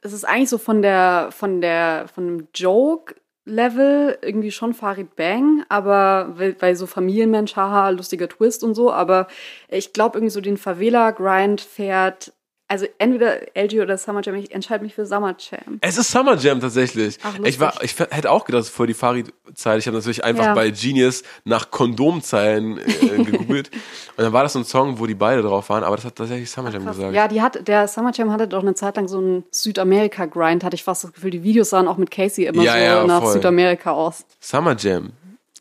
es 0.00 0.12
ist 0.12 0.24
eigentlich 0.24 0.48
so 0.50 0.58
von 0.58 0.82
der, 0.82 1.28
von 1.30 1.60
der, 1.60 2.06
von 2.12 2.26
dem 2.26 2.48
Joke-Level 2.54 4.18
irgendwie 4.22 4.50
schon 4.50 4.74
Farid 4.74 5.16
Bang, 5.16 5.64
aber 5.68 6.34
weil, 6.36 6.76
so 6.76 6.86
Familienmensch, 6.86 7.56
haha, 7.56 7.90
lustiger 7.90 8.28
Twist 8.28 8.64
und 8.64 8.74
so, 8.74 8.92
aber 8.92 9.26
ich 9.68 9.92
glaube 9.92 10.18
irgendwie 10.18 10.32
so 10.32 10.40
den 10.40 10.56
Favela-Grind 10.56 11.60
fährt, 11.60 12.32
also 12.68 12.86
entweder 12.98 13.40
LG 13.56 13.80
oder 13.80 13.96
Summer 13.96 14.20
Jam, 14.22 14.34
ich 14.34 14.52
entscheide 14.52 14.84
mich 14.84 14.94
für 14.94 15.06
Summer 15.06 15.34
Jam. 15.38 15.78
Es 15.80 15.96
ist 15.96 16.10
Summer 16.10 16.36
Jam 16.36 16.60
tatsächlich. 16.60 17.18
Ach, 17.22 17.34
ich 17.42 17.58
war, 17.58 17.82
ich 17.82 17.98
hätte 17.98 18.30
auch 18.30 18.44
gedacht, 18.44 18.66
voll 18.66 18.86
die 18.86 18.94
Farid 18.94 19.32
Zeit. 19.54 19.78
Ich 19.78 19.86
habe 19.86 19.96
natürlich 19.96 20.22
einfach 20.22 20.44
Ja. 20.44 20.54
bei 20.54 20.70
Genius 20.70 21.22
nach 21.44 21.70
Kondomzeilen 21.70 22.78
äh, 22.78 22.84
gegoogelt. 23.24 23.70
und 24.16 24.22
dann 24.24 24.32
war 24.32 24.42
das 24.42 24.52
so 24.52 24.58
ein 24.58 24.64
Song, 24.66 24.98
wo 24.98 25.06
die 25.06 25.14
beide 25.14 25.42
drauf 25.42 25.68
waren, 25.70 25.82
aber 25.82 25.96
das 25.96 26.04
hat 26.04 26.16
tatsächlich 26.16 26.50
Summer 26.50 26.70
Jam 26.70 26.84
gesagt. 26.86 27.14
Ja, 27.14 27.26
die 27.26 27.40
hat, 27.42 27.66
der 27.66 27.88
Summer 27.88 28.12
Jam 28.12 28.30
hatte 28.30 28.46
doch 28.46 28.62
eine 28.62 28.74
Zeit 28.74 28.96
lang 28.96 29.08
so 29.08 29.18
einen 29.18 29.44
Südamerika-Grind, 29.50 30.62
hatte 30.64 30.74
ich 30.76 30.84
fast 30.84 31.04
das 31.04 31.12
Gefühl. 31.12 31.30
Die 31.30 31.42
Videos 31.42 31.70
sahen 31.70 31.88
auch 31.88 31.96
mit 31.96 32.10
Casey 32.10 32.44
immer 32.44 32.62
Ja, 32.62 32.72
so 32.72 32.78
ja, 32.78 33.04
nach 33.06 33.22
voll. 33.22 33.32
Südamerika 33.32 33.92
aus. 33.92 34.24
Summer 34.40 34.76
Jam. 34.78 35.12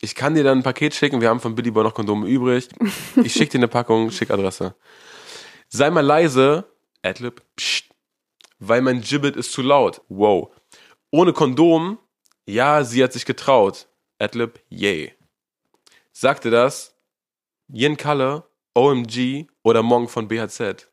Ich 0.01 0.13
kann 0.13 0.35
dir 0.35 0.43
dann 0.43 0.59
ein 0.59 0.63
Paket 0.63 0.93
schicken. 0.93 1.21
Wir 1.21 1.29
haben 1.29 1.39
von 1.39 1.55
Billy 1.55 1.71
Boy 1.71 1.83
noch 1.83 1.93
Kondome 1.93 2.27
übrig. 2.27 2.69
Ich 3.23 3.33
schicke 3.33 3.53
dir 3.53 3.57
eine 3.59 3.67
Packung, 3.67 4.11
schick 4.11 4.29
Adresse. 4.29 4.75
Sei 5.69 5.89
mal 5.89 6.01
leise. 6.05 6.65
Adlib. 7.01 7.41
Psst. 7.55 7.85
Weil 8.59 8.81
mein 8.81 9.01
Gibbet 9.01 9.35
ist 9.35 9.51
zu 9.51 9.61
laut. 9.61 10.01
Wow. 10.09 10.53
Ohne 11.11 11.33
Kondom. 11.33 11.99
Ja, 12.45 12.83
sie 12.83 13.03
hat 13.03 13.13
sich 13.13 13.25
getraut. 13.25 13.87
Adlib. 14.19 14.59
Yay. 14.69 15.13
Sagte 16.11 16.49
das 16.49 16.95
Yin 17.69 17.97
Kalle, 17.97 18.43
OMG 18.73 19.47
oder 19.63 19.83
Monk 19.83 20.09
von 20.09 20.27
BHZ. 20.27 20.89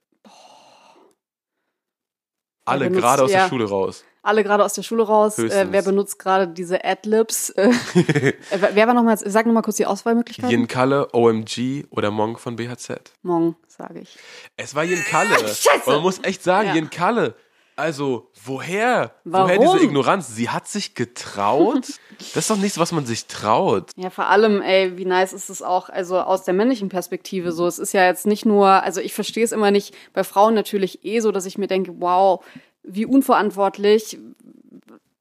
Alle 2.66 2.90
gerade 2.90 3.22
aus 3.22 3.30
ja. 3.30 3.42
der 3.42 3.48
Schule 3.48 3.68
raus. 3.68 4.04
Alle 4.24 4.42
gerade 4.42 4.64
aus 4.64 4.72
der 4.72 4.82
Schule 4.82 5.02
raus. 5.02 5.38
Äh, 5.38 5.66
wer 5.70 5.82
benutzt 5.82 6.18
gerade 6.18 6.48
diese 6.48 6.82
Adlibs? 6.82 7.50
Äh, 7.50 7.68
äh, 7.94 8.32
wer 8.72 8.86
war 8.86 8.94
nochmal, 8.94 9.18
sag 9.18 9.44
nochmal 9.44 9.62
kurz 9.62 9.76
die 9.76 9.86
Auswahlmöglichkeiten. 9.86 10.50
Yin 10.50 10.66
Kalle, 10.66 11.08
OMG 11.12 11.84
oder 11.90 12.10
Monk 12.10 12.40
von 12.40 12.56
BHZ. 12.56 13.12
Morgen, 13.22 13.54
sage 13.68 14.00
ich. 14.00 14.16
Es 14.56 14.74
war 14.74 14.82
Jen 14.84 15.04
Kalle. 15.04 15.36
Scheiße. 15.38 15.82
Und 15.84 15.94
man 15.94 16.02
muss 16.02 16.20
echt 16.22 16.42
sagen, 16.42 16.68
Ja. 16.68 16.74
Jen 16.74 16.88
Kalle. 16.90 17.34
Also, 17.76 18.30
woher? 18.44 19.12
Warum? 19.24 19.48
Woher 19.48 19.58
diese 19.58 19.84
Ignoranz? 19.84 20.28
Sie 20.34 20.48
hat 20.48 20.68
sich 20.68 20.94
getraut? 20.94 21.84
Das 22.32 22.44
ist 22.44 22.50
doch 22.50 22.56
nichts, 22.56 22.78
was 22.78 22.92
man 22.92 23.04
sich 23.04 23.26
traut. 23.26 23.90
Ja, 23.96 24.08
vor 24.08 24.28
allem, 24.28 24.62
ey, 24.62 24.96
wie 24.96 25.04
nice 25.04 25.32
ist 25.32 25.50
es 25.50 25.62
auch, 25.62 25.88
also 25.88 26.20
aus 26.20 26.44
der 26.44 26.54
männlichen 26.54 26.88
Perspektive 26.88 27.50
so. 27.50 27.66
Es 27.66 27.80
ist 27.80 27.92
ja 27.92 28.06
jetzt 28.06 28.24
nicht 28.24 28.46
nur, 28.46 28.68
also 28.68 29.00
ich 29.00 29.12
verstehe 29.12 29.44
es 29.44 29.50
immer 29.50 29.72
nicht, 29.72 29.94
bei 30.12 30.22
Frauen 30.22 30.54
natürlich 30.54 31.04
eh 31.04 31.18
so, 31.18 31.32
dass 31.32 31.44
ich 31.44 31.58
mir 31.58 31.66
denke, 31.66 31.92
wow, 31.98 32.42
wie 32.86 33.06
unverantwortlich, 33.06 34.18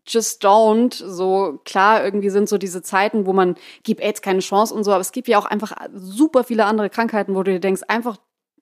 just 0.06 0.44
don't. 0.46 0.94
So 0.94 1.60
klar, 1.66 2.04
irgendwie 2.04 2.30
sind 2.30 2.50
so 2.50 2.58
diese 2.58 2.82
Zeiten, 2.82 3.26
wo 3.26 3.34
man 3.34 3.56
gibt 3.84 4.02
AIDS 4.02 4.22
keine 4.22 4.40
Chance 4.40 4.74
und 4.74 4.84
so, 4.84 4.92
aber 4.92 5.02
es 5.02 5.12
gibt 5.12 5.28
ja 5.28 5.38
auch 5.40 5.46
einfach 5.46 5.74
super 5.94 6.44
viele 6.44 6.66
andere 6.66 6.90
Krankheiten, 6.90 7.36
wo 7.36 7.44
du 7.44 7.52
dir 7.54 7.60
denkst, 7.60 7.84
einfach 7.88 8.18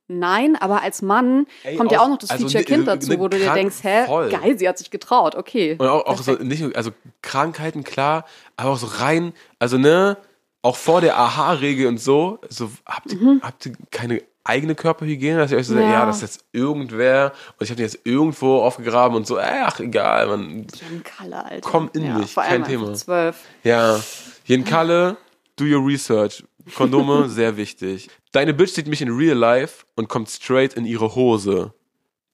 nein, 0.08 0.56
aber 0.60 0.82
als 0.82 1.02
Mann 1.02 1.47
Ey, 1.64 1.78
kommt 1.78 1.91
ja 1.91 1.99
auch- 1.99 2.04
auch 2.06 2.10
noch 2.10 2.18
das 2.18 2.32
also 2.32 2.43
Feature 2.47 2.64
ne- 2.64 2.66
Kind 2.66 2.86
ne- 2.86 2.93
dazu, 2.95 3.10
ne 3.10 3.20
wo 3.20 3.28
du 3.30 3.38
dir 3.38 3.54
denkst, 3.54 3.78
hä, 3.82 4.06
voll. 4.06 4.30
geil, 4.30 4.60
sie 4.60 4.68
hat 4.68 4.78
sich 4.78 4.91
getraut, 4.91 5.36
okay. 5.36 5.78
Und 5.80 5.88
auch, 5.88 6.06
auch 6.06 6.22
so, 6.22 6.34
nicht 6.34 6.62
nur, 6.62 6.76
also 6.76 6.91
Krankheiten, 7.22 7.84
klar, 7.86 8.26
aber 8.58 8.72
auch 8.72 8.78
so 8.78 8.88
rein, 8.88 9.32
also 9.58 9.78
ne, 9.78 10.18
auch 10.64 10.76
vor 10.76 10.99
der 11.02 11.18
Aha-Regel 11.18 11.88
und 11.88 11.97
so, 11.99 12.39
so 12.49 12.70
habt 12.86 13.14
ihr, 13.14 13.39
habt 13.41 13.66
ihr 13.66 13.74
keine 13.89 14.22
eigene 14.44 14.76
Körperhygiene, 14.76 15.38
dass 15.38 15.52
ihr 15.52 15.58
euch 15.58 15.68
so 15.68 15.74
sagt, 15.74 15.86
Mhm. 15.86 15.92
Ja. 15.92 16.00
ja, 16.00 16.06
das 16.06 16.18
ist 16.18 16.22
jetzt 16.22 16.46
irgendwer 16.52 17.32
und 17.58 17.64
ich 17.64 17.70
habe 17.70 17.78
den 17.78 17.86
jetzt 17.86 18.00
irgendwo 18.04 18.62
aufgegraben 18.62 19.16
und 19.16 19.28
so, 19.28 19.39
ach 19.39 19.80
egal, 19.80 20.28
man, 20.28 20.68
Jan 20.80 21.04
Kalle, 21.04 21.46
Alter. 21.46 21.70
Komm 21.70 21.89
in 21.94 22.04
ja, 22.06 22.18
mich, 22.18 22.36
kein 22.36 22.64
Thema. 22.64 22.94
Zwölf. 22.94 23.38
Ja, 23.64 24.00
Jen 24.46 24.64
Kalle, 24.66 25.18
do 25.56 25.66
your 25.66 25.86
research. 25.86 26.44
Kondome, 26.76 27.30
sehr 27.30 27.58
wichtig. 27.58 28.10
Deine 28.32 28.54
Bitch 28.54 28.72
sieht 28.74 28.88
mich 28.88 29.02
in 29.02 29.10
real 29.10 29.38
life 29.38 29.86
und 29.96 30.08
kommt 30.10 30.30
straight 30.30 30.74
in 30.74 30.86
ihre 30.86 31.16
Hose. 31.16 31.74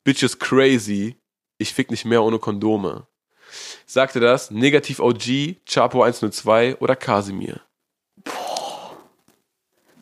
Bitch 0.04 0.24
is 0.24 0.38
crazy. 0.40 1.16
Ich 1.58 1.74
fick 1.74 1.90
nicht 1.92 2.06
mehr 2.06 2.22
ohne 2.24 2.38
Kondome. 2.40 3.08
Sagte 3.86 4.20
das 4.20 4.52
Negativ 4.52 5.00
OG, 5.00 5.58
Chapo 5.66 6.04
102 6.04 6.78
oder 6.78 6.96
Kasimir? 6.96 7.62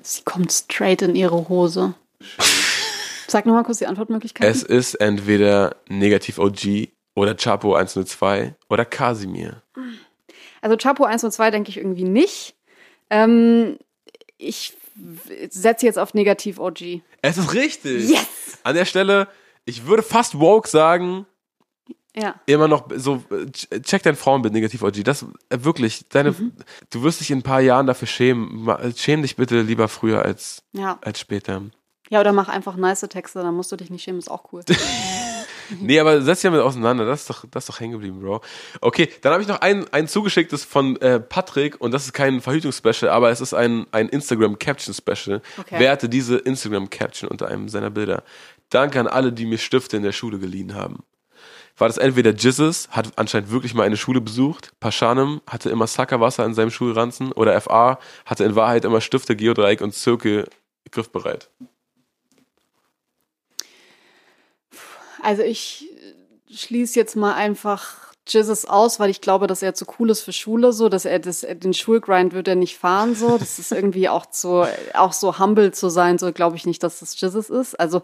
Sie 0.05 0.21
kommt 0.21 0.51
straight 0.51 1.01
in 1.01 1.15
ihre 1.15 1.49
Hose. 1.49 1.95
Sag 3.27 3.47
nochmal 3.47 3.63
kurz 3.63 3.79
die 3.79 3.87
Antwortmöglichkeiten. 3.87 4.49
Es 4.49 4.61
ist 4.61 4.93
entweder 4.95 5.77
Negativ 5.89 6.37
OG 6.37 6.89
oder 7.15 7.35
Chapo 7.35 7.73
102 7.73 8.55
oder 8.69 8.85
Kasimir. 8.85 9.63
Also 10.61 10.77
Chapo 10.77 11.05
1 11.05 11.23
und 11.23 11.31
2 11.31 11.49
denke 11.49 11.71
ich 11.71 11.77
irgendwie 11.77 12.03
nicht. 12.03 12.55
Ähm, 13.09 13.79
ich 14.37 14.77
setze 15.49 15.87
jetzt 15.87 15.97
auf 15.97 16.13
Negativ 16.13 16.59
OG. 16.59 17.01
Es 17.23 17.39
ist 17.39 17.53
richtig. 17.55 18.07
Yes! 18.07 18.59
An 18.61 18.75
der 18.75 18.85
Stelle, 18.85 19.27
ich 19.65 19.87
würde 19.87 20.03
fast 20.03 20.39
woke 20.39 20.69
sagen, 20.69 21.25
Ja. 22.17 22.35
immer 22.45 22.67
noch 22.67 22.87
so 22.95 23.23
äh, 23.29 23.45
ch- 23.51 23.83
check 23.83 24.03
dein 24.03 24.15
Frauenbild 24.15 24.53
negativ 24.53 24.81
OG 24.83 25.03
das 25.03 25.23
äh, 25.49 25.57
wirklich 25.63 26.07
deine 26.09 26.33
du 26.89 27.03
wirst 27.03 27.19
dich 27.19 27.29
in 27.31 27.39
ein 27.39 27.43
paar 27.43 27.61
Jahren 27.61 27.87
dafür 27.87 28.07
schämen 28.07 28.63
Ma- 28.63 28.79
schäm 28.95 29.21
dich 29.21 29.35
bitte 29.35 29.61
lieber 29.61 29.87
früher 29.87 30.23
als 30.23 30.63
Ja. 30.73 30.97
als 31.01 31.19
später 31.19 31.61
Ja, 32.09 32.19
oder 32.21 32.31
mach 32.33 32.47
einfach 32.49 32.75
nice 32.77 33.01
Texte, 33.09 33.39
dann 33.41 33.53
musst 33.55 33.71
du 33.71 33.75
dich 33.75 33.89
nicht 33.89 34.03
schämen, 34.03 34.19
ist 34.19 34.29
auch 34.31 34.53
cool. 34.53 34.63
nee 35.81 35.99
aber 35.99 36.21
setz 36.21 36.41
dich 36.41 36.47
damit 36.49 36.61
auseinander 36.61 37.05
das 37.05 37.21
ist 37.21 37.29
doch 37.31 37.43
das 37.49 37.63
ist 37.63 37.69
doch 37.69 37.79
hängen 37.79 37.93
geblieben 37.93 38.19
Bro 38.19 38.41
okay 38.81 39.09
dann 39.21 39.33
habe 39.33 39.41
ich 39.41 39.47
noch 39.47 39.61
ein 39.61 39.85
ein 39.91 40.07
zugeschicktes 40.07 40.63
von 40.63 40.95
äh, 41.01 41.19
Patrick 41.19 41.81
und 41.81 41.91
das 41.91 42.05
ist 42.05 42.13
kein 42.13 42.39
Verhütungsspecial 42.39 43.09
aber 43.09 43.31
es 43.31 43.41
ist 43.41 43.55
ein 43.55 43.87
ein 43.91 44.07
Instagram 44.09 44.59
Caption 44.59 44.93
Special 44.93 45.41
Okay. 45.57 45.79
werte 45.79 46.07
diese 46.07 46.37
Instagram 46.37 46.89
Caption 46.91 47.29
unter 47.29 47.47
einem 47.47 47.67
seiner 47.67 47.89
Bilder 47.89 48.23
danke 48.69 48.99
an 48.99 49.07
alle 49.07 49.33
die 49.33 49.47
mir 49.47 49.57
Stifte 49.57 49.97
in 49.97 50.03
der 50.03 50.11
Schule 50.11 50.37
geliehen 50.37 50.75
haben 50.75 50.99
war 51.77 51.87
das 51.87 51.97
entweder 51.97 52.31
Jizzes, 52.31 52.87
hat 52.91 53.17
anscheinend 53.17 53.51
wirklich 53.51 53.73
mal 53.73 53.83
eine 53.83 53.97
Schule 53.97 54.21
besucht, 54.21 54.71
Paschanem 54.79 55.41
hatte 55.47 55.69
immer 55.69 55.87
Sackerwasser 55.87 56.45
in 56.45 56.53
seinem 56.53 56.71
Schulranzen 56.71 57.31
oder 57.31 57.59
FA 57.59 57.99
hatte 58.25 58.43
in 58.43 58.55
Wahrheit 58.55 58.85
immer 58.85 59.01
Stifte, 59.01 59.35
Geodreieck 59.35 59.81
und 59.81 59.93
Zirkel 59.93 60.47
griffbereit. 60.91 61.49
Also 65.21 65.41
ich 65.41 65.89
schließe 66.53 66.99
jetzt 66.99 67.15
mal 67.15 67.33
einfach 67.33 68.05
Jizzes 68.27 68.65
aus, 68.65 68.99
weil 68.99 69.09
ich 69.09 69.21
glaube, 69.21 69.47
dass 69.47 69.61
er 69.61 69.73
zu 69.73 69.85
cool 69.99 70.09
ist 70.09 70.21
für 70.21 70.33
Schule, 70.33 70.73
so, 70.73 70.89
dass 70.89 71.05
er 71.05 71.19
das, 71.19 71.41
den 71.41 71.73
Schulgrind 71.73 72.33
wird 72.33 72.47
er 72.47 72.55
nicht 72.55 72.77
fahren, 72.77 73.15
so. 73.15 73.37
Das 73.37 73.59
ist 73.59 73.71
irgendwie 73.71 74.09
auch 74.09 74.25
so, 74.31 74.65
auch 74.93 75.13
so 75.13 75.37
humble 75.37 75.71
zu 75.71 75.89
sein, 75.89 76.17
so 76.17 76.31
glaube 76.31 76.55
ich 76.55 76.65
nicht, 76.65 76.81
dass 76.81 76.99
das 76.99 77.19
Jizzes 77.19 77.49
ist. 77.49 77.79
Also, 77.79 78.01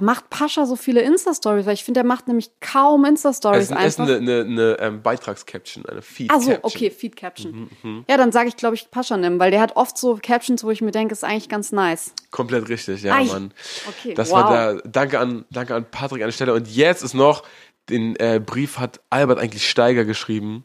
macht 0.00 0.30
Pascha 0.30 0.66
so 0.66 0.76
viele 0.76 1.00
Insta-Stories, 1.00 1.66
weil 1.66 1.74
ich 1.74 1.82
finde, 1.82 2.00
er 2.00 2.04
macht 2.06 2.28
nämlich 2.28 2.50
kaum 2.60 3.04
Es 3.04 3.10
Insta-Stories 3.10 3.64
ist, 3.64 3.70
ist 3.72 3.76
einfach. 3.76 4.04
eine, 4.04 4.16
eine, 4.18 4.40
eine 4.42 4.76
ähm, 4.78 5.02
Beitragscaption, 5.02 5.84
eine 5.86 6.00
feed 6.00 6.30
Ah 6.30 6.38
so, 6.38 6.50
Caption. 6.52 6.60
okay, 6.72 6.90
Feed 6.90 7.16
Caption. 7.16 7.70
Mhm, 7.82 8.04
Ja, 8.08 8.16
dann 8.16 8.30
sage 8.30 8.48
ich, 8.48 8.56
glaube 8.56 8.76
ich, 8.76 8.88
Pascha 8.92 9.16
nehmen, 9.16 9.40
weil 9.40 9.50
der 9.50 9.60
hat 9.60 9.74
oft 9.74 9.98
so 9.98 10.16
Captions, 10.22 10.62
wo 10.62 10.70
ich 10.70 10.80
mir 10.80 10.92
denke, 10.92 11.12
ist 11.12 11.24
eigentlich 11.24 11.48
ganz 11.48 11.72
nice. 11.72 12.12
Komplett 12.30 12.68
richtig, 12.68 13.02
ja, 13.02 13.16
Ei. 13.16 13.24
Mann. 13.24 13.52
Okay, 13.88 14.14
Das 14.14 14.30
wow. 14.30 14.44
war 14.44 14.50
der, 14.74 14.82
danke 14.88 15.18
an, 15.18 15.44
danke 15.50 15.74
an 15.74 15.84
Patrick 15.90 16.22
an 16.22 16.28
der 16.28 16.32
Stelle. 16.34 16.54
Und 16.54 16.68
jetzt 16.68 17.02
ist 17.02 17.14
noch, 17.14 17.42
den 17.88 18.14
äh, 18.16 18.40
Brief 18.44 18.78
hat 18.78 19.00
Albert 19.10 19.40
eigentlich 19.40 19.68
Steiger 19.68 20.04
geschrieben, 20.04 20.64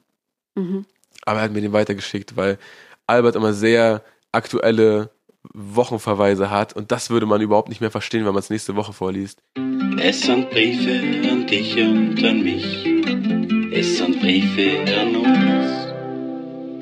Mhm. 0.53 0.85
aber 1.25 1.39
er 1.39 1.45
hat 1.45 1.51
mir 1.51 1.61
den 1.61 1.73
weitergeschickt, 1.73 2.37
weil 2.37 2.59
Albert 3.07 3.35
immer 3.35 3.53
sehr 3.53 4.03
aktuelle 4.31 5.09
Wochenverweise 5.53 6.49
hat 6.49 6.73
und 6.73 6.91
das 6.91 7.09
würde 7.09 7.25
man 7.25 7.41
überhaupt 7.41 7.69
nicht 7.69 7.81
mehr 7.81 7.91
verstehen, 7.91 8.25
wenn 8.25 8.33
man 8.33 8.39
es 8.39 8.49
nächste 8.49 8.75
Woche 8.75 8.93
vorliest. 8.93 9.39
Es 10.01 10.21
sind 10.21 10.49
Briefe 10.49 11.29
an 11.29 11.47
dich 11.47 11.77
und 11.77 12.23
an 12.23 12.43
mich. 12.43 12.85
Es 13.71 13.97
sind 13.97 14.19
Briefe 14.19 14.79
an 14.93 15.15
uns. 15.15 15.85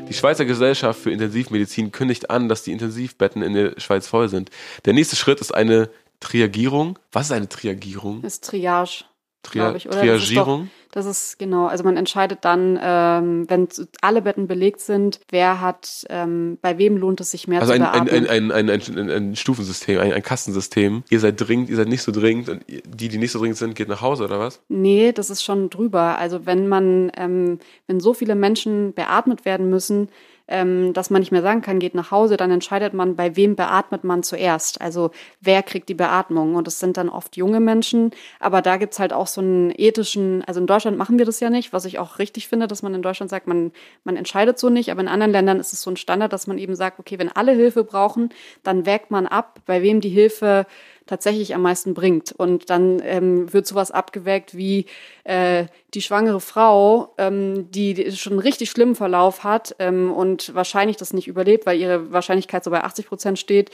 Die 0.09 0.14
Schweizer 0.14 0.45
Gesellschaft 0.45 0.99
für 0.99 1.11
Intensivmedizin 1.11 1.91
kündigt 1.91 2.30
an, 2.30 2.49
dass 2.49 2.64
die 2.64 2.72
Intensivbetten 2.72 3.41
in 3.41 3.53
der 3.53 3.80
Schweiz 3.80 4.07
voll 4.07 4.30
sind. 4.30 4.51
Der 4.86 4.93
nächste 4.93 5.16
Schritt 5.16 5.41
ist 5.41 5.53
eine 5.53 5.89
Triagierung. 6.20 6.99
Was 7.11 7.28
ist 7.28 7.32
eine 7.32 7.49
Triagierung? 7.49 8.22
Das 8.22 8.34
ist 8.34 8.45
Triage. 8.45 9.05
Tria 9.43 9.75
ich, 9.75 9.87
oder? 9.87 9.97
Das 9.97 10.23
ist 10.23 10.27
Triagierung? 10.27 10.69
Das 10.91 11.05
ist 11.07 11.39
genau, 11.39 11.65
also 11.65 11.83
man 11.83 11.97
entscheidet 11.97 12.39
dann, 12.45 12.79
ähm, 12.81 13.49
wenn 13.49 13.67
alle 14.01 14.21
Betten 14.21 14.47
belegt 14.47 14.79
sind, 14.79 15.19
wer 15.29 15.59
hat, 15.59 16.05
ähm, 16.09 16.59
bei 16.61 16.77
wem 16.77 16.97
lohnt 16.97 17.19
es 17.19 17.31
sich 17.31 17.47
mehr 17.47 17.61
Also 17.61 17.73
zu 17.73 17.79
ein, 17.79 17.83
ein, 17.83 18.05
beatmen. 18.05 18.29
ein, 18.29 18.51
ein, 18.51 18.69
ein, 18.69 19.09
ein, 19.09 19.35
Stufensystem, 19.35 19.99
ein, 19.99 20.13
ein 20.13 20.21
Kastensystem. 20.21 21.03
Ihr 21.09 21.19
seid 21.19 21.41
dringend, 21.41 21.69
ihr 21.71 21.77
seid 21.77 21.87
nicht 21.87 22.03
so 22.03 22.11
dringend 22.11 22.49
und 22.49 22.63
die, 22.67 23.09
die 23.09 23.17
nicht 23.17 23.31
so 23.31 23.39
dringend 23.39 23.57
sind, 23.57 23.73
geht 23.73 23.87
nach 23.87 24.01
Hause 24.01 24.23
oder 24.25 24.39
was? 24.39 24.61
Nee, 24.69 25.11
das 25.13 25.31
ist 25.31 25.43
schon 25.43 25.71
drüber. 25.71 26.19
Also 26.19 26.45
wenn 26.45 26.67
man, 26.67 27.11
ähm, 27.17 27.57
wenn 27.87 27.99
so 27.99 28.13
viele 28.13 28.35
Menschen 28.35 28.93
beatmet 28.93 29.45
werden 29.45 29.71
müssen, 29.71 30.09
ähm, 30.47 30.93
dass 30.93 31.09
man 31.09 31.21
nicht 31.21 31.31
mehr 31.31 31.41
sagen 31.41 31.61
kann, 31.61 31.79
geht 31.79 31.95
nach 31.95 32.11
Hause, 32.11 32.35
dann 32.37 32.51
entscheidet 32.51 32.93
man, 32.93 33.15
bei 33.15 33.35
wem 33.35 33.55
beatmet 33.55 34.03
man 34.03 34.23
zuerst. 34.23 34.81
Also 34.81 35.11
wer 35.39 35.63
kriegt 35.63 35.87
die 35.89 35.93
Beatmung? 35.93 36.55
Und 36.55 36.67
es 36.67 36.79
sind 36.79 36.97
dann 36.97 37.09
oft 37.09 37.37
junge 37.37 37.59
Menschen, 37.59 38.11
aber 38.39 38.61
da 38.61 38.77
gibt's 38.77 38.99
halt 38.99 39.13
auch 39.13 39.27
so 39.27 39.41
einen 39.41 39.73
ethischen, 39.75 40.43
also 40.43 40.59
in 40.59 40.67
Deutschland 40.67 40.97
machen 40.97 41.17
wir 41.17 41.25
das 41.25 41.39
ja 41.39 41.49
nicht, 41.49 41.71
was 41.71 41.85
ich 41.85 41.97
auch 41.99 42.19
richtig 42.19 42.47
finde, 42.47 42.67
dass 42.67 42.83
man 42.83 42.93
in 42.93 43.01
Deutschland 43.01 43.29
sagt, 43.29 43.47
man, 43.47 43.71
man 44.03 44.17
entscheidet 44.17 44.59
so 44.59 44.69
nicht. 44.69 44.91
Aber 44.91 45.01
in 45.01 45.07
anderen 45.07 45.31
Ländern 45.31 45.59
ist 45.59 45.73
es 45.73 45.81
so 45.81 45.91
ein 45.91 45.97
Standard, 45.97 46.33
dass 46.33 46.47
man 46.47 46.57
eben 46.57 46.75
sagt, 46.75 46.99
okay, 46.99 47.19
wenn 47.19 47.29
alle 47.29 47.53
Hilfe 47.53 47.83
brauchen, 47.83 48.29
dann 48.63 48.85
wägt 48.85 49.11
man 49.11 49.27
ab, 49.27 49.59
bei 49.65 49.81
wem 49.81 50.01
die 50.01 50.09
Hilfe 50.09 50.65
tatsächlich 51.05 51.55
am 51.55 51.61
meisten 51.61 51.93
bringt. 51.93 52.31
Und 52.31 52.69
dann 52.69 53.01
ähm, 53.03 53.51
wird 53.51 53.67
sowas 53.67 53.91
abgewägt 53.91 54.55
wie 54.55 54.85
äh, 55.23 55.65
die 55.93 56.01
schwangere 56.01 56.39
Frau, 56.39 57.13
ähm, 57.17 57.69
die 57.71 58.11
schon 58.11 58.33
einen 58.33 58.39
richtig 58.39 58.71
schlimmen 58.71 58.95
Verlauf 58.95 59.43
hat 59.43 59.75
ähm, 59.79 60.11
und 60.11 60.53
wahrscheinlich 60.55 60.97
das 60.97 61.13
nicht 61.13 61.27
überlebt, 61.27 61.65
weil 61.65 61.79
ihre 61.79 62.11
Wahrscheinlichkeit 62.11 62.63
so 62.63 62.71
bei 62.71 62.83
80 62.83 63.07
Prozent 63.07 63.39
steht, 63.39 63.71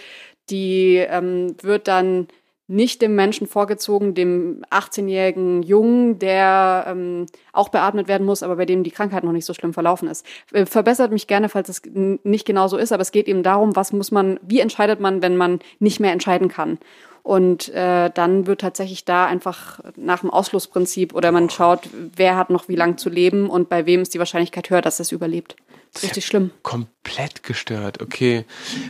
die 0.50 0.96
ähm, 0.96 1.56
wird 1.62 1.88
dann 1.88 2.28
nicht 2.70 3.02
dem 3.02 3.16
Menschen 3.16 3.48
vorgezogen, 3.48 4.14
dem 4.14 4.64
18-jährigen 4.70 5.64
Jungen, 5.64 6.20
der 6.20 6.86
ähm, 6.88 7.26
auch 7.52 7.70
beatmet 7.70 8.08
werden 8.08 8.26
muss, 8.26 8.44
aber 8.44 8.58
bei 8.58 8.66
dem 8.66 8.84
die 8.84 8.92
Krankheit 8.92 9.24
noch 9.24 9.32
nicht 9.32 9.46
so 9.46 9.56
schlimm 9.56 9.74
verlaufen 9.74 10.08
ist. 10.08 10.24
Äh, 10.54 10.68
verbessert 10.68 11.12
mich 11.12 11.26
gerne, 11.26 11.50
falls 11.50 11.68
es 11.68 11.82
nicht 11.86 12.46
genau 12.46 12.68
so 12.68 12.78
ist, 12.78 12.92
aber 12.92 13.02
es 13.02 13.12
geht 13.12 13.28
eben 13.28 13.42
darum, 13.42 13.76
was 13.76 13.92
muss 13.92 14.12
man, 14.12 14.40
wie 14.44 14.60
entscheidet 14.60 15.00
man, 15.00 15.24
wenn 15.24 15.36
man 15.36 15.60
nicht 15.80 16.00
mehr 16.00 16.12
entscheiden 16.12 16.48
kann. 16.48 16.78
Und 17.24 17.70
äh, 17.70 18.10
dann 18.14 18.48
wird 18.48 18.62
tatsächlich 18.62 19.06
da 19.06 19.26
einfach 19.26 19.80
nach 19.96 20.22
dem 20.22 20.30
Ausschlussprinzip 20.30 21.14
oder 21.14 21.32
man 21.32 21.50
schaut, 21.50 21.90
wer 22.16 22.36
hat 22.38 22.50
noch 22.50 22.68
wie 22.70 22.76
lang 22.76 22.98
zu 22.98 23.10
leben 23.10 23.50
und 23.50 23.70
bei 23.70 23.86
wem 23.86 24.02
ist 24.02 24.14
die 24.14 24.20
Wahrscheinlichkeit 24.20 24.70
höher, 24.70 24.82
dass 24.82 25.00
es 25.00 25.12
überlebt. 25.12 25.56
Das 25.94 26.04
ist 26.04 26.10
richtig 26.10 26.26
schlimm. 26.28 26.52
Komplett 26.62 27.42
gestört, 27.42 28.00
okay. 28.02 28.46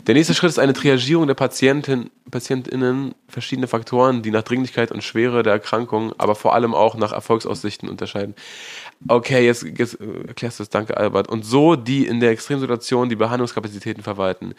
Der 0.07 0.15
nächste 0.15 0.33
Schritt 0.33 0.49
ist 0.49 0.59
eine 0.59 0.73
Triagierung 0.73 1.27
der 1.27 1.33
Patienten, 1.33 2.11
PatientInnen, 2.29 3.15
verschiedene 3.29 3.67
Faktoren, 3.67 4.21
die 4.21 4.31
nach 4.31 4.43
Dringlichkeit 4.43 4.91
und 4.91 5.01
Schwere 5.01 5.41
der 5.41 5.53
Erkrankung, 5.53 6.13
aber 6.17 6.35
vor 6.35 6.53
allem 6.53 6.75
auch 6.75 6.95
nach 6.95 7.13
Erfolgsaussichten 7.13 7.87
unterscheiden. 7.87 8.35
Okay, 9.07 9.45
jetzt, 9.45 9.63
jetzt 9.63 9.97
erklärst 10.27 10.59
du 10.59 10.63
es, 10.63 10.69
danke 10.69 10.97
Albert. 10.97 11.29
Und 11.29 11.45
so 11.45 11.77
die 11.77 12.05
in 12.05 12.19
der 12.19 12.31
Extremsituation 12.31 13.07
die 13.07 13.15
Behandlungskapazitäten 13.15 14.03
verwalten. 14.03 14.53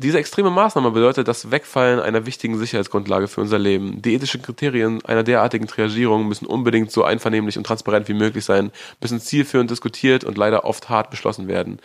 Diese 0.00 0.18
extreme 0.20 0.50
Maßnahme 0.50 0.92
bedeutet 0.92 1.26
das 1.26 1.50
Wegfallen 1.50 1.98
einer 1.98 2.24
wichtigen 2.24 2.56
Sicherheitsgrundlage 2.56 3.26
für 3.26 3.40
unser 3.40 3.58
Leben. 3.58 4.00
Die 4.00 4.14
ethischen 4.14 4.42
Kriterien 4.42 5.04
einer 5.04 5.24
derartigen 5.24 5.66
Triagierung 5.66 6.28
müssen 6.28 6.46
unbedingt 6.46 6.92
so 6.92 7.02
einvernehmlich 7.02 7.58
und 7.58 7.64
transparent 7.64 8.06
wie 8.06 8.14
möglich 8.14 8.44
sein, 8.44 8.70
müssen 9.00 9.18
zielführend 9.18 9.72
diskutiert 9.72 10.22
und 10.22 10.38
leider 10.38 10.64
oft 10.64 10.88
hart 10.88 11.10
beschlossen 11.10 11.48
werden. 11.48 11.80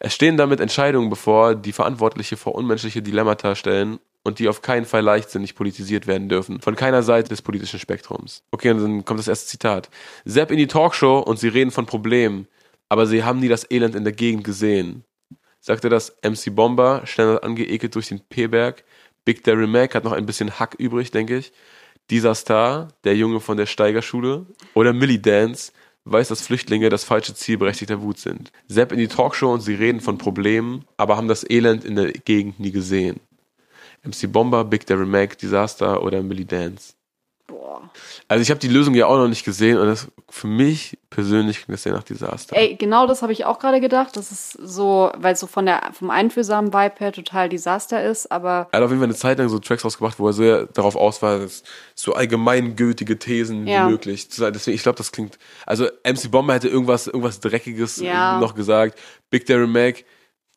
Es 0.00 0.14
stehen 0.14 0.38
damit 0.38 0.60
Entscheidungen 0.60 1.10
bevor, 1.10 1.54
die 1.54 1.74
Verantwortliche 1.74 2.38
vor 2.38 2.54
unmenschliche 2.54 3.02
Dilemmata 3.02 3.54
stellen 3.54 3.98
und 4.24 4.38
die 4.38 4.48
auf 4.48 4.62
keinen 4.62 4.86
Fall 4.86 5.02
leichtsinnig 5.02 5.54
politisiert 5.54 6.06
werden 6.06 6.30
dürfen. 6.30 6.58
Von 6.62 6.74
keiner 6.74 7.02
Seite 7.02 7.28
des 7.28 7.42
politischen 7.42 7.78
Spektrums. 7.78 8.44
Okay, 8.50 8.70
und 8.70 8.80
dann 8.80 9.04
kommt 9.04 9.20
das 9.20 9.28
erste 9.28 9.48
Zitat. 9.48 9.90
Sepp 10.24 10.50
in 10.52 10.56
die 10.56 10.68
Talkshow 10.68 11.18
und 11.18 11.38
sie 11.38 11.48
reden 11.48 11.70
von 11.70 11.84
Problemen, 11.84 12.48
aber 12.88 13.04
sie 13.04 13.24
haben 13.24 13.40
nie 13.40 13.48
das 13.48 13.70
Elend 13.70 13.94
in 13.94 14.04
der 14.04 14.14
Gegend 14.14 14.42
gesehen 14.42 15.04
sagte 15.62 15.88
das 15.88 16.14
MC 16.22 16.54
Bomber, 16.54 17.02
Standard 17.04 17.42
angeekelt 17.44 17.94
durch 17.94 18.08
den 18.08 18.20
P-Berg. 18.20 18.84
Big 19.24 19.44
Derry 19.44 19.68
Mac 19.68 19.94
hat 19.94 20.04
noch 20.04 20.12
ein 20.12 20.26
bisschen 20.26 20.58
Hack 20.58 20.74
übrig, 20.78 21.12
denke 21.12 21.38
ich. 21.38 21.52
Dieser 22.10 22.34
Star, 22.34 22.88
der 23.04 23.16
Junge 23.16 23.40
von 23.40 23.56
der 23.56 23.66
Steigerschule. 23.66 24.44
Oder 24.74 24.92
Millie 24.92 25.20
Dance, 25.20 25.72
weiß, 26.04 26.28
dass 26.28 26.42
Flüchtlinge 26.42 26.88
das 26.88 27.04
falsche 27.04 27.34
Ziel 27.34 27.58
berechtigter 27.58 28.02
Wut 28.02 28.18
sind. 28.18 28.50
Sepp 28.66 28.90
in 28.90 28.98
die 28.98 29.06
Talkshow 29.06 29.52
und 29.52 29.60
sie 29.60 29.74
reden 29.74 30.00
von 30.00 30.18
Problemen, 30.18 30.84
aber 30.96 31.16
haben 31.16 31.28
das 31.28 31.48
Elend 31.48 31.84
in 31.84 31.94
der 31.94 32.12
Gegend 32.12 32.58
nie 32.58 32.72
gesehen. 32.72 33.20
MC 34.02 34.32
Bomber, 34.32 34.64
Big 34.64 34.84
Derry 34.86 35.06
Mac, 35.06 35.38
Disaster 35.38 36.02
oder 36.02 36.24
Millie 36.24 36.44
Dance. 36.44 36.94
Boah. 37.52 37.90
Also 38.28 38.40
ich 38.40 38.48
habe 38.50 38.58
die 38.60 38.68
Lösung 38.68 38.94
ja 38.94 39.06
auch 39.06 39.16
noch 39.18 39.28
nicht 39.28 39.44
gesehen 39.44 39.76
und 39.78 39.86
das 39.86 40.08
für 40.30 40.46
mich 40.46 40.98
persönlich 41.10 41.58
klingt 41.58 41.74
das 41.74 41.82
sehr 41.82 41.92
nach 41.92 42.02
Desaster. 42.02 42.56
Ey, 42.56 42.76
genau 42.76 43.06
das 43.06 43.20
habe 43.20 43.32
ich 43.32 43.44
auch 43.44 43.58
gerade 43.58 43.78
gedacht. 43.80 44.16
Das 44.16 44.32
ist 44.32 44.52
so, 44.52 45.12
weil 45.18 45.34
es 45.34 45.40
so 45.40 45.46
von 45.46 45.66
der, 45.66 45.90
vom 45.92 46.08
einfühlsamen 46.10 46.72
Vibe 46.72 46.94
her 46.98 47.12
total 47.12 47.50
Desaster 47.50 48.02
ist, 48.02 48.32
aber. 48.32 48.68
Er 48.72 48.78
hat 48.78 48.84
auf 48.84 48.90
jeden 48.90 49.00
Fall 49.00 49.08
eine 49.08 49.14
Zeit 49.14 49.36
lang 49.38 49.50
so 49.50 49.58
Tracks 49.58 49.84
rausgebracht, 49.84 50.18
wo 50.18 50.26
er 50.28 50.32
sehr 50.32 50.66
darauf 50.66 50.96
aus 50.96 51.20
war, 51.20 51.38
dass 51.40 51.62
so 51.94 52.14
allgemeingültige 52.14 53.18
Thesen 53.18 53.66
Ja. 53.66 53.86
wie 53.86 53.90
möglich. 53.90 54.28
Deswegen, 54.30 54.74
ich 54.74 54.82
glaube, 54.82 54.96
das 54.96 55.12
klingt. 55.12 55.38
Also 55.66 55.86
MC 56.04 56.30
Bomber 56.30 56.54
hätte 56.54 56.68
irgendwas, 56.68 57.06
irgendwas 57.06 57.40
Dreckiges 57.40 57.96
Ja. 57.98 58.38
noch 58.40 58.54
gesagt. 58.54 58.98
Big 59.28 59.44
Darren 59.46 59.70
Mac, 59.70 60.04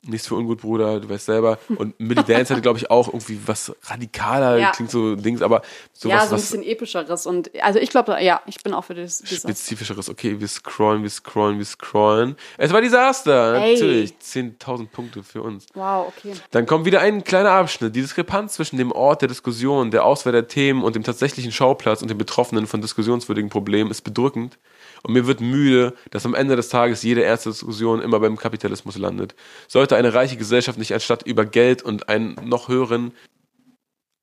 nichts 0.08 0.28
für 0.28 0.36
ungut, 0.36 0.62
Bruder, 0.62 0.99
du 0.99 1.10
weißt 1.10 1.26
selber. 1.26 1.58
Und 1.78 1.99
Millie 1.99 2.24
Dance 2.28 2.53
hatte, 2.53 2.62
glaube 2.62 2.80
ich, 2.80 2.89
auch 2.89 3.08
irgendwie 3.08 3.39
was 3.45 3.74
radikaler, 3.84 4.58
Ja. 4.58 4.72
klingt 4.72 4.91
so 4.91 5.16
Dings, 5.16 5.41
aber 5.41 5.62
sowas, 5.93 6.14
ja, 6.24 6.28
so 6.28 6.36
ein 6.36 6.41
bisschen 6.41 6.64
epischeres. 6.64 7.26
Und 7.26 7.51
also 7.62 7.80
ich 7.80 7.89
glaube, 7.89 8.18
ja, 8.22 8.41
ich 8.45 8.62
bin 8.64 8.74
auch 8.74 8.84
für 8.86 8.95
das. 8.95 9.24
Spezifischeres. 9.26 10.10
Okay, 10.10 10.39
wir 10.39 10.47
scrollen, 10.47 11.03
wir 11.03 11.10
scrollen, 11.10 11.58
wir 11.58 11.66
scrollen. 11.66 12.36
Es 12.58 12.72
war 12.74 12.82
Desaster, 12.82 13.56
Ey. 13.56 13.74
natürlich. 13.74 14.14
10.000 14.22 14.88
Punkte 14.88 15.24
für 15.24 15.41
uns. 15.41 15.66
Wow, 15.74 16.08
okay. 16.16 16.34
Dann 16.51 16.66
kommt 16.66 16.86
wieder 16.86 17.01
ein 17.01 17.24
kleiner 17.24 17.51
Abschnitt. 17.51 17.95
Die 17.95 18.01
Diskrepanz 18.01 18.53
zwischen 18.53 18.78
dem 18.78 18.91
Ort 18.91 19.22
der 19.22 19.30
Diskussion, 19.30 19.91
der 19.91 20.06
Auswahl 20.06 20.34
der 20.34 20.47
Themen 20.47 20.84
und 20.84 20.95
dem 20.95 21.03
tatsächlichen 21.03 21.51
Schauplatz 21.51 22.01
und 22.01 22.10
den 22.10 22.18
Betroffenen 22.18 22.68
von 22.68 22.82
diskussionswürdigen 22.82 23.49
Problemen 23.49 23.91
ist 23.91 24.01
bedrückend. 24.01 24.58
Und 25.06 25.14
mir 25.14 25.28
wird 25.28 25.39
müde, 25.39 25.93
dass 26.10 26.26
am 26.26 26.34
Ende 26.34 26.56
des 26.56 26.70
Tages 26.70 27.03
jede 27.03 27.22
erste 27.22 27.51
Diskussion 27.51 28.01
immer 28.01 28.20
beim 28.20 28.38
Kapitalismus 28.38 28.97
landet. 28.97 29.36
Sollte 29.68 29.95
eine 29.95 30.16
reiche 30.16 30.36
Gesellschaft 30.36 30.80
nicht 30.80 30.95
anstatt 30.95 31.28
über 31.28 31.45
Geld 31.45 31.84
und 31.84 32.10
einen 32.10 32.34
noch 32.43 32.70
höheren, 32.70 33.14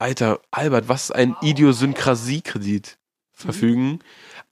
Alter, 0.00 0.40
Albert, 0.50 0.88
was 0.88 1.04
ist 1.04 1.10
ein 1.12 1.36
Idiosynkrasiekredit 1.40 2.98
verfügen? 3.30 4.00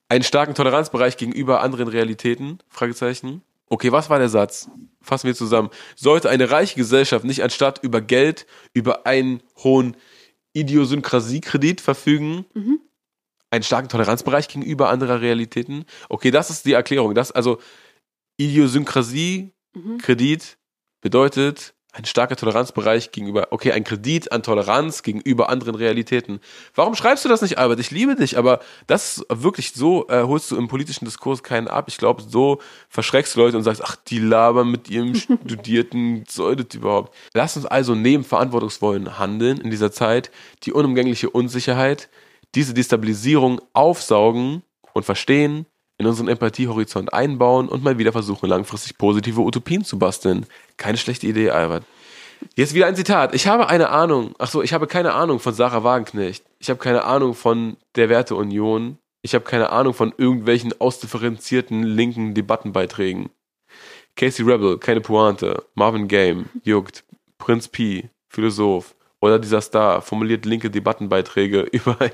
Einen 0.09 0.22
starken 0.22 0.55
Toleranzbereich 0.55 1.16
gegenüber 1.16 1.62
anderen 1.62 1.89
Realitäten? 1.89 2.61
Fragezeichen. 2.68 3.43
Okay, 3.66 3.91
was 3.91 4.09
war 4.09 4.20
der 4.20 4.28
Satz? 4.28 4.70
Fassen 5.03 5.26
wir 5.26 5.35
zusammen. 5.35 5.70
Sollte 5.97 6.31
eine 6.31 6.53
reiche 6.53 6.76
Gesellschaft 6.76 7.24
nicht 7.24 7.43
anstatt 7.43 7.83
über 7.83 8.01
Geld, 8.01 8.47
über 8.72 9.05
einen 9.05 9.43
hohen 9.57 9.97
Idiosynkrasiekredit 10.53 11.81
verfügen, 11.81 12.47
einen 13.51 13.65
starken 13.65 13.89
Toleranzbereich 13.89 14.49
gegenüber 14.49 14.89
anderer 14.89 15.21
Realitäten? 15.21 15.85
Okay, 16.09 16.31
das 16.31 16.51
ist 16.51 16.65
die 16.67 16.73
Erklärung. 16.73 17.15
Das, 17.15 17.33
also 17.33 17.59
Idiosynkrasie-Kredit 18.39 20.57
bedeutet 21.01 21.75
ein 21.93 22.05
starker 22.05 22.37
Toleranzbereich 22.37 23.11
gegenüber, 23.11 23.49
okay, 23.51 23.73
ein 23.73 23.83
Kredit 23.83 24.31
an 24.31 24.43
Toleranz 24.43 25.03
gegenüber 25.03 25.49
anderen 25.49 25.75
Realitäten. 25.75 26.41
Warum 26.75 26.95
schreibst 26.95 27.25
du 27.25 27.29
das 27.29 27.43
nicht, 27.43 27.59
Albert? 27.59 27.81
Ich 27.81 27.91
liebe 27.91 28.15
dich, 28.15 28.39
aber 28.39 28.61
das 28.87 29.19
ist 29.19 29.27
wirklich 29.29 29.73
so, 29.73 30.07
äh, 30.09 30.23
holst 30.23 30.51
du 30.51 30.57
im 30.57 30.69
politischen 30.69 31.05
Diskurs 31.05 31.43
keinen 31.43 31.67
ab. 31.67 31.87
Ich 31.89 31.99
glaube, 31.99 32.23
so 32.23 32.61
verschreckst 32.89 33.35
du 33.35 33.41
Leute 33.41 33.57
und 33.57 33.65
sagst, 33.65 33.83
ach, 33.85 33.97
die 33.97 34.21
labern 34.21 34.71
mit 34.71 34.89
ihrem 34.89 35.15
studierten 35.17 36.25
Zeudet 36.27 36.75
überhaupt. 36.75 37.15
Lass 37.35 37.57
uns 37.57 37.67
also 37.67 37.97
neben 37.97 38.23
Verantwortungsvollen 38.23 39.19
handeln 39.19 39.61
in 39.61 39.71
dieser 39.71 39.91
Zeit, 39.91 40.31
die 40.63 40.73
unumgängliche 40.73 41.29
Unsicherheit, 41.29 42.09
diese 42.55 42.75
Destabilisierung 42.75 43.61
aufsaugen 43.73 44.63
und 44.93 45.05
verstehen, 45.05 45.67
in 45.99 46.07
unseren 46.07 46.29
Empathiehorizont 46.29 47.13
einbauen 47.13 47.69
und 47.69 47.85
mal 47.85 47.99
wieder 47.99 48.13
versuchen, 48.13 48.49
langfristig 48.49 48.97
positive 48.97 49.43
Utopien 49.43 49.85
zu 49.85 49.99
basteln. 49.99 50.47
Keine 50.79 50.97
schlechte 50.97 51.27
Idee, 51.27 51.51
Albert. 51.51 51.85
Jetzt 52.57 52.73
wieder 52.73 52.87
ein 52.87 52.97
Zitat. 52.97 53.35
Ich 53.35 53.47
habe 53.47 53.69
eine 53.69 53.91
Ahnung, 53.91 54.35
ach 54.39 54.51
so, 54.51 54.63
ich 54.63 54.73
habe 54.73 54.87
keine 54.87 55.13
Ahnung 55.13 55.41
von 55.41 55.53
Sarah 55.53 55.85
Wagenknecht. 55.85 56.43
Ich 56.59 56.71
habe 56.71 56.81
keine 56.81 57.05
Ahnung 57.05 57.35
von 57.35 57.77
der 57.97 58.09
Werteunion. 58.09 58.97
Ich 59.21 59.35
habe 59.35 59.45
keine 59.45 59.71
Ahnung 59.71 59.93
von 59.93 60.15
irgendwelchen 60.17 60.73
ausdifferenzierten 60.81 61.83
linken 61.83 62.33
Debattenbeiträgen. 62.33 63.29
Casey 64.17 64.45
Rebel, 64.45 64.79
keine 64.79 65.03
Pointe. 65.03 65.65
Marvin 65.75 66.09
Game, 66.09 66.47
juckt. 66.65 67.05
Prinz 67.37 67.69
P, 67.69 68.09
Philosoph. 68.29 68.95
Oder 69.21 69.39
dieser 69.39 69.61
Star 69.61 70.03
formuliert 70.03 70.47
linke 70.47 70.71
Debattenbeiträge 70.71 71.61
über, 71.73 72.01
ein, 72.01 72.12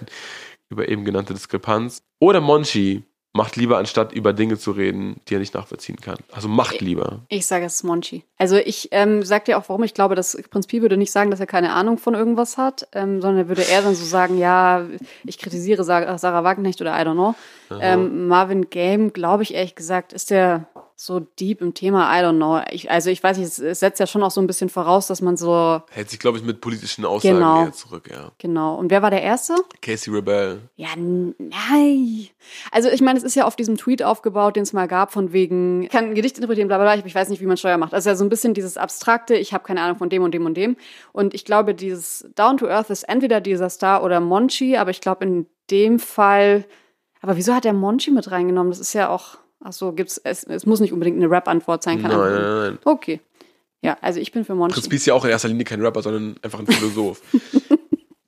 über 0.68 0.88
eben 0.88 1.04
genannte 1.04 1.34
Diskrepanz. 1.34 2.02
Oder 2.18 2.40
Monchi 2.40 3.04
macht 3.36 3.56
lieber, 3.56 3.78
anstatt 3.78 4.12
über 4.12 4.32
Dinge 4.32 4.58
zu 4.58 4.72
reden, 4.72 5.20
die 5.28 5.36
er 5.36 5.38
nicht 5.38 5.54
nachvollziehen 5.54 5.96
kann. 6.00 6.16
Also 6.32 6.48
macht 6.48 6.80
lieber. 6.80 7.20
Ich 7.28 7.46
sage 7.46 7.66
es 7.66 7.84
Monchi. 7.84 8.24
Also 8.38 8.56
ich 8.56 8.88
ähm, 8.92 9.22
sag 9.22 9.44
dir 9.44 9.58
auch, 9.58 9.68
warum 9.68 9.84
ich 9.84 9.94
glaube, 9.94 10.14
dass 10.14 10.36
Prinz 10.50 10.66
Pi 10.66 10.82
würde 10.82 10.96
nicht 10.96 11.12
sagen, 11.12 11.30
dass 11.30 11.38
er 11.38 11.46
keine 11.46 11.72
Ahnung 11.72 11.98
von 11.98 12.14
irgendwas 12.14 12.56
hat, 12.56 12.88
ähm, 12.92 13.20
sondern 13.20 13.44
er 13.44 13.48
würde 13.48 13.62
eher 13.62 13.82
dann 13.82 13.94
so 13.94 14.04
sagen, 14.04 14.38
ja, 14.38 14.86
ich 15.24 15.38
kritisiere 15.38 15.84
Sarah, 15.84 16.18
Sarah 16.18 16.44
Wagenknecht 16.44 16.80
oder 16.80 16.98
I 16.98 17.04
don't 17.04 17.12
know. 17.12 17.34
Ähm, 17.78 18.26
Marvin 18.26 18.70
Game, 18.70 19.12
glaube 19.12 19.42
ich 19.42 19.54
ehrlich 19.54 19.74
gesagt, 19.74 20.12
ist 20.12 20.30
der 20.30 20.66
so 20.98 21.20
deep 21.20 21.60
im 21.60 21.74
Thema, 21.74 22.10
I 22.18 22.24
don't 22.24 22.36
know. 22.36 22.60
Ich, 22.70 22.90
also 22.90 23.10
ich 23.10 23.22
weiß 23.22 23.36
nicht, 23.36 23.46
es, 23.48 23.58
es 23.58 23.80
setzt 23.80 24.00
ja 24.00 24.06
schon 24.06 24.22
auch 24.22 24.30
so 24.30 24.40
ein 24.40 24.46
bisschen 24.46 24.70
voraus, 24.70 25.06
dass 25.06 25.20
man 25.20 25.36
so, 25.36 25.82
Hält 25.90 26.08
sich, 26.08 26.18
glaube 26.18 26.38
ich, 26.38 26.44
mit 26.44 26.62
politischen 26.62 27.04
Aussagen 27.04 27.34
Genau. 27.34 27.64
eher 27.64 27.72
zurück, 27.72 28.08
ja. 28.10 28.32
genau. 28.38 28.76
Und 28.76 28.90
wer 28.90 29.02
war 29.02 29.10
der 29.10 29.20
Erste? 29.22 29.54
Casey 29.82 30.10
Rebel. 30.10 30.62
Ja, 30.76 30.88
nein. 30.96 32.28
Also 32.72 32.88
ich 32.88 33.02
meine, 33.02 33.18
es 33.18 33.24
ist 33.24 33.34
ja 33.34 33.44
auf 33.44 33.56
diesem 33.56 33.76
Tweet 33.76 34.02
aufgebaut, 34.02 34.56
den 34.56 34.62
es 34.62 34.72
mal 34.72 34.88
gab, 34.88 35.12
von 35.12 35.32
wegen, 35.32 35.82
ich 35.82 35.90
kann 35.90 36.06
ein 36.06 36.14
Gedicht 36.14 36.36
interpretieren, 36.38 36.68
bla 36.68 36.78
bla 36.78 36.94
bla, 36.94 37.04
ich 37.06 37.14
weiß 37.14 37.28
nicht, 37.28 37.42
wie 37.42 37.46
man 37.46 37.58
Steuer 37.58 37.76
macht. 37.76 37.92
Also 37.92 38.08
ja 38.08 38.16
so 38.16 38.24
ein 38.24 38.30
bisschen 38.30 38.54
dieses 38.54 38.78
Abstrakte, 38.78 39.34
ich 39.36 39.52
habe 39.52 39.64
keine 39.64 39.82
Ahnung 39.82 39.98
von 39.98 40.08
dem 40.08 40.22
und 40.22 40.32
dem 40.32 40.46
und 40.46 40.54
dem. 40.56 40.76
Und 41.12 41.34
ich 41.34 41.44
glaube, 41.44 41.74
dieses 41.74 42.26
Down 42.34 42.56
to 42.56 42.68
Earth 42.68 42.88
ist 42.88 43.02
entweder 43.02 43.42
dieser 43.42 43.68
Star 43.68 44.02
oder 44.02 44.20
Monchi, 44.20 44.76
aber 44.78 44.90
ich 44.90 45.02
glaube 45.02 45.24
in 45.26 45.46
dem 45.70 45.98
Fall, 45.98 46.64
Aber 47.20 47.36
wieso 47.36 47.52
hat 47.54 47.64
der 47.64 47.72
Monchi 47.72 48.10
mit 48.12 48.30
reingenommen? 48.30 48.70
Das 48.70 48.78
ist 48.80 48.92
ja 48.92 49.08
auch, 49.08 49.38
ach 49.66 49.72
so, 49.72 49.92
gibt's, 49.92 50.18
es, 50.22 50.44
es 50.44 50.64
muss 50.64 50.80
nicht 50.80 50.92
unbedingt 50.92 51.16
eine 51.16 51.30
Rap-Antwort 51.30 51.82
sein. 51.82 52.00
Kann 52.00 52.10
Nein, 52.10 52.32
nein, 52.32 52.42
nein. 52.42 52.78
Okay. 52.84 53.20
Ja, 53.82 53.96
also 54.00 54.20
ich 54.20 54.32
bin 54.32 54.44
für 54.44 54.54
Monchi. 54.54 54.74
Prinz 54.74 54.88
Pi 54.88 54.96
ist 54.96 55.06
ja 55.06 55.14
auch 55.14 55.24
in 55.24 55.30
erster 55.30 55.48
Linie 55.48 55.64
kein 55.64 55.80
Rapper, 55.80 56.02
sondern 56.02 56.36
einfach 56.42 56.58
ein 56.58 56.66
Philosoph. 56.66 57.20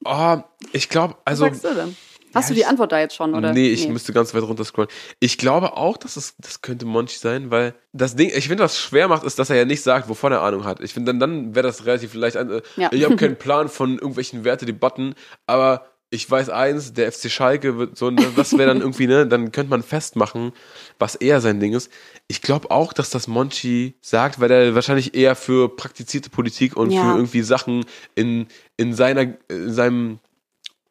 oh, 0.04 0.36
ich 0.72 0.88
glaube, 0.88 1.16
also. 1.24 1.46
Was 1.46 1.60
sagst 1.62 1.64
du 1.64 1.80
denn? 1.80 1.96
Hast 2.34 2.50
Ja, 2.50 2.54
du 2.54 2.60
die 2.60 2.66
Antwort 2.66 2.92
da 2.92 3.00
jetzt 3.00 3.14
schon, 3.16 3.34
oder? 3.34 3.54
Nee, 3.54 3.68
ich 3.70 3.88
müsste 3.88 4.12
ganz 4.12 4.34
weit 4.34 4.42
runter 4.42 4.62
scrollen. 4.64 4.90
Ich 5.18 5.38
glaube 5.38 5.78
auch, 5.78 5.96
dass 5.96 6.16
es, 6.16 6.34
das 6.36 6.60
könnte 6.60 6.84
Monchi 6.84 7.16
sein, 7.18 7.50
weil 7.50 7.74
das 7.94 8.16
Ding, 8.16 8.30
ich 8.34 8.48
finde, 8.48 8.64
was 8.64 8.78
schwer 8.78 9.08
macht, 9.08 9.24
ist, 9.24 9.38
dass 9.38 9.48
er 9.48 9.56
ja 9.56 9.64
nicht 9.64 9.82
sagt, 9.82 10.10
wovon 10.10 10.32
er 10.32 10.42
Ahnung 10.42 10.64
hat. 10.64 10.80
Ich 10.80 10.92
finde, 10.92 11.12
dann, 11.14 11.20
dann 11.20 11.54
wäre 11.54 11.66
das 11.66 11.86
relativ 11.86 12.12
leicht. 12.12 12.36
Äh, 12.36 12.60
Ja. 12.76 12.90
Ich 12.92 13.02
habe 13.04 13.16
keinen 13.16 13.36
Plan 13.38 13.70
von 13.70 13.92
irgendwelchen 13.94 14.44
Wertedebatten, 14.44 15.14
aber 15.46 15.86
ich 16.10 16.30
weiß 16.30 16.48
eins, 16.48 16.94
der 16.94 17.12
FC 17.12 17.30
Schalke 17.30 17.76
wird 17.76 17.98
so, 17.98 18.10
ne, 18.10 18.32
das 18.34 18.56
wäre 18.56 18.68
dann 18.68 18.80
irgendwie, 18.80 19.06
ne, 19.06 19.26
dann 19.26 19.52
könnte 19.52 19.68
man 19.70 19.82
festmachen, 19.82 20.52
was 20.98 21.14
eher 21.16 21.40
sein 21.42 21.60
Ding 21.60 21.74
ist. 21.74 21.90
Ich 22.28 22.40
glaube 22.40 22.70
auch, 22.70 22.92
dass 22.94 23.10
das 23.10 23.28
Monchi 23.28 23.94
sagt, 24.00 24.40
weil 24.40 24.50
er 24.50 24.74
wahrscheinlich 24.74 25.14
eher 25.14 25.36
für 25.36 25.68
praktizierte 25.76 26.30
Politik 26.30 26.76
und 26.76 26.92
Ja. 26.92 27.00
für 27.02 27.16
irgendwie 27.16 27.42
Sachen 27.42 27.84
in, 28.14 28.46
in 28.78 28.94
seiner, 28.94 29.34
in 29.48 29.72
seinem 29.72 30.18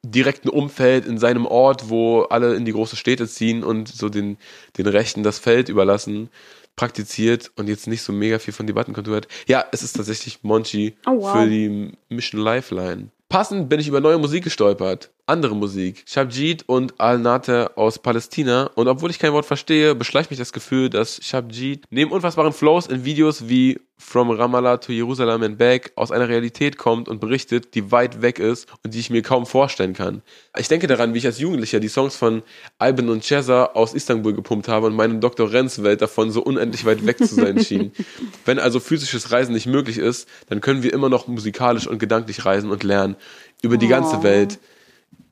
direkten 0.04 0.50
Umfeld, 0.50 1.06
in 1.06 1.18
seinem 1.18 1.46
Ort, 1.46 1.90
wo 1.90 2.22
alle 2.24 2.56
in 2.56 2.66
die 2.66 2.72
große 2.72 2.96
Städte 2.96 3.28
ziehen 3.28 3.64
und 3.64 3.88
so 3.90 4.10
den, 4.10 4.38
den 4.78 4.88
Rechten 4.88 5.24
das 5.24 5.40
Feld 5.40 5.68
überlassen, 5.70 6.30
praktiziert 6.76 7.52
und 7.56 7.68
jetzt 7.68 7.88
nicht 7.88 8.04
so 8.04 8.14
mega 8.14 8.38
viel 8.38 8.54
von 8.54 8.68
Debattenkultur 8.68 9.16
hat. 9.18 9.28
Ja, 9.48 9.66
es 9.72 9.82
ist 9.82 9.94
tatsächlich 9.94 10.44
Monchi 10.44 10.96
Oh, 11.08 11.18
wow. 11.18 11.32
für 11.32 11.50
die 11.50 11.92
Mission 12.10 12.40
Lifeline. 12.40 13.08
Passend 13.30 13.68
bin 13.68 13.80
ich 13.80 13.90
über 13.90 14.00
neue 14.00 14.18
Musik 14.18 14.46
gestolpert. 14.46 15.12
Andere 15.30 15.58
Musik. 15.58 16.06
Shabjid 16.08 16.64
und 16.68 17.02
Al-Nater 17.02 17.72
aus 17.76 18.00
Palästina. 18.00 18.72
Und 18.76 18.88
obwohl 18.88 19.10
ich 19.10 19.20
kein 19.20 19.34
Wort 19.34 19.46
verstehe, 19.46 19.94
beschleicht 19.94 20.30
mich 20.30 20.40
das 20.40 20.54
Gefühl, 20.54 20.90
dass 20.90 21.20
Shabjid 21.22 21.84
neben 21.90 22.12
unfassbaren 22.14 22.54
Flows 22.54 22.88
in 22.88 23.04
Videos 23.04 23.50
wie 23.50 23.78
From 23.98 24.30
Ramallah 24.32 24.78
to 24.78 24.94
Jerusalem 24.94 25.44
and 25.44 25.58
Back 25.58 25.92
aus 25.96 26.14
einer 26.14 26.30
Realität 26.30 26.78
kommt 26.78 27.10
und 27.10 27.20
berichtet, 27.20 27.76
die 27.76 27.92
weit 27.92 28.22
weg 28.22 28.40
ist 28.40 28.70
und 28.86 28.94
die 28.94 29.00
ich 29.00 29.10
mir 29.10 29.22
kaum 29.22 29.46
vorstellen 29.46 29.94
kann. 29.94 30.22
Ich 30.58 30.70
denke 30.70 30.88
daran, 30.88 31.14
wie 31.14 31.18
ich 31.18 31.26
als 31.26 31.40
Jugendlicher 31.40 31.82
die 31.82 31.90
Songs 31.90 32.16
von 32.16 32.42
Albin 32.78 33.10
und 33.10 33.22
Ceza 33.22 33.72
aus 33.74 33.94
Istanbul 33.94 34.34
gepumpt 34.34 34.70
habe 34.70 34.88
und 34.88 34.96
meine 34.96 35.16
Dr. 35.16 35.52
Renz 35.52 35.84
Welt 35.84 36.02
davon 36.02 36.32
so 36.32 36.42
unendlich 36.42 36.86
weit 36.86 37.06
weg 37.06 37.18
zu 37.18 37.36
sein 37.36 37.60
schien. 37.62 37.92
Wenn 38.46 38.60
also 38.60 38.80
physisches 38.80 39.30
Reisen 39.30 39.54
nicht 39.54 39.68
möglich 39.68 39.98
ist, 39.98 40.30
dann 40.48 40.62
können 40.62 40.84
wir 40.84 40.94
immer 40.94 41.10
noch 41.10 41.28
musikalisch 41.28 41.86
und 41.86 42.00
gedanklich 42.00 42.46
reisen 42.46 42.72
und 42.72 42.84
lernen 42.84 43.18
über 43.62 43.76
die 43.76 43.90
ganze 43.90 44.18
Oh. 44.20 44.24
Welt 44.24 44.60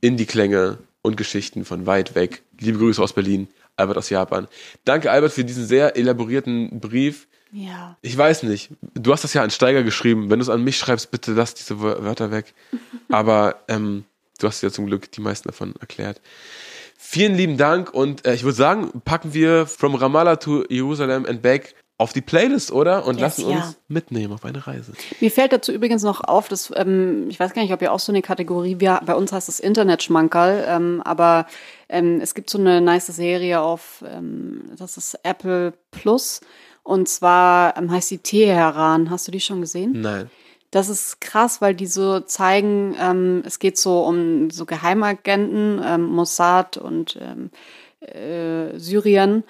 in 0.02 0.18
die 0.18 0.26
Klänge 0.26 0.78
und 1.02 1.18
Geschichten 1.18 1.66
von 1.66 1.86
weit 1.86 2.16
weg. 2.16 2.44
Liebe 2.60 2.78
Grüße 2.80 3.02
aus 3.02 3.14
Berlin, 3.14 3.48
Albert 3.76 3.98
aus 3.98 4.10
Japan. 4.10 4.48
Danke, 4.86 5.12
Albert, 5.12 5.34
für 5.34 5.44
diesen 5.44 5.66
sehr 5.66 5.96
elaborierten 5.98 6.80
Brief. 6.80 7.28
Ja. 7.52 7.98
Ich 8.02 8.18
weiß 8.18 8.44
nicht, 8.44 8.72
du 8.96 9.12
hast 9.14 9.24
das 9.24 9.34
ja 9.34 9.44
an 9.44 9.52
Steiger 9.52 9.84
geschrieben. 9.84 10.30
Wenn 10.30 10.40
du 10.40 10.44
es 10.44 10.50
an 10.50 10.64
mich 10.64 10.78
schreibst, 10.78 11.12
bitte 11.12 11.32
lass 11.34 11.54
diese 11.54 11.76
Wör- 11.76 12.04
Wörter 12.04 12.32
weg. 12.32 12.54
Aber 13.10 13.64
ähm, 13.68 14.04
du 14.40 14.48
hast 14.48 14.62
ja 14.62 14.72
zum 14.72 14.88
Glück 14.88 15.12
die 15.12 15.22
meisten 15.22 15.48
davon 15.48 15.74
erklärt. 15.80 16.22
Vielen 16.98 17.36
lieben 17.36 17.58
Dank 17.58 17.94
und 17.94 18.26
äh, 18.26 18.34
ich 18.34 18.44
würde 18.44 18.56
sagen, 18.58 19.02
packen 19.06 19.34
wir 19.34 19.68
From 19.68 19.96
Ramallah 19.96 20.38
to 20.38 20.66
Jerusalem 20.70 21.26
and 21.26 21.42
Back 21.42 21.76
auf 21.98 22.12
die 22.12 22.22
Playlist, 22.22 22.72
oder? 22.72 23.06
Und 23.06 23.16
Yes, 23.16 23.38
lassen 23.38 23.46
uns 23.46 23.56
ja. 23.56 23.74
mitnehmen 23.88 24.34
auf 24.34 24.44
eine 24.44 24.66
Reise. 24.68 24.94
Mir 25.22 25.32
fällt 25.32 25.54
dazu 25.54 25.72
übrigens 25.72 26.04
noch 26.04 26.22
auf, 26.22 26.50
dass, 26.50 26.72
ähm, 26.76 27.28
ich 27.30 27.40
weiß 27.40 27.54
gar 27.54 27.62
nicht, 27.62 27.74
ob 27.74 27.82
ihr 27.82 27.94
auch 27.94 28.00
so 28.00 28.12
eine 28.12 28.22
Kategorie, 28.22 28.80
wir, 28.80 29.00
bei 29.06 29.16
uns 29.16 29.32
heißt 29.32 29.48
es 29.48 29.62
Internet-Schmankerl, 29.62 30.66
ähm, 30.68 31.02
aber 31.06 31.48
ähm, 31.88 32.20
es 32.22 32.34
gibt 32.34 32.50
so 32.50 32.58
eine 32.58 32.82
nice 32.82 33.08
Serie 33.08 33.62
auf, 33.62 34.04
ähm, 34.08 34.72
das 34.78 34.98
ist 34.98 35.18
Apple 35.24 35.74
Plus 35.92 36.42
und 36.84 37.08
zwar 37.08 37.78
ähm, 37.78 37.90
heißt 37.90 38.12
die 38.12 38.18
Teheran. 38.18 39.10
Hast 39.10 39.28
du 39.28 39.32
die 39.32 39.40
schon 39.40 39.62
gesehen? 39.62 40.02
Nein. 40.02 40.30
Das 40.72 40.90
ist 40.90 41.22
krass, 41.22 41.62
weil 41.62 41.74
die 41.74 41.88
so 41.88 42.20
zeigen, 42.20 42.96
ähm, 43.00 43.42
es 43.46 43.60
geht 43.60 43.78
so 43.78 44.04
um 44.04 44.50
so 44.50 44.66
Geheimagenten, 44.66 46.02
Mossad 46.02 46.76
und 46.76 47.18
äh, 48.02 48.78
Syrien. 48.78 49.46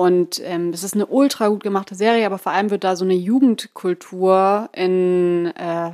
Und 0.00 0.40
ähm, 0.46 0.70
es 0.70 0.82
ist 0.82 0.94
eine 0.94 1.04
ultra 1.04 1.48
gut 1.48 1.62
gemachte 1.62 1.94
Serie, 1.94 2.24
aber 2.24 2.38
vor 2.38 2.52
allem 2.52 2.70
wird 2.70 2.84
da 2.84 2.96
so 2.96 3.04
eine 3.04 3.12
Jugendkultur 3.12 4.70
in, 4.72 5.52
äh, 5.54 5.90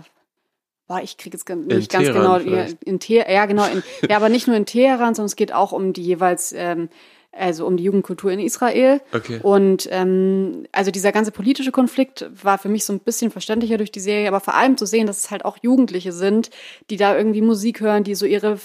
boah, 0.87 1.01
ich 1.03 1.17
kriege 1.17 1.37
jetzt 1.37 1.49
nicht 1.49 1.91
ganz 1.91 2.05
Teheran 2.05 2.23
genau, 2.23 2.37
ja, 2.37 2.39
vielleicht. 2.39 2.85
in 2.85 3.01
Te 3.01 3.27
ja 3.29 3.47
genau, 3.47 3.65
in, 3.65 3.83
ja, 4.09 4.15
aber 4.15 4.29
nicht 4.29 4.47
nur 4.47 4.55
in 4.55 4.65
Teheran, 4.65 5.17
sondern 5.17 5.27
es 5.27 5.35
geht 5.35 5.53
auch 5.53 5.73
um 5.73 5.93
die 5.93 6.05
jeweils, 6.05 6.53
ähm, 6.53 6.89
also 7.39 7.66
um 7.66 7.76
die 7.76 7.84
Jugendkultur 7.84 8.30
in 8.30 8.39
Israel. 8.39 9.01
Okay. 9.12 9.41
Und 9.43 9.89
ähm, 9.91 10.66
also 10.72 10.91
dieser 10.91 11.12
ganze 11.12 11.32
politische 11.32 11.72
Konflikt 11.72 12.28
war 12.43 12.59
für 12.59 12.68
mich 12.68 12.84
so 12.84 12.93
ein 12.93 13.01
bisschen 13.01 13.30
verständlicher 13.30 13.78
durch 13.78 13.93
die 13.93 14.01
Serie, 14.01 14.28
aber 14.28 14.41
vor 14.41 14.55
allem 14.55 14.76
zu 14.76 14.84
sehen, 14.84 15.07
dass 15.07 15.18
es 15.18 15.30
halt 15.30 15.45
auch 15.45 15.57
Jugendliche 15.62 16.12
sind, 16.12 16.51
die 16.91 16.97
da 16.97 17.16
irgendwie 17.16 17.41
Musik 17.41 17.80
hören, 17.80 18.05
die 18.05 18.14
so 18.14 18.26
ihre 18.26 18.59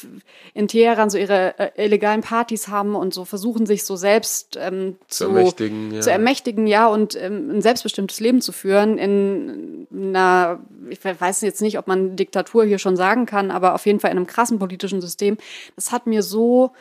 in 0.54 0.68
Teheran 0.68 1.10
so 1.10 1.18
ihre 1.18 1.58
äh, 1.58 1.86
illegalen 1.86 2.22
Partys 2.22 2.68
haben 2.68 2.96
und 2.96 3.14
so 3.14 3.26
versuchen 3.26 3.66
sich 3.66 3.86
so 3.86 3.96
selbst 3.96 4.58
ähm, 4.60 4.98
Zu 5.08 5.22
zu, 5.22 5.28
ermächtigen, 5.28 5.94
ja. 5.94 6.02
zu 6.02 6.12
ermächtigen, 6.12 6.68
ja, 6.68 6.88
und 6.88 7.16
ähm, 7.16 7.52
ein 7.52 7.62
selbstbestimmtes 7.62 8.20
Leben 8.20 8.42
zu 8.42 8.52
führen 8.52 8.98
in 8.98 9.88
einer, 9.92 10.60
ich 10.90 11.00
weiß 11.04 11.42
jetzt 11.42 11.62
nicht, 11.62 11.78
ob 11.78 11.88
man 11.88 12.16
Diktatur 12.16 12.66
hier 12.66 12.80
schon 12.80 12.96
sagen 12.96 13.26
kann, 13.26 13.52
aber 13.52 13.76
auf 13.76 13.86
jeden 13.86 14.00
Fall 14.00 14.12
in 14.12 14.18
einem 14.18 14.28
krassen 14.28 14.60
politischen 14.60 15.02
System. 15.02 15.38
Das 15.76 15.92
hat 15.92 16.08
mir 16.08 16.24
so 16.24 16.72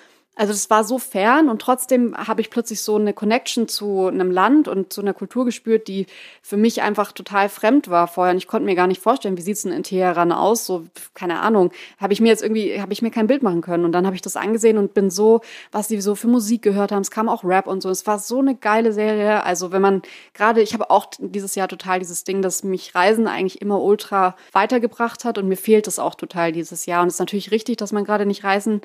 also 0.41 0.55
das 0.55 0.71
war 0.71 0.85
so 0.85 0.99
fern 0.99 1.51
und 1.51 1.61
trotzdem 1.61 2.17
habe 2.17 2.41
ich 2.41 2.49
plötzlich 2.49 2.81
so 2.81 2.97
eine 2.97 3.13
Connection 3.13 3.69
zu 3.69 4.07
einem 4.07 4.31
Land 4.31 4.69
und 4.69 4.91
zu 4.91 5.03
einer 5.03 5.13
Kultur 5.13 5.45
gespürt, 5.45 5.87
die 5.87 6.07
für 6.41 6.57
mich 6.57 6.81
einfach 6.81 7.13
total 7.13 7.51
fremd 7.51 7.91
war 7.91 8.09
vorher. 8.09 8.33
Und 8.33 8.39
ich 8.39 8.47
konnte 8.47 8.65
mir 8.65 8.75
gar 8.75 8.87
nicht 8.87 9.03
vorstellen, 9.03 9.37
wie 9.37 9.43
sieht's 9.43 9.65
denn 9.65 9.73
in 9.73 9.83
Teheran 9.83 10.33
aus? 10.33 10.65
So, 10.65 10.87
keine 11.13 11.41
Ahnung. 11.41 11.73
Habe 11.99 12.15
ich 12.15 12.23
mir 12.23 12.29
jetzt 12.29 12.43
irgendwie, 12.43 12.81
habe 12.81 12.95
ich 12.95 13.03
mir 13.03 13.11
kein 13.11 13.27
Bild 13.27 13.43
machen 13.43 13.61
können. 13.61 13.85
Und 13.85 13.93
dann 13.93 14.07
habe 14.07 14.17
ich 14.17 14.23
das 14.23 14.35
angesehen 14.35 14.79
und 14.79 14.95
bin 14.95 15.11
so, 15.11 15.43
was 15.73 15.89
die 15.89 16.01
so 16.01 16.15
für 16.15 16.29
Musik 16.29 16.63
gehört 16.63 16.91
haben. 16.91 17.03
Es 17.03 17.11
kam 17.11 17.29
auch 17.29 17.45
Rap 17.45 17.67
und 17.67 17.83
so. 17.83 17.91
Es 17.91 18.07
war 18.07 18.19
so 18.19 18.39
eine 18.39 18.55
geile 18.55 18.95
Serie. 18.95 19.45
Also 19.45 19.73
wenn 19.73 19.83
man 19.83 20.01
gerade, 20.33 20.63
ich 20.63 20.73
habe 20.73 20.89
auch 20.89 21.09
dieses 21.19 21.55
Jahr 21.55 21.69
total 21.69 21.99
dieses 21.99 22.25
Ding, 22.25 22.41
dass 22.41 22.65
mich 22.65 22.95
Reisen 22.95 23.27
eigentlich 23.27 23.61
immer 23.61 23.83
ultra 23.83 24.37
weitergebracht 24.53 25.27
hat 25.27 25.37
und 25.37 25.49
mir 25.49 25.59
fehlt 25.59 25.87
es 25.87 25.99
auch 25.99 26.15
total 26.15 26.51
dieses 26.53 26.87
Jahr. 26.87 27.03
Und 27.03 27.09
es 27.09 27.17
ist 27.17 27.21
natürlich 27.21 27.51
richtig, 27.51 27.77
dass 27.77 27.93
man 27.93 28.05
gerade 28.05 28.25
nicht 28.25 28.43
reisen 28.43 28.81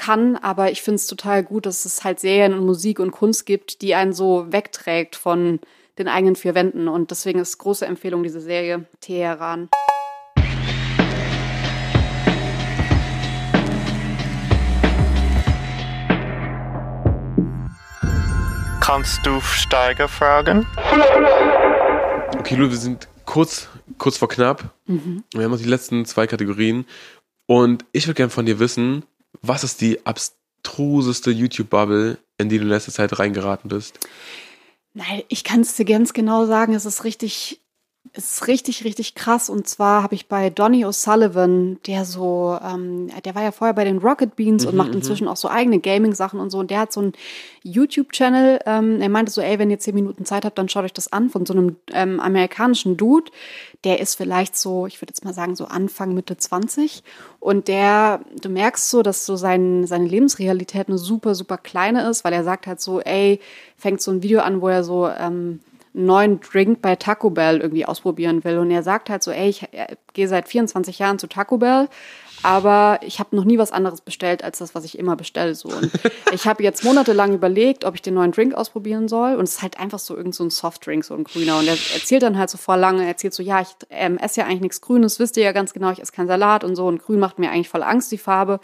kann, 0.00 0.36
aber 0.36 0.70
ich 0.70 0.80
finde 0.80 0.96
es 0.96 1.06
total 1.06 1.44
gut, 1.44 1.66
dass 1.66 1.84
es 1.84 2.04
halt 2.04 2.20
Serien 2.20 2.54
und 2.54 2.64
Musik 2.64 2.98
und 3.00 3.10
Kunst 3.10 3.44
gibt, 3.44 3.82
die 3.82 3.94
einen 3.94 4.14
so 4.14 4.46
wegträgt 4.50 5.14
von 5.14 5.60
den 5.98 6.08
eigenen 6.08 6.36
vier 6.36 6.54
Wänden. 6.54 6.88
Und 6.88 7.10
deswegen 7.10 7.38
ist 7.38 7.58
große 7.58 7.84
Empfehlung 7.84 8.22
diese 8.22 8.40
Serie 8.40 8.86
Teheran. 9.00 9.68
Kannst 18.80 19.24
du 19.26 19.38
Steiger 19.42 20.08
fragen? 20.08 20.66
Okay, 22.38 22.54
Lu, 22.54 22.70
wir 22.70 22.76
sind 22.78 23.06
kurz, 23.26 23.68
kurz 23.98 24.16
vor 24.16 24.28
knapp. 24.28 24.64
Wir 24.86 25.44
haben 25.44 25.50
noch 25.50 25.58
die 25.58 25.64
letzten 25.64 26.06
zwei 26.06 26.26
Kategorien. 26.26 26.86
Und 27.46 27.84
ich 27.92 28.06
würde 28.06 28.14
gerne 28.14 28.30
von 28.30 28.46
dir 28.46 28.58
wissen, 28.58 29.04
was 29.42 29.64
ist 29.64 29.80
die 29.80 30.04
abstruseste 30.06 31.30
YouTube-Bubble, 31.30 32.18
in 32.38 32.48
die 32.48 32.58
du 32.58 32.64
in 32.64 32.68
letzter 32.68 32.92
Zeit 32.92 33.18
reingeraten 33.18 33.68
bist? 33.68 33.98
Nein, 34.92 35.22
ich 35.28 35.44
kann 35.44 35.60
es 35.60 35.76
dir 35.76 35.84
ganz 35.84 36.12
genau 36.12 36.46
sagen, 36.46 36.74
es 36.74 36.84
ist 36.84 37.04
richtig, 37.04 37.60
es 38.12 38.32
ist 38.32 38.48
richtig, 38.48 38.84
richtig 38.84 39.14
krass. 39.14 39.48
Und 39.48 39.68
zwar 39.68 40.02
habe 40.02 40.16
ich 40.16 40.26
bei 40.26 40.50
Donny 40.50 40.84
O'Sullivan, 40.84 41.76
der 41.86 42.04
so, 42.04 42.58
ähm, 42.60 43.08
der 43.24 43.34
war 43.36 43.42
ja 43.42 43.52
vorher 43.52 43.74
bei 43.74 43.84
den 43.84 43.98
Rocket 43.98 44.34
Beans 44.34 44.66
und 44.66 44.74
macht 44.74 44.94
inzwischen 44.94 45.28
auch 45.28 45.36
so 45.36 45.48
eigene 45.48 45.78
Gaming-Sachen 45.78 46.40
und 46.40 46.50
so. 46.50 46.58
Und 46.58 46.70
der 46.70 46.80
hat 46.80 46.92
so 46.92 47.00
einen 47.00 47.12
YouTube-Channel. 47.62 48.60
Ähm, 48.66 49.00
er 49.00 49.08
meinte 49.10 49.30
so, 49.30 49.40
ey, 49.40 49.60
wenn 49.60 49.70
ihr 49.70 49.78
zehn 49.78 49.94
Minuten 49.94 50.24
Zeit 50.24 50.44
habt, 50.44 50.58
dann 50.58 50.68
schaut 50.68 50.84
euch 50.84 50.92
das 50.92 51.12
an 51.12 51.30
von 51.30 51.46
so 51.46 51.52
einem 51.52 51.76
ähm, 51.92 52.18
amerikanischen 52.18 52.96
Dude. 52.96 53.30
Der 53.84 54.00
ist 54.00 54.16
vielleicht 54.16 54.56
so, 54.56 54.86
ich 54.86 55.00
würde 55.00 55.12
jetzt 55.12 55.24
mal 55.24 55.34
sagen, 55.34 55.54
so 55.54 55.66
Anfang, 55.66 56.12
Mitte 56.12 56.36
20. 56.36 57.04
Und 57.38 57.68
der, 57.68 58.20
du 58.40 58.48
merkst 58.48 58.90
so, 58.90 59.02
dass 59.02 59.24
so 59.24 59.36
sein, 59.36 59.86
seine 59.86 60.08
Lebensrealität 60.08 60.88
eine 60.88 60.98
super, 60.98 61.36
super 61.36 61.58
kleine 61.58 62.08
ist, 62.10 62.24
weil 62.24 62.32
er 62.32 62.44
sagt 62.44 62.66
halt 62.66 62.80
so, 62.80 63.00
ey, 63.00 63.40
fängt 63.76 64.00
so 64.00 64.10
ein 64.10 64.22
Video 64.24 64.40
an, 64.40 64.60
wo 64.60 64.68
er 64.68 64.82
so 64.82 65.08
ähm, 65.08 65.60
neuen 65.92 66.40
Drink 66.40 66.82
bei 66.82 66.96
Taco 66.96 67.30
Bell 67.30 67.60
irgendwie 67.60 67.86
ausprobieren 67.86 68.44
will. 68.44 68.58
Und 68.58 68.70
er 68.70 68.82
sagt 68.82 69.10
halt 69.10 69.22
so, 69.22 69.30
ey, 69.30 69.48
ich 69.48 69.62
äh, 69.72 69.96
gehe 70.12 70.28
seit 70.28 70.48
24 70.48 70.98
Jahren 70.98 71.18
zu 71.18 71.26
Taco 71.26 71.58
Bell, 71.58 71.88
aber 72.42 73.00
ich 73.02 73.18
habe 73.18 73.36
noch 73.36 73.44
nie 73.44 73.58
was 73.58 73.72
anderes 73.72 74.00
bestellt 74.00 74.42
als 74.42 74.58
das, 74.58 74.74
was 74.74 74.84
ich 74.84 74.98
immer 74.98 75.16
bestelle. 75.16 75.54
So. 75.54 75.68
Und 75.68 75.90
ich 76.32 76.46
habe 76.46 76.62
jetzt 76.62 76.84
monatelang 76.84 77.34
überlegt, 77.34 77.84
ob 77.84 77.94
ich 77.94 78.02
den 78.02 78.14
neuen 78.14 78.32
Drink 78.32 78.54
ausprobieren 78.54 79.08
soll. 79.08 79.36
Und 79.36 79.44
es 79.44 79.56
ist 79.56 79.62
halt 79.62 79.78
einfach 79.78 79.98
so 79.98 80.16
irgend 80.16 80.34
so 80.34 80.44
ein 80.44 80.50
Softdrink, 80.50 81.04
so 81.04 81.14
ein 81.14 81.24
grüner. 81.24 81.58
Und 81.58 81.66
er 81.66 81.76
erzählt 81.94 82.22
dann 82.22 82.38
halt 82.38 82.50
so 82.50 82.58
vor 82.58 82.76
lange, 82.76 83.02
er 83.02 83.08
erzählt 83.08 83.34
so, 83.34 83.42
ja, 83.42 83.60
ich 83.60 83.68
ähm, 83.90 84.18
esse 84.18 84.40
ja 84.40 84.46
eigentlich 84.46 84.60
nichts 84.60 84.80
Grünes, 84.80 85.18
wisst 85.18 85.36
ihr 85.36 85.42
ja 85.42 85.52
ganz 85.52 85.72
genau, 85.72 85.90
ich 85.90 86.00
esse 86.00 86.12
keinen 86.12 86.28
Salat 86.28 86.64
und 86.64 86.76
so. 86.76 86.86
Und 86.86 87.02
grün 87.02 87.20
macht 87.20 87.38
mir 87.38 87.50
eigentlich 87.50 87.68
voll 87.68 87.82
Angst, 87.82 88.10
die 88.12 88.18
Farbe. 88.18 88.60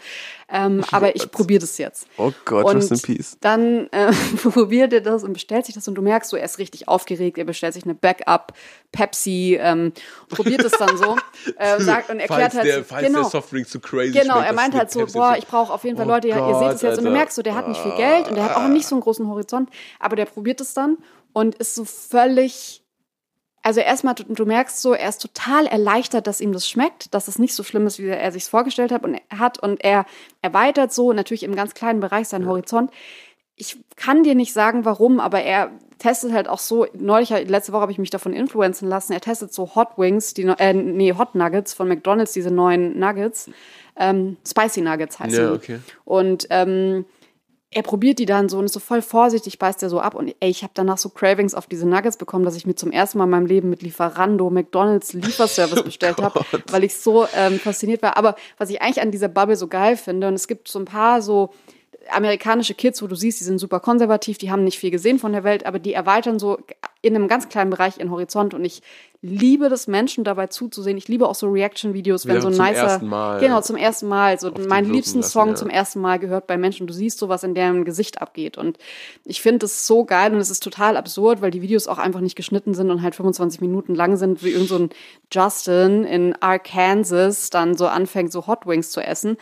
Ähm, 0.49 0.83
aber 0.91 1.15
ich 1.15 1.29
probiere 1.31 1.61
das 1.61 1.77
jetzt. 1.77 2.07
Oh 2.17 2.31
Gott, 2.45 2.65
und 2.65 2.77
rest 2.77 2.91
in 2.91 3.01
peace. 3.01 3.37
Dann 3.41 3.87
äh, 3.91 4.11
probiert 4.43 4.93
er 4.93 5.01
das 5.01 5.23
und 5.23 5.33
bestellt 5.33 5.65
sich 5.65 5.75
das 5.75 5.87
und 5.87 5.95
du 5.95 6.01
merkst 6.01 6.29
so, 6.29 6.37
er 6.37 6.45
ist 6.45 6.57
richtig 6.57 6.87
aufgeregt. 6.87 7.37
Er 7.37 7.45
bestellt 7.45 7.73
sich 7.73 7.83
eine 7.83 7.95
Backup 7.95 8.53
Pepsi, 8.91 9.57
ähm, 9.61 9.93
probiert 10.29 10.63
es 10.63 10.71
dann 10.71 10.97
so 10.97 11.17
äh, 11.57 11.79
sagt 11.81 12.09
und 12.09 12.19
erklärt 12.19 12.53
falls 12.53 12.55
halt, 12.55 12.65
der, 12.65 12.83
falls 12.83 13.05
genau, 13.05 13.21
der 13.21 13.29
Softdrink 13.29 13.66
zu 13.67 13.79
crazy 13.79 14.11
Genau, 14.11 14.35
schmeckt, 14.35 14.47
er 14.47 14.53
meint 14.53 14.75
halt 14.75 14.91
so, 14.91 14.99
Pepsi 14.99 15.17
boah, 15.17 15.35
ich 15.37 15.47
brauche 15.47 15.73
auf 15.73 15.83
jeden 15.83 15.97
Fall 15.97 16.05
Oh 16.05 16.09
Leute, 16.09 16.27
ja, 16.27 16.47
ihr 16.47 16.55
seht 16.55 16.67
es 16.75 16.81
Gott, 16.81 16.89
jetzt 16.89 16.97
und 16.97 17.03
du 17.03 17.09
Alter. 17.09 17.19
merkst 17.19 17.35
so, 17.35 17.41
der 17.41 17.55
hat 17.55 17.67
nicht 17.67 17.81
viel 17.81 17.95
Geld 17.95 18.27
und 18.29 18.35
der 18.35 18.45
hat 18.45 18.55
auch 18.55 18.67
nicht 18.67 18.87
so 18.87 18.95
einen 18.95 19.01
großen 19.01 19.27
Horizont, 19.27 19.69
aber 19.99 20.15
der 20.15 20.25
probiert 20.25 20.61
es 20.61 20.73
dann 20.73 20.97
und 21.33 21.55
ist 21.55 21.75
so 21.75 21.85
völlig 21.85 22.83
also 23.67 23.81
erstmal, 23.81 24.15
du, 24.15 24.23
du 24.23 24.45
merkst 24.45 24.81
so, 24.81 24.93
er 24.93 25.09
ist 25.09 25.21
total 25.21 25.65
erleichtert, 25.65 26.25
dass 26.25 26.39
ihm 26.39 26.53
das 26.53 26.69
schmeckt, 26.69 27.13
dass 27.13 27.27
es 27.27 27.37
nicht 27.37 27.53
so 27.53 27.63
schlimm 27.63 27.85
ist, 27.85 27.99
wie 27.99 28.07
er 28.07 28.31
sich 28.31 28.45
vorgestellt 28.45 28.93
hat 28.93 29.03
und 29.03 29.19
er 29.27 29.39
hat 29.39 29.59
und 29.59 29.83
er 29.83 30.05
erweitert 30.41 30.93
so 30.93 31.11
natürlich 31.11 31.43
im 31.43 31.53
ganz 31.53 31.73
kleinen 31.73 31.99
Bereich 31.99 32.29
seinen 32.29 32.47
Horizont. 32.47 32.91
Ich 33.57 33.77
kann 33.95 34.23
dir 34.23 34.35
nicht 34.35 34.53
sagen, 34.53 34.85
warum, 34.85 35.19
aber 35.19 35.41
er 35.41 35.71
testet 35.97 36.31
halt 36.31 36.47
auch 36.47 36.59
so, 36.59 36.85
neulich, 36.93 37.29
letzte 37.29 37.73
Woche 37.73 37.81
habe 37.81 37.91
ich 37.91 37.97
mich 37.97 38.11
davon 38.11 38.33
influenzen 38.33 38.87
lassen, 38.87 39.13
er 39.13 39.21
testet 39.21 39.51
so 39.51 39.75
Hot 39.75 39.97
Wings, 39.97 40.33
die, 40.33 40.43
äh, 40.43 40.73
nee, 40.73 41.13
Hot 41.17 41.35
Nuggets 41.35 41.73
von 41.73 41.87
McDonalds, 41.87 42.33
diese 42.33 42.51
neuen 42.51 42.99
Nuggets, 42.99 43.49
ähm, 43.95 44.37
Spicy 44.47 44.81
Nuggets 44.81 45.19
heißen 45.19 45.43
Ja, 45.43 45.53
okay. 45.53 45.79
Und 46.05 46.47
ähm, 46.51 47.05
er 47.69 47.83
probiert 47.83 48.19
die 48.19 48.25
dann 48.25 48.47
so 48.47 48.59
und 48.59 48.65
ist 48.65 48.73
so 48.73 48.79
voll 48.79 49.01
vorsichtig, 49.01 49.59
beißt 49.59 49.83
er 49.83 49.89
so 49.89 49.99
ab. 49.99 50.15
Und 50.15 50.33
ey, 50.39 50.49
ich 50.49 50.63
habe 50.63 50.71
danach 50.73 50.97
so 50.97 51.09
Cravings 51.09 51.53
auf 51.53 51.67
diese 51.67 51.85
Nuggets 51.85 52.15
bekommen, 52.15 52.45
dass 52.45 52.55
ich 52.55 52.65
mir 52.65 52.75
zum 52.75 52.91
ersten 52.91 53.17
Mal 53.17 53.25
in 53.25 53.29
meinem 53.29 53.45
Leben 53.45 53.69
mit 53.69 53.81
Lieferando, 53.81 54.49
McDonalds 54.49 55.13
Lieferservice 55.13 55.83
bestellt 55.83 56.17
habe, 56.21 56.45
weil 56.71 56.85
ich 56.85 56.95
so 56.95 57.27
ähm, 57.35 57.59
fasziniert 57.59 58.01
war. 58.01 58.15
Aber 58.15 58.35
was 58.57 58.69
ich 58.69 58.81
eigentlich 58.81 59.01
an 59.01 59.11
dieser 59.11 59.27
Bubble 59.27 59.57
so 59.57 59.67
geil 59.67 59.97
finde, 59.97 60.29
und 60.29 60.35
es 60.35 60.47
gibt 60.47 60.69
so 60.69 60.79
ein 60.79 60.85
paar 60.85 61.21
so 61.21 61.49
amerikanische 62.11 62.73
Kids, 62.73 63.01
wo 63.01 63.07
du 63.07 63.15
siehst, 63.15 63.39
die 63.39 63.43
sind 63.43 63.59
super 63.59 63.79
konservativ, 63.79 64.37
die 64.37 64.51
haben 64.51 64.63
nicht 64.63 64.79
viel 64.79 64.91
gesehen 64.91 65.19
von 65.19 65.31
der 65.31 65.43
Welt, 65.43 65.65
aber 65.65 65.79
die 65.79 65.93
erweitern 65.93 66.39
so 66.39 66.57
in 67.01 67.15
einem 67.15 67.27
ganz 67.27 67.49
kleinen 67.49 67.69
Bereich 67.69 67.97
ihren 67.97 68.11
Horizont 68.11 68.53
und 68.53 68.65
ich 68.65 68.81
liebe 69.21 69.69
das 69.69 69.87
Menschen 69.87 70.23
dabei 70.23 70.47
zuzusehen. 70.47 70.97
Ich 70.97 71.07
liebe 71.07 71.27
auch 71.27 71.35
so 71.35 71.47
Reaction-Videos, 71.47 72.27
wenn 72.27 72.35
Ja, 72.35 72.41
so 72.41 72.47
ein 72.49 72.53
zum 72.53 72.65
nicer, 72.65 72.83
ersten 72.83 73.07
Mal 73.07 73.39
genau 73.39 73.61
zum 73.61 73.75
ersten 73.75 74.07
Mal, 74.07 74.39
so 74.39 74.49
auf 74.49 74.53
die 74.53 74.61
mein 74.61 74.85
wirken 74.85 74.93
liebsten 74.93 75.19
lassen, 75.19 75.31
Song 75.31 75.49
ja. 75.49 75.55
zum 75.55 75.69
ersten 75.69 75.99
Mal 75.99 76.19
gehört 76.19 76.47
bei 76.47 76.57
Menschen. 76.57 76.85
Du 76.85 76.93
siehst 76.93 77.17
so, 77.17 77.29
was 77.29 77.43
in 77.43 77.55
deren 77.55 77.83
Gesicht 77.83 78.21
abgeht 78.21 78.57
und 78.57 78.77
ich 79.25 79.41
finde 79.41 79.65
es 79.65 79.87
so 79.87 80.05
geil 80.05 80.33
und 80.33 80.39
es 80.39 80.49
ist 80.49 80.61
total 80.61 80.97
absurd, 80.97 81.41
weil 81.41 81.51
die 81.51 81.61
Videos 81.61 81.87
auch 81.87 81.97
einfach 81.97 82.21
nicht 82.21 82.35
geschnitten 82.35 82.73
sind 82.73 82.91
und 82.91 83.01
halt 83.01 83.15
25 83.15 83.61
Minuten 83.61 83.95
lang 83.95 84.17
sind, 84.17 84.43
wie 84.43 84.49
irgend 84.49 84.69
so 84.69 84.77
ein 84.77 84.89
Justin 85.31 86.03
in 86.03 86.35
Arkansas 86.41 87.49
dann 87.49 87.75
so 87.75 87.87
anfängt, 87.87 88.31
so 88.31 88.47
Hot 88.47 88.67
Wings 88.67 88.91
zu 88.91 89.01
essen. 89.01 89.37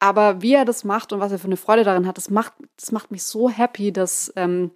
Aber 0.00 0.42
wie 0.42 0.54
er 0.54 0.64
das 0.64 0.84
macht 0.84 1.12
und 1.12 1.20
was 1.20 1.32
er 1.32 1.38
für 1.38 1.46
eine 1.46 1.56
Freude 1.56 1.84
darin 1.84 2.06
hat, 2.06 2.16
das 2.16 2.30
macht, 2.30 2.52
das 2.76 2.92
macht 2.92 3.10
mich 3.10 3.24
so 3.24 3.50
happy, 3.50 3.92
dass 3.92 4.32
ähm, 4.36 4.70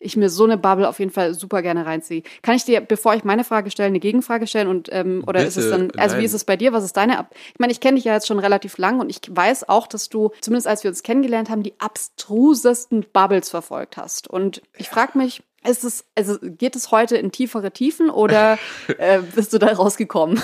ich 0.00 0.16
mir 0.16 0.30
so 0.30 0.44
eine 0.44 0.56
Bubble 0.56 0.88
auf 0.88 1.00
jeden 1.00 1.10
Fall 1.10 1.34
super 1.34 1.62
gerne 1.62 1.84
reinziehe. 1.84 2.22
Kann 2.42 2.54
ich 2.54 2.64
dir, 2.64 2.80
bevor 2.80 3.14
ich 3.14 3.24
meine 3.24 3.44
Frage 3.44 3.70
stelle, 3.70 3.88
eine 3.88 3.98
Gegenfrage 3.98 4.46
stellen 4.46 4.68
und 4.68 4.88
ähm, 4.92 5.24
oder 5.26 5.44
ist 5.44 5.56
es 5.56 5.64
Bitte, 5.64 5.70
dann, 5.70 6.00
also 6.00 6.14
wie 6.14 6.20
nein. 6.20 6.26
ist 6.26 6.34
es 6.34 6.44
bei 6.44 6.56
dir? 6.56 6.72
Was 6.72 6.84
ist 6.84 6.96
deine? 6.96 7.18
Ab 7.18 7.34
ich 7.52 7.58
meine, 7.58 7.72
ich 7.72 7.80
kenne 7.80 7.96
dich 7.96 8.04
ja 8.04 8.14
jetzt 8.14 8.28
schon 8.28 8.38
relativ 8.38 8.78
lang 8.78 9.00
und 9.00 9.10
ich 9.10 9.20
weiß 9.28 9.68
auch, 9.68 9.86
dass 9.86 10.08
du 10.08 10.30
zumindest 10.40 10.68
als 10.68 10.84
wir 10.84 10.90
uns 10.90 11.02
kennengelernt 11.02 11.50
haben, 11.50 11.62
die 11.62 11.74
abstrusesten 11.78 13.06
Bubbles 13.12 13.50
verfolgt 13.50 13.96
hast. 13.96 14.28
Und 14.28 14.62
ich 14.76 14.88
frage 14.88 15.18
mich, 15.18 15.42
ist 15.66 15.84
es, 15.84 16.04
also 16.14 16.38
geht 16.40 16.76
es 16.76 16.90
heute 16.90 17.16
in 17.16 17.32
tiefere 17.32 17.70
Tiefen 17.70 18.10
oder 18.10 18.58
äh, 18.98 19.20
bist 19.34 19.52
du 19.52 19.58
da 19.58 19.68
rausgekommen? 19.68 20.40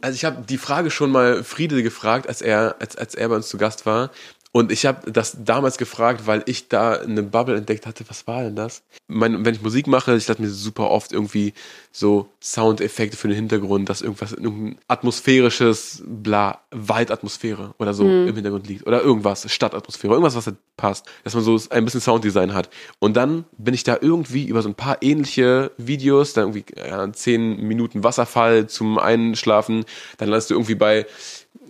Also 0.00 0.16
ich 0.16 0.24
habe 0.24 0.44
die 0.46 0.58
Frage 0.58 0.90
schon 0.90 1.10
mal 1.10 1.44
Friede 1.44 1.82
gefragt, 1.82 2.28
als 2.28 2.42
er, 2.42 2.76
als, 2.80 2.96
als 2.96 3.14
er 3.14 3.28
bei 3.28 3.36
uns 3.36 3.48
zu 3.48 3.56
Gast 3.56 3.86
war. 3.86 4.10
Und 4.56 4.70
ich 4.70 4.86
habe 4.86 5.10
das 5.10 5.36
damals 5.44 5.78
gefragt, 5.78 6.28
weil 6.28 6.44
ich 6.46 6.68
da 6.68 6.92
eine 6.92 7.24
Bubble 7.24 7.56
entdeckt 7.56 7.88
hatte. 7.88 8.04
Was 8.06 8.28
war 8.28 8.44
denn 8.44 8.54
das? 8.54 8.82
Mein, 9.08 9.44
wenn 9.44 9.52
ich 9.52 9.62
Musik 9.62 9.88
mache, 9.88 10.14
ich 10.14 10.28
lasse 10.28 10.40
mir 10.40 10.48
super 10.48 10.92
oft 10.92 11.12
irgendwie 11.12 11.54
so 11.90 12.28
Soundeffekte 12.40 13.16
für 13.16 13.26
den 13.26 13.34
Hintergrund, 13.34 13.88
dass 13.88 14.00
irgendwas, 14.00 14.32
irgendein 14.32 14.78
atmosphärisches, 14.86 16.04
bla, 16.06 16.60
Waldatmosphäre 16.70 17.74
oder 17.80 17.94
so 17.94 18.04
im 18.04 18.32
Hintergrund 18.32 18.68
liegt. 18.68 18.86
Oder 18.86 19.02
irgendwas, 19.02 19.52
Stadtatmosphäre, 19.52 20.12
irgendwas, 20.12 20.36
was 20.36 20.44
da 20.44 20.52
passt. 20.76 21.06
Dass 21.24 21.34
man 21.34 21.42
so 21.42 21.58
ein 21.70 21.84
bisschen 21.84 22.00
Sounddesign 22.00 22.54
hat. 22.54 22.70
Und 23.00 23.16
dann 23.16 23.46
bin 23.58 23.74
ich 23.74 23.82
da 23.82 23.98
irgendwie 24.00 24.46
über 24.46 24.62
so 24.62 24.68
ein 24.68 24.76
paar 24.76 25.02
ähnliche 25.02 25.72
Videos, 25.78 26.32
dann 26.32 26.54
irgendwie 26.54 26.64
ja, 26.76 27.12
zehn 27.12 27.56
Minuten 27.56 28.04
Wasserfall 28.04 28.68
zum 28.68 29.00
Einschlafen, 29.00 29.84
dann 30.18 30.28
landest 30.28 30.50
du 30.50 30.54
irgendwie 30.54 30.76
bei 30.76 31.06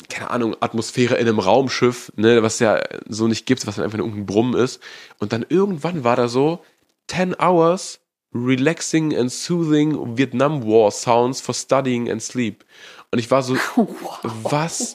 keine 0.09 0.31
Ahnung, 0.31 0.57
Atmosphäre 0.61 1.15
in 1.15 1.29
einem 1.29 1.39
Raumschiff, 1.39 2.13
ne, 2.17 2.43
was 2.43 2.59
ja 2.59 2.83
so 3.09 3.29
nicht 3.29 3.47
gibt, 3.47 3.67
was 3.67 3.77
dann 3.77 3.85
einfach 3.85 3.99
nur 3.99 4.07
irgendein 4.07 4.27
Brummen 4.27 4.55
ist. 4.55 4.81
Und 5.19 5.33
dann 5.33 5.45
irgendwann 5.49 6.05
war 6.05 6.17
da 6.17 6.29
so 6.29 6.65
10 7.09 7.37
hours 7.39 8.01
relaxing 8.35 9.17
and 9.17 9.31
soothing 9.31 10.17
Vietnam 10.17 10.65
War 10.65 10.91
sounds 10.91 11.41
for 11.41 11.55
studying 11.55 12.11
and 12.11 12.23
sleep. 12.23 12.65
Und 13.11 13.21
ich 13.21 13.31
war 13.31 13.43
so, 13.43 13.57
was 14.23 14.95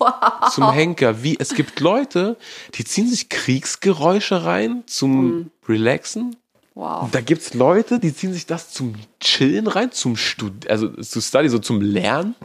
zum 0.51 0.71
Henker? 0.71 1.23
Wie, 1.23 1.37
es 1.39 1.53
gibt 1.53 1.79
Leute, 1.79 2.35
die 2.75 2.83
ziehen 2.83 3.07
sich 3.07 3.29
Kriegsgeräusche 3.29 4.43
rein 4.43 4.83
zum 4.87 5.51
Relaxen. 5.67 6.35
Wow. 6.75 7.09
Da 7.11 7.21
gibt's 7.21 7.53
Leute, 7.53 7.99
die 7.99 8.13
ziehen 8.13 8.33
sich 8.33 8.45
das 8.45 8.71
zum 8.71 8.95
Chillen 9.19 9.67
rein, 9.67 9.91
zum 9.91 10.17
Stud 10.17 10.69
also 10.69 10.89
zu 10.89 11.21
Study, 11.21 11.49
so 11.49 11.59
zum 11.59 11.81
Lernen. 11.81 12.35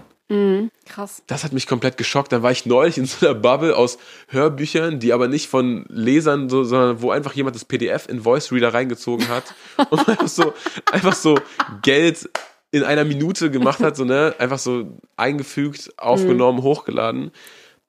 Krass. 0.87 1.22
Das 1.27 1.45
hat 1.45 1.53
mich 1.53 1.66
komplett 1.66 1.97
geschockt. 1.97 2.33
Da 2.33 2.43
war 2.43 2.51
ich 2.51 2.66
neulich 2.66 2.99
in 2.99 3.05
so 3.05 3.27
einer 3.27 3.35
Bubble 3.35 3.77
aus 3.77 3.99
Hörbüchern, 4.29 4.99
die 4.99 5.12
aber 5.12 5.29
nicht 5.29 5.49
von 5.49 5.85
Lesern, 5.89 6.49
so, 6.49 6.64
sondern 6.64 7.03
wo 7.03 7.11
einfach 7.11 7.35
jemand 7.35 7.57
das 7.57 7.64
PDF 7.64 8.09
in 8.09 8.22
Voice 8.22 8.51
Reader 8.51 8.72
reingezogen 8.72 9.29
hat 9.29 9.55
und 9.91 10.09
einfach 10.09 10.29
so, 10.29 10.55
einfach 10.91 11.14
so 11.14 11.39
Geld 11.83 12.29
in 12.70 12.83
einer 12.83 13.05
Minute 13.05 13.51
gemacht 13.51 13.81
hat, 13.81 13.97
so, 13.97 14.05
ne, 14.05 14.35
einfach 14.39 14.59
so 14.59 14.99
eingefügt, 15.16 15.93
aufgenommen, 15.97 16.62
hochgeladen. 16.62 17.31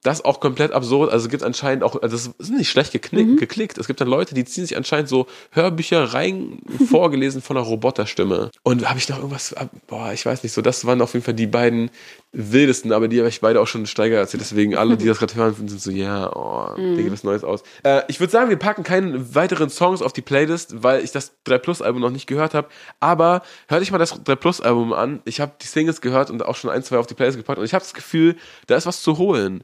Das 0.04 0.24
auch 0.24 0.40
komplett 0.40 0.72
absurd. 0.72 1.12
Also 1.12 1.26
es 1.26 1.32
gibt 1.32 1.42
anscheinend 1.42 1.84
auch, 1.84 2.00
also 2.00 2.16
das 2.16 2.28
ist 2.38 2.52
nicht 2.52 2.70
schlecht 2.70 2.92
geknick, 2.92 3.40
geklickt. 3.40 3.80
Es 3.80 3.88
gibt 3.88 4.00
dann 4.00 4.08
Leute, 4.08 4.36
die 4.36 4.46
ziehen 4.46 4.64
sich 4.64 4.78
anscheinend 4.78 5.10
so 5.10 5.26
Hörbücher 5.50 6.14
rein 6.14 6.60
vorgelesen 6.92 7.42
von 7.42 7.58
einer 7.58 7.66
Roboterstimme. 7.66 8.52
Und 8.62 8.88
habe 8.88 9.00
ich 9.00 9.10
noch 9.10 9.18
irgendwas, 9.18 9.56
boah, 9.88 10.14
ich 10.14 10.24
weiß 10.24 10.44
nicht, 10.44 10.52
so, 10.52 10.62
das 10.62 10.86
waren 10.86 11.02
auf 11.02 11.14
jeden 11.14 11.26
Fall 11.26 11.34
die 11.34 11.48
beiden 11.48 11.90
wildesten, 12.38 12.92
aber 12.92 13.08
die 13.08 13.20
habe 13.20 13.30
ich 13.30 13.40
beide 13.42 13.62
auch 13.62 13.68
schon 13.68 13.86
Steiger 13.86 14.18
erzählt. 14.18 14.42
Deswegen 14.42 14.76
alle, 14.76 14.98
die 14.98 15.06
das 15.06 15.20
gerade 15.20 15.36
hören, 15.36 15.56
sind 15.56 15.70
so, 15.82 15.90
ja, 15.92 16.30
oh, 16.36 16.70
Mhm. 16.78 16.96
da 16.96 17.02
gibt 17.02 17.14
was 17.14 17.24
Neues 17.24 17.44
aus. 17.44 17.64
Äh, 17.84 18.02
ich 18.10 18.20
würde 18.20 18.32
sagen, 18.32 18.50
wir 18.50 18.58
packen 18.58 18.84
keine 18.84 19.34
weiteren 19.36 19.70
Songs 19.70 20.02
auf 20.02 20.12
die 20.14 20.22
Playlist, 20.22 20.84
weil 20.84 21.04
ich 21.04 21.12
das 21.12 21.32
3 21.46 21.58
Plus 21.60 21.82
Album 21.82 22.02
noch 22.02 22.10
nicht 22.12 22.28
gehört 22.28 22.54
habe. 22.54 22.68
Aber 23.00 23.42
hört 23.68 23.82
euch 23.82 23.92
mal 23.92 23.98
das 23.98 24.22
3 24.24 24.36
Plus 24.36 24.60
Album 24.62 24.92
an. 24.94 25.22
Ich 25.26 25.40
habe 25.40 25.54
die 25.62 25.68
Singles 25.68 26.02
gehört 26.02 26.30
und 26.30 26.44
auch 26.46 26.56
schon 26.56 26.70
ein, 26.70 26.84
zwei 26.84 26.98
auf 26.98 27.08
die 27.08 27.14
Playlist 27.14 27.38
gepackt 27.38 27.60
und 27.60 27.66
ich 27.66 27.74
habe 27.74 27.84
das 27.84 27.94
Gefühl, 27.94 28.36
da 28.68 28.76
ist 28.76 28.86
was 28.86 29.02
zu 29.02 29.18
holen. 29.18 29.64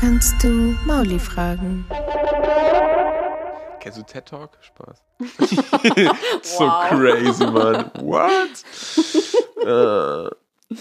Kannst 0.00 0.42
du 0.42 0.74
Mauli 0.84 1.18
fragen? 1.18 1.84
Kennst 3.82 3.98
du 3.98 4.02
TED 4.04 4.26
Talk? 4.26 4.50
Spaß. 4.60 5.02
so 6.42 6.68
crazy, 6.88 7.44
Mann. 7.44 7.90
What? 8.00 8.62
äh. 9.66 10.76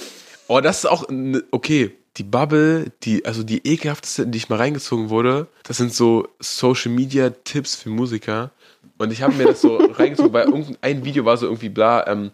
Oh, 0.48 0.62
das 0.62 0.80
ist 0.80 0.86
auch, 0.86 1.06
okay, 1.50 1.98
die 2.18 2.24
Bubble, 2.24 2.92
die, 3.02 3.26
also 3.26 3.42
die 3.42 3.66
ekelhafteste, 3.66 4.22
in 4.22 4.32
die 4.32 4.38
ich 4.38 4.50
mal 4.50 4.58
reingezogen 4.58 5.10
wurde, 5.10 5.48
das 5.64 5.78
sind 5.78 5.96
so 5.96 6.28
Social 6.40 6.92
Media 6.92 7.32
Tipps 7.32 7.76
für 7.76 7.90
Musiker. 7.90 8.52
Und 9.00 9.12
ich 9.12 9.24
habe 9.24 9.34
mir 9.34 9.46
das 9.46 9.62
so 9.62 9.78
reingezogen, 9.94 10.32
weil 10.34 10.46
irgendein 10.46 11.04
Video 11.04 11.26
war 11.26 11.38
so 11.38 11.48
irgendwie 11.48 11.70
bla, 11.70 12.06
ähm, 12.06 12.30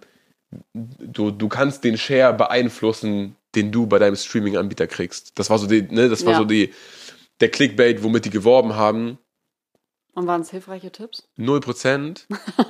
du, 0.73 1.31
du 1.31 1.47
kannst 1.47 1.85
den 1.85 1.97
Share 1.97 2.33
beeinflussen, 2.33 3.37
den 3.55 3.71
du 3.71 3.87
bei 3.87 3.99
deinem 3.99 4.17
Streaming-Anbieter 4.17 4.87
kriegst. 4.87 5.31
Das 5.39 5.49
war 5.49 5.59
so 5.59 5.67
die, 5.67 5.83
ne, 5.83 6.09
das 6.09 6.25
war 6.25 6.33
Ja. 6.33 6.39
so 6.39 6.45
die, 6.45 6.73
der 7.39 7.49
Clickbait, 7.49 8.03
womit 8.03 8.25
die 8.25 8.31
geworben 8.31 8.75
haben. 8.75 9.17
Und 10.17 10.25
waren 10.25 10.41
es 10.41 10.49
hilfreiche 10.49 10.91
Tipps? 10.91 11.27
0%. 11.37 12.25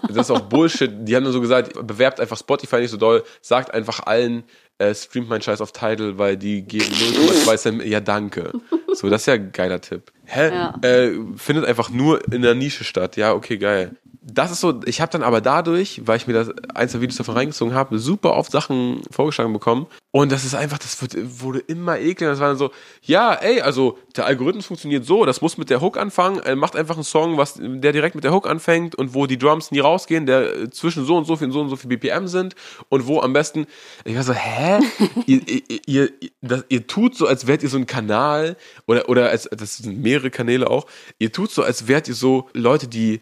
Das 0.10 0.18
ist 0.18 0.32
auch 0.32 0.42
Bullshit. 0.42 0.92
Die 0.94 1.16
haben 1.16 1.24
nur 1.24 1.32
so 1.32 1.40
gesagt, 1.40 1.88
bewerbt 1.88 2.20
einfach 2.20 2.38
Spotify 2.38 2.82
nicht 2.82 2.92
so 2.92 2.98
doll, 2.98 3.24
sagt 3.40 3.74
einfach 3.74 4.02
allen, 4.06 4.44
äh, 4.80 4.94
streamt 4.94 5.30
mein 5.30 5.42
Scheiß 5.42 5.62
auf 5.62 5.72
Tidal, 5.72 6.18
weil 6.18 6.36
die 6.36 6.64
geben 6.64 6.84
0,2 6.84 7.58
Cent. 7.58 7.86
Ja, 7.86 8.02
danke. 8.02 8.52
So, 8.94 9.10
das 9.10 9.22
ist 9.22 9.28
ja 9.28 9.36
ein 9.36 9.54
geiler 9.54 9.80
Tipp. 9.80 10.12
Hä? 10.26 10.50
Ja. 10.50 10.76
Äh, 10.82 11.14
findet 11.38 11.64
einfach 11.64 11.90
nur 11.90 12.22
in 12.34 12.42
der 12.42 12.54
Nische 12.54 12.84
statt. 12.84 13.16
Ja, 13.16 13.34
okay, 13.34 13.58
geil. 13.58 13.96
Das 14.30 14.52
ist 14.52 14.60
so, 14.60 14.82
ich 14.86 15.00
habe 15.00 15.10
dann 15.12 15.24
aber 15.24 15.40
dadurch, 15.40 16.02
weil 16.06 16.18
ich 16.18 16.28
mir 16.28 16.34
das 16.34 16.50
eins 16.76 16.92
der 16.92 17.00
Videos 17.00 17.16
davon 17.16 17.36
reingezogen 17.36 17.74
habe, 17.74 17.98
super 17.98 18.34
oft 18.34 18.52
Sachen 18.52 19.02
vorgeschlagen 19.10 19.54
bekommen. 19.54 19.88
Und 20.12 20.34
das 20.34 20.44
ist 20.44 20.54
einfach, 20.54 20.78
das 20.80 20.98
wurde 21.40 21.60
immer 21.60 21.98
ekliger. 21.98 22.32
Das 22.32 22.42
war 22.42 22.50
dann 22.50 22.58
so, 22.58 22.72
ja, 23.02 23.34
ey, 23.34 23.62
also 23.62 23.98
der 24.18 24.26
Algorithmus 24.26 24.66
funktioniert 24.66 25.06
so, 25.06 25.26
das 25.26 25.40
muss 25.42 25.58
mit 25.58 25.70
der 25.70 25.80
Hook 25.80 25.98
anfangen, 25.98 26.40
er 26.40 26.58
macht 26.58 26.76
einfach 26.76 26.96
einen 26.96 27.06
Song, 27.06 27.38
was, 27.38 27.54
der 27.58 27.94
direkt 27.94 28.16
mit 28.16 28.26
der 28.26 28.34
Hook 28.34 28.50
anfängt 28.50 28.96
und 28.96 29.14
wo 29.14 29.28
die 29.28 29.38
Drums 29.38 29.72
nie 29.72 29.80
rausgehen, 29.80 30.26
der 30.26 30.56
äh, 30.56 30.70
zwischen 30.72 31.06
so 31.06 31.16
und 31.16 31.26
so 31.26 31.38
viel 31.38 31.48
und 31.48 31.54
so 31.54 31.62
und 31.62 31.70
so 31.70 31.78
viel 31.78 31.90
BPM 31.90 32.28
sind 32.28 32.56
und 32.90 33.08
wo 33.08 33.22
am 33.22 33.32
besten, 33.32 33.66
ich 34.04 34.16
war 34.16 34.24
so, 34.24 34.34
hä? 34.34 34.80
ihr, 35.26 35.42
ihr, 35.48 35.80
ihr, 35.86 36.10
das, 36.42 36.66
ihr 36.68 36.86
tut 36.86 37.16
so, 37.16 37.28
als 37.28 37.48
wärt 37.48 37.64
ihr 37.64 37.70
so 37.70 37.78
ein 37.78 37.86
Kanal 37.86 38.58
oder, 38.88 39.08
oder 39.08 39.30
als, 39.30 39.48
das 39.56 39.78
sind 39.78 40.02
mehrere 40.02 40.32
Kanäle 40.32 40.70
auch, 40.70 40.86
ihr 41.18 41.32
tut 41.32 41.52
so, 41.52 41.64
als 41.64 41.88
wärt 41.88 42.10
ihr 42.10 42.16
so 42.16 42.50
Leute, 42.54 42.88
die 42.88 43.22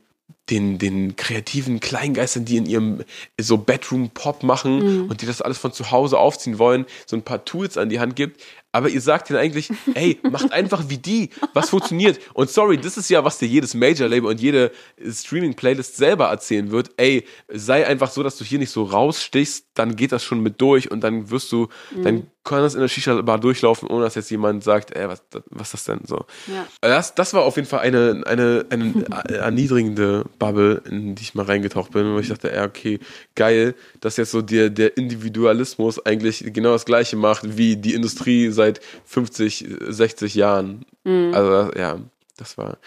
den, 0.50 0.78
den 0.78 1.16
kreativen 1.16 1.80
Kleingeistern, 1.80 2.46
die 2.46 2.58
in 2.58 2.66
ihrem 2.68 3.04
so 3.40 3.58
Bedroom-Pop 3.58 4.44
machen 4.44 5.04
Mhm. 5.04 5.10
und 5.10 5.22
die 5.22 5.26
das 5.26 5.42
alles 5.42 5.58
von 5.58 5.74
zu 5.74 5.90
Hause 5.92 6.20
aufziehen 6.20 6.60
wollen, 6.60 6.86
so 7.08 7.16
ein 7.16 7.24
paar 7.24 7.46
Tools 7.46 7.78
an 7.78 7.90
die 7.90 8.00
Hand 8.00 8.16
gibt. 8.16 8.42
Aber 8.72 8.90
ihr 8.90 9.00
sagt 9.02 9.30
ihnen 9.30 9.40
eigentlich, 9.40 9.70
ey, 9.96 10.20
macht 10.30 10.52
einfach 10.52 10.90
wie 10.90 10.98
die, 10.98 11.30
was 11.54 11.70
funktioniert. 11.70 12.20
Und 12.34 12.50
sorry, 12.50 12.78
das 12.78 12.98
ist 12.98 13.10
ja, 13.10 13.24
was 13.24 13.38
dir 13.40 13.48
jedes 13.48 13.74
Major-Label 13.74 14.30
und 14.30 14.40
jede 14.42 14.72
Streaming-Playlist 15.20 15.96
selber 15.98 16.26
erzählen 16.28 16.70
wird. 16.72 16.92
Ey, 16.98 17.26
sei 17.48 17.88
einfach 17.88 18.12
so, 18.12 18.22
dass 18.22 18.38
du 18.38 18.44
hier 18.44 18.60
nicht 18.60 18.72
so 18.72 18.84
rausstichst, 18.84 19.66
dann 19.74 19.96
geht 19.96 20.12
das 20.12 20.24
schon 20.24 20.42
mit 20.42 20.62
durch 20.62 20.92
und 20.92 21.02
dann 21.02 21.30
wirst 21.32 21.52
du, 21.52 21.70
Mhm. 21.96 22.04
dann 22.04 22.28
kann 22.46 22.62
das 22.62 22.76
in 22.76 22.82
der 22.82 22.88
Shisha-Bar 22.88 23.40
durchlaufen, 23.40 23.90
ohne 23.90 24.06
dass 24.06 24.16
jetzt 24.16 24.30
jemand 24.30 24.64
sagt, 24.64 24.96
ey, 24.96 25.10
was, 25.10 25.22
was 25.50 25.68
ist 25.68 25.74
das 25.74 25.84
denn 25.86 26.06
so? 26.06 26.26
Ja. 26.48 26.66
Das, 26.80 27.16
das 27.16 27.34
war 27.34 27.42
auf 27.42 27.56
jeden 27.58 27.68
Fall 27.68 27.82
eine, 27.82 28.24
eine, 28.26 28.66
eine 28.70 29.06
erniedrigende 29.30 30.26
Bubble, 30.40 30.82
in 30.90 31.16
die 31.16 31.24
ich 31.24 31.36
mal 31.36 31.46
reingetaucht 31.46 31.92
bin, 31.92 32.14
wo 32.14 32.20
ich 32.20 32.30
dachte, 32.30 32.52
ja, 32.54 32.64
okay, 32.64 33.00
geil, 33.36 33.76
dass 34.00 34.18
jetzt 34.18 34.32
so 34.32 34.42
der, 34.42 34.70
der 34.70 34.96
Individualismus 34.96 36.06
eigentlich 36.06 36.46
genau 36.54 36.72
das 36.72 36.86
gleiche 36.86 37.18
macht 37.18 37.58
wie 37.58 37.76
die 37.76 37.94
Industrie 37.96 38.50
seit 38.52 38.80
50, 39.06 39.66
60 39.88 40.36
Jahren. 40.36 40.86
Also, 41.04 41.72
ja, 41.78 42.00
das 42.38 42.58
war, 42.58 42.78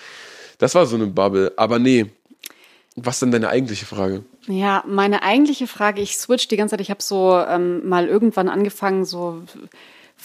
das 0.58 0.74
war 0.74 0.86
so 0.86 0.96
eine 0.96 1.06
Bubble. 1.06 1.52
Aber 1.56 1.78
nee, 1.78 2.06
was 3.04 3.20
denn 3.20 3.30
deine 3.30 3.48
eigentliche 3.48 3.86
Frage? 3.86 4.24
Ja, 4.46 4.82
meine 4.86 5.22
eigentliche 5.22 5.66
Frage, 5.66 6.00
ich 6.00 6.16
switch 6.16 6.48
die 6.48 6.56
ganze 6.56 6.72
Zeit, 6.72 6.80
ich 6.80 6.90
habe 6.90 7.02
so 7.02 7.38
ähm, 7.38 7.88
mal 7.88 8.06
irgendwann 8.06 8.48
angefangen, 8.48 9.04
so 9.04 9.42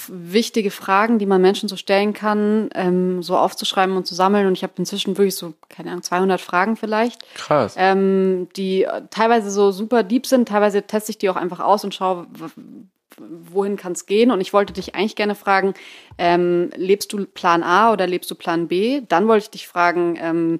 wichtige 0.07 0.71
Fragen, 0.71 1.19
die 1.19 1.25
man 1.25 1.41
Menschen 1.41 1.69
so 1.69 1.75
stellen 1.75 2.13
kann, 2.13 2.69
ähm, 2.73 3.21
so 3.21 3.37
aufzuschreiben 3.37 3.95
und 3.95 4.07
zu 4.07 4.15
sammeln. 4.15 4.47
Und 4.47 4.53
ich 4.53 4.63
habe 4.63 4.73
inzwischen 4.77 5.17
wirklich 5.17 5.35
so, 5.35 5.53
keine 5.69 5.91
Ahnung, 5.91 6.03
200 6.03 6.41
Fragen 6.41 6.75
vielleicht, 6.75 7.21
Krass. 7.35 7.75
ähm, 7.77 8.47
die 8.55 8.87
teilweise 9.11 9.51
so 9.51 9.71
super 9.71 10.03
deep 10.03 10.25
sind, 10.25 10.47
teilweise 10.47 10.81
teste 10.81 11.11
ich 11.11 11.19
die 11.19 11.29
auch 11.29 11.35
einfach 11.35 11.59
aus 11.59 11.83
und 11.83 11.93
schaue, 11.93 12.27
wohin 13.17 13.77
kann 13.77 13.91
es 13.91 14.05
gehen. 14.05 14.31
Und 14.31 14.41
ich 14.41 14.53
wollte 14.53 14.73
dich 14.73 14.95
eigentlich 14.95 15.15
gerne 15.15 15.35
fragen, 15.35 15.73
ähm, 16.17 16.71
lebst 16.75 17.13
du 17.13 17.25
Plan 17.25 17.61
A 17.63 17.93
oder 17.93 18.07
lebst 18.07 18.31
du 18.31 18.35
Plan 18.35 18.67
B? 18.67 19.01
Dann 19.07 19.27
wollte 19.27 19.43
ich 19.43 19.51
dich 19.51 19.67
fragen, 19.67 20.17
ähm, 20.19 20.59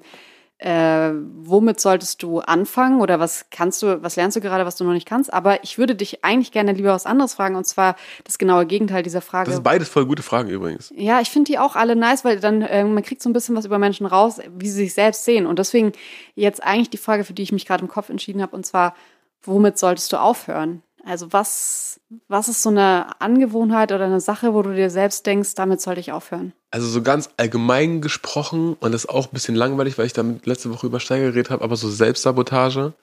äh, 0.58 1.10
womit 1.36 1.80
solltest 1.80 2.22
du 2.22 2.38
anfangen 2.40 3.00
oder 3.00 3.18
was 3.18 3.46
kannst 3.50 3.82
du, 3.82 4.02
was 4.02 4.16
lernst 4.16 4.36
du 4.36 4.40
gerade, 4.40 4.64
was 4.64 4.76
du 4.76 4.84
noch 4.84 4.92
nicht 4.92 5.06
kannst? 5.06 5.32
Aber 5.32 5.62
ich 5.64 5.78
würde 5.78 5.94
dich 5.94 6.24
eigentlich 6.24 6.52
gerne 6.52 6.72
lieber 6.72 6.92
was 6.92 7.06
anderes 7.06 7.34
fragen 7.34 7.56
und 7.56 7.64
zwar 7.64 7.96
das 8.22 8.38
genaue 8.38 8.64
Gegenteil 8.64 9.02
dieser 9.02 9.20
Frage. 9.20 9.46
Das 9.46 9.56
sind 9.56 9.64
beides 9.64 9.88
voll 9.88 10.06
gute 10.06 10.22
Fragen 10.22 10.48
übrigens. 10.48 10.92
Ja, 10.96 11.20
ich 11.20 11.30
finde 11.30 11.50
die 11.50 11.58
auch 11.58 11.74
alle 11.74 11.96
nice, 11.96 12.24
weil 12.24 12.38
dann 12.38 12.62
äh, 12.62 12.84
man 12.84 13.02
kriegt 13.02 13.20
so 13.20 13.28
ein 13.28 13.32
bisschen 13.32 13.56
was 13.56 13.64
über 13.64 13.78
Menschen 13.78 14.06
raus, 14.06 14.40
wie 14.56 14.68
sie 14.68 14.84
sich 14.84 14.94
selbst 14.94 15.24
sehen. 15.24 15.46
Und 15.46 15.58
deswegen 15.58 15.92
jetzt 16.34 16.62
eigentlich 16.62 16.90
die 16.90 16.98
Frage, 16.98 17.24
für 17.24 17.34
die 17.34 17.42
ich 17.42 17.52
mich 17.52 17.66
gerade 17.66 17.82
im 17.82 17.88
Kopf 17.88 18.08
entschieden 18.08 18.40
habe, 18.40 18.54
und 18.54 18.64
zwar, 18.64 18.94
womit 19.42 19.76
solltest 19.76 20.12
du 20.12 20.18
aufhören? 20.18 20.82
Also 21.06 21.32
was, 21.32 22.00
was 22.28 22.48
ist 22.48 22.62
so 22.62 22.70
eine 22.70 23.20
Angewohnheit 23.20 23.92
oder 23.92 24.06
eine 24.06 24.20
Sache, 24.20 24.54
wo 24.54 24.62
du 24.62 24.74
dir 24.74 24.90
selbst 24.90 25.26
denkst, 25.26 25.54
damit 25.54 25.80
sollte 25.80 26.00
ich 26.00 26.12
aufhören? 26.12 26.52
Also 26.70 26.88
so 26.88 27.02
ganz 27.02 27.30
allgemein 27.36 28.00
gesprochen 28.00 28.76
und 28.80 28.92
das 28.92 29.04
ist 29.04 29.10
auch 29.10 29.26
ein 29.26 29.32
bisschen 29.32 29.54
langweilig, 29.54 29.98
weil 29.98 30.06
ich 30.06 30.12
damit 30.12 30.46
letzte 30.46 30.72
Woche 30.72 30.86
über 30.86 31.00
Steiger 31.00 31.26
geredet 31.26 31.50
habe, 31.50 31.62
aber 31.62 31.76
so 31.76 31.88
Selbstsabotage. 31.88 32.94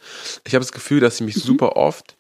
Ich 0.46 0.54
habe 0.54 0.64
das 0.64 0.72
Gefühl, 0.72 1.00
dass 1.00 1.16
ich 1.16 1.22
mich 1.22 1.36
super 1.36 1.76
oft, 1.76 2.16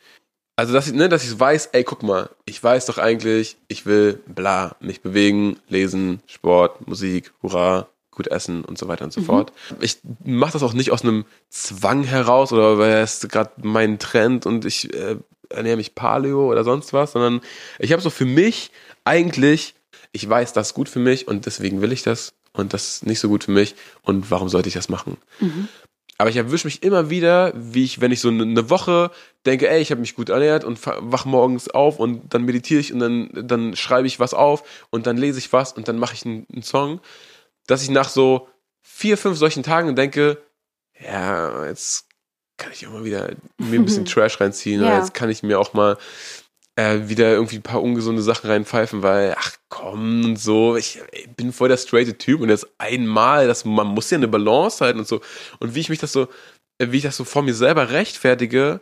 also 0.55 0.73
dass 0.73 0.87
ich, 0.87 0.93
ne, 0.93 1.09
dass 1.09 1.23
ich 1.23 1.39
weiß, 1.39 1.69
ey, 1.73 1.83
guck 1.83 2.03
mal, 2.03 2.29
ich 2.45 2.63
weiß 2.63 2.85
doch 2.85 2.99
eigentlich, 2.99 3.57
ich 3.67 3.85
will 3.85 4.19
bla, 4.27 4.75
mich 4.79 5.01
bewegen, 5.01 5.57
lesen, 5.67 6.21
Sport, 6.27 6.87
Musik, 6.87 7.33
hurra, 7.41 7.87
gut 8.11 8.27
essen 8.27 8.63
und 8.63 8.77
so 8.77 8.87
weiter 8.87 9.05
und 9.05 9.13
so 9.13 9.21
fort. 9.21 9.53
Ich 9.79 9.99
mache 10.23 10.51
das 10.51 10.63
auch 10.63 10.73
nicht 10.73 10.91
aus 10.91 11.01
einem 11.01 11.25
Zwang 11.49 12.03
heraus 12.03 12.51
oder 12.53 12.77
weil 12.77 13.01
es 13.01 13.27
gerade 13.27 13.51
mein 13.63 13.99
Trend 13.99 14.45
und 14.45 14.65
ich 14.65 14.93
äh, 14.93 15.15
ernähre 15.53 15.77
mich 15.77 15.95
Paleo 15.95 16.49
oder 16.51 16.63
sonst 16.63 16.93
was, 16.93 17.11
sondern 17.13 17.41
ich 17.79 17.91
habe 17.91 18.01
so 18.01 18.09
für 18.09 18.25
mich 18.25 18.71
eigentlich, 19.05 19.75
ich 20.11 20.27
weiß, 20.27 20.53
das 20.53 20.69
ist 20.69 20.73
gut 20.73 20.89
für 20.89 20.99
mich 20.99 21.27
und 21.27 21.45
deswegen 21.45 21.81
will 21.81 21.91
ich 21.91 22.03
das 22.03 22.33
und 22.53 22.73
das 22.73 22.87
ist 22.87 23.05
nicht 23.05 23.19
so 23.19 23.29
gut 23.29 23.45
für 23.45 23.51
mich 23.51 23.75
und 24.03 24.29
warum 24.31 24.49
sollte 24.49 24.67
ich 24.67 24.75
das 24.75 24.89
machen? 24.89 25.17
Aber 26.17 26.29
ich 26.29 26.35
erwische 26.35 26.67
mich 26.67 26.83
immer 26.83 27.09
wieder, 27.09 27.51
wie 27.55 27.83
ich, 27.83 27.99
wenn 27.99 28.11
ich 28.11 28.19
so 28.21 28.27
eine- 28.29 28.43
eine 28.43 28.69
Woche 28.69 29.09
denke, 29.47 29.67
ey, 29.67 29.81
ich 29.81 29.89
habe 29.89 30.01
mich 30.01 30.13
gut 30.15 30.29
ernährt 30.29 30.63
und 30.63 30.79
wach 30.85 31.25
morgens 31.25 31.67
auf 31.69 31.97
und 31.97 32.31
dann 32.33 32.43
meditiere 32.43 32.79
ich 32.79 32.93
und 32.93 32.99
dann, 32.99 33.29
dann 33.33 33.75
schreibe 33.75 34.05
ich 34.05 34.19
was 34.19 34.35
auf 34.35 34.63
und 34.91 35.07
dann 35.07 35.17
lese 35.17 35.39
ich 35.39 35.51
was 35.51 35.73
und 35.73 35.87
dann 35.87 35.97
mache 35.97 36.13
ich 36.13 36.23
einen, 36.25 36.45
einen 36.53 36.61
Song, 36.61 36.99
dass 37.65 37.81
ich 37.81 37.89
nach 37.89 38.09
so 38.09 38.47
vier, 38.81 39.17
fünf 39.17 39.37
solchen 39.39 39.63
Tagen 39.63 39.95
denke, 39.95 40.37
ja, 41.03 41.65
jetzt 41.65 42.05
kann 42.61 42.71
ich 42.71 42.87
auch 42.87 42.91
mal 42.91 43.03
wieder 43.03 43.29
mir 43.57 43.79
ein 43.79 43.85
bisschen 43.85 44.05
Trash 44.11 44.39
reinziehen 44.39 44.81
oder 44.81 44.91
Ja. 44.91 44.97
jetzt 44.97 45.13
kann 45.13 45.29
ich 45.29 45.43
mir 45.43 45.59
auch 45.59 45.73
mal 45.73 45.97
äh, 46.75 47.09
wieder 47.09 47.29
irgendwie 47.31 47.57
ein 47.57 47.61
paar 47.63 47.81
ungesunde 47.81 48.21
Sachen 48.21 48.49
reinpfeifen, 48.49 49.03
weil, 49.03 49.35
ach 49.37 49.51
komm, 49.69 50.23
und 50.23 50.39
so, 50.39 50.77
ich, 50.77 51.01
ich 51.11 51.29
bin 51.31 51.51
voll 51.51 51.67
der 51.69 51.77
straighte 51.77 52.17
Typ 52.17 52.39
und 52.41 52.49
jetzt 52.49 52.67
einmal, 52.77 53.47
das, 53.47 53.65
man 53.65 53.87
muss 53.87 54.09
ja 54.09 54.17
eine 54.17 54.27
Balance 54.27 54.83
halten 54.83 54.99
und 54.99 55.07
so. 55.07 55.21
Und 55.59 55.75
wie 55.75 55.81
ich 55.81 55.89
mich 55.89 55.99
das 55.99 56.13
so, 56.13 56.27
äh, 56.77 56.91
wie 56.91 56.97
ich 56.97 57.03
das 57.03 57.17
so 57.17 57.25
vor 57.25 57.41
mir 57.41 57.53
selber 57.53 57.89
rechtfertige, 57.89 58.79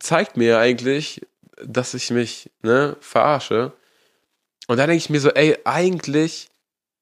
zeigt 0.00 0.36
mir 0.36 0.48
ja 0.48 0.58
eigentlich, 0.58 1.20
dass 1.64 1.94
ich 1.94 2.10
mich, 2.10 2.50
ne, 2.62 2.96
verarsche. 3.00 3.72
Und 4.66 4.78
da 4.78 4.86
denke 4.86 4.96
ich 4.98 5.10
mir 5.10 5.20
so, 5.20 5.30
ey, 5.30 5.56
eigentlich 5.64 6.48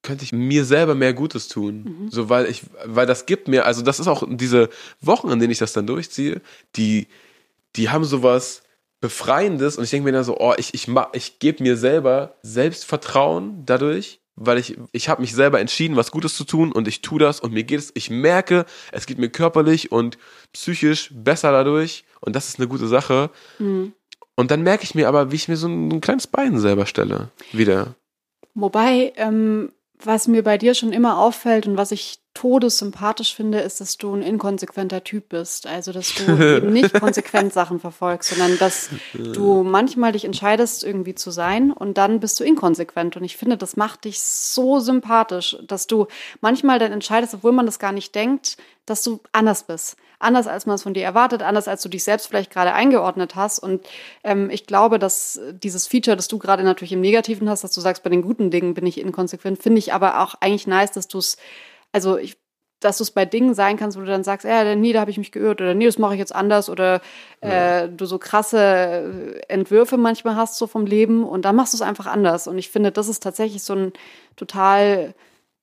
könnte 0.03 0.23
ich 0.23 0.31
mir 0.31 0.65
selber 0.65 0.95
mehr 0.95 1.13
Gutes 1.13 1.47
tun. 1.47 2.07
So, 2.11 2.29
weil 2.29 2.45
ich, 2.45 2.63
weil 2.85 3.07
das 3.07 3.25
gibt 3.25 3.47
mir, 3.47 3.65
also 3.65 3.81
das 3.81 3.99
ist 3.99 4.07
auch 4.07 4.23
diese 4.29 4.69
Wochen, 5.01 5.29
an 5.29 5.39
denen 5.39 5.51
ich 5.51 5.57
das 5.57 5.73
dann 5.73 5.87
durchziehe, 5.87 6.41
die, 6.75 7.07
die 7.75 7.89
haben 7.89 8.03
sowas 8.03 8.61
Befreiendes 9.01 9.77
und 9.77 9.83
ich 9.83 9.89
denke 9.89 10.05
mir 10.05 10.11
dann 10.13 10.23
so, 10.23 10.39
oh, 10.39 10.53
ich, 10.57 10.73
ich, 10.73 10.87
ich 11.13 11.39
gebe 11.39 11.63
mir 11.63 11.75
selber 11.75 12.35
Selbstvertrauen 12.41 13.63
dadurch, 13.65 14.19
weil 14.35 14.57
ich, 14.57 14.77
ich 14.91 15.09
habe 15.09 15.21
mich 15.21 15.33
selber 15.33 15.59
entschieden, 15.59 15.95
was 15.95 16.11
Gutes 16.11 16.35
zu 16.35 16.45
tun 16.45 16.71
und 16.71 16.87
ich 16.87 17.01
tue 17.01 17.19
das 17.19 17.39
und 17.39 17.53
mir 17.53 17.63
geht 17.63 17.79
es, 17.79 17.91
ich 17.95 18.09
merke, 18.09 18.65
es 18.91 19.05
geht 19.05 19.17
mir 19.17 19.29
körperlich 19.29 19.91
und 19.91 20.17
psychisch 20.53 21.11
besser 21.13 21.51
dadurch 21.51 22.05
und 22.21 22.35
das 22.35 22.47
ist 22.47 22.59
eine 22.59 22.67
gute 22.67 22.87
Sache. 22.87 23.29
Und 24.35 24.51
dann 24.51 24.63
merke 24.63 24.83
ich 24.83 24.95
mir 24.95 25.07
aber, 25.07 25.31
wie 25.31 25.35
ich 25.35 25.47
mir 25.47 25.57
so 25.57 25.67
ein, 25.67 25.91
ein 25.91 26.01
kleines 26.01 26.27
Bein 26.27 26.57
selber 26.59 26.85
stelle. 26.85 27.29
Wieder. 27.51 27.95
Wobei, 28.55 29.13
ähm, 29.17 29.71
was 30.05 30.27
mir 30.27 30.43
bei 30.43 30.57
dir 30.57 30.73
schon 30.73 30.93
immer 30.93 31.19
auffällt 31.19 31.67
und 31.67 31.77
was 31.77 31.91
ich 31.91 32.22
todessympathisch 32.33 33.35
finde, 33.35 33.59
ist, 33.59 33.79
dass 33.79 33.97
du 33.97 34.13
ein 34.13 34.21
inkonsequenter 34.21 35.03
Typ 35.03 35.29
bist. 35.29 35.67
Also, 35.67 35.91
dass 35.91 36.15
du 36.15 36.23
eben 36.23 36.73
nicht 36.73 36.93
konsequent 36.99 37.53
Sachen 37.53 37.79
verfolgst, 37.79 38.29
sondern 38.29 38.57
dass 38.57 38.89
du 39.13 39.63
manchmal 39.63 40.13
dich 40.13 40.25
entscheidest, 40.25 40.83
irgendwie 40.83 41.15
zu 41.15 41.31
sein 41.31 41.71
und 41.71 41.97
dann 41.97 42.19
bist 42.19 42.39
du 42.39 42.43
inkonsequent. 42.43 43.17
Und 43.17 43.23
ich 43.23 43.37
finde, 43.37 43.57
das 43.57 43.77
macht 43.77 44.05
dich 44.05 44.21
so 44.21 44.79
sympathisch, 44.79 45.57
dass 45.67 45.87
du 45.87 46.07
manchmal 46.41 46.79
dann 46.79 46.91
entscheidest, 46.91 47.35
obwohl 47.35 47.51
man 47.51 47.65
das 47.65 47.79
gar 47.79 47.91
nicht 47.91 48.15
denkt, 48.15 48.57
dass 48.85 49.03
du 49.03 49.19
anders 49.31 49.63
bist. 49.63 49.95
Anders, 50.19 50.47
als 50.47 50.65
man 50.65 50.75
es 50.75 50.83
von 50.83 50.93
dir 50.93 51.03
erwartet, 51.03 51.41
anders, 51.41 51.67
als 51.67 51.81
du 51.81 51.89
dich 51.89 52.03
selbst 52.03 52.27
vielleicht 52.27 52.51
gerade 52.51 52.73
eingeordnet 52.73 53.35
hast. 53.35 53.59
Und 53.59 53.85
ähm, 54.23 54.49
ich 54.49 54.65
glaube, 54.65 54.97
dass 54.97 55.39
dieses 55.51 55.85
Feature, 55.85 56.15
das 56.15 56.29
du 56.29 56.37
gerade 56.37 56.63
natürlich 56.63 56.93
im 56.93 57.01
Negativen 57.01 57.49
hast, 57.49 57.63
dass 57.63 57.73
du 57.73 57.81
sagst, 57.81 58.03
bei 58.03 58.09
den 58.09 58.21
guten 58.21 58.49
Dingen 58.49 58.73
bin 58.73 58.85
ich 58.85 58.99
inkonsequent, 58.99 59.61
finde 59.61 59.79
ich 59.79 59.93
aber 59.93 60.21
auch 60.21 60.35
eigentlich 60.39 60.65
nice, 60.65 60.91
dass 60.91 61.09
du 61.09 61.17
es, 61.17 61.37
also 61.93 62.17
ich, 62.17 62.37
dass 62.81 62.97
du 62.97 63.03
es 63.03 63.11
bei 63.11 63.25
Dingen 63.25 63.53
sein 63.53 63.77
kannst, 63.77 63.97
wo 63.97 64.01
du 64.01 64.07
dann 64.07 64.25
sagst, 64.25 64.45
ja, 64.45 64.75
nee, 64.75 64.91
da 64.91 64.99
habe 64.99 65.11
ich 65.11 65.17
mich 65.17 65.31
geirrt 65.31 65.61
oder 65.61 65.73
nee, 65.73 65.85
das 65.85 65.97
mache 65.97 66.15
ich 66.15 66.19
jetzt 66.19 66.35
anders 66.35 66.69
oder 66.69 67.01
äh, 67.39 67.87
du 67.87 68.05
so 68.05 68.17
krasse 68.17 68.59
äh, 68.59 69.39
Entwürfe 69.47 69.95
manchmal 69.95 70.35
hast 70.35 70.57
so 70.57 70.67
vom 70.67 70.85
Leben 70.85 71.23
und 71.23 71.45
dann 71.45 71.55
machst 71.55 71.73
du 71.73 71.77
es 71.77 71.81
einfach 71.81 72.07
anders. 72.07 72.47
Und 72.47 72.57
ich 72.57 72.69
finde, 72.69 72.91
das 72.91 73.07
ist 73.07 73.23
tatsächlich 73.23 73.63
so 73.63 73.73
ein 73.73 73.93
total 74.35 75.13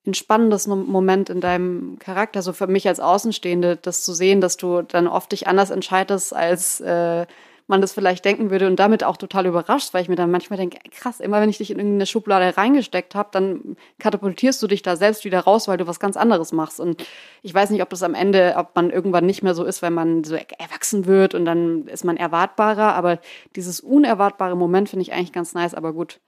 entspannendes 0.06 0.66
Moment 0.66 1.28
in 1.28 1.42
deinem 1.42 1.98
Charakter, 1.98 2.40
so 2.40 2.54
für 2.54 2.66
mich 2.66 2.88
als 2.88 3.00
Außenstehende, 3.00 3.76
das 3.76 4.02
zu 4.02 4.14
sehen, 4.14 4.40
dass 4.40 4.56
du 4.56 4.80
dann 4.80 5.06
oft 5.06 5.32
dich 5.32 5.46
anders 5.46 5.70
entscheidest, 5.70 6.34
als 6.34 6.80
äh, 6.80 7.26
man 7.70 7.80
das 7.80 7.92
vielleicht 7.94 8.24
denken 8.26 8.50
würde 8.50 8.66
und 8.66 8.76
damit 8.76 9.02
auch 9.04 9.16
total 9.16 9.46
überrascht, 9.46 9.94
weil 9.94 10.02
ich 10.02 10.08
mir 10.10 10.16
dann 10.16 10.30
manchmal 10.30 10.58
denke, 10.58 10.78
krass, 10.90 11.20
immer 11.20 11.40
wenn 11.40 11.48
ich 11.48 11.56
dich 11.56 11.70
in 11.70 11.78
irgendeine 11.78 12.04
Schublade 12.04 12.54
reingesteckt 12.56 13.14
habe, 13.14 13.30
dann 13.32 13.76
katapultierst 13.98 14.62
du 14.62 14.66
dich 14.66 14.82
da 14.82 14.96
selbst 14.96 15.24
wieder 15.24 15.40
raus, 15.40 15.68
weil 15.68 15.78
du 15.78 15.86
was 15.86 15.98
ganz 16.00 16.18
anderes 16.18 16.52
machst. 16.52 16.78
Und 16.80 17.06
ich 17.42 17.54
weiß 17.54 17.70
nicht, 17.70 17.80
ob 17.82 17.88
das 17.88 18.02
am 18.02 18.14
Ende, 18.14 18.54
ob 18.58 18.76
man 18.76 18.90
irgendwann 18.90 19.24
nicht 19.24 19.42
mehr 19.42 19.54
so 19.54 19.64
ist, 19.64 19.80
wenn 19.80 19.94
man 19.94 20.24
so 20.24 20.34
erwachsen 20.58 21.06
wird 21.06 21.34
und 21.34 21.46
dann 21.46 21.86
ist 21.88 22.04
man 22.04 22.18
erwartbarer. 22.18 22.94
Aber 22.94 23.18
dieses 23.56 23.80
unerwartbare 23.80 24.56
Moment 24.56 24.90
finde 24.90 25.02
ich 25.02 25.12
eigentlich 25.14 25.32
ganz 25.32 25.54
nice, 25.54 25.72
aber 25.74 25.92
gut. 25.94 26.20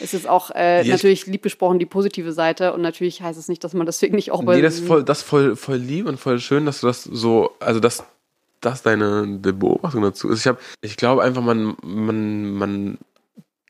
Es 0.00 0.12
ist 0.12 0.28
auch 0.28 0.50
äh, 0.54 0.82
ich- 0.82 0.88
natürlich 0.88 1.26
lieb 1.26 1.42
gesprochen 1.42 1.78
die 1.78 1.86
positive 1.86 2.32
Seite 2.32 2.74
und 2.74 2.82
natürlich 2.82 3.22
heißt 3.22 3.38
es 3.38 3.48
nicht, 3.48 3.64
dass 3.64 3.72
man 3.72 3.86
deswegen 3.86 4.16
nicht 4.16 4.30
auch 4.30 4.42
bei 4.44 4.56
Nee, 4.56 4.62
das 4.62 4.74
ist 4.74 4.86
voll, 4.86 5.02
das 5.02 5.22
voll, 5.22 5.56
voll 5.56 5.76
lieb 5.76 6.06
und 6.06 6.20
voll 6.20 6.38
schön, 6.40 6.66
dass 6.66 6.80
du 6.82 6.86
das 6.88 7.04
so, 7.04 7.52
also 7.58 7.80
dass 7.80 8.04
das 8.60 8.82
deine 8.82 9.38
Beobachtung 9.38 10.02
dazu 10.02 10.28
ist. 10.28 10.40
Ich 10.40 10.46
habe, 10.46 10.58
ich 10.80 10.96
glaube 10.96 11.22
einfach, 11.22 11.42
man, 11.42 11.76
man, 11.82 12.52
man, 12.52 12.98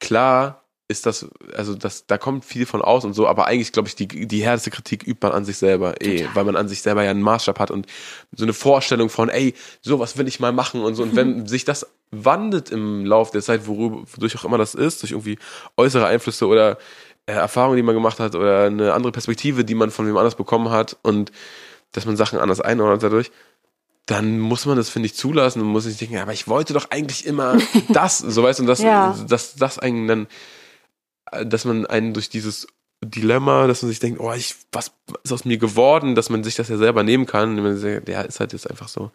klar 0.00 0.62
ist 0.90 1.04
das, 1.04 1.28
also 1.54 1.74
das, 1.74 2.06
da 2.06 2.16
kommt 2.16 2.46
viel 2.46 2.64
von 2.64 2.80
aus 2.80 3.04
und 3.04 3.12
so, 3.12 3.28
aber 3.28 3.46
eigentlich 3.46 3.72
glaube 3.72 3.88
ich, 3.88 3.94
die, 3.94 4.06
die 4.06 4.42
härteste 4.42 4.70
Kritik 4.70 5.06
übt 5.06 5.18
man 5.20 5.32
an 5.32 5.44
sich 5.44 5.58
selber, 5.58 6.00
eh, 6.00 6.26
weil 6.32 6.44
man 6.44 6.56
an 6.56 6.66
sich 6.68 6.80
selber 6.80 7.04
ja 7.04 7.10
einen 7.10 7.20
Maßstab 7.20 7.58
hat 7.58 7.70
und 7.70 7.86
so 8.34 8.44
eine 8.44 8.54
Vorstellung 8.54 9.10
von, 9.10 9.28
ey, 9.28 9.54
sowas 9.82 10.16
will 10.16 10.26
ich 10.26 10.40
mal 10.40 10.52
machen 10.52 10.80
und 10.80 10.94
so. 10.94 11.02
Und 11.02 11.14
wenn 11.14 11.46
sich 11.46 11.66
das 11.66 11.86
wandelt 12.10 12.70
im 12.70 13.04
Laufe 13.04 13.32
der 13.32 13.42
Zeit, 13.42 13.66
worüber, 13.66 14.02
wodurch 14.10 14.36
auch 14.38 14.46
immer 14.46 14.56
das 14.56 14.74
ist, 14.74 15.02
durch 15.02 15.12
irgendwie 15.12 15.38
äußere 15.76 16.06
Einflüsse 16.06 16.46
oder 16.46 16.78
äh, 17.26 17.32
Erfahrungen, 17.32 17.76
die 17.76 17.82
man 17.82 17.94
gemacht 17.94 18.18
hat 18.18 18.34
oder 18.34 18.64
eine 18.64 18.94
andere 18.94 19.12
Perspektive, 19.12 19.66
die 19.66 19.74
man 19.74 19.90
von 19.90 20.06
wem 20.06 20.16
anders 20.16 20.36
bekommen 20.36 20.70
hat 20.70 20.96
und 21.02 21.32
dass 21.92 22.06
man 22.06 22.16
Sachen 22.16 22.38
anders 22.38 22.62
einordnet 22.62 23.02
dadurch, 23.02 23.30
dann 24.08 24.38
muss 24.40 24.64
man 24.66 24.76
das, 24.76 24.88
finde 24.88 25.06
ich, 25.06 25.14
zulassen 25.14 25.60
und 25.62 25.68
muss 25.68 25.84
nicht 25.86 26.00
denken, 26.00 26.16
aber 26.18 26.32
ich 26.32 26.48
wollte 26.48 26.72
doch 26.72 26.90
eigentlich 26.90 27.24
immer 27.26 27.58
das, 27.90 28.18
so 28.18 28.42
weißt 28.42 28.58
du, 28.58 28.62
und 28.64 28.66
das, 28.66 28.80
Ja. 28.80 29.14
dass 29.28 29.54
das 29.54 29.78
einen 29.78 30.08
dann, 30.08 30.26
äh, 31.30 31.46
dass 31.46 31.64
man 31.64 31.86
einen 31.86 32.14
durch 32.14 32.28
dieses 32.30 32.66
Dilemma, 33.04 33.68
dass 33.68 33.82
man 33.82 33.90
sich 33.90 34.00
denkt, 34.00 34.18
oh, 34.18 34.32
ich, 34.32 34.56
was 34.72 34.90
ist 35.22 35.32
aus 35.32 35.44
mir 35.44 35.56
geworden, 35.56 36.16
dass 36.16 36.30
man 36.30 36.42
sich 36.42 36.56
das 36.56 36.66
ja 36.68 36.76
selber 36.76 37.04
nehmen 37.04 37.26
kann. 37.26 37.50
Und 37.56 37.62
man 37.62 37.76
sagt, 37.78 38.08
ja, 38.08 38.22
ist 38.22 38.40
halt 38.40 38.52
jetzt 38.52 38.68
einfach 38.68 38.88
so. 38.88 39.12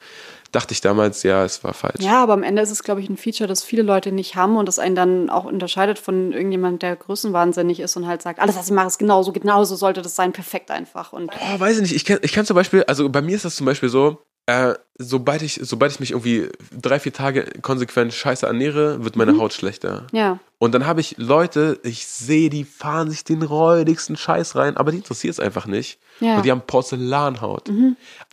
Dachte 0.54 0.72
ich 0.74 0.80
damals, 0.80 1.22
ja, 1.24 1.44
es 1.44 1.66
war 1.66 1.74
falsch. 1.74 2.00
Ja, 2.00 2.24
aber 2.24 2.32
am 2.32 2.44
Ende 2.44 2.62
ist 2.62 2.72
es, 2.72 2.84
glaube 2.84 3.02
ich, 3.02 3.10
ein 3.10 3.18
Feature, 3.18 3.46
das 3.50 3.62
viele 3.62 3.82
Leute 3.84 4.14
nicht 4.14 4.36
haben 4.38 4.56
und 4.56 4.68
das 4.68 4.80
einen 4.80 4.96
dann 4.96 5.30
auch 5.30 5.44
unterscheidet 5.44 6.00
von 6.00 6.32
irgendjemand, 6.32 6.82
der 6.82 6.96
größenwahnsinnig 6.96 7.82
ist 7.82 7.98
und 7.98 8.08
halt 8.08 8.22
sagt, 8.22 8.40
alles, 8.40 8.56
was 8.56 8.68
ich 8.68 8.72
mache, 8.74 8.88
ist 8.88 9.00
genauso, 9.00 9.34
genauso 9.34 9.76
sollte 9.76 10.02
das 10.02 10.16
sein, 10.16 10.32
perfekt 10.32 10.72
einfach. 10.72 11.12
Und 11.12 11.32
Oh, 11.34 11.60
weiß 11.60 11.76
ich 11.78 11.82
nicht. 11.82 11.96
Ich 11.96 12.06
kann, 12.06 12.20
ich 12.22 12.32
kann 12.32 12.46
zum 12.46 12.56
Beispiel, 12.56 12.84
also 12.84 13.10
bei 13.10 13.22
mir 13.22 13.36
ist 13.36 13.44
das 13.44 13.56
zum 13.58 13.66
Beispiel 13.66 13.90
so, 13.90 14.22
äh, 14.46 14.74
sobald 14.98 15.42
ich, 15.42 15.60
sobald 15.64 15.92
ich 15.94 16.00
mich 16.00 16.12
irgendwie 16.12 16.50
drei, 16.72 17.00
vier 17.00 17.14
Tage 17.14 17.46
konsequent 17.62 18.14
scheiße 18.14 18.46
ernähre, 18.46 19.04
wird 19.04 19.16
meine 19.16 19.38
Haut 19.38 19.54
schlechter. 19.54 20.08
ja, 20.12 20.40
Und 20.60 20.74
dann 20.74 20.86
habe 20.86 21.00
ich 21.02 21.16
Leute, 21.18 21.80
ich 21.84 22.06
sehe, 22.08 22.50
die 22.50 22.64
fahren 22.66 23.10
sich 23.10 23.24
den 23.24 23.42
räudigsten 23.42 24.18
Scheiß 24.18 24.56
rein, 24.56 24.76
aber 24.78 24.92
die 24.92 24.98
interessiert 24.98 25.34
es 25.34 25.40
einfach 25.40 25.66
nicht. 25.66 26.00
Ja. 26.20 26.36
Und 26.38 26.46
die 26.46 26.52
haben 26.52 26.62
Porzellanhaut. 26.62 27.70
Ja, 27.70 27.74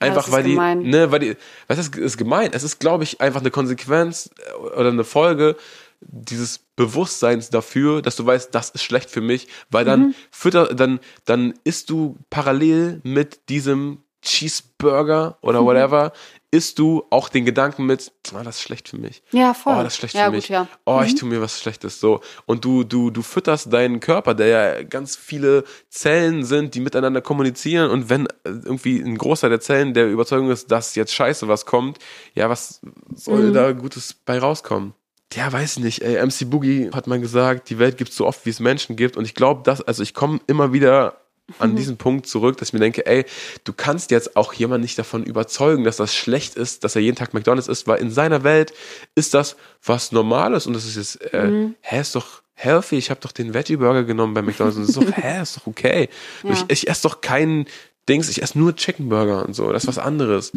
Einfach 0.01 0.17
das 0.17 0.27
ist 0.27 0.33
weil 0.33 0.43
die, 0.45 0.51
gemein. 0.51 0.83
ne, 0.83 1.11
weil 1.13 1.21
die, 1.21 1.37
was 1.69 1.79
ist, 1.79 1.97
ist 1.97 2.19
gemein? 2.19 2.51
Es 2.53 2.63
ist, 2.63 2.79
glaube 2.81 3.05
ich, 3.05 3.21
einfach 3.21 3.41
eine 3.41 3.51
Konsequenz 3.51 4.31
äh, 4.49 4.53
oder 4.79 4.89
eine 4.91 5.05
Folge 5.05 5.57
dieses 6.01 6.59
Bewusstseins 6.77 7.51
dafür, 7.51 8.01
dass 8.03 8.17
du 8.17 8.25
weißt, 8.27 8.55
das 8.55 8.71
ist 8.71 8.83
schlecht 8.83 9.11
für 9.11 9.21
mich, 9.21 9.49
weil 9.71 9.85
dann 9.85 10.01
Mhm. 10.09 10.15
fütter, 10.31 10.75
dann, 10.75 10.99
dann 11.27 11.55
isst 11.65 11.91
du 11.91 12.17
parallel 12.31 13.01
mit 13.05 13.49
diesem 13.49 13.99
Cheeseburger 14.23 15.37
Mhm. 15.43 15.49
oder 15.49 15.65
whatever, 15.65 16.13
isst 16.53 16.81
du 16.81 17.05
auch 17.11 17.29
den 17.29 17.45
Gedanken 17.45 17.87
mit, 17.87 18.11
ah, 18.35 18.43
das 18.43 18.57
ist 18.57 18.63
schlecht 18.63 18.89
für 18.89 18.99
mich. 18.99 19.23
ja, 19.31 19.55
voll. 19.55 19.75
Oh, 19.79 19.83
das 19.85 19.93
ist 19.93 19.99
schlecht 19.99 20.15
ja, 20.17 20.25
für 20.25 20.31
gut, 20.33 20.37
mich. 20.37 20.49
ja. 20.49 20.65
Mhm. 20.65 20.69
Oh, 20.85 21.01
ich 21.05 21.15
tue 21.15 21.29
mir 21.29 21.41
was 21.41 21.61
Schlechtes 21.61 22.01
so. 22.01 22.21
Und 22.45 22.65
du, 22.65 22.83
du, 22.83 23.11
du 23.11 23.23
fütterst 23.23 23.73
deinen 23.73 24.01
Körper, 24.01 24.35
der 24.35 24.47
ja 24.49 24.83
ganz 24.83 25.15
viele 25.15 25.63
Zellen 25.91 26.45
sind, 26.45 26.75
die 26.75 26.81
miteinander 26.81 27.21
kommunizieren. 27.21 27.91
Und 27.91 28.11
wenn 28.11 28.27
äh, 28.27 28.31
irgendwie 28.45 29.01
ein 29.01 29.17
Großteil 29.17 29.51
der 29.51 29.61
Zellen 29.61 29.95
der 29.95 30.09
Überzeugung 30.11 30.51
ist, 30.51 30.71
dass 30.73 30.97
jetzt 30.97 31.15
scheiße 31.15 31.47
was 31.47 31.67
kommt, 31.67 31.99
ja, 32.35 32.51
was 32.51 32.81
soll 33.15 33.51
Mhm. 33.51 33.53
da 33.55 33.73
Gutes 33.73 34.13
bei 34.15 34.39
rauskommen? 34.41 34.95
Ja, 35.33 35.53
weiß 35.53 35.77
ich 35.77 35.85
nicht. 35.85 36.03
Ey, 36.03 36.17
MC 36.27 36.51
Boogie 36.51 36.91
hat 36.93 37.07
mal 37.07 37.21
gesagt, 37.21 37.71
die 37.71 37.79
Welt 37.79 37.97
gibt 37.97 38.13
so 38.13 38.27
oft, 38.27 38.45
wie 38.45 38.51
es 38.51 38.59
Menschen 38.59 38.97
gibt. 38.97 39.17
Und 39.17 39.25
ich 39.25 39.37
glaube, 39.37 39.63
dass, 39.63 39.81
also 39.81 40.03
ich 40.03 40.15
komme 40.15 40.41
immer 40.49 40.73
wieder 40.73 41.21
an 41.59 41.77
diesen 41.77 41.97
Punkt 41.97 42.27
zurück, 42.27 42.57
dass 42.59 42.69
ich 42.69 42.73
mir 42.73 42.81
denke, 42.81 43.07
ey, 43.07 43.25
du 43.65 43.73
kannst 43.73 44.11
jetzt 44.11 44.37
auch 44.37 44.53
jemand 44.53 44.83
nicht 44.83 44.99
davon 44.99 45.25
überzeugen, 45.25 45.85
dass 45.85 45.97
das 45.97 46.15
schlecht 46.15 46.55
ist, 46.55 46.85
dass 46.85 46.97
er 46.97 47.03
jeden 47.03 47.17
Tag 47.17 47.35
McDonalds 47.35 47.69
isst, 47.69 47.87
weil 47.87 48.01
in 48.01 48.11
seiner 48.11 48.45
Welt 48.45 48.73
ist 49.15 49.35
das 49.35 49.57
was 49.85 50.13
Normales 50.13 50.67
und 50.67 50.75
das 50.75 50.85
ist 50.85 50.97
jetzt, 50.97 51.35
äh, 51.35 51.69
hä, 51.81 52.01
ist 52.01 52.15
doch 52.15 52.43
healthy, 52.55 52.97
ich 52.97 53.11
habe 53.11 53.21
doch 53.21 53.33
den 53.33 53.55
Veggie 53.55 53.77
Burger 53.77 54.05
genommen 54.05 54.35
bei 54.35 54.43
McDonalds 54.43 54.77
und 54.77 54.87
das 54.87 54.97
ist 54.97 55.03
doch, 55.03 55.17
hä, 55.23 55.43
ist 55.43 55.57
doch 55.57 55.67
okay. 55.67 56.09
Ja. 56.43 56.53
Ich, 56.53 56.65
ich 56.69 56.89
esse 56.89 57.03
doch 57.09 57.21
keinen 57.21 57.67
Dings, 58.09 58.29
ich 58.29 58.43
esse 58.43 58.59
nur 58.59 58.77
Chicken 58.77 59.09
Burger 59.09 59.45
und 59.47 59.55
so, 59.55 59.73
das 59.73 59.85
ist 59.85 59.89
was 59.89 59.99
anderes. 59.99 60.53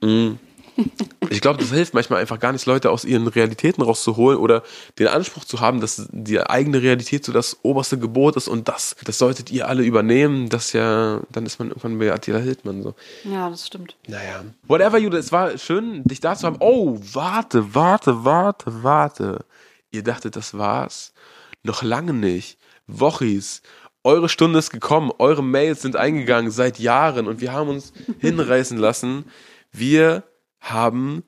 Mm. 0.00 0.32
Ich 1.30 1.40
glaube, 1.40 1.58
das 1.58 1.70
hilft 1.70 1.94
manchmal 1.94 2.20
einfach 2.20 2.38
gar 2.38 2.52
nicht, 2.52 2.66
Leute 2.66 2.90
aus 2.90 3.04
ihren 3.04 3.26
Realitäten 3.26 3.82
rauszuholen 3.82 4.38
oder 4.38 4.62
den 4.98 5.08
Anspruch 5.08 5.44
zu 5.44 5.60
haben, 5.60 5.80
dass 5.80 6.06
die 6.12 6.38
eigene 6.38 6.82
Realität 6.82 7.24
so 7.24 7.32
das 7.32 7.58
oberste 7.62 7.98
Gebot 7.98 8.36
ist 8.36 8.46
und 8.46 8.68
das, 8.68 8.94
das 9.04 9.18
solltet 9.18 9.50
ihr 9.50 9.68
alle 9.68 9.82
übernehmen. 9.82 10.48
Das 10.48 10.72
ja, 10.74 11.20
dann 11.30 11.46
ist 11.46 11.58
man 11.58 11.68
irgendwann 11.68 11.98
bei 11.98 12.12
Attila 12.12 12.38
Hildmann 12.38 12.82
so. 12.82 12.94
Ja, 13.24 13.48
das 13.50 13.66
stimmt. 13.66 13.96
Naja. 14.06 14.44
Whatever, 14.68 14.98
Jude, 14.98 15.18
es 15.18 15.32
war 15.32 15.56
schön, 15.58 16.04
dich 16.04 16.20
da 16.20 16.36
zu 16.36 16.46
haben. 16.46 16.56
Oh, 16.60 16.98
warte, 17.12 17.74
warte, 17.74 18.24
warte, 18.24 18.82
warte. 18.84 19.44
Ihr 19.90 20.02
dachtet, 20.02 20.36
das 20.36 20.56
war's? 20.56 21.14
Noch 21.62 21.82
lange 21.82 22.12
nicht. 22.12 22.58
Wochis. 22.86 23.62
Eure 24.02 24.28
Stunde 24.28 24.58
ist 24.58 24.70
gekommen, 24.70 25.10
eure 25.18 25.42
Mails 25.42 25.80
sind 25.80 25.96
eingegangen 25.96 26.50
seit 26.50 26.78
Jahren 26.78 27.26
und 27.26 27.40
wir 27.40 27.52
haben 27.52 27.70
uns 27.70 27.94
hinreißen 28.20 28.76
lassen. 28.76 29.24
Wir 29.72 30.22
haben 30.64 31.24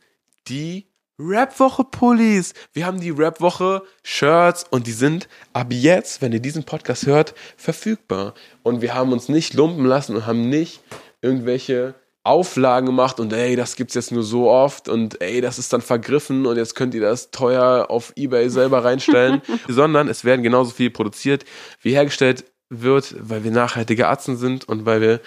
die 0.49 0.87
Rap-Woche-Pullis. 1.19 2.53
Wir 2.73 2.87
haben 2.87 3.01
die 3.01 3.11
Rap-Woche-Shirts 3.11 4.67
und 4.71 4.87
die 4.87 4.93
sind 4.93 5.29
ab 5.53 5.69
jetzt, 5.71 6.21
wenn 6.21 6.33
ihr 6.33 6.41
diesen 6.41 6.65
Podcast 6.65 7.07
hört, 7.07 7.35
verfügbar. 7.57 8.35
Und 8.63 8.83
wir 8.83 8.95
haben 8.95 9.13
uns 9.13 9.29
nicht 9.29 9.55
lumpen 9.55 9.87
lassen 9.87 10.17
und 10.17 10.27
haben 10.27 10.49
nicht 10.49 10.81
irgendwelche 11.23 11.95
Auflagen 12.23 12.87
gemacht 12.87 13.21
und 13.21 13.33
ey, 13.33 13.55
das 13.55 13.77
gibt's 13.77 13.95
jetzt 13.95 14.11
nur 14.11 14.25
so 14.25 14.51
oft 14.51 14.89
und 14.89 15.21
ey, 15.23 15.41
das 15.41 15.61
ist 15.61 15.73
dann 15.73 15.81
vergriffen 15.81 16.45
und 16.45 16.57
jetzt 16.57 16.75
könnt 16.75 16.93
ihr 16.93 17.01
das 17.01 17.31
teuer 17.31 17.87
auf 17.89 18.13
Ebay 18.17 18.51
selber 18.51 18.85
reinstellen, 18.85 19.43
sondern 19.69 20.09
es 20.09 20.25
werden 20.25 20.43
genauso 20.43 20.73
viel 20.73 20.91
produziert, 20.91 21.45
wie 21.81 21.95
hergestellt 21.95 22.45
wird, 22.69 23.15
weil 23.21 23.45
wir 23.45 23.53
nachhaltige 23.53 24.09
Arzten 24.09 24.37
sind 24.37 24.69
und 24.69 24.85
weil 24.87 25.01
wir 25.01 25.21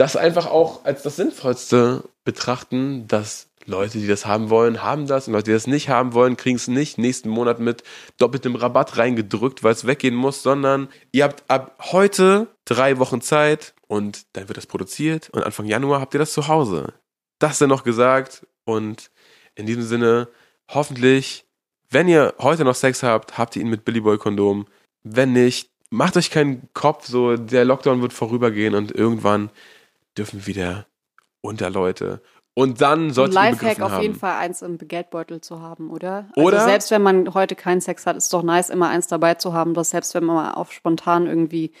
das 0.00 0.16
einfach 0.16 0.46
auch 0.46 0.86
als 0.86 1.02
das 1.02 1.16
Sinnvollste 1.16 2.04
betrachten, 2.24 3.06
dass 3.06 3.50
Leute, 3.66 3.98
die 3.98 4.06
das 4.06 4.24
haben 4.24 4.48
wollen, 4.48 4.82
haben 4.82 5.06
das 5.06 5.28
und 5.28 5.34
Leute, 5.34 5.50
die 5.50 5.52
das 5.52 5.66
nicht 5.66 5.90
haben 5.90 6.14
wollen, 6.14 6.38
kriegen 6.38 6.56
es 6.56 6.68
nicht 6.68 6.96
nächsten 6.96 7.28
Monat 7.28 7.60
mit 7.60 7.82
doppeltem 8.16 8.56
Rabatt 8.56 8.96
reingedrückt, 8.96 9.62
weil 9.62 9.74
es 9.74 9.86
weggehen 9.86 10.14
muss, 10.14 10.42
sondern 10.42 10.88
ihr 11.12 11.24
habt 11.24 11.44
ab 11.48 11.76
heute 11.92 12.46
drei 12.64 12.98
Wochen 12.98 13.20
Zeit 13.20 13.74
und 13.88 14.22
dann 14.32 14.48
wird 14.48 14.56
das 14.56 14.66
produziert 14.66 15.28
und 15.34 15.42
Anfang 15.42 15.66
Januar 15.66 16.00
habt 16.00 16.14
ihr 16.14 16.20
das 16.20 16.32
zu 16.32 16.48
Hause. 16.48 16.94
Das 17.38 17.58
dann 17.58 17.68
noch 17.68 17.84
gesagt 17.84 18.46
und 18.64 19.10
in 19.54 19.66
diesem 19.66 19.82
Sinne 19.82 20.28
hoffentlich, 20.70 21.44
wenn 21.90 22.08
ihr 22.08 22.32
heute 22.38 22.64
noch 22.64 22.74
Sex 22.74 23.02
habt, 23.02 23.36
habt 23.36 23.54
ihr 23.54 23.60
ihn 23.60 23.68
mit 23.68 23.84
Billy 23.84 24.00
Boy 24.00 24.16
Kondom. 24.16 24.64
Wenn 25.02 25.34
nicht, 25.34 25.68
macht 25.90 26.16
euch 26.16 26.30
keinen 26.30 26.70
Kopf, 26.72 27.06
so 27.06 27.36
der 27.36 27.66
Lockdown 27.66 28.00
wird 28.00 28.14
vorübergehen 28.14 28.74
und 28.74 28.92
irgendwann 28.92 29.50
dürfen 30.16 30.46
wieder 30.46 30.86
unter 31.40 31.70
Leute. 31.70 32.22
Und 32.54 32.80
dann 32.80 33.12
solltet 33.12 33.34
ihr 33.36 33.40
Lifehack 33.42 33.80
auf 33.80 33.92
haben. 33.92 34.02
jeden 34.02 34.14
Fall 34.16 34.36
eins 34.38 34.60
im 34.60 34.76
Geldbeutel 34.76 35.40
zu 35.40 35.60
haben, 35.60 35.90
oder? 35.90 36.28
Oder- 36.36 36.58
Also 36.58 36.68
selbst 36.68 36.90
wenn 36.90 37.02
man 37.02 37.32
heute 37.32 37.54
keinen 37.54 37.80
Sex 37.80 38.06
hat, 38.06 38.16
ist 38.16 38.32
doch 38.32 38.42
nice, 38.42 38.68
immer 38.70 38.88
eins 38.88 39.06
dabei 39.06 39.34
zu 39.34 39.52
haben, 39.52 39.72
dass 39.72 39.90
selbst 39.90 40.14
wenn 40.14 40.24
man 40.24 40.36
mal 40.36 40.52
auf 40.52 40.72
spontan 40.72 41.26
irgendwie 41.26 41.72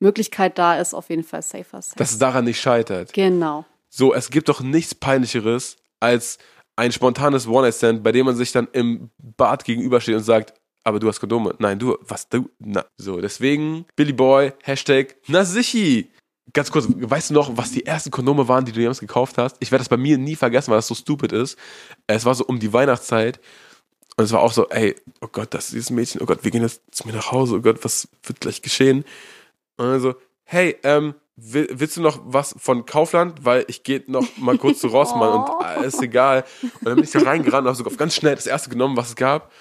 Möglichkeit 0.00 0.58
da 0.58 0.78
ist, 0.78 0.92
auf 0.94 1.08
jeden 1.08 1.22
Fall 1.24 1.42
safer 1.42 1.80
Sex. 1.80 1.94
dass 1.96 2.10
es 2.12 2.18
daran 2.18 2.44
nicht 2.44 2.60
scheitert. 2.60 3.12
genau. 3.12 3.64
So, 3.88 4.12
es 4.12 4.28
gibt 4.30 4.48
doch 4.50 4.60
nichts 4.60 4.94
peinlicheres 4.94 5.76
als 6.00 6.36
ein 6.74 6.92
spontanes 6.92 7.46
One-Night-Stand, 7.46 8.02
bei 8.02 8.12
dem 8.12 8.26
man 8.26 8.36
sich 8.36 8.52
dann 8.52 8.68
im 8.72 9.08
Bad 9.18 9.64
gegenübersteht 9.64 10.16
und 10.16 10.22
sagt, 10.24 10.52
aber 10.84 10.98
du 11.00 11.08
hast 11.08 11.20
Kondome. 11.20 11.54
Nein, 11.58 11.78
du, 11.78 11.96
was, 12.02 12.28
du, 12.28 12.50
na. 12.58 12.84
So, 12.98 13.20
deswegen, 13.22 13.86
Billy 13.96 14.12
Boy, 14.12 14.52
Hashtag, 14.64 15.16
na 15.28 15.44
sichi. 15.46 16.10
Ganz 16.52 16.70
kurz, 16.70 16.86
weißt 16.88 17.30
du 17.30 17.34
noch, 17.34 17.56
was 17.56 17.72
die 17.72 17.84
ersten 17.84 18.10
Kondome 18.10 18.48
waren, 18.48 18.64
die 18.64 18.72
du 18.72 18.80
jemals 18.80 19.00
gekauft 19.00 19.36
hast? 19.36 19.56
Ich 19.60 19.72
werde 19.72 19.80
das 19.80 19.88
bei 19.88 19.96
mir 19.96 20.16
nie 20.16 20.36
vergessen, 20.36 20.70
weil 20.70 20.78
das 20.78 20.86
so 20.86 20.94
stupid 20.94 21.32
ist. 21.32 21.58
Es 22.06 22.24
war 22.24 22.34
so 22.34 22.44
um 22.44 22.60
die 22.60 22.72
Weihnachtszeit. 22.72 23.40
Und 24.16 24.24
es 24.24 24.32
war 24.32 24.40
auch 24.40 24.52
so, 24.52 24.68
ey, 24.68 24.94
oh 25.20 25.28
Gott, 25.30 25.52
das 25.52 25.66
ist 25.66 25.74
dieses 25.74 25.90
Mädchen, 25.90 26.22
oh 26.22 26.26
Gott, 26.26 26.42
wir 26.42 26.50
gehen 26.50 26.62
jetzt 26.62 26.82
zu 26.90 27.06
mir 27.06 27.12
nach 27.12 27.32
Hause, 27.32 27.56
oh 27.56 27.60
Gott, 27.60 27.84
was 27.84 28.08
wird 28.22 28.40
gleich 28.40 28.62
geschehen? 28.62 29.04
Und 29.76 29.86
dann 29.86 30.00
so, 30.00 30.14
hey, 30.44 30.76
ähm, 30.84 31.14
will, 31.36 31.68
willst 31.70 31.96
du 31.98 32.00
noch 32.00 32.20
was 32.24 32.54
von 32.58 32.86
Kaufland? 32.86 33.44
Weil 33.44 33.64
ich 33.68 33.82
gehe 33.82 34.02
noch 34.06 34.24
mal 34.38 34.56
kurz 34.56 34.80
zu 34.80 34.88
Rossmann 34.88 35.32
und 35.32 35.50
äh, 35.84 35.86
ist 35.86 36.00
egal. 36.00 36.44
Und 36.62 36.86
dann 36.86 36.94
bin 36.94 37.04
ich 37.04 37.10
da 37.10 37.20
reingerannt 37.20 37.66
und 37.66 37.68
habe 37.68 37.76
sogar 37.76 37.92
ganz 37.94 38.14
schnell 38.14 38.34
das 38.34 38.46
erste 38.46 38.70
genommen, 38.70 38.96
was 38.96 39.10
es 39.10 39.16
gab. 39.16 39.52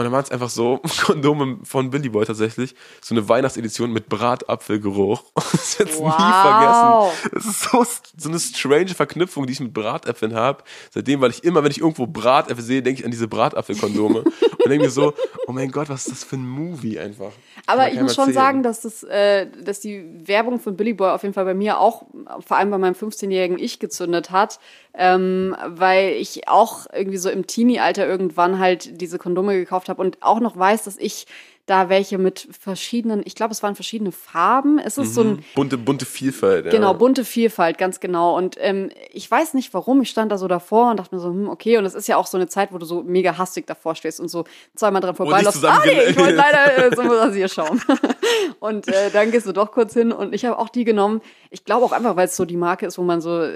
Und 0.00 0.04
dann 0.04 0.12
waren 0.14 0.24
es 0.24 0.30
einfach 0.30 0.48
so 0.48 0.80
Kondome 1.04 1.58
von 1.62 1.90
Billy 1.90 2.08
Boy 2.08 2.24
tatsächlich. 2.24 2.74
So 3.02 3.14
eine 3.14 3.28
Weihnachtsedition 3.28 3.92
mit 3.92 4.08
Bratapfelgeruch. 4.08 5.22
Das 5.52 5.78
werde 5.78 5.92
ich 5.92 5.98
nie 5.98 6.04
Wow. 6.06 7.12
vergessen. 7.12 7.30
Das 7.34 7.44
ist 7.44 7.62
so, 7.70 7.84
so 8.16 8.28
eine 8.30 8.38
strange 8.38 8.88
Verknüpfung, 8.94 9.46
die 9.46 9.52
ich 9.52 9.60
mit 9.60 9.74
Bratäpfeln 9.74 10.34
habe. 10.34 10.64
Seitdem, 10.90 11.20
weil 11.20 11.30
ich 11.30 11.44
immer, 11.44 11.62
wenn 11.62 11.70
ich 11.70 11.80
irgendwo 11.80 12.06
Bratäpfel 12.06 12.64
sehe, 12.64 12.82
denke 12.82 13.00
ich 13.00 13.04
an 13.04 13.10
diese 13.10 13.28
Bratapfelkondome. 13.28 14.20
und 14.64 14.68
denke 14.70 14.84
mir 14.86 14.90
so, 14.90 15.12
oh 15.46 15.52
mein 15.52 15.70
Gott, 15.70 15.90
was 15.90 16.06
ist 16.06 16.12
das 16.12 16.24
für 16.24 16.36
ein 16.36 16.48
Movie 16.48 16.98
einfach. 16.98 17.32
Aber 17.66 17.92
ich 17.92 18.00
muss 18.00 18.14
schon 18.14 18.28
erzählen. 18.28 18.34
sagen, 18.34 18.62
dass, 18.62 18.80
das, 18.80 19.02
äh, 19.02 19.48
dass 19.62 19.80
die 19.80 20.02
Werbung 20.26 20.60
von 20.60 20.76
Billy 20.76 20.94
Boy 20.94 21.10
auf 21.10 21.22
jeden 21.24 21.34
Fall 21.34 21.44
bei 21.44 21.54
mir 21.54 21.78
auch, 21.78 22.04
vor 22.46 22.56
allem 22.56 22.70
bei 22.70 22.78
meinem 22.78 22.94
15-jährigen 22.94 23.58
Ich 23.58 23.78
gezündet 23.80 24.30
hat, 24.30 24.60
ähm, 24.94 25.54
weil 25.66 26.12
ich 26.12 26.48
auch 26.48 26.86
irgendwie 26.92 27.18
so 27.18 27.28
im 27.28 27.46
Teenie-Alter 27.46 28.06
irgendwann 28.06 28.58
halt 28.58 29.00
diese 29.00 29.18
Kondome 29.18 29.54
gekauft 29.54 29.88
habe 29.90 30.00
und 30.00 30.22
auch 30.22 30.40
noch 30.40 30.56
weiß, 30.56 30.84
dass 30.84 30.96
ich 30.96 31.26
da 31.66 31.88
welche 31.88 32.18
mit 32.18 32.48
verschiedenen, 32.58 33.22
ich 33.24 33.34
glaube, 33.34 33.52
es 33.52 33.62
waren 33.62 33.74
verschiedene 33.74 34.10
Farben. 34.10 34.78
Es 34.78 34.98
ist 34.98 35.14
so 35.14 35.22
ein 35.22 35.44
bunte, 35.54 35.78
bunte 35.78 36.04
Vielfalt. 36.04 36.64
Ja. 36.64 36.70
Genau, 36.72 36.94
bunte 36.94 37.24
Vielfalt, 37.24 37.78
ganz 37.78 38.00
genau. 38.00 38.36
Und 38.36 38.56
ähm, 38.58 38.90
ich 39.12 39.30
weiß 39.30 39.54
nicht 39.54 39.72
warum, 39.72 40.02
ich 40.02 40.10
stand 40.10 40.32
da 40.32 40.38
so 40.38 40.48
davor 40.48 40.90
und 40.90 40.98
dachte 40.98 41.14
mir 41.14 41.20
so, 41.20 41.28
hm, 41.28 41.48
okay, 41.48 41.76
und 41.78 41.84
es 41.84 41.94
ist 41.94 42.08
ja 42.08 42.16
auch 42.16 42.26
so 42.26 42.36
eine 42.36 42.48
Zeit, 42.48 42.72
wo 42.72 42.78
du 42.78 42.86
so 42.86 43.02
mega 43.02 43.38
hastig 43.38 43.66
davor 43.68 43.94
stehst 43.94 44.18
und 44.18 44.28
so 44.28 44.44
zweimal 44.74 45.00
dran 45.00 45.14
vorbeiläufst. 45.14 45.64
Ah, 45.64 45.80
nee, 45.84 46.10
ich 46.10 46.18
wollte 46.18 46.34
leider 46.34 46.86
äh, 46.86 46.90
zum 46.96 47.08
Rasierschaum. 47.08 47.80
und 48.60 48.88
äh, 48.88 49.10
dann 49.12 49.30
gehst 49.30 49.46
du 49.46 49.52
doch 49.52 49.70
kurz 49.70 49.92
hin 49.94 50.10
und 50.12 50.34
ich 50.34 50.44
habe 50.44 50.58
auch 50.58 50.70
die 50.70 50.84
genommen. 50.84 51.20
Ich 51.50 51.64
glaube 51.64 51.84
auch 51.84 51.92
einfach, 51.92 52.16
weil 52.16 52.26
es 52.26 52.36
so 52.36 52.44
die 52.44 52.56
Marke 52.56 52.86
ist, 52.86 52.98
wo 52.98 53.02
man 53.02 53.20
so, 53.20 53.46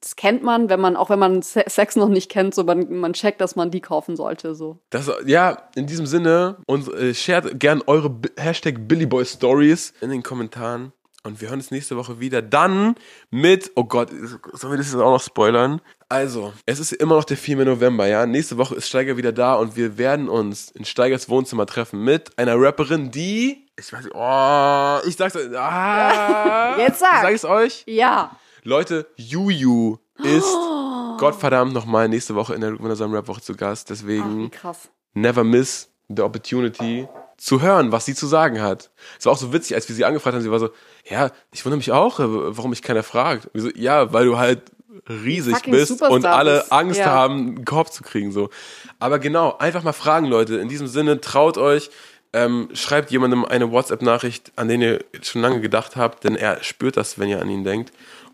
das 0.00 0.16
kennt 0.16 0.42
man, 0.42 0.68
wenn 0.68 0.80
man, 0.80 0.96
auch 0.96 1.10
wenn 1.10 1.18
man 1.18 1.42
Se- 1.42 1.64
Sex 1.66 1.96
noch 1.96 2.08
nicht 2.08 2.30
kennt, 2.30 2.54
so 2.54 2.64
man, 2.64 2.96
man 2.98 3.12
checkt, 3.12 3.40
dass 3.40 3.56
man 3.56 3.70
die 3.70 3.80
kaufen 3.80 4.16
sollte. 4.16 4.54
So. 4.54 4.78
Das, 4.90 5.10
ja, 5.26 5.68
in 5.74 5.86
diesem 5.86 6.06
Sinne, 6.06 6.58
und 6.66 6.92
äh, 6.94 7.14
shared 7.14 7.55
gern 7.58 7.82
eure 7.86 8.10
B 8.10 8.28
Hashtag 8.36 8.88
Billyboy 8.88 9.24
Stories 9.24 9.92
in 10.00 10.10
den 10.10 10.22
Kommentaren. 10.22 10.92
Und 11.22 11.40
wir 11.40 11.48
hören 11.48 11.58
uns 11.58 11.72
nächste 11.72 11.96
Woche 11.96 12.20
wieder. 12.20 12.40
Dann 12.40 12.94
mit, 13.30 13.72
oh 13.74 13.82
Gott, 13.82 14.10
sollen 14.10 14.72
wir 14.74 14.76
das 14.78 14.92
jetzt 14.92 15.00
auch 15.00 15.10
noch 15.10 15.20
spoilern? 15.22 15.80
Also, 16.08 16.52
es 16.66 16.78
ist 16.78 16.92
immer 16.92 17.16
noch 17.16 17.24
der 17.24 17.36
4. 17.36 17.64
November, 17.64 18.06
ja. 18.06 18.26
Nächste 18.26 18.58
Woche 18.58 18.76
ist 18.76 18.88
Steiger 18.88 19.16
wieder 19.16 19.32
da 19.32 19.54
und 19.54 19.76
wir 19.76 19.98
werden 19.98 20.28
uns 20.28 20.70
in 20.70 20.84
Steigers 20.84 21.28
Wohnzimmer 21.28 21.66
treffen 21.66 22.04
mit 22.04 22.38
einer 22.38 22.54
Rapperin, 22.56 23.10
die, 23.10 23.66
ich 23.76 23.92
weiß 23.92 24.04
nicht, 24.04 24.14
oh, 24.14 24.98
ich 25.08 25.16
sag's 25.16 25.34
euch, 25.34 25.58
ah, 25.58 26.76
Jetzt 26.78 27.00
sag. 27.00 27.22
Sag 27.22 27.34
ich's 27.34 27.44
euch? 27.44 27.82
Ja. 27.88 28.36
Leute, 28.62 29.08
Juju 29.16 29.98
ist 30.22 30.46
Gottverdammt 31.18 31.72
nochmal 31.72 32.08
nächste 32.08 32.36
Woche 32.36 32.54
in 32.54 32.60
der 32.60 32.78
wundersamen 32.78 33.16
Rap-Woche 33.16 33.40
zu 33.40 33.56
Gast. 33.56 33.88
Ach, 33.88 33.96
Deswegen 33.96 34.44
wie 34.44 34.48
krass. 34.50 34.90
never 35.14 35.42
miss 35.42 35.88
the 36.08 36.22
opportunity 36.22 37.08
zu 37.36 37.60
hören, 37.60 37.92
was 37.92 38.06
sie 38.06 38.14
zu 38.14 38.26
sagen 38.26 38.62
hat. 38.62 38.90
Es 39.18 39.26
war 39.26 39.32
auch 39.32 39.38
so 39.38 39.52
witzig, 39.52 39.74
als 39.74 39.88
wir 39.88 39.96
sie 39.96 40.04
angefragt 40.04 40.34
haben, 40.34 40.42
sie 40.42 40.50
war 40.50 40.58
so, 40.58 40.70
ja, 41.08 41.30
ich 41.52 41.64
wundere 41.64 41.78
mich 41.78 41.92
auch, 41.92 42.18
äh, 42.20 42.24
warum 42.26 42.70
mich 42.70 42.82
keiner 42.82 43.02
fragt. 43.02 43.50
Wir 43.52 43.62
so, 43.62 43.70
ja, 43.74 44.12
weil 44.12 44.26
du 44.26 44.38
halt 44.38 44.62
riesig 45.08 45.62
bist 45.62 45.88
Superstar 45.88 46.10
und 46.10 46.24
alle 46.24 46.58
bist, 46.58 46.72
Angst 46.72 47.00
ja. 47.00 47.06
haben, 47.06 47.38
einen 47.38 47.64
Korb 47.64 47.92
zu 47.92 48.02
kriegen, 48.02 48.32
so. 48.32 48.50
Aber 48.98 49.18
genau, 49.18 49.56
einfach 49.58 49.82
mal 49.82 49.92
fragen, 49.92 50.26
Leute. 50.26 50.56
In 50.56 50.68
diesem 50.68 50.86
Sinne, 50.86 51.20
traut 51.20 51.58
euch, 51.58 51.90
ähm, 52.32 52.68
schreibt 52.72 53.10
jemandem 53.10 53.44
eine 53.44 53.70
WhatsApp-Nachricht, 53.70 54.52
an 54.56 54.68
den 54.68 54.82
ihr 54.82 55.04
schon 55.22 55.42
lange 55.42 55.60
gedacht 55.60 55.96
habt, 55.96 56.24
denn 56.24 56.36
er 56.36 56.62
spürt 56.62 56.96
das, 56.96 57.18
wenn 57.18 57.28
ihr 57.28 57.40
an 57.40 57.50
ihn 57.50 57.64
denkt. 57.64 57.92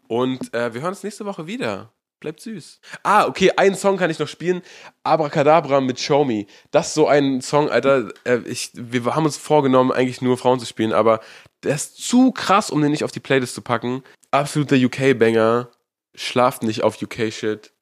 Und 0.09 0.55
äh, 0.55 0.75
wir 0.75 0.83
hören 0.83 0.91
uns 0.91 1.03
nächste 1.03 1.25
Woche 1.25 1.47
wieder. 1.47 1.91
Bleibt 2.23 2.41
süß. 2.41 2.79
Ah, 3.03 3.27
okay, 3.27 3.51
einen 3.57 3.75
Song 3.75 3.97
kann 3.97 4.09
ich 4.09 4.21
noch 4.21 4.29
spielen. 4.29 4.63
Abracadabra 5.03 5.81
mit 5.81 5.99
Show 5.99 6.25
Me. 6.25 6.47
Das 6.71 6.87
ist 6.87 6.95
so 6.95 7.09
ein 7.09 7.41
Song, 7.41 7.69
Alter. 7.69 8.11
Äh, 8.23 8.39
ich, 8.47 8.71
wir 8.75 9.17
haben 9.17 9.25
uns 9.25 9.37
vorgenommen, 9.37 9.91
eigentlich 9.91 10.23
nur 10.23 10.39
Frauen 10.39 10.61
zu 10.61 10.67
spielen, 10.67 10.93
aber 10.93 11.19
der 11.65 11.75
ist 11.75 11.97
zu 11.97 12.31
krass, 12.31 12.71
um 12.71 12.81
den 12.81 12.93
nicht 12.93 13.03
auf 13.03 13.11
die 13.11 13.19
Playlist 13.19 13.57
zu 13.57 13.61
packen. 13.61 14.05
Absoluter 14.31 14.77
UK-Banger. 14.77 15.69
Schlaft 16.15 16.63
nicht 16.63 16.85
auf 16.85 17.03
UK-Shit. 17.03 17.73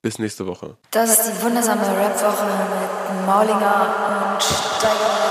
Bis 0.00 0.20
nächste 0.20 0.46
Woche. 0.46 0.76
Das 0.92 1.18
ist 1.18 1.26
die 1.26 1.42
wundersame 1.42 1.82
Rap-Woche 1.82 2.46
mit 2.46 3.26
Maulinger 3.26 4.34
und 4.34 4.42
Steiger. 4.44 5.27